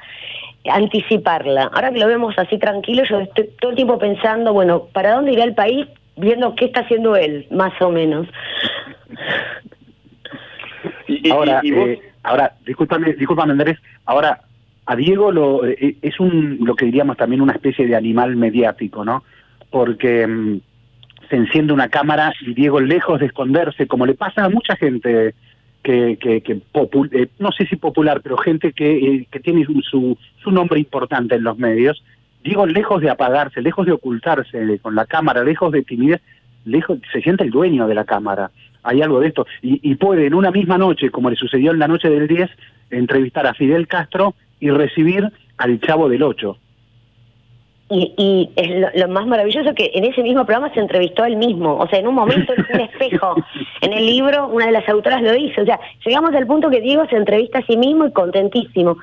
anticiparla. 0.70 1.72
Ahora 1.74 1.92
que 1.92 1.98
lo 1.98 2.06
vemos 2.06 2.36
así 2.38 2.60
tranquilo, 2.60 3.04
yo 3.10 3.22
estoy 3.22 3.50
todo 3.60 3.72
el 3.72 3.78
tiempo 3.78 3.98
pensando, 3.98 4.54
bueno, 4.54 4.84
¿para 4.94 5.16
dónde 5.16 5.32
irá 5.32 5.44
el 5.44 5.56
país? 5.56 5.88
Viendo 6.22 6.54
qué 6.56 6.66
está 6.66 6.82
haciendo 6.82 7.16
él, 7.16 7.48
más 7.50 7.74
o 7.82 7.90
menos. 7.90 8.28
ahora, 11.32 11.62
eh, 11.64 12.00
ahora, 12.22 12.54
discúlpame, 12.64 13.14
discúlpame 13.14 13.54
Andrés, 13.54 13.80
ahora 14.06 14.42
a 14.86 14.96
Diego 14.96 15.32
lo 15.32 15.66
eh, 15.66 15.96
es 16.02 16.20
un 16.20 16.60
lo 16.62 16.76
que 16.76 16.86
diríamos 16.86 17.18
también 17.18 17.42
una 17.42 17.54
especie 17.54 17.88
de 17.88 17.96
animal 17.96 18.36
mediático, 18.36 19.04
¿no? 19.04 19.24
Porque 19.72 20.28
mm, 20.28 20.60
se 21.30 21.38
enciende 21.38 21.74
una 21.74 21.90
cámara 21.90 22.34
y 22.42 22.54
Diego 22.54 22.80
lejos 22.80 23.20
de 23.20 23.26
esconderse, 23.26 23.88
como 23.88 24.06
le 24.06 24.14
pasa 24.14 24.46
a 24.46 24.50
mucha 24.50 24.76
gente 24.76 25.34
que, 25.82 26.18
que, 26.22 26.42
que 26.42 26.62
eh, 27.14 27.28
no 27.40 27.52
sé 27.52 27.66
si 27.66 27.78
popular, 27.78 28.22
pero 28.22 28.38
gente 28.38 28.74
que, 28.74 28.98
eh, 28.98 29.28
que 29.32 29.40
tiene 29.40 29.66
su, 29.66 30.18
su 30.44 30.52
nombre 30.52 30.80
importante 30.80 31.34
en 31.34 31.44
los 31.44 31.58
medios, 31.58 32.04
Diego 32.44 32.66
lejos 32.66 33.02
de 33.02 33.10
apagarse, 33.10 33.62
lejos 33.62 33.86
de 33.86 33.92
ocultarse 33.92 34.80
con 34.80 34.96
la 34.96 35.06
cámara, 35.06 35.44
lejos 35.44 35.72
de 35.72 35.84
timidez, 35.84 36.22
lejos 36.66 37.00
se 37.12 37.22
siente 37.22 37.44
el 37.44 37.52
dueño 37.52 37.88
de 37.88 37.96
la 37.96 38.06
cámara. 38.06 38.52
Hay 38.84 39.02
algo 39.02 39.20
de 39.20 39.28
esto. 39.28 39.46
Y, 39.62 39.80
y 39.84 39.96
puede 39.96 40.26
en 40.26 40.34
una 40.34 40.52
misma 40.52 40.78
noche, 40.78 41.12
como 41.12 41.30
le 41.30 41.36
sucedió 41.36 41.72
en 41.72 41.80
la 41.80 41.88
noche 41.88 42.10
del 42.10 42.28
10, 42.28 42.50
entrevistar 42.90 43.46
a 43.46 43.54
Fidel 43.54 43.88
Castro 43.88 44.34
y 44.60 44.70
recibir 44.70 45.32
al 45.58 45.80
Chavo 45.80 46.10
del 46.10 46.24
8. 46.24 46.58
Y, 47.94 48.14
y 48.18 48.50
es 48.56 48.70
lo, 48.80 48.88
lo 48.96 49.14
más 49.14 49.28
maravilloso 49.28 49.76
que 49.76 49.92
en 49.94 50.06
ese 50.06 50.24
mismo 50.24 50.46
programa 50.46 50.74
se 50.74 50.80
entrevistó 50.80 51.26
él 51.26 51.36
mismo. 51.36 51.76
O 51.76 51.88
sea, 51.90 52.00
en 52.00 52.08
un 52.08 52.16
momento 52.16 52.54
es 52.54 52.66
un 52.74 52.80
espejo. 52.82 53.36
En 53.82 53.94
el 53.94 54.06
libro, 54.06 54.48
una 54.48 54.68
de 54.68 54.72
las 54.72 54.88
autoras 54.88 55.24
lo 55.24 55.34
dice. 55.34 55.60
O 55.60 55.66
sea, 55.66 55.80
llegamos 56.06 56.34
al 56.36 56.46
punto 56.46 56.70
que 56.70 56.82
Diego 56.82 57.04
se 57.10 57.18
entrevista 57.18 57.60
a 57.60 57.66
sí 57.66 57.76
mismo 57.76 58.06
y 58.06 58.12
contentísimo. 58.12 58.96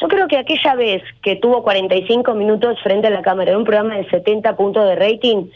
Yo 0.00 0.08
creo 0.08 0.28
que 0.28 0.38
aquella 0.38 0.74
vez 0.74 1.02
que 1.22 1.36
tuvo 1.36 1.62
45 1.62 2.34
minutos 2.34 2.78
frente 2.82 3.08
a 3.08 3.10
la 3.10 3.22
cámara 3.22 3.50
en 3.50 3.58
un 3.58 3.64
programa 3.64 3.96
de 3.96 4.08
70 4.08 4.56
puntos 4.56 4.84
de 4.88 4.96
rating, 4.96 5.46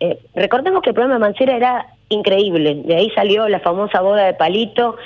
eh, 0.00 0.18
recordemos 0.34 0.82
que 0.82 0.90
el 0.90 0.94
programa 0.94 1.14
de 1.14 1.20
Mancera 1.20 1.56
era 1.56 1.86
increíble. 2.08 2.82
De 2.84 2.96
ahí 2.96 3.10
salió 3.14 3.48
la 3.48 3.60
famosa 3.60 4.00
boda 4.00 4.24
de 4.24 4.34
Palito, 4.34 4.96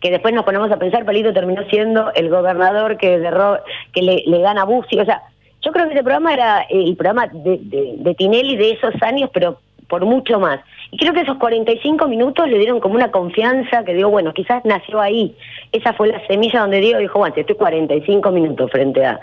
que 0.00 0.10
después 0.10 0.32
nos 0.34 0.44
ponemos 0.44 0.70
a 0.70 0.78
pensar, 0.78 1.04
Palito 1.04 1.32
terminó 1.32 1.62
siendo 1.68 2.12
el 2.14 2.28
gobernador 2.30 2.96
que, 2.96 3.18
derro- 3.20 3.60
que 3.92 4.02
le, 4.02 4.22
le 4.26 4.38
gana 4.40 4.62
a. 4.62 5.02
O 5.02 5.04
sea, 5.04 5.22
yo 5.60 5.72
creo 5.72 5.86
que 5.86 5.94
ese 5.94 6.02
programa 6.04 6.32
era 6.32 6.60
el 6.70 6.96
programa 6.96 7.26
de, 7.32 7.58
de 7.98 8.14
Tinelli 8.14 8.56
de 8.56 8.70
esos 8.72 8.94
años, 9.02 9.30
pero 9.32 9.58
por 9.88 10.04
mucho 10.04 10.38
más. 10.38 10.60
Y 10.90 10.98
creo 10.98 11.12
que 11.12 11.20
esos 11.20 11.38
45 11.38 12.06
minutos 12.08 12.48
le 12.48 12.58
dieron 12.58 12.80
como 12.80 12.94
una 12.94 13.10
confianza 13.10 13.84
que 13.84 13.94
digo, 13.94 14.10
bueno, 14.10 14.32
quizás 14.32 14.64
nació 14.64 15.00
ahí. 15.00 15.34
Esa 15.72 15.92
fue 15.92 16.08
la 16.08 16.24
semilla 16.26 16.60
donde 16.60 16.80
Diego 16.80 17.00
dijo, 17.00 17.18
bueno, 17.18 17.34
estoy 17.36 17.56
45 17.56 18.30
minutos 18.30 18.70
frente 18.70 19.04
a... 19.04 19.20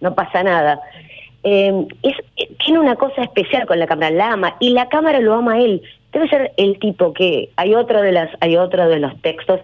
No 0.00 0.14
pasa 0.14 0.42
nada. 0.42 0.80
Eh, 1.44 1.86
es, 2.02 2.16
tiene 2.64 2.80
una 2.80 2.96
cosa 2.96 3.22
especial 3.22 3.66
con 3.66 3.78
la 3.78 3.86
cámara, 3.86 4.10
la 4.10 4.32
ama, 4.32 4.56
y 4.60 4.70
la 4.70 4.88
cámara 4.88 5.20
lo 5.20 5.34
ama 5.34 5.54
a 5.54 5.60
él. 5.60 5.82
Debe 6.12 6.28
ser 6.28 6.52
el 6.56 6.78
tipo 6.78 7.12
que, 7.12 7.50
hay 7.56 7.74
otro 7.74 8.00
de 8.02 8.12
las, 8.12 8.30
hay 8.40 8.56
otro 8.56 8.88
de 8.88 8.98
los 8.98 9.20
textos 9.20 9.60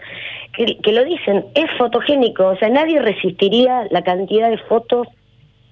que 0.52 0.92
lo 0.92 1.04
dicen, 1.04 1.46
es 1.54 1.70
fotogénico, 1.78 2.48
o 2.48 2.56
sea, 2.56 2.68
nadie 2.68 3.00
resistiría 3.00 3.86
la 3.90 4.02
cantidad 4.02 4.50
de 4.50 4.58
fotos 4.58 5.06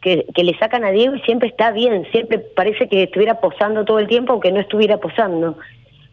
que, 0.00 0.26
que 0.34 0.44
le 0.44 0.56
sacan 0.58 0.84
a 0.84 0.90
Diego 0.90 1.14
y 1.16 1.20
siempre 1.20 1.48
está 1.48 1.70
bien, 1.72 2.06
siempre 2.12 2.38
parece 2.38 2.88
que 2.88 3.04
estuviera 3.04 3.40
posando 3.40 3.84
todo 3.84 3.98
el 3.98 4.06
tiempo 4.08 4.32
aunque 4.32 4.52
no 4.52 4.60
estuviera 4.60 4.98
posando. 4.98 5.56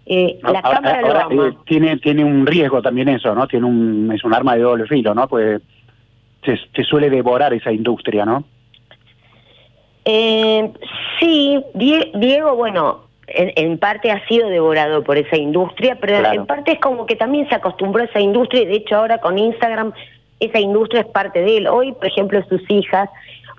Eh, 0.08 0.38
la 0.44 0.60
Ahora- 0.60 0.62
cámara 0.62 1.00
ahora, 1.02 1.14
lo 1.30 1.42
ama. 1.42 1.48
eh, 1.50 1.58
tiene, 1.66 1.98
tiene 1.98 2.24
un 2.24 2.46
riesgo 2.46 2.82
también 2.82 3.10
eso, 3.10 3.34
¿no? 3.36 3.48
Tiene 3.48 3.66
un, 3.66 4.12
es 4.14 4.24
un 4.24 4.34
arma 4.34 4.56
de 4.56 4.62
doble 4.62 4.86
filo, 4.86 5.14
¿no? 5.16 5.28
Pues 5.28 5.62
se, 6.44 6.60
se 6.76 6.84
suele 6.84 7.10
devorar 7.10 7.54
esa 7.54 7.72
industria, 7.72 8.24
¿no? 8.26 8.44
Eh, 10.06 10.72
sí, 11.20 11.60
Die- 11.74 12.12
Diego, 12.16 12.56
bueno, 12.56 13.06
en, 13.28 13.52
en 13.56 13.78
parte 13.80 14.12
ha 14.12 14.26
sido 14.28 14.50
devorado 14.50 15.04
por 15.04 15.18
esa 15.18 15.36
industria, 15.38 15.98
pero 16.00 16.20
Claro. 16.20 16.42
en 16.42 16.46
parte 16.46 16.74
es 16.74 16.80
como 16.80 17.06
que 17.08 17.16
también 17.16 17.50
se 17.50 17.56
acostumbró 17.56 18.04
a 18.04 18.06
esa 18.06 18.20
industria 18.20 18.62
y 18.62 18.66
de 18.68 18.76
hecho 18.76 18.96
ahora 18.98 19.18
con 19.20 19.38
Instagram 19.40 19.94
esa 20.40 20.60
industria 20.60 21.02
es 21.02 21.08
parte 21.08 21.42
de 21.42 21.58
él. 21.58 21.68
Hoy, 21.68 21.94
por 21.94 22.06
ejemplo, 22.06 22.44
sus 22.48 22.62
hijas, 22.70 23.10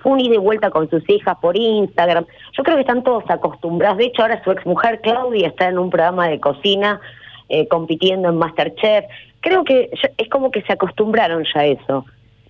un 0.03 0.19
ida 0.19 0.35
y 0.35 0.37
vuelta 0.37 0.69
con 0.69 0.89
sus 0.89 1.07
hijas 1.09 1.37
por 1.41 1.57
Instagram. 1.57 2.25
Yo 2.57 2.63
creo 2.63 2.75
que 2.77 2.81
están 2.81 3.03
todos 3.03 3.23
acostumbrados. 3.29 3.97
De 3.97 4.05
hecho, 4.05 4.21
ahora 4.21 4.41
su 4.43 4.51
exmujer 4.51 5.01
Claudia 5.01 5.47
está 5.47 5.67
en 5.67 5.77
un 5.79 5.89
programa 5.89 6.27
de 6.27 6.39
cocina 6.39 6.99
eh, 7.49 7.67
compitiendo 7.67 8.29
en 8.29 8.37
Masterchef. 8.37 9.05
Creo 9.41 9.63
que 9.63 9.89
es 10.17 10.29
como 10.29 10.51
que 10.51 10.61
se 10.63 10.73
acostumbraron 10.73 11.43
ya 11.53 11.61
a 11.61 11.65
eso. 11.65 12.05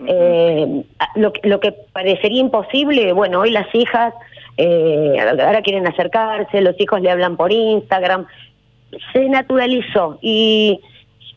Eh, 0.06 0.84
lo, 1.16 1.34
que- 1.34 1.48
lo 1.48 1.60
que 1.60 1.72
parecería 1.92 2.42
imposible, 2.42 3.12
bueno, 3.14 3.40
hoy 3.42 3.52
las 3.52 3.74
hijas 3.74 4.14
eh, 4.58 5.16
ahora 5.20 5.62
quieren 5.62 5.88
acercarse, 5.88 6.62
los 6.62 6.80
hijos 6.80 7.02
le 7.02 7.10
hablan 7.12 7.36
por 7.38 7.52
Instagram, 7.52 8.26
se 9.14 9.28
naturalizó 9.30 10.18
y 10.22 10.80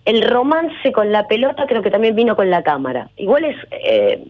el 0.05 0.23
romance 0.29 0.93
con 0.93 1.13
la 1.13 1.27
pelota 1.29 1.67
creo 1.67 1.83
que 1.83 1.91
también 1.91 2.17
vino 2.17 2.37
con 2.37 2.51
la 2.51 2.63
cámara. 2.63 3.11
Igual 3.17 3.45
es 3.45 3.57
eh, 3.71 4.25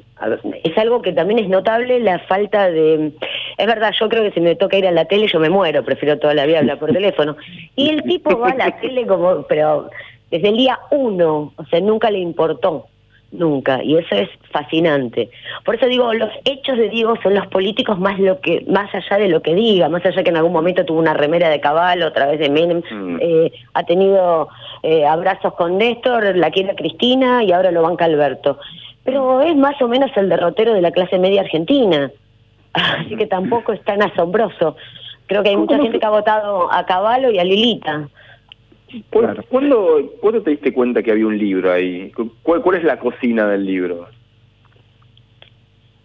es 0.64 0.76
algo 0.76 1.00
que 1.00 1.12
también 1.12 1.38
es 1.38 1.48
notable 1.48 1.98
la 2.00 2.18
falta 2.18 2.70
de... 2.70 3.12
Es 3.56 3.66
verdad, 3.66 3.92
yo 3.98 4.08
creo 4.08 4.22
que 4.22 4.32
si 4.32 4.40
me 4.40 4.54
toca 4.54 4.76
ir 4.76 4.86
a 4.86 4.90
la 4.90 5.06
tele 5.06 5.26
yo 5.26 5.40
me 5.40 5.48
muero, 5.48 5.82
prefiero 5.82 6.18
toda 6.18 6.34
la 6.34 6.46
vida 6.46 6.58
hablar 6.58 6.78
por 6.78 6.92
teléfono. 6.92 7.36
Y 7.76 7.88
el 7.88 8.02
tipo 8.02 8.38
va 8.38 8.50
a 8.50 8.56
la 8.56 8.80
tele 8.80 9.06
como, 9.06 9.42
pero 9.44 9.90
desde 10.30 10.48
el 10.48 10.56
día 10.56 10.78
uno, 10.90 11.52
o 11.56 11.64
sea, 11.66 11.80
nunca 11.80 12.10
le 12.10 12.18
importó, 12.18 12.86
nunca, 13.32 13.82
y 13.82 13.96
eso 13.96 14.14
es 14.14 14.28
fascinante. 14.50 15.30
Por 15.64 15.76
eso 15.76 15.86
digo, 15.86 16.12
los 16.14 16.30
hechos 16.44 16.76
de 16.76 16.88
Diego 16.88 17.14
son 17.22 17.34
los 17.34 17.46
políticos 17.46 17.98
más 17.98 18.18
lo 18.18 18.40
que, 18.40 18.64
más 18.68 18.92
allá 18.94 19.18
de 19.18 19.28
lo 19.28 19.42
que 19.42 19.54
diga, 19.54 19.88
más 19.88 20.04
allá 20.04 20.22
que 20.22 20.30
en 20.30 20.36
algún 20.36 20.52
momento 20.52 20.84
tuvo 20.84 20.98
una 20.98 21.14
remera 21.14 21.48
de 21.48 21.60
caballo 21.60 22.06
a 22.06 22.12
través 22.12 22.38
de 22.38 22.50
Menem, 22.50 22.82
eh, 23.20 23.52
ha 23.74 23.84
tenido 23.84 24.48
eh, 24.82 25.06
abrazos 25.06 25.54
con 25.54 25.78
Néstor, 25.78 26.36
la 26.36 26.50
quiere 26.50 26.74
Cristina 26.74 27.44
y 27.44 27.52
ahora 27.52 27.70
lo 27.70 27.82
banca 27.82 28.04
Alberto. 28.04 28.58
Pero 29.04 29.40
es 29.40 29.56
más 29.56 29.80
o 29.80 29.88
menos 29.88 30.10
el 30.16 30.28
derrotero 30.28 30.74
de 30.74 30.82
la 30.82 30.90
clase 30.90 31.18
media 31.18 31.42
argentina, 31.42 32.10
así 32.72 33.16
que 33.16 33.26
tampoco 33.26 33.72
es 33.72 33.82
tan 33.84 34.02
asombroso. 34.02 34.76
Creo 35.26 35.42
que 35.44 35.50
hay 35.50 35.56
mucha 35.56 35.78
gente 35.78 36.00
que 36.00 36.06
ha 36.06 36.10
votado 36.10 36.72
a 36.72 36.84
Caballo 36.86 37.30
y 37.30 37.38
a 37.38 37.44
Lilita. 37.44 38.08
¿Cu- 39.10 39.24
¿Cuándo, 39.48 40.12
¿Cuándo 40.20 40.42
te 40.42 40.50
diste 40.50 40.72
cuenta 40.72 41.02
que 41.02 41.12
había 41.12 41.26
un 41.26 41.38
libro 41.38 41.72
ahí? 41.72 42.10
¿Cu- 42.12 42.32
¿Cuál, 42.42 42.62
cuál 42.62 42.76
es 42.78 42.84
la 42.84 42.98
cocina 42.98 43.46
del 43.46 43.64
libro? 43.64 44.08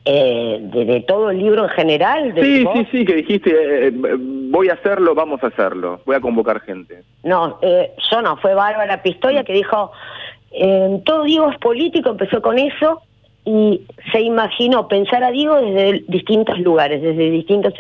Eh, 0.07 0.59
de, 0.61 0.85
de 0.85 1.01
todo 1.01 1.31
el 1.31 1.39
libro 1.39 1.63
en 1.63 1.69
general. 1.69 2.33
de 2.35 2.43
Sí, 2.43 2.63
vos. 2.63 2.73
sí, 2.77 2.87
sí, 2.91 3.05
que 3.05 3.15
dijiste, 3.15 3.49
eh, 3.49 3.87
eh, 3.87 3.91
voy 4.19 4.69
a 4.69 4.73
hacerlo, 4.73 5.15
vamos 5.15 5.43
a 5.43 5.47
hacerlo, 5.47 5.99
voy 6.05 6.15
a 6.15 6.19
convocar 6.21 6.61
gente. 6.61 7.01
No, 7.23 7.57
eh, 7.63 7.91
yo 8.11 8.21
no, 8.21 8.37
fue 8.37 8.53
Bárbara 8.53 9.01
Pistoia 9.01 9.43
que 9.43 9.53
dijo, 9.53 9.91
eh, 10.51 11.01
todo 11.05 11.23
Diego 11.23 11.49
es 11.49 11.57
político, 11.57 12.11
empezó 12.11 12.39
con 12.39 12.59
eso 12.59 13.01
y 13.45 13.81
se 14.11 14.21
imaginó 14.21 14.87
pensar 14.87 15.23
a 15.23 15.31
Diego 15.31 15.55
desde 15.59 16.03
distintos 16.07 16.59
lugares, 16.59 17.01
desde 17.01 17.31
distintos, 17.31 17.73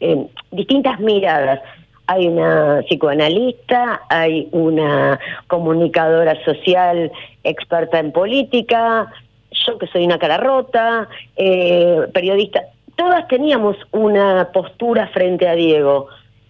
eh, 0.00 0.26
distintas 0.50 1.00
miradas. 1.00 1.60
Hay 2.06 2.28
una 2.28 2.82
psicoanalista, 2.86 4.02
hay 4.08 4.48
una 4.52 5.18
comunicadora 5.48 6.42
social 6.44 7.10
experta 7.42 7.98
en 7.98 8.12
política, 8.12 9.12
yo 9.50 9.78
que 9.78 9.86
soy 9.88 10.04
una 10.04 10.18
cara 10.18 10.36
rota, 10.36 11.08
eh, 11.36 12.06
periodista. 12.12 12.62
Todas 12.94 13.26
teníamos 13.28 13.76
una 13.92 14.50
postura 14.52 15.08
frente 15.08 15.48
a 15.48 15.54
Diego 15.54 16.08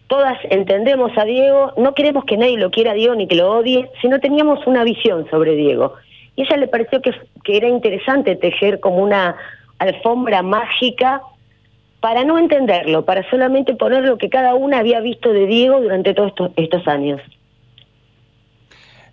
todas 0.08 0.38
entendemos 0.50 1.16
a 1.16 1.24
Diego, 1.24 1.72
no 1.76 1.94
queremos 1.94 2.24
que 2.24 2.36
nadie 2.36 2.58
lo 2.58 2.70
quiera 2.70 2.92
a 2.92 2.94
Diego 2.94 3.14
ni 3.14 3.26
que 3.26 3.36
lo 3.36 3.50
odie, 3.50 3.90
sino 4.00 4.20
teníamos 4.20 4.66
una 4.66 4.84
visión 4.84 5.28
sobre 5.30 5.56
Diego. 5.56 5.94
Y 6.36 6.42
a 6.42 6.44
ella 6.44 6.56
le 6.58 6.68
pareció 6.68 7.00
que, 7.00 7.12
que 7.44 7.56
era 7.56 7.68
interesante 7.68 8.36
tejer 8.36 8.80
como 8.80 8.98
una 8.98 9.36
alfombra 9.78 10.42
mágica 10.42 11.22
para 12.06 12.22
no 12.22 12.38
entenderlo, 12.38 13.04
para 13.04 13.28
solamente 13.28 13.74
poner 13.74 14.04
lo 14.04 14.16
que 14.16 14.28
cada 14.28 14.54
una 14.54 14.78
había 14.78 15.00
visto 15.00 15.32
de 15.32 15.44
Diego 15.44 15.80
durante 15.80 16.14
todos 16.14 16.28
estos, 16.28 16.50
estos 16.54 16.86
años. 16.86 17.20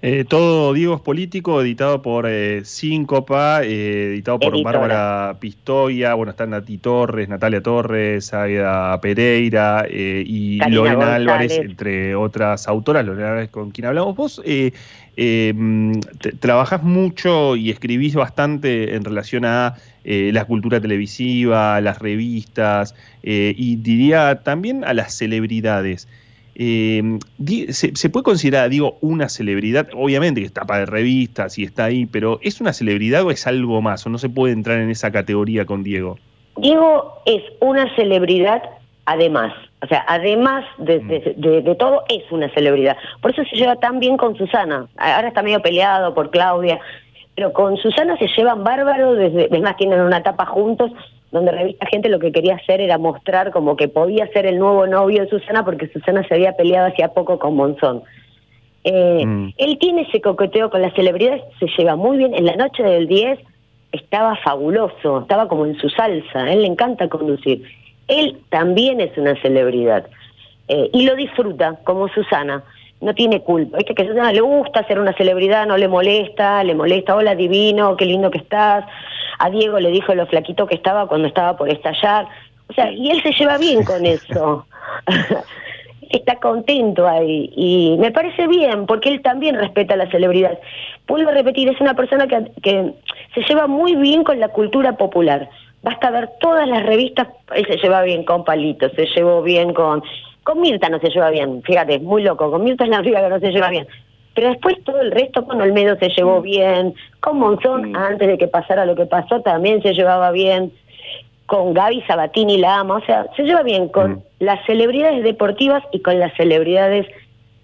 Eh, 0.05 0.25
todo 0.27 0.73
Diego 0.73 0.95
es 0.95 0.99
político, 0.99 1.61
editado 1.61 2.01
por 2.01 2.25
eh, 2.27 2.65
Síncopa, 2.65 3.61
eh, 3.63 4.07
editado 4.11 4.38
por 4.38 4.53
Editora. 4.53 4.80
Bárbara 4.80 5.38
Pistoia, 5.39 6.13
bueno, 6.13 6.31
están 6.31 6.49
Nati 6.49 6.77
Torres, 6.77 7.30
Natalia 7.30 7.63
Torres, 7.63 8.34
Aida 8.34 8.99
Pereira 8.99 9.85
eh, 9.89 10.21
y 10.27 10.57
Karina 10.57 10.75
Lorena 10.75 10.95
González. 10.97 11.15
Álvarez, 11.21 11.51
entre 11.57 12.15
otras 12.15 12.67
autoras, 12.67 13.05
Lorena 13.05 13.30
Álvarez 13.30 13.49
con 13.49 13.71
quien 13.71 13.85
hablamos. 13.88 14.13
Vos 14.17 14.41
eh, 14.43 14.73
te- 15.15 16.31
trabajás 16.34 16.84
mucho 16.84 17.55
y 17.55 17.69
escribís 17.69 18.13
bastante 18.13 18.95
en 18.95 19.05
relación 19.05 19.45
a 19.45 19.75
la 20.03 20.43
cultura 20.43 20.81
televisiva, 20.81 21.80
las 21.80 21.99
revistas 21.99 22.93
y 23.23 23.77
diría 23.77 24.41
también 24.43 24.84
a 24.84 24.93
las 24.93 25.13
celebridades. 25.17 26.09
Eh, 26.55 27.19
se, 27.69 27.95
se 27.95 28.09
puede 28.09 28.23
considerar, 28.23 28.69
digo, 28.69 28.97
una 29.01 29.27
celebridad? 29.30 29.88
Obviamente 29.93 30.41
que 30.41 30.47
está 30.47 30.65
para 30.65 30.85
revistas 30.85 31.57
y 31.57 31.63
está 31.63 31.85
ahí, 31.85 32.05
pero 32.05 32.39
¿es 32.41 32.61
una 32.61 32.73
celebridad 32.73 33.23
o 33.23 33.31
es 33.31 33.47
algo 33.47 33.81
más? 33.81 34.05
¿O 34.05 34.09
no 34.09 34.17
se 34.17 34.30
puede 34.30 34.53
entrar 34.53 34.80
en 34.80 34.89
esa 34.89 35.11
categoría 35.11 35.65
con 35.65 35.84
Diego? 35.84 36.17
Diego 36.57 37.21
es 37.25 37.41
una 37.59 37.93
celebridad 37.95 38.61
además, 39.05 39.51
o 39.81 39.88
sea, 39.88 40.05
además 40.07 40.63
de, 40.77 40.99
de- 40.99 41.34
de- 41.35 41.61
de 41.61 41.75
todo, 41.75 42.03
es 42.07 42.23
una 42.31 42.47
celebridad. 42.53 42.95
Por 43.21 43.31
eso 43.31 43.43
se 43.49 43.55
lleva 43.57 43.75
tan 43.75 43.99
bien 43.99 44.15
con 44.15 44.38
Susana. 44.38 44.88
Ahora 44.95 45.27
está 45.27 45.41
medio 45.43 45.61
peleado 45.61 46.13
por 46.13 46.30
Claudia, 46.31 46.80
pero 47.35 47.51
con 47.51 47.75
Susana 47.77 48.15
se 48.17 48.27
llevan 48.27 48.63
bárbaro, 48.63 49.15
desde, 49.15 49.53
es 49.53 49.61
más, 49.61 49.75
tienen 49.75 49.99
una 49.99 50.19
etapa 50.19 50.45
juntos 50.45 50.91
donde 51.34 51.51
Revista 51.51 51.88
Gente 51.88 52.10
lo 52.10 52.19
que 52.19 52.31
quería 52.31 52.55
hacer 52.55 52.80
era 52.80 52.97
mostrar 52.97 53.51
como 53.51 53.76
que 53.76 53.88
podía 53.88 54.27
ser 54.27 54.45
el 54.45 54.60
nuevo 54.60 54.85
novio 54.88 55.23
de 55.23 55.30
Susana 55.30 55.65
porque 55.65 55.88
Susana 55.88 56.26
se 56.27 56.35
había 56.35 56.53
peleado 56.53 56.88
hacía 56.88 57.10
poco 57.10 57.39
con 57.39 57.55
Monzón. 57.55 58.03
Eh, 58.84 59.51
Él 59.57 59.77
tiene 59.80 60.03
ese 60.03 60.22
coqueteo 60.22 60.69
con 60.69 60.81
las 60.81 60.93
celebridades, 60.93 61.41
se 61.60 61.68
lleva 61.77 61.95
muy 61.95 62.18
bien. 62.18 62.35
En 62.35 62.45
la 62.45 62.55
noche 62.55 62.84
del 62.84 63.07
10 63.07 63.39
estaba 63.91 64.35
fabuloso, 64.38 65.22
estaba 65.22 65.47
como 65.47 65.65
en 65.65 65.76
su 65.77 65.89
salsa, 65.89 66.43
a 66.43 66.53
él 66.53 66.61
le 66.61 66.68
encanta 66.68 67.10
conducir. 67.10 67.64
Él 68.07 68.38
también 68.49 69.01
es 69.01 69.18
una 69.18 69.35
celebridad 69.41 70.05
eh, 70.68 70.89
y 70.93 71.05
lo 71.05 71.15
disfruta, 71.15 71.80
como 71.84 72.10
Susana. 72.10 72.64
No 73.01 73.14
tiene 73.14 73.41
culpa. 73.41 73.77
Viste 73.77 73.95
que 73.95 74.03
a 74.03 74.07
Susana 74.07 74.31
le 74.31 74.41
gusta 74.41 74.85
ser 74.88 74.99
una 74.99 75.14
celebridad, 75.14 75.65
no 75.65 75.77
le 75.77 75.88
molesta, 75.88 76.64
le 76.64 76.76
molesta, 76.76 77.15
hola 77.15 77.35
divino, 77.35 77.97
qué 77.97 78.05
lindo 78.05 78.30
que 78.30 78.38
estás. 78.38 78.85
A 79.44 79.49
Diego 79.49 79.78
le 79.78 79.91
dijo 79.91 80.15
lo 80.15 80.26
flaquito 80.26 80.68
que 80.68 80.76
estaba 80.76 81.06
cuando 81.06 81.28
estaba 81.28 81.57
por 81.57 81.70
estallar. 81.70 82.26
O 82.70 82.74
sea, 82.74 82.90
y 82.90 83.11
él 83.11 83.22
se 83.22 83.34
lleva 83.34 83.57
bien 83.57 83.84
con 83.91 84.06
eso. 84.06 84.65
está 86.10 86.36
contento 86.36 87.07
ahí 87.07 87.52
y 87.56 87.98
me 87.99 88.11
parece 88.11 88.48
bien 88.48 88.86
porque 88.86 89.10
él 89.10 89.22
también 89.22 89.56
respeta 89.56 89.95
a 89.95 89.98
la 89.98 90.10
celebridad. 90.10 90.57
Vuelvo 91.07 91.32
a 91.32 91.34
repetir, 91.34 91.68
es 91.68 91.82
una 91.82 91.94
persona 91.94 92.26
que, 92.28 92.52
que 92.61 92.94
se 93.36 93.41
lleva 93.41 93.68
muy 93.68 93.95
bien 93.95 94.24
con 94.24 94.40
la 94.40 94.48
cultura 94.48 94.95
popular. 94.95 95.49
Basta 95.82 96.10
ver 96.10 96.30
todas 96.40 96.65
las 96.65 96.86
revistas, 96.86 97.28
él 97.53 97.65
se 97.68 97.76
lleva 97.78 98.02
bien 98.03 98.24
con 98.24 98.45
Palito, 98.45 98.90
se 98.91 99.07
llevó 99.07 99.41
bien 99.41 99.74
con... 99.74 100.02
Con 100.44 100.60
Mirta 100.60 100.90
no 100.90 100.99
se 100.99 101.10
lleva 101.10 101.30
bien, 101.30 101.61
fíjate, 101.64 101.95
es 101.95 102.02
muy 102.02 102.22
loco, 102.22 102.52
con 102.52 102.64
Mirta 102.64 102.84
es 102.84 102.90
la 102.90 102.99
única 102.99 103.22
que 103.22 103.30
no 103.30 103.40
se 103.40 103.52
lleva 103.52 103.70
bien. 103.70 103.88
Pero 104.35 104.49
después 104.49 104.76
todo 104.84 104.99
el 105.01 105.11
resto, 105.11 105.45
con 105.45 105.61
Olmedo 105.61 105.95
se 105.97 106.10
llevó 106.10 106.41
bien, 106.41 106.95
con 107.19 107.38
Monzón, 107.39 107.95
antes 107.95 108.27
de 108.27 108.38
que 108.38 108.47
pasara 108.47 108.85
lo 108.85 108.95
que 108.95 109.05
pasó, 109.05 109.41
también 109.41 109.81
se 109.84 109.93
llevaba 109.93 110.31
bien 110.31 110.72
con 111.45 111.73
Gaby 111.73 112.01
Sabatini 112.07 112.57
la 112.57 112.80
ama, 112.80 112.97
o 112.97 113.05
sea, 113.05 113.27
se 113.35 113.43
lleva 113.43 113.61
bien 113.64 113.89
con 113.89 114.23
las 114.39 114.65
celebridades 114.65 115.23
deportivas 115.23 115.84
y 115.91 115.99
con 115.99 116.18
las 116.19 116.34
celebridades 116.35 117.05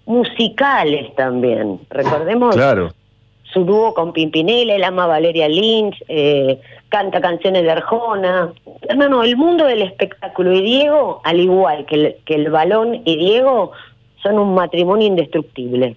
musicales 0.06 1.14
también. 1.16 1.80
Recordemos 1.90 2.54
Claro. 2.54 2.90
su 3.52 3.64
dúo 3.64 3.94
con 3.94 4.12
Pimpinela, 4.12 4.74
él 4.74 4.84
ama 4.84 5.04
a 5.04 5.08
Valeria 5.08 5.48
Lynch, 5.48 5.96
eh, 6.08 6.60
canta 6.88 7.20
canciones 7.20 7.62
de 7.62 7.70
Arjona. 7.70 8.52
Hermano, 8.88 9.22
el 9.22 9.36
mundo 9.36 9.64
del 9.64 9.82
espectáculo 9.82 10.52
y 10.52 10.62
Diego, 10.62 11.20
al 11.24 11.40
igual 11.40 11.86
que 11.86 11.94
el, 11.94 12.16
que 12.24 12.34
el 12.34 12.50
balón 12.50 13.02
y 13.04 13.16
Diego, 13.16 13.72
son 14.22 14.38
un 14.38 14.54
matrimonio 14.54 15.06
indestructible. 15.06 15.96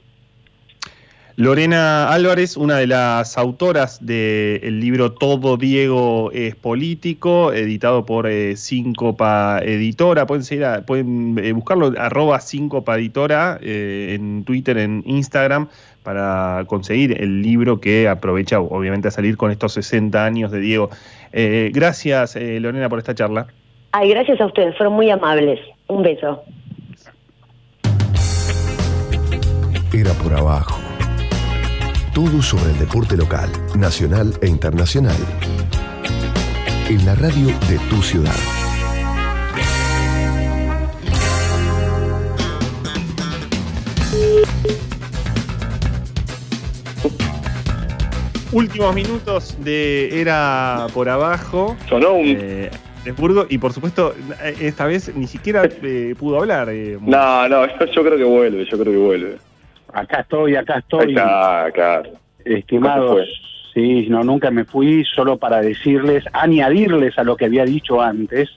Lorena 1.36 2.10
Álvarez, 2.14 2.58
una 2.58 2.78
de 2.78 2.86
las 2.86 3.40
autoras 3.40 4.06
del 4.06 4.80
libro 4.80 5.14
Todo 5.14 5.58
Diego 5.58 6.30
es 6.32 6.56
político, 6.56 7.52
editado 7.52 8.06
por 8.06 8.28
eh, 8.28 8.56
Síncopa 8.56 9.60
Editora. 9.64 10.28
Pueden, 10.28 10.44
seguir 10.44 10.66
a- 10.66 10.86
pueden 10.86 11.36
eh, 11.44 11.52
buscarlo, 11.54 11.92
arroba 11.98 12.40
Síncopa 12.40 12.98
Editora, 12.98 13.58
eh, 13.64 14.14
en 14.16 14.44
Twitter, 14.44 14.78
en 14.78 15.02
Instagram, 15.08 15.70
para 16.04 16.66
conseguir 16.68 17.20
el 17.20 17.42
libro 17.42 17.80
que 17.82 18.08
aprovecha, 18.08 18.60
obviamente, 18.60 19.08
a 19.08 19.12
salir 19.12 19.36
con 19.36 19.50
estos 19.50 19.74
60 19.74 20.24
años 20.24 20.52
de 20.52 20.60
Diego. 20.60 20.92
Eh, 21.32 21.72
gracias, 21.74 22.36
eh, 22.36 22.60
Lorena, 22.60 22.90
por 22.90 23.00
esta 23.00 23.16
charla. 23.16 23.48
Ay, 23.92 24.10
gracias 24.10 24.40
a 24.40 24.46
ustedes, 24.46 24.78
fueron 24.78 24.94
muy 24.94 25.10
amables. 25.10 25.60
Un 25.88 26.04
beso. 26.04 26.44
era 29.96 30.12
por 30.14 30.34
abajo. 30.34 30.83
Todo 32.14 32.42
sobre 32.42 32.72
el 32.72 32.80
deporte 32.80 33.18
local, 33.18 33.50
nacional 33.76 34.34
e 34.42 34.48
internacional. 34.48 35.16
En 36.90 37.06
la 37.06 37.16
radio 37.16 37.48
de 37.68 37.78
tu 37.90 38.02
ciudad. 38.02 38.36
Últimos 48.52 48.94
minutos 48.94 49.58
de 49.64 50.22
Era 50.22 50.86
por 50.94 51.10
abajo. 51.10 51.76
Sonó 51.90 52.14
un. 52.14 52.38
Eh, 52.40 52.70
y 53.50 53.58
por 53.58 53.74
supuesto, 53.74 54.14
eh, 54.44 54.56
esta 54.62 54.86
vez 54.86 55.14
ni 55.16 55.28
siquiera 55.28 55.64
eh, 55.66 56.16
pudo 56.18 56.40
hablar. 56.40 56.70
eh, 56.72 56.98
No, 57.02 57.50
no, 57.50 57.66
yo, 57.68 57.86
yo 57.86 58.04
creo 58.04 58.18
que 58.18 58.24
vuelve, 58.24 58.64
yo 58.66 58.78
creo 58.80 58.94
que 58.94 58.98
vuelve. 59.00 59.38
Acá 59.94 60.22
estoy, 60.22 60.56
acá 60.56 60.80
estoy. 60.80 61.12
está, 61.12 61.70
claro. 61.74 62.10
Estimados, 62.46 63.28
sí, 63.74 64.08
no, 64.10 64.24
nunca 64.24 64.52
me 64.52 64.66
fui, 64.66 65.06
solo 65.06 65.38
para 65.38 65.62
decirles, 65.62 66.26
añadirles 66.34 67.18
a 67.18 67.24
lo 67.24 67.38
que 67.38 67.46
había 67.46 67.64
dicho 67.64 68.02
antes, 68.02 68.50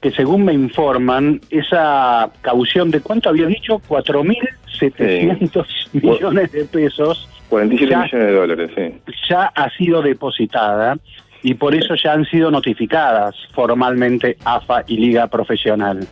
que 0.00 0.10
según 0.10 0.44
me 0.44 0.52
informan, 0.52 1.40
esa 1.50 2.30
caución 2.42 2.90
de 2.90 3.00
cuánto 3.00 3.28
había 3.30 3.46
dicho, 3.46 3.80
4.700 3.88 5.66
millones 5.92 6.52
de 6.52 6.64
pesos, 6.66 7.28
47 7.48 7.90
Ya. 7.90 8.02
millones 8.02 8.26
de 8.26 8.32
dólares, 8.32 8.70
sí. 8.76 9.12
ya 9.28 9.44
ha 9.54 9.70
sido 9.70 10.02
depositada 10.02 10.96
y 11.42 11.54
por 11.54 11.74
eso 11.74 11.94
ya 11.94 12.12
han 12.12 12.24
sido 12.26 12.50
notificadas 12.50 13.34
formalmente 13.52 14.36
AFA 14.44 14.84
y 14.86 14.96
Liga 14.96 15.26
Profesional. 15.26 16.06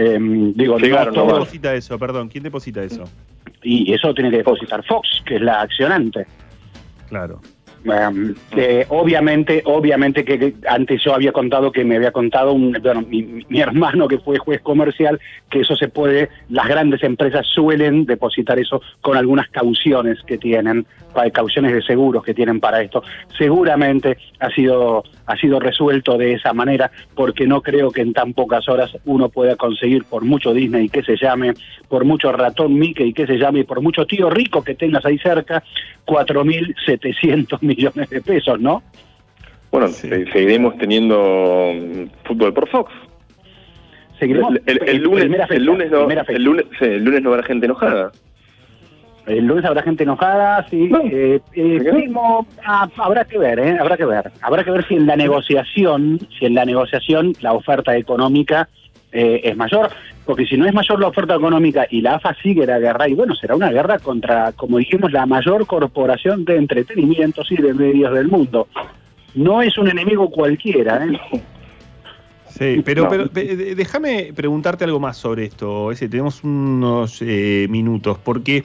Em, 0.00 0.52
digo, 0.54 0.74
no 0.74 0.80
¿Quién 0.80 1.12
todos- 1.12 1.32
deposita 1.32 1.74
eso? 1.74 1.98
Perdón, 1.98 2.28
¿quién 2.28 2.44
deposita 2.44 2.82
eso? 2.82 3.04
y 3.64 3.92
eso 3.92 4.14
tiene 4.14 4.30
que 4.30 4.36
depositar 4.38 4.84
Fox, 4.84 5.22
que 5.26 5.34
es 5.34 5.40
la 5.42 5.62
accionante. 5.62 6.24
Claro. 7.08 7.40
Eh, 8.56 8.86
obviamente, 8.88 9.62
obviamente 9.64 10.24
que, 10.24 10.54
antes 10.68 11.02
yo 11.02 11.14
había 11.14 11.32
contado 11.32 11.72
que 11.72 11.84
me 11.84 11.96
había 11.96 12.10
contado 12.10 12.52
un, 12.52 12.76
bueno, 12.82 13.02
mi, 13.02 13.44
mi 13.48 13.60
hermano 13.60 14.08
que 14.08 14.18
fue 14.18 14.38
juez 14.38 14.60
comercial, 14.60 15.20
que 15.50 15.60
eso 15.60 15.76
se 15.76 15.88
puede, 15.88 16.28
las 16.48 16.68
grandes 16.68 17.02
empresas 17.02 17.46
suelen 17.46 18.04
depositar 18.04 18.58
eso 18.58 18.82
con 19.00 19.16
algunas 19.16 19.48
cauciones 19.48 20.18
que 20.26 20.38
tienen, 20.38 20.86
cauciones 21.32 21.72
de 21.72 21.82
seguros 21.82 22.22
que 22.22 22.34
tienen 22.34 22.60
para 22.60 22.82
esto. 22.82 23.02
Seguramente 23.36 24.16
ha 24.40 24.50
sido, 24.50 25.02
ha 25.26 25.36
sido 25.36 25.58
resuelto 25.58 26.16
de 26.16 26.34
esa 26.34 26.52
manera, 26.52 26.90
porque 27.14 27.46
no 27.46 27.60
creo 27.60 27.90
que 27.90 28.02
en 28.02 28.12
tan 28.12 28.34
pocas 28.34 28.68
horas 28.68 28.96
uno 29.04 29.28
pueda 29.28 29.56
conseguir, 29.56 30.04
por 30.04 30.24
mucho 30.24 30.52
Disney 30.52 30.88
que 30.88 31.02
se 31.02 31.16
llame, 31.16 31.54
por 31.88 32.04
mucho 32.04 32.30
ratón 32.32 32.78
Mickey 32.78 33.12
que 33.12 33.26
se 33.26 33.38
llame, 33.38 33.64
por 33.64 33.80
mucho 33.80 34.06
tío 34.06 34.30
rico 34.30 34.62
que 34.62 34.74
tengas 34.74 35.04
ahí 35.04 35.18
cerca, 35.18 35.62
4.700 36.06 37.58
millones 37.68 38.10
de 38.10 38.20
pesos, 38.22 38.58
¿no? 38.60 38.82
Bueno, 39.70 39.88
se- 39.88 40.24
seguiremos 40.32 40.76
teniendo 40.78 41.72
mm, 41.74 42.26
fútbol 42.26 42.52
por 42.54 42.68
Fox. 42.68 42.90
Seguiremos. 44.18 44.54
El, 44.66 44.80
el- 44.82 44.88
el 44.88 44.96
lunes, 45.02 45.20
Primera 45.20 45.46
fecha, 45.46 45.58
el 45.60 45.64
lunes 45.66 45.90
no, 45.90 45.98
primera 46.00 46.24
fecha. 46.24 46.36
el 46.38 46.42
lunes, 46.44 46.64
sí, 46.78 46.84
el 46.86 47.04
lunes 47.04 47.22
no 47.22 47.30
habrá 47.30 47.42
gente 47.44 47.66
enojada. 47.66 48.10
El 49.26 49.44
lunes 49.44 49.64
habrá 49.66 49.82
gente 49.82 50.04
enojada, 50.04 50.66
sí. 50.70 50.90
eh, 51.12 51.38
eh, 51.52 51.78
primo, 51.92 52.46
ah, 52.64 52.88
habrá 52.96 53.26
que 53.26 53.36
ver, 53.36 53.58
¿eh? 53.60 53.76
Habrá 53.78 53.96
que 53.98 54.06
ver. 54.06 54.32
Habrá 54.40 54.64
que 54.64 54.70
ver 54.70 54.86
si 54.88 54.94
en 54.94 55.06
la 55.06 55.16
negociación, 55.16 56.18
si 56.38 56.46
en 56.46 56.54
la 56.54 56.64
negociación 56.64 57.34
la 57.42 57.52
oferta 57.52 57.94
económica 57.94 58.68
eh, 59.12 59.42
es 59.44 59.54
mayor, 59.54 59.90
porque 60.28 60.44
si 60.44 60.58
no 60.58 60.66
es 60.66 60.74
mayor 60.74 61.00
la 61.00 61.08
oferta 61.08 61.36
económica 61.36 61.86
y 61.90 62.02
la 62.02 62.16
AFA 62.16 62.36
sigue 62.42 62.66
la 62.66 62.78
guerra, 62.78 63.08
y 63.08 63.14
bueno, 63.14 63.34
será 63.34 63.56
una 63.56 63.70
guerra 63.70 63.98
contra, 63.98 64.52
como 64.52 64.76
dijimos, 64.76 65.10
la 65.10 65.24
mayor 65.24 65.66
corporación 65.66 66.44
de 66.44 66.56
entretenimientos 66.56 67.50
y 67.50 67.56
de 67.56 67.72
medios 67.72 68.12
del 68.12 68.28
mundo. 68.28 68.68
No 69.34 69.62
es 69.62 69.78
un 69.78 69.88
enemigo 69.88 70.28
cualquiera, 70.30 71.02
¿eh? 71.06 71.42
Sí, 72.50 72.82
pero, 72.84 73.08
pero 73.08 73.24
déjame 73.28 74.34
preguntarte 74.34 74.84
algo 74.84 75.00
más 75.00 75.16
sobre 75.16 75.44
esto. 75.46 75.90
Ese, 75.92 76.10
tenemos 76.10 76.44
unos 76.44 77.22
eh, 77.22 77.66
minutos, 77.70 78.18
porque 78.22 78.64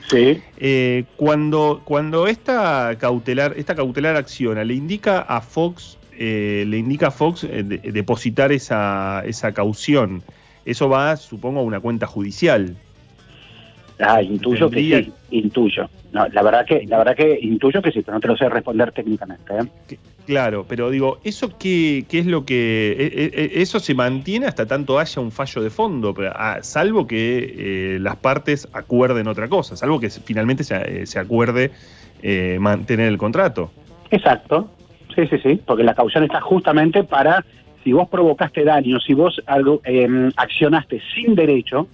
eh, 0.57 1.05
cuando, 1.15 1.79
cuando 1.85 2.27
esta 2.27 2.93
cautelar, 2.99 3.53
esta 3.55 3.73
cautelar 3.73 4.17
acciona, 4.17 4.65
le 4.65 4.73
indica 4.73 5.19
a 5.21 5.39
Fox, 5.39 5.97
eh, 6.19 6.65
le 6.67 6.77
indica 6.77 7.07
a 7.07 7.11
Fox 7.11 7.45
eh, 7.45 7.63
de- 7.63 7.91
depositar 7.93 8.51
esa, 8.51 9.23
esa 9.25 9.53
caución. 9.53 10.23
Eso 10.65 10.89
va, 10.89 11.15
supongo, 11.17 11.59
a 11.59 11.63
una 11.63 11.79
cuenta 11.79 12.07
judicial. 12.07 12.75
Ah, 13.99 14.21
intuyo 14.21 14.69
que 14.69 14.79
sí, 14.79 15.13
intuyo. 15.29 15.89
No, 16.11 16.27
la 16.27 16.43
verdad 16.43 16.65
que, 16.65 16.85
la 16.87 16.97
verdad 16.99 17.15
que 17.15 17.39
intuyo 17.41 17.81
que 17.81 17.91
sí, 17.91 18.01
pero 18.01 18.15
no 18.15 18.21
te 18.21 18.27
lo 18.27 18.37
sé 18.37 18.49
responder 18.49 18.91
técnicamente. 18.91 19.53
¿eh? 19.57 19.97
Claro, 20.25 20.65
pero 20.67 20.89
digo, 20.89 21.19
¿eso 21.23 21.49
qué, 21.57 22.05
qué 22.07 22.19
es 22.19 22.25
lo 22.25 22.45
que... 22.45 22.91
e- 22.97 23.23
e- 23.25 23.43
e- 23.43 23.61
eso 23.61 23.79
se 23.79 23.93
mantiene 23.93 24.45
hasta 24.45 24.65
tanto 24.65 24.97
haya 24.99 25.21
un 25.21 25.31
fallo 25.31 25.61
de 25.61 25.69
fondo, 25.69 26.13
pero, 26.13 26.31
ah, 26.33 26.59
salvo 26.61 27.07
que 27.07 27.95
eh, 27.95 27.99
las 27.99 28.15
partes 28.17 28.67
acuerden 28.73 29.27
otra 29.27 29.49
cosa, 29.49 29.75
salvo 29.75 29.99
que 29.99 30.09
finalmente 30.09 30.63
se, 30.63 30.75
eh, 31.01 31.05
se 31.05 31.19
acuerde 31.19 31.71
eh, 32.21 32.57
mantener 32.59 33.09
el 33.09 33.17
contrato. 33.17 33.71
Exacto, 34.11 34.71
sí, 35.13 35.27
sí, 35.27 35.37
sí, 35.39 35.61
porque 35.65 35.83
la 35.83 35.93
caución 35.95 36.23
está 36.23 36.39
justamente 36.39 37.03
para, 37.03 37.45
si 37.83 37.91
vos 37.91 38.07
provocaste 38.09 38.63
daño, 38.63 38.99
si 38.99 39.13
vos 39.13 39.41
algo 39.45 39.81
eh, 39.83 40.07
accionaste 40.35 41.01
sin 41.13 41.35
derecho, 41.35 41.87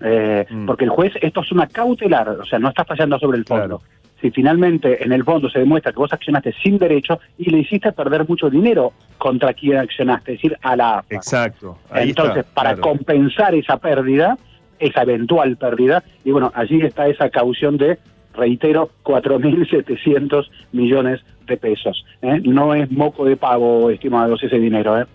eh, 0.00 0.46
porque 0.66 0.84
el 0.84 0.90
juez, 0.90 1.12
esto 1.20 1.40
es 1.40 1.52
una 1.52 1.66
cautelar, 1.66 2.28
o 2.28 2.44
sea, 2.44 2.58
no 2.58 2.68
está 2.68 2.84
fallando 2.84 3.18
sobre 3.18 3.38
el 3.38 3.44
fondo. 3.44 3.82
Si 4.20 4.30
finalmente 4.30 5.04
en 5.04 5.12
el 5.12 5.24
fondo 5.24 5.50
se 5.50 5.58
demuestra 5.58 5.92
que 5.92 5.98
vos 5.98 6.12
accionaste 6.12 6.54
sin 6.62 6.78
derecho 6.78 7.20
y 7.36 7.50
le 7.50 7.58
hiciste 7.58 7.92
perder 7.92 8.26
mucho 8.28 8.48
dinero 8.48 8.92
contra 9.18 9.52
quien 9.52 9.78
accionaste, 9.78 10.32
es 10.32 10.38
decir, 10.38 10.58
a 10.62 10.76
la 10.76 10.98
AFA. 10.98 11.14
Exacto. 11.14 11.78
Ahí 11.90 12.10
Entonces, 12.10 12.38
está, 12.38 12.54
para 12.54 12.74
claro. 12.74 12.82
compensar 12.82 13.54
esa 13.54 13.76
pérdida, 13.78 14.38
esa 14.78 15.02
eventual 15.02 15.56
pérdida, 15.56 16.02
y 16.24 16.30
bueno, 16.30 16.52
allí 16.54 16.80
está 16.80 17.06
esa 17.06 17.28
caución 17.28 17.76
de, 17.76 17.98
reitero, 18.34 18.90
4.700 19.04 20.48
millones 20.72 21.20
de 21.46 21.56
pesos. 21.56 22.04
¿eh? 22.22 22.40
No 22.44 22.74
es 22.74 22.90
moco 22.90 23.24
de 23.24 23.36
pavo, 23.36 23.90
estimados, 23.90 24.42
ese 24.42 24.58
dinero. 24.58 24.98
¿eh? 24.98 25.06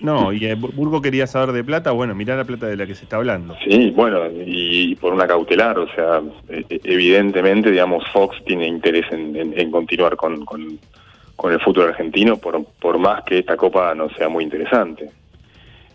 No, 0.00 0.32
y 0.32 0.44
eh, 0.46 0.54
Burgo 0.54 1.00
quería 1.02 1.26
saber 1.26 1.52
de 1.52 1.64
plata, 1.64 1.90
bueno, 1.92 2.14
mirá 2.14 2.36
la 2.36 2.44
plata 2.44 2.66
de 2.66 2.76
la 2.76 2.86
que 2.86 2.94
se 2.94 3.04
está 3.04 3.16
hablando. 3.16 3.56
Sí, 3.64 3.90
bueno, 3.90 4.20
y, 4.46 4.94
por 4.96 5.12
una 5.12 5.26
cautelar, 5.26 5.78
o 5.78 5.88
sea, 5.94 6.20
eh, 6.48 6.64
eh, 6.68 6.80
evidentemente, 6.84 7.70
digamos, 7.70 8.04
Fox 8.12 8.36
tiene 8.44 8.66
interés 8.66 9.06
en, 9.10 9.70
continuar 9.70 10.16
con, 10.16 10.44
con- 10.44 10.78
con 11.36 11.52
el 11.52 11.60
fútbol 11.60 11.88
argentino, 11.90 12.36
por, 12.36 12.64
por 12.80 12.98
más 12.98 13.22
que 13.22 13.38
esta 13.38 13.56
copa 13.56 13.94
no 13.94 14.08
sea 14.10 14.28
muy 14.28 14.42
interesante. 14.42 15.08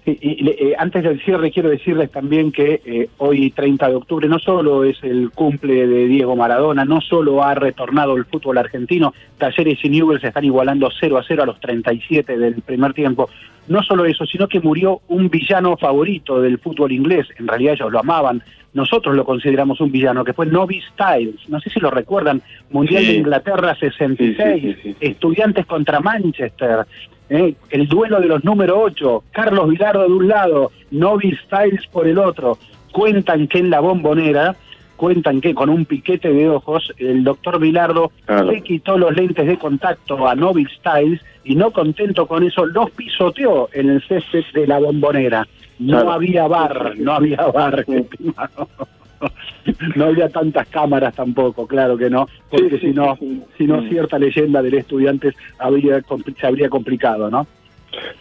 Sí, 0.06 0.18
y 0.22 0.50
eh, 0.50 0.76
antes 0.78 1.02
del 1.04 1.22
cierre 1.24 1.50
quiero 1.50 1.70
decirles 1.70 2.12
también 2.12 2.52
que 2.52 2.82
eh, 2.86 3.08
hoy 3.20 3.52
30 3.52 3.88
de 3.88 3.96
octubre 3.96 4.28
no 4.28 4.38
solo 4.38 4.84
es 4.84 5.02
el 5.02 5.32
cumple 5.32 5.88
de 5.88 6.08
Diego 6.08 6.36
Maradona, 6.36 6.84
no 6.84 7.00
solo 7.00 7.42
ha 7.42 7.56
retornado 7.56 8.18
el 8.18 8.26
fútbol 8.26 8.58
argentino, 8.58 9.14
Talleres 9.38 9.80
y 9.84 9.90
Newell's 9.90 10.24
están 10.24 10.44
igualando 10.44 10.90
0 11.00 11.18
a 11.18 11.24
0 11.26 11.44
a 11.44 11.46
los 11.46 11.60
37 11.62 12.38
del 12.38 12.56
primer 12.62 12.94
tiempo. 12.94 13.30
No 13.70 13.82
solo 13.82 14.04
eso, 14.04 14.26
sino 14.26 14.50
que 14.50 14.60
murió 14.60 15.00
un 15.08 15.30
villano 15.30 15.78
favorito 15.78 16.42
del 16.42 16.60
fútbol 16.60 16.92
inglés, 16.92 17.28
en 17.40 17.48
realidad 17.48 17.76
ellos 17.76 17.92
lo 17.94 18.00
amaban, 18.00 18.44
nosotros 18.74 19.16
lo 19.16 19.24
consideramos 19.24 19.80
un 19.80 19.90
villano, 19.90 20.26
que 20.26 20.34
fue 20.34 20.48
Novi 20.48 20.82
Styles, 20.82 21.48
no 21.48 21.62
sé 21.62 21.70
si 21.70 21.80
lo 21.80 21.90
recuerdan, 21.92 22.42
Mundial 22.72 23.04
Sí. 23.04 23.12
de 23.14 23.18
Inglaterra 23.20 23.74
66, 23.80 24.62
Sí, 24.62 24.74
sí, 24.74 24.80
sí, 24.84 24.96
estudiantes 25.00 25.66
contra 25.66 26.02
Manchester, 26.02 26.86
¿eh? 27.30 27.56
el 27.70 27.88
duelo 27.88 28.20
de 28.22 28.28
los 28.28 28.44
número 28.44 28.80
8, 28.82 29.24
Carlos 29.32 29.70
Vilardo 29.70 30.02
de 30.08 30.14
un 30.14 30.28
lado, 30.28 30.72
Novi 30.92 31.36
Styles 31.46 31.86
por 31.88 32.08
el 32.08 32.18
otro. 32.18 32.58
Cuentan 32.92 33.48
que 33.48 33.60
en 33.60 33.70
la 33.70 33.80
bombonera, 33.80 34.56
cuentan 34.96 35.42
que 35.42 35.54
con 35.56 35.70
un 35.70 35.86
piquete 35.86 36.32
de 36.32 36.50
ojos, 36.50 36.94
el 36.98 37.24
doctor 37.24 37.60
Vilardo 37.60 38.12
Claro. 38.26 38.52
le 38.52 38.62
quitó 38.62 38.98
los 38.98 39.16
lentes 39.16 39.48
de 39.48 39.58
contacto 39.58 40.28
a 40.28 40.36
Novi 40.36 40.66
Styles 40.66 41.22
y 41.44 41.56
no 41.56 41.72
contento 41.72 42.26
con 42.28 42.44
eso, 42.44 42.66
los 42.66 42.90
pisoteó 42.92 43.68
en 43.74 43.90
el 43.90 44.02
césped 44.08 44.44
de 44.54 44.68
la 44.68 44.80
bombonera. 44.80 45.48
No 45.80 45.98
Claro. 45.98 46.12
había 46.12 46.48
bar, 46.48 46.94
no 46.98 47.14
había 47.14 47.38
bar, 47.48 47.84
estimado. 47.88 48.68
No 49.96 50.06
había 50.06 50.30
tantas 50.30 50.68
cámaras 50.68 51.16
tampoco, 51.16 51.66
claro 51.68 51.98
que 51.98 52.10
no, 52.10 52.28
porque 52.50 52.80
si 52.80 52.92
no, 52.92 53.18
si 53.58 53.66
no 53.66 53.82
cierta 53.88 54.20
leyenda 54.20 54.62
del 54.62 54.74
estudiante 54.76 55.34
habría, 55.58 56.02
se 56.40 56.48
habría 56.48 56.70
complicado, 56.70 57.30
¿no? 57.30 57.48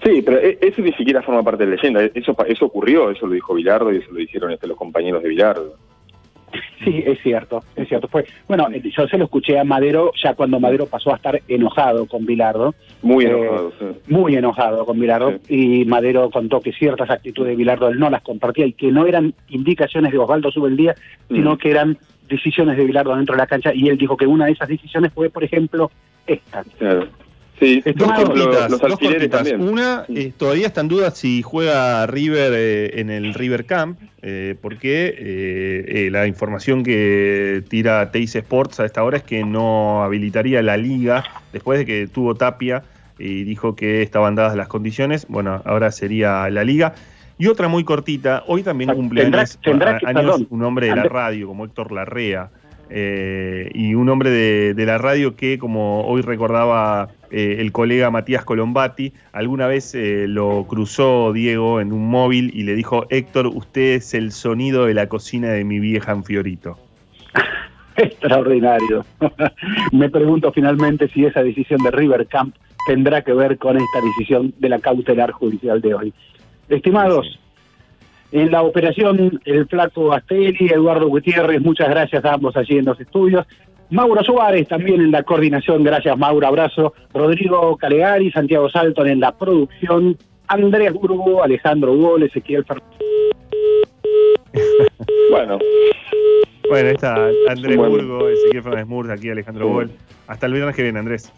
Sí, 0.05 0.23
pero 0.23 0.39
e- 0.39 0.59
eso 0.61 0.83
ni 0.83 0.93
siquiera 0.93 1.23
forma 1.23 1.43
parte 1.43 1.65
de 1.65 1.71
la 1.71 1.77
leyenda, 1.77 2.05
eso, 2.15 2.37
eso 2.47 2.67
ocurrió, 2.67 3.11
eso 3.11 3.27
lo 3.27 3.35
dijo 3.35 3.55
Bilardo 3.55 3.93
y 3.93 3.99
eso 3.99 4.13
lo 4.13 4.19
dijeron 4.19 4.51
este, 4.53 4.67
los 4.67 4.77
compañeros 4.77 5.23
de 5.23 5.29
Bilardo. 5.29 5.77
Sí, 6.85 7.03
es 7.07 7.21
cierto, 7.23 7.63
es 7.77 7.89
cierto. 7.89 8.09
Bueno, 8.49 8.69
eh, 8.73 8.83
yo 8.97 9.07
se 9.07 9.17
lo 9.19 9.25
escuché 9.25 9.59
a 9.59 9.65
Madero 9.65 10.13
ya 10.21 10.35
cuando 10.35 10.59
Madero 10.61 10.87
pasó 10.87 11.13
a 11.13 11.17
estar 11.17 11.41
enojado 11.49 12.07
con 12.07 12.27
Bilardo. 12.27 12.75
Muy 13.03 13.25
Eh, 13.25 13.31
enojado, 13.31 13.73
sí. 13.79 13.87
muy 14.09 14.35
enojado 14.37 14.85
con 14.85 14.99
Bilardo 15.01 15.35
y 15.49 15.85
Madero 15.85 16.29
contó 16.31 16.61
que 16.61 16.73
ciertas 16.73 17.09
actitudes 17.11 17.51
de 17.51 17.57
Bilardo 17.57 17.89
él 17.89 17.99
no 17.99 18.11
las 18.11 18.23
compartía 18.23 18.67
y 18.67 18.73
que 18.73 18.91
no 18.91 19.07
eran 19.07 19.35
indicaciones 19.49 20.13
de 20.13 20.19
Osvaldo 20.19 20.51
Subeldía, 20.51 20.95
sino 21.29 21.55
Mm. 21.55 21.59
que 21.59 21.71
eran 21.71 21.99
decisiones 22.29 22.77
de 22.77 22.85
Bilardo 22.85 23.15
dentro 23.17 23.35
de 23.35 23.41
la 23.43 23.47
cancha 23.47 23.73
y 23.75 23.89
él 23.89 23.97
dijo 23.99 24.17
que 24.17 24.27
una 24.27 24.47
de 24.47 24.53
esas 24.53 24.69
decisiones 24.69 25.13
fue, 25.13 25.31
por 25.31 25.45
ejemplo, 25.45 25.91
esta. 26.27 26.65
Claro. 26.79 27.07
Sí, 27.63 27.83
dos 27.95 28.13
cortitas, 28.13 28.71
los 28.71 28.81
dos 28.81 28.99
también. 29.31 29.61
Una, 29.63 30.05
eh, 30.09 30.33
todavía 30.37 30.67
está 30.67 30.81
en 30.81 30.89
duda 30.89 31.11
si 31.13 31.43
juega 31.43 32.07
River 32.07 32.53
eh, 32.55 33.01
en 33.01 33.09
el 33.11 33.35
River 33.35 33.65
Camp, 33.67 33.99
eh, 34.23 34.57
porque 34.61 35.15
eh, 35.17 35.85
eh, 36.07 36.09
la 36.11 36.27
información 36.27 36.83
que 36.83 37.63
tira 37.69 38.11
Teis 38.11 38.35
Sports 38.35 38.81
a 38.81 38.85
esta 38.87 39.05
hora 39.05 39.19
es 39.19 39.23
que 39.23 39.45
no 39.45 40.03
habilitaría 40.03 40.61
la 40.63 40.77
liga 40.77 41.25
después 41.53 41.79
de 41.79 41.87
que 41.87 42.07
tuvo 42.09 42.35
Tapia 42.35 42.83
y 43.19 43.45
dijo 43.45 43.77
que 43.77 44.03
estaban 44.03 44.35
dadas 44.35 44.57
las 44.57 44.67
condiciones. 44.69 45.27
Bueno, 45.29 45.63
ahora 45.65 45.93
sería 45.93 46.49
la 46.51 46.65
liga. 46.65 46.95
Y 47.39 47.47
otra 47.47 47.69
muy 47.69 47.85
cortita, 47.85 48.43
hoy 48.47 48.63
también 48.63 48.93
cumple 48.95 49.23
tendrá- 49.23 49.41
años, 49.41 49.59
tendrá 49.63 49.97
a- 49.97 49.99
que- 49.99 50.07
años 50.07 50.23
perdón, 50.23 50.47
un 50.51 50.63
hombre 50.65 50.87
de 50.89 50.97
la 50.97 51.05
radio 51.05 51.47
como 51.47 51.65
Héctor 51.65 51.93
Larrea. 51.93 52.51
Eh, 52.95 53.71
y 53.75 53.95
un 53.95 54.09
hombre 54.09 54.31
de, 54.31 54.75
de 54.75 54.87
la 54.87 54.99
radio 54.99 55.35
que, 55.35 55.59
como 55.59 56.07
hoy 56.07 56.23
recordaba 56.23 57.09
eh, 57.35 57.57
el 57.61 57.73
colega 57.73 58.11
Matías 58.11 58.45
Colombati, 58.45 59.15
alguna 59.33 59.67
vez 59.67 59.95
eh, 59.95 60.27
lo 60.29 60.67
cruzó 60.69 61.33
Diego 61.33 61.81
en 61.81 61.91
un 61.91 62.07
móvil 62.11 62.51
y 62.53 62.65
le 62.65 62.75
dijo, 62.75 63.07
Héctor, 63.09 63.47
usted 63.47 63.95
es 63.95 64.13
el 64.13 64.33
sonido 64.33 64.85
de 64.85 64.93
la 64.93 65.09
cocina 65.09 65.49
de 65.49 65.65
mi 65.65 65.81
vieja 65.81 66.13
en 66.13 66.25
Fiorito. 66.25 66.77
Extraordinario. 67.97 69.07
Me 69.93 70.11
pregunto 70.11 70.53
finalmente 70.53 71.09
si 71.09 71.25
esa 71.25 71.43
decisión 71.43 71.83
de 71.83 71.91
River 71.91 72.27
Camp 72.27 72.55
tendrá 72.87 73.23
que 73.23 73.33
ver 73.33 73.57
con 73.57 73.79
esta 73.79 74.01
decisión 74.03 74.53
de 74.59 74.69
la 74.69 74.79
cautelar 74.79 75.31
judicial 75.31 75.81
de 75.81 75.95
hoy. 75.95 76.13
Estimados, 76.69 77.41
en 78.33 78.51
la 78.51 78.63
operación 78.63 79.41
El 79.45 79.67
Flaco 79.69 80.13
Astelli, 80.13 80.69
Eduardo 80.69 81.07
Gutiérrez, 81.09 81.61
muchas 81.61 81.89
gracias 81.91 82.25
a 82.25 82.33
ambos 82.35 82.57
allí 82.57 82.79
en 82.79 82.87
los 82.87 82.99
estudios. 83.01 83.47
Mauro 83.91 84.25
Suárez 84.25 84.67
también 84.69 85.03
en 85.03 85.11
la 85.11 85.23
coordinación, 85.23 85.85
gracias 85.85 86.17
Mauro, 86.17 86.47
abrazo. 86.47 86.95
Rodrigo 87.13 87.77
Calegari, 87.77 88.31
Santiago 88.33 88.71
Salton 88.71 89.07
en 89.09 89.21
la 89.21 89.33
producción. 89.33 90.17
Andrés 90.49 90.93
Burgo, 90.93 91.43
Alejandro 91.43 91.95
Gol, 91.95 92.23
Ezequiel 92.25 92.65
Fernández. 92.65 92.99
Bueno. 95.31 95.59
Bueno, 96.69 96.89
ahí 96.89 96.95
está 96.95 97.15
Andrés 97.49 97.77
Bueno. 97.77 97.91
Burgo, 97.97 98.29
Ezequiel 98.29 98.63
Fernández 98.63 98.87
Murs, 98.87 99.11
aquí 99.11 99.31
Alejandro 99.31 99.67
Sí. 99.67 99.73
Gol. 99.73 99.91
Hasta 100.27 100.47
el 100.47 100.53
viernes 100.53 100.77
que 100.77 100.83
viene, 100.83 100.99
Andrés. 100.99 101.33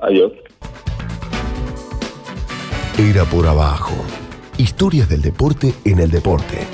Adiós. 0.00 0.32
Era 2.98 3.24
por 3.24 3.46
abajo. 3.46 3.94
Historias 4.58 5.08
del 5.08 5.22
deporte 5.22 5.72
en 5.84 6.00
el 6.00 6.10
deporte. 6.10 6.66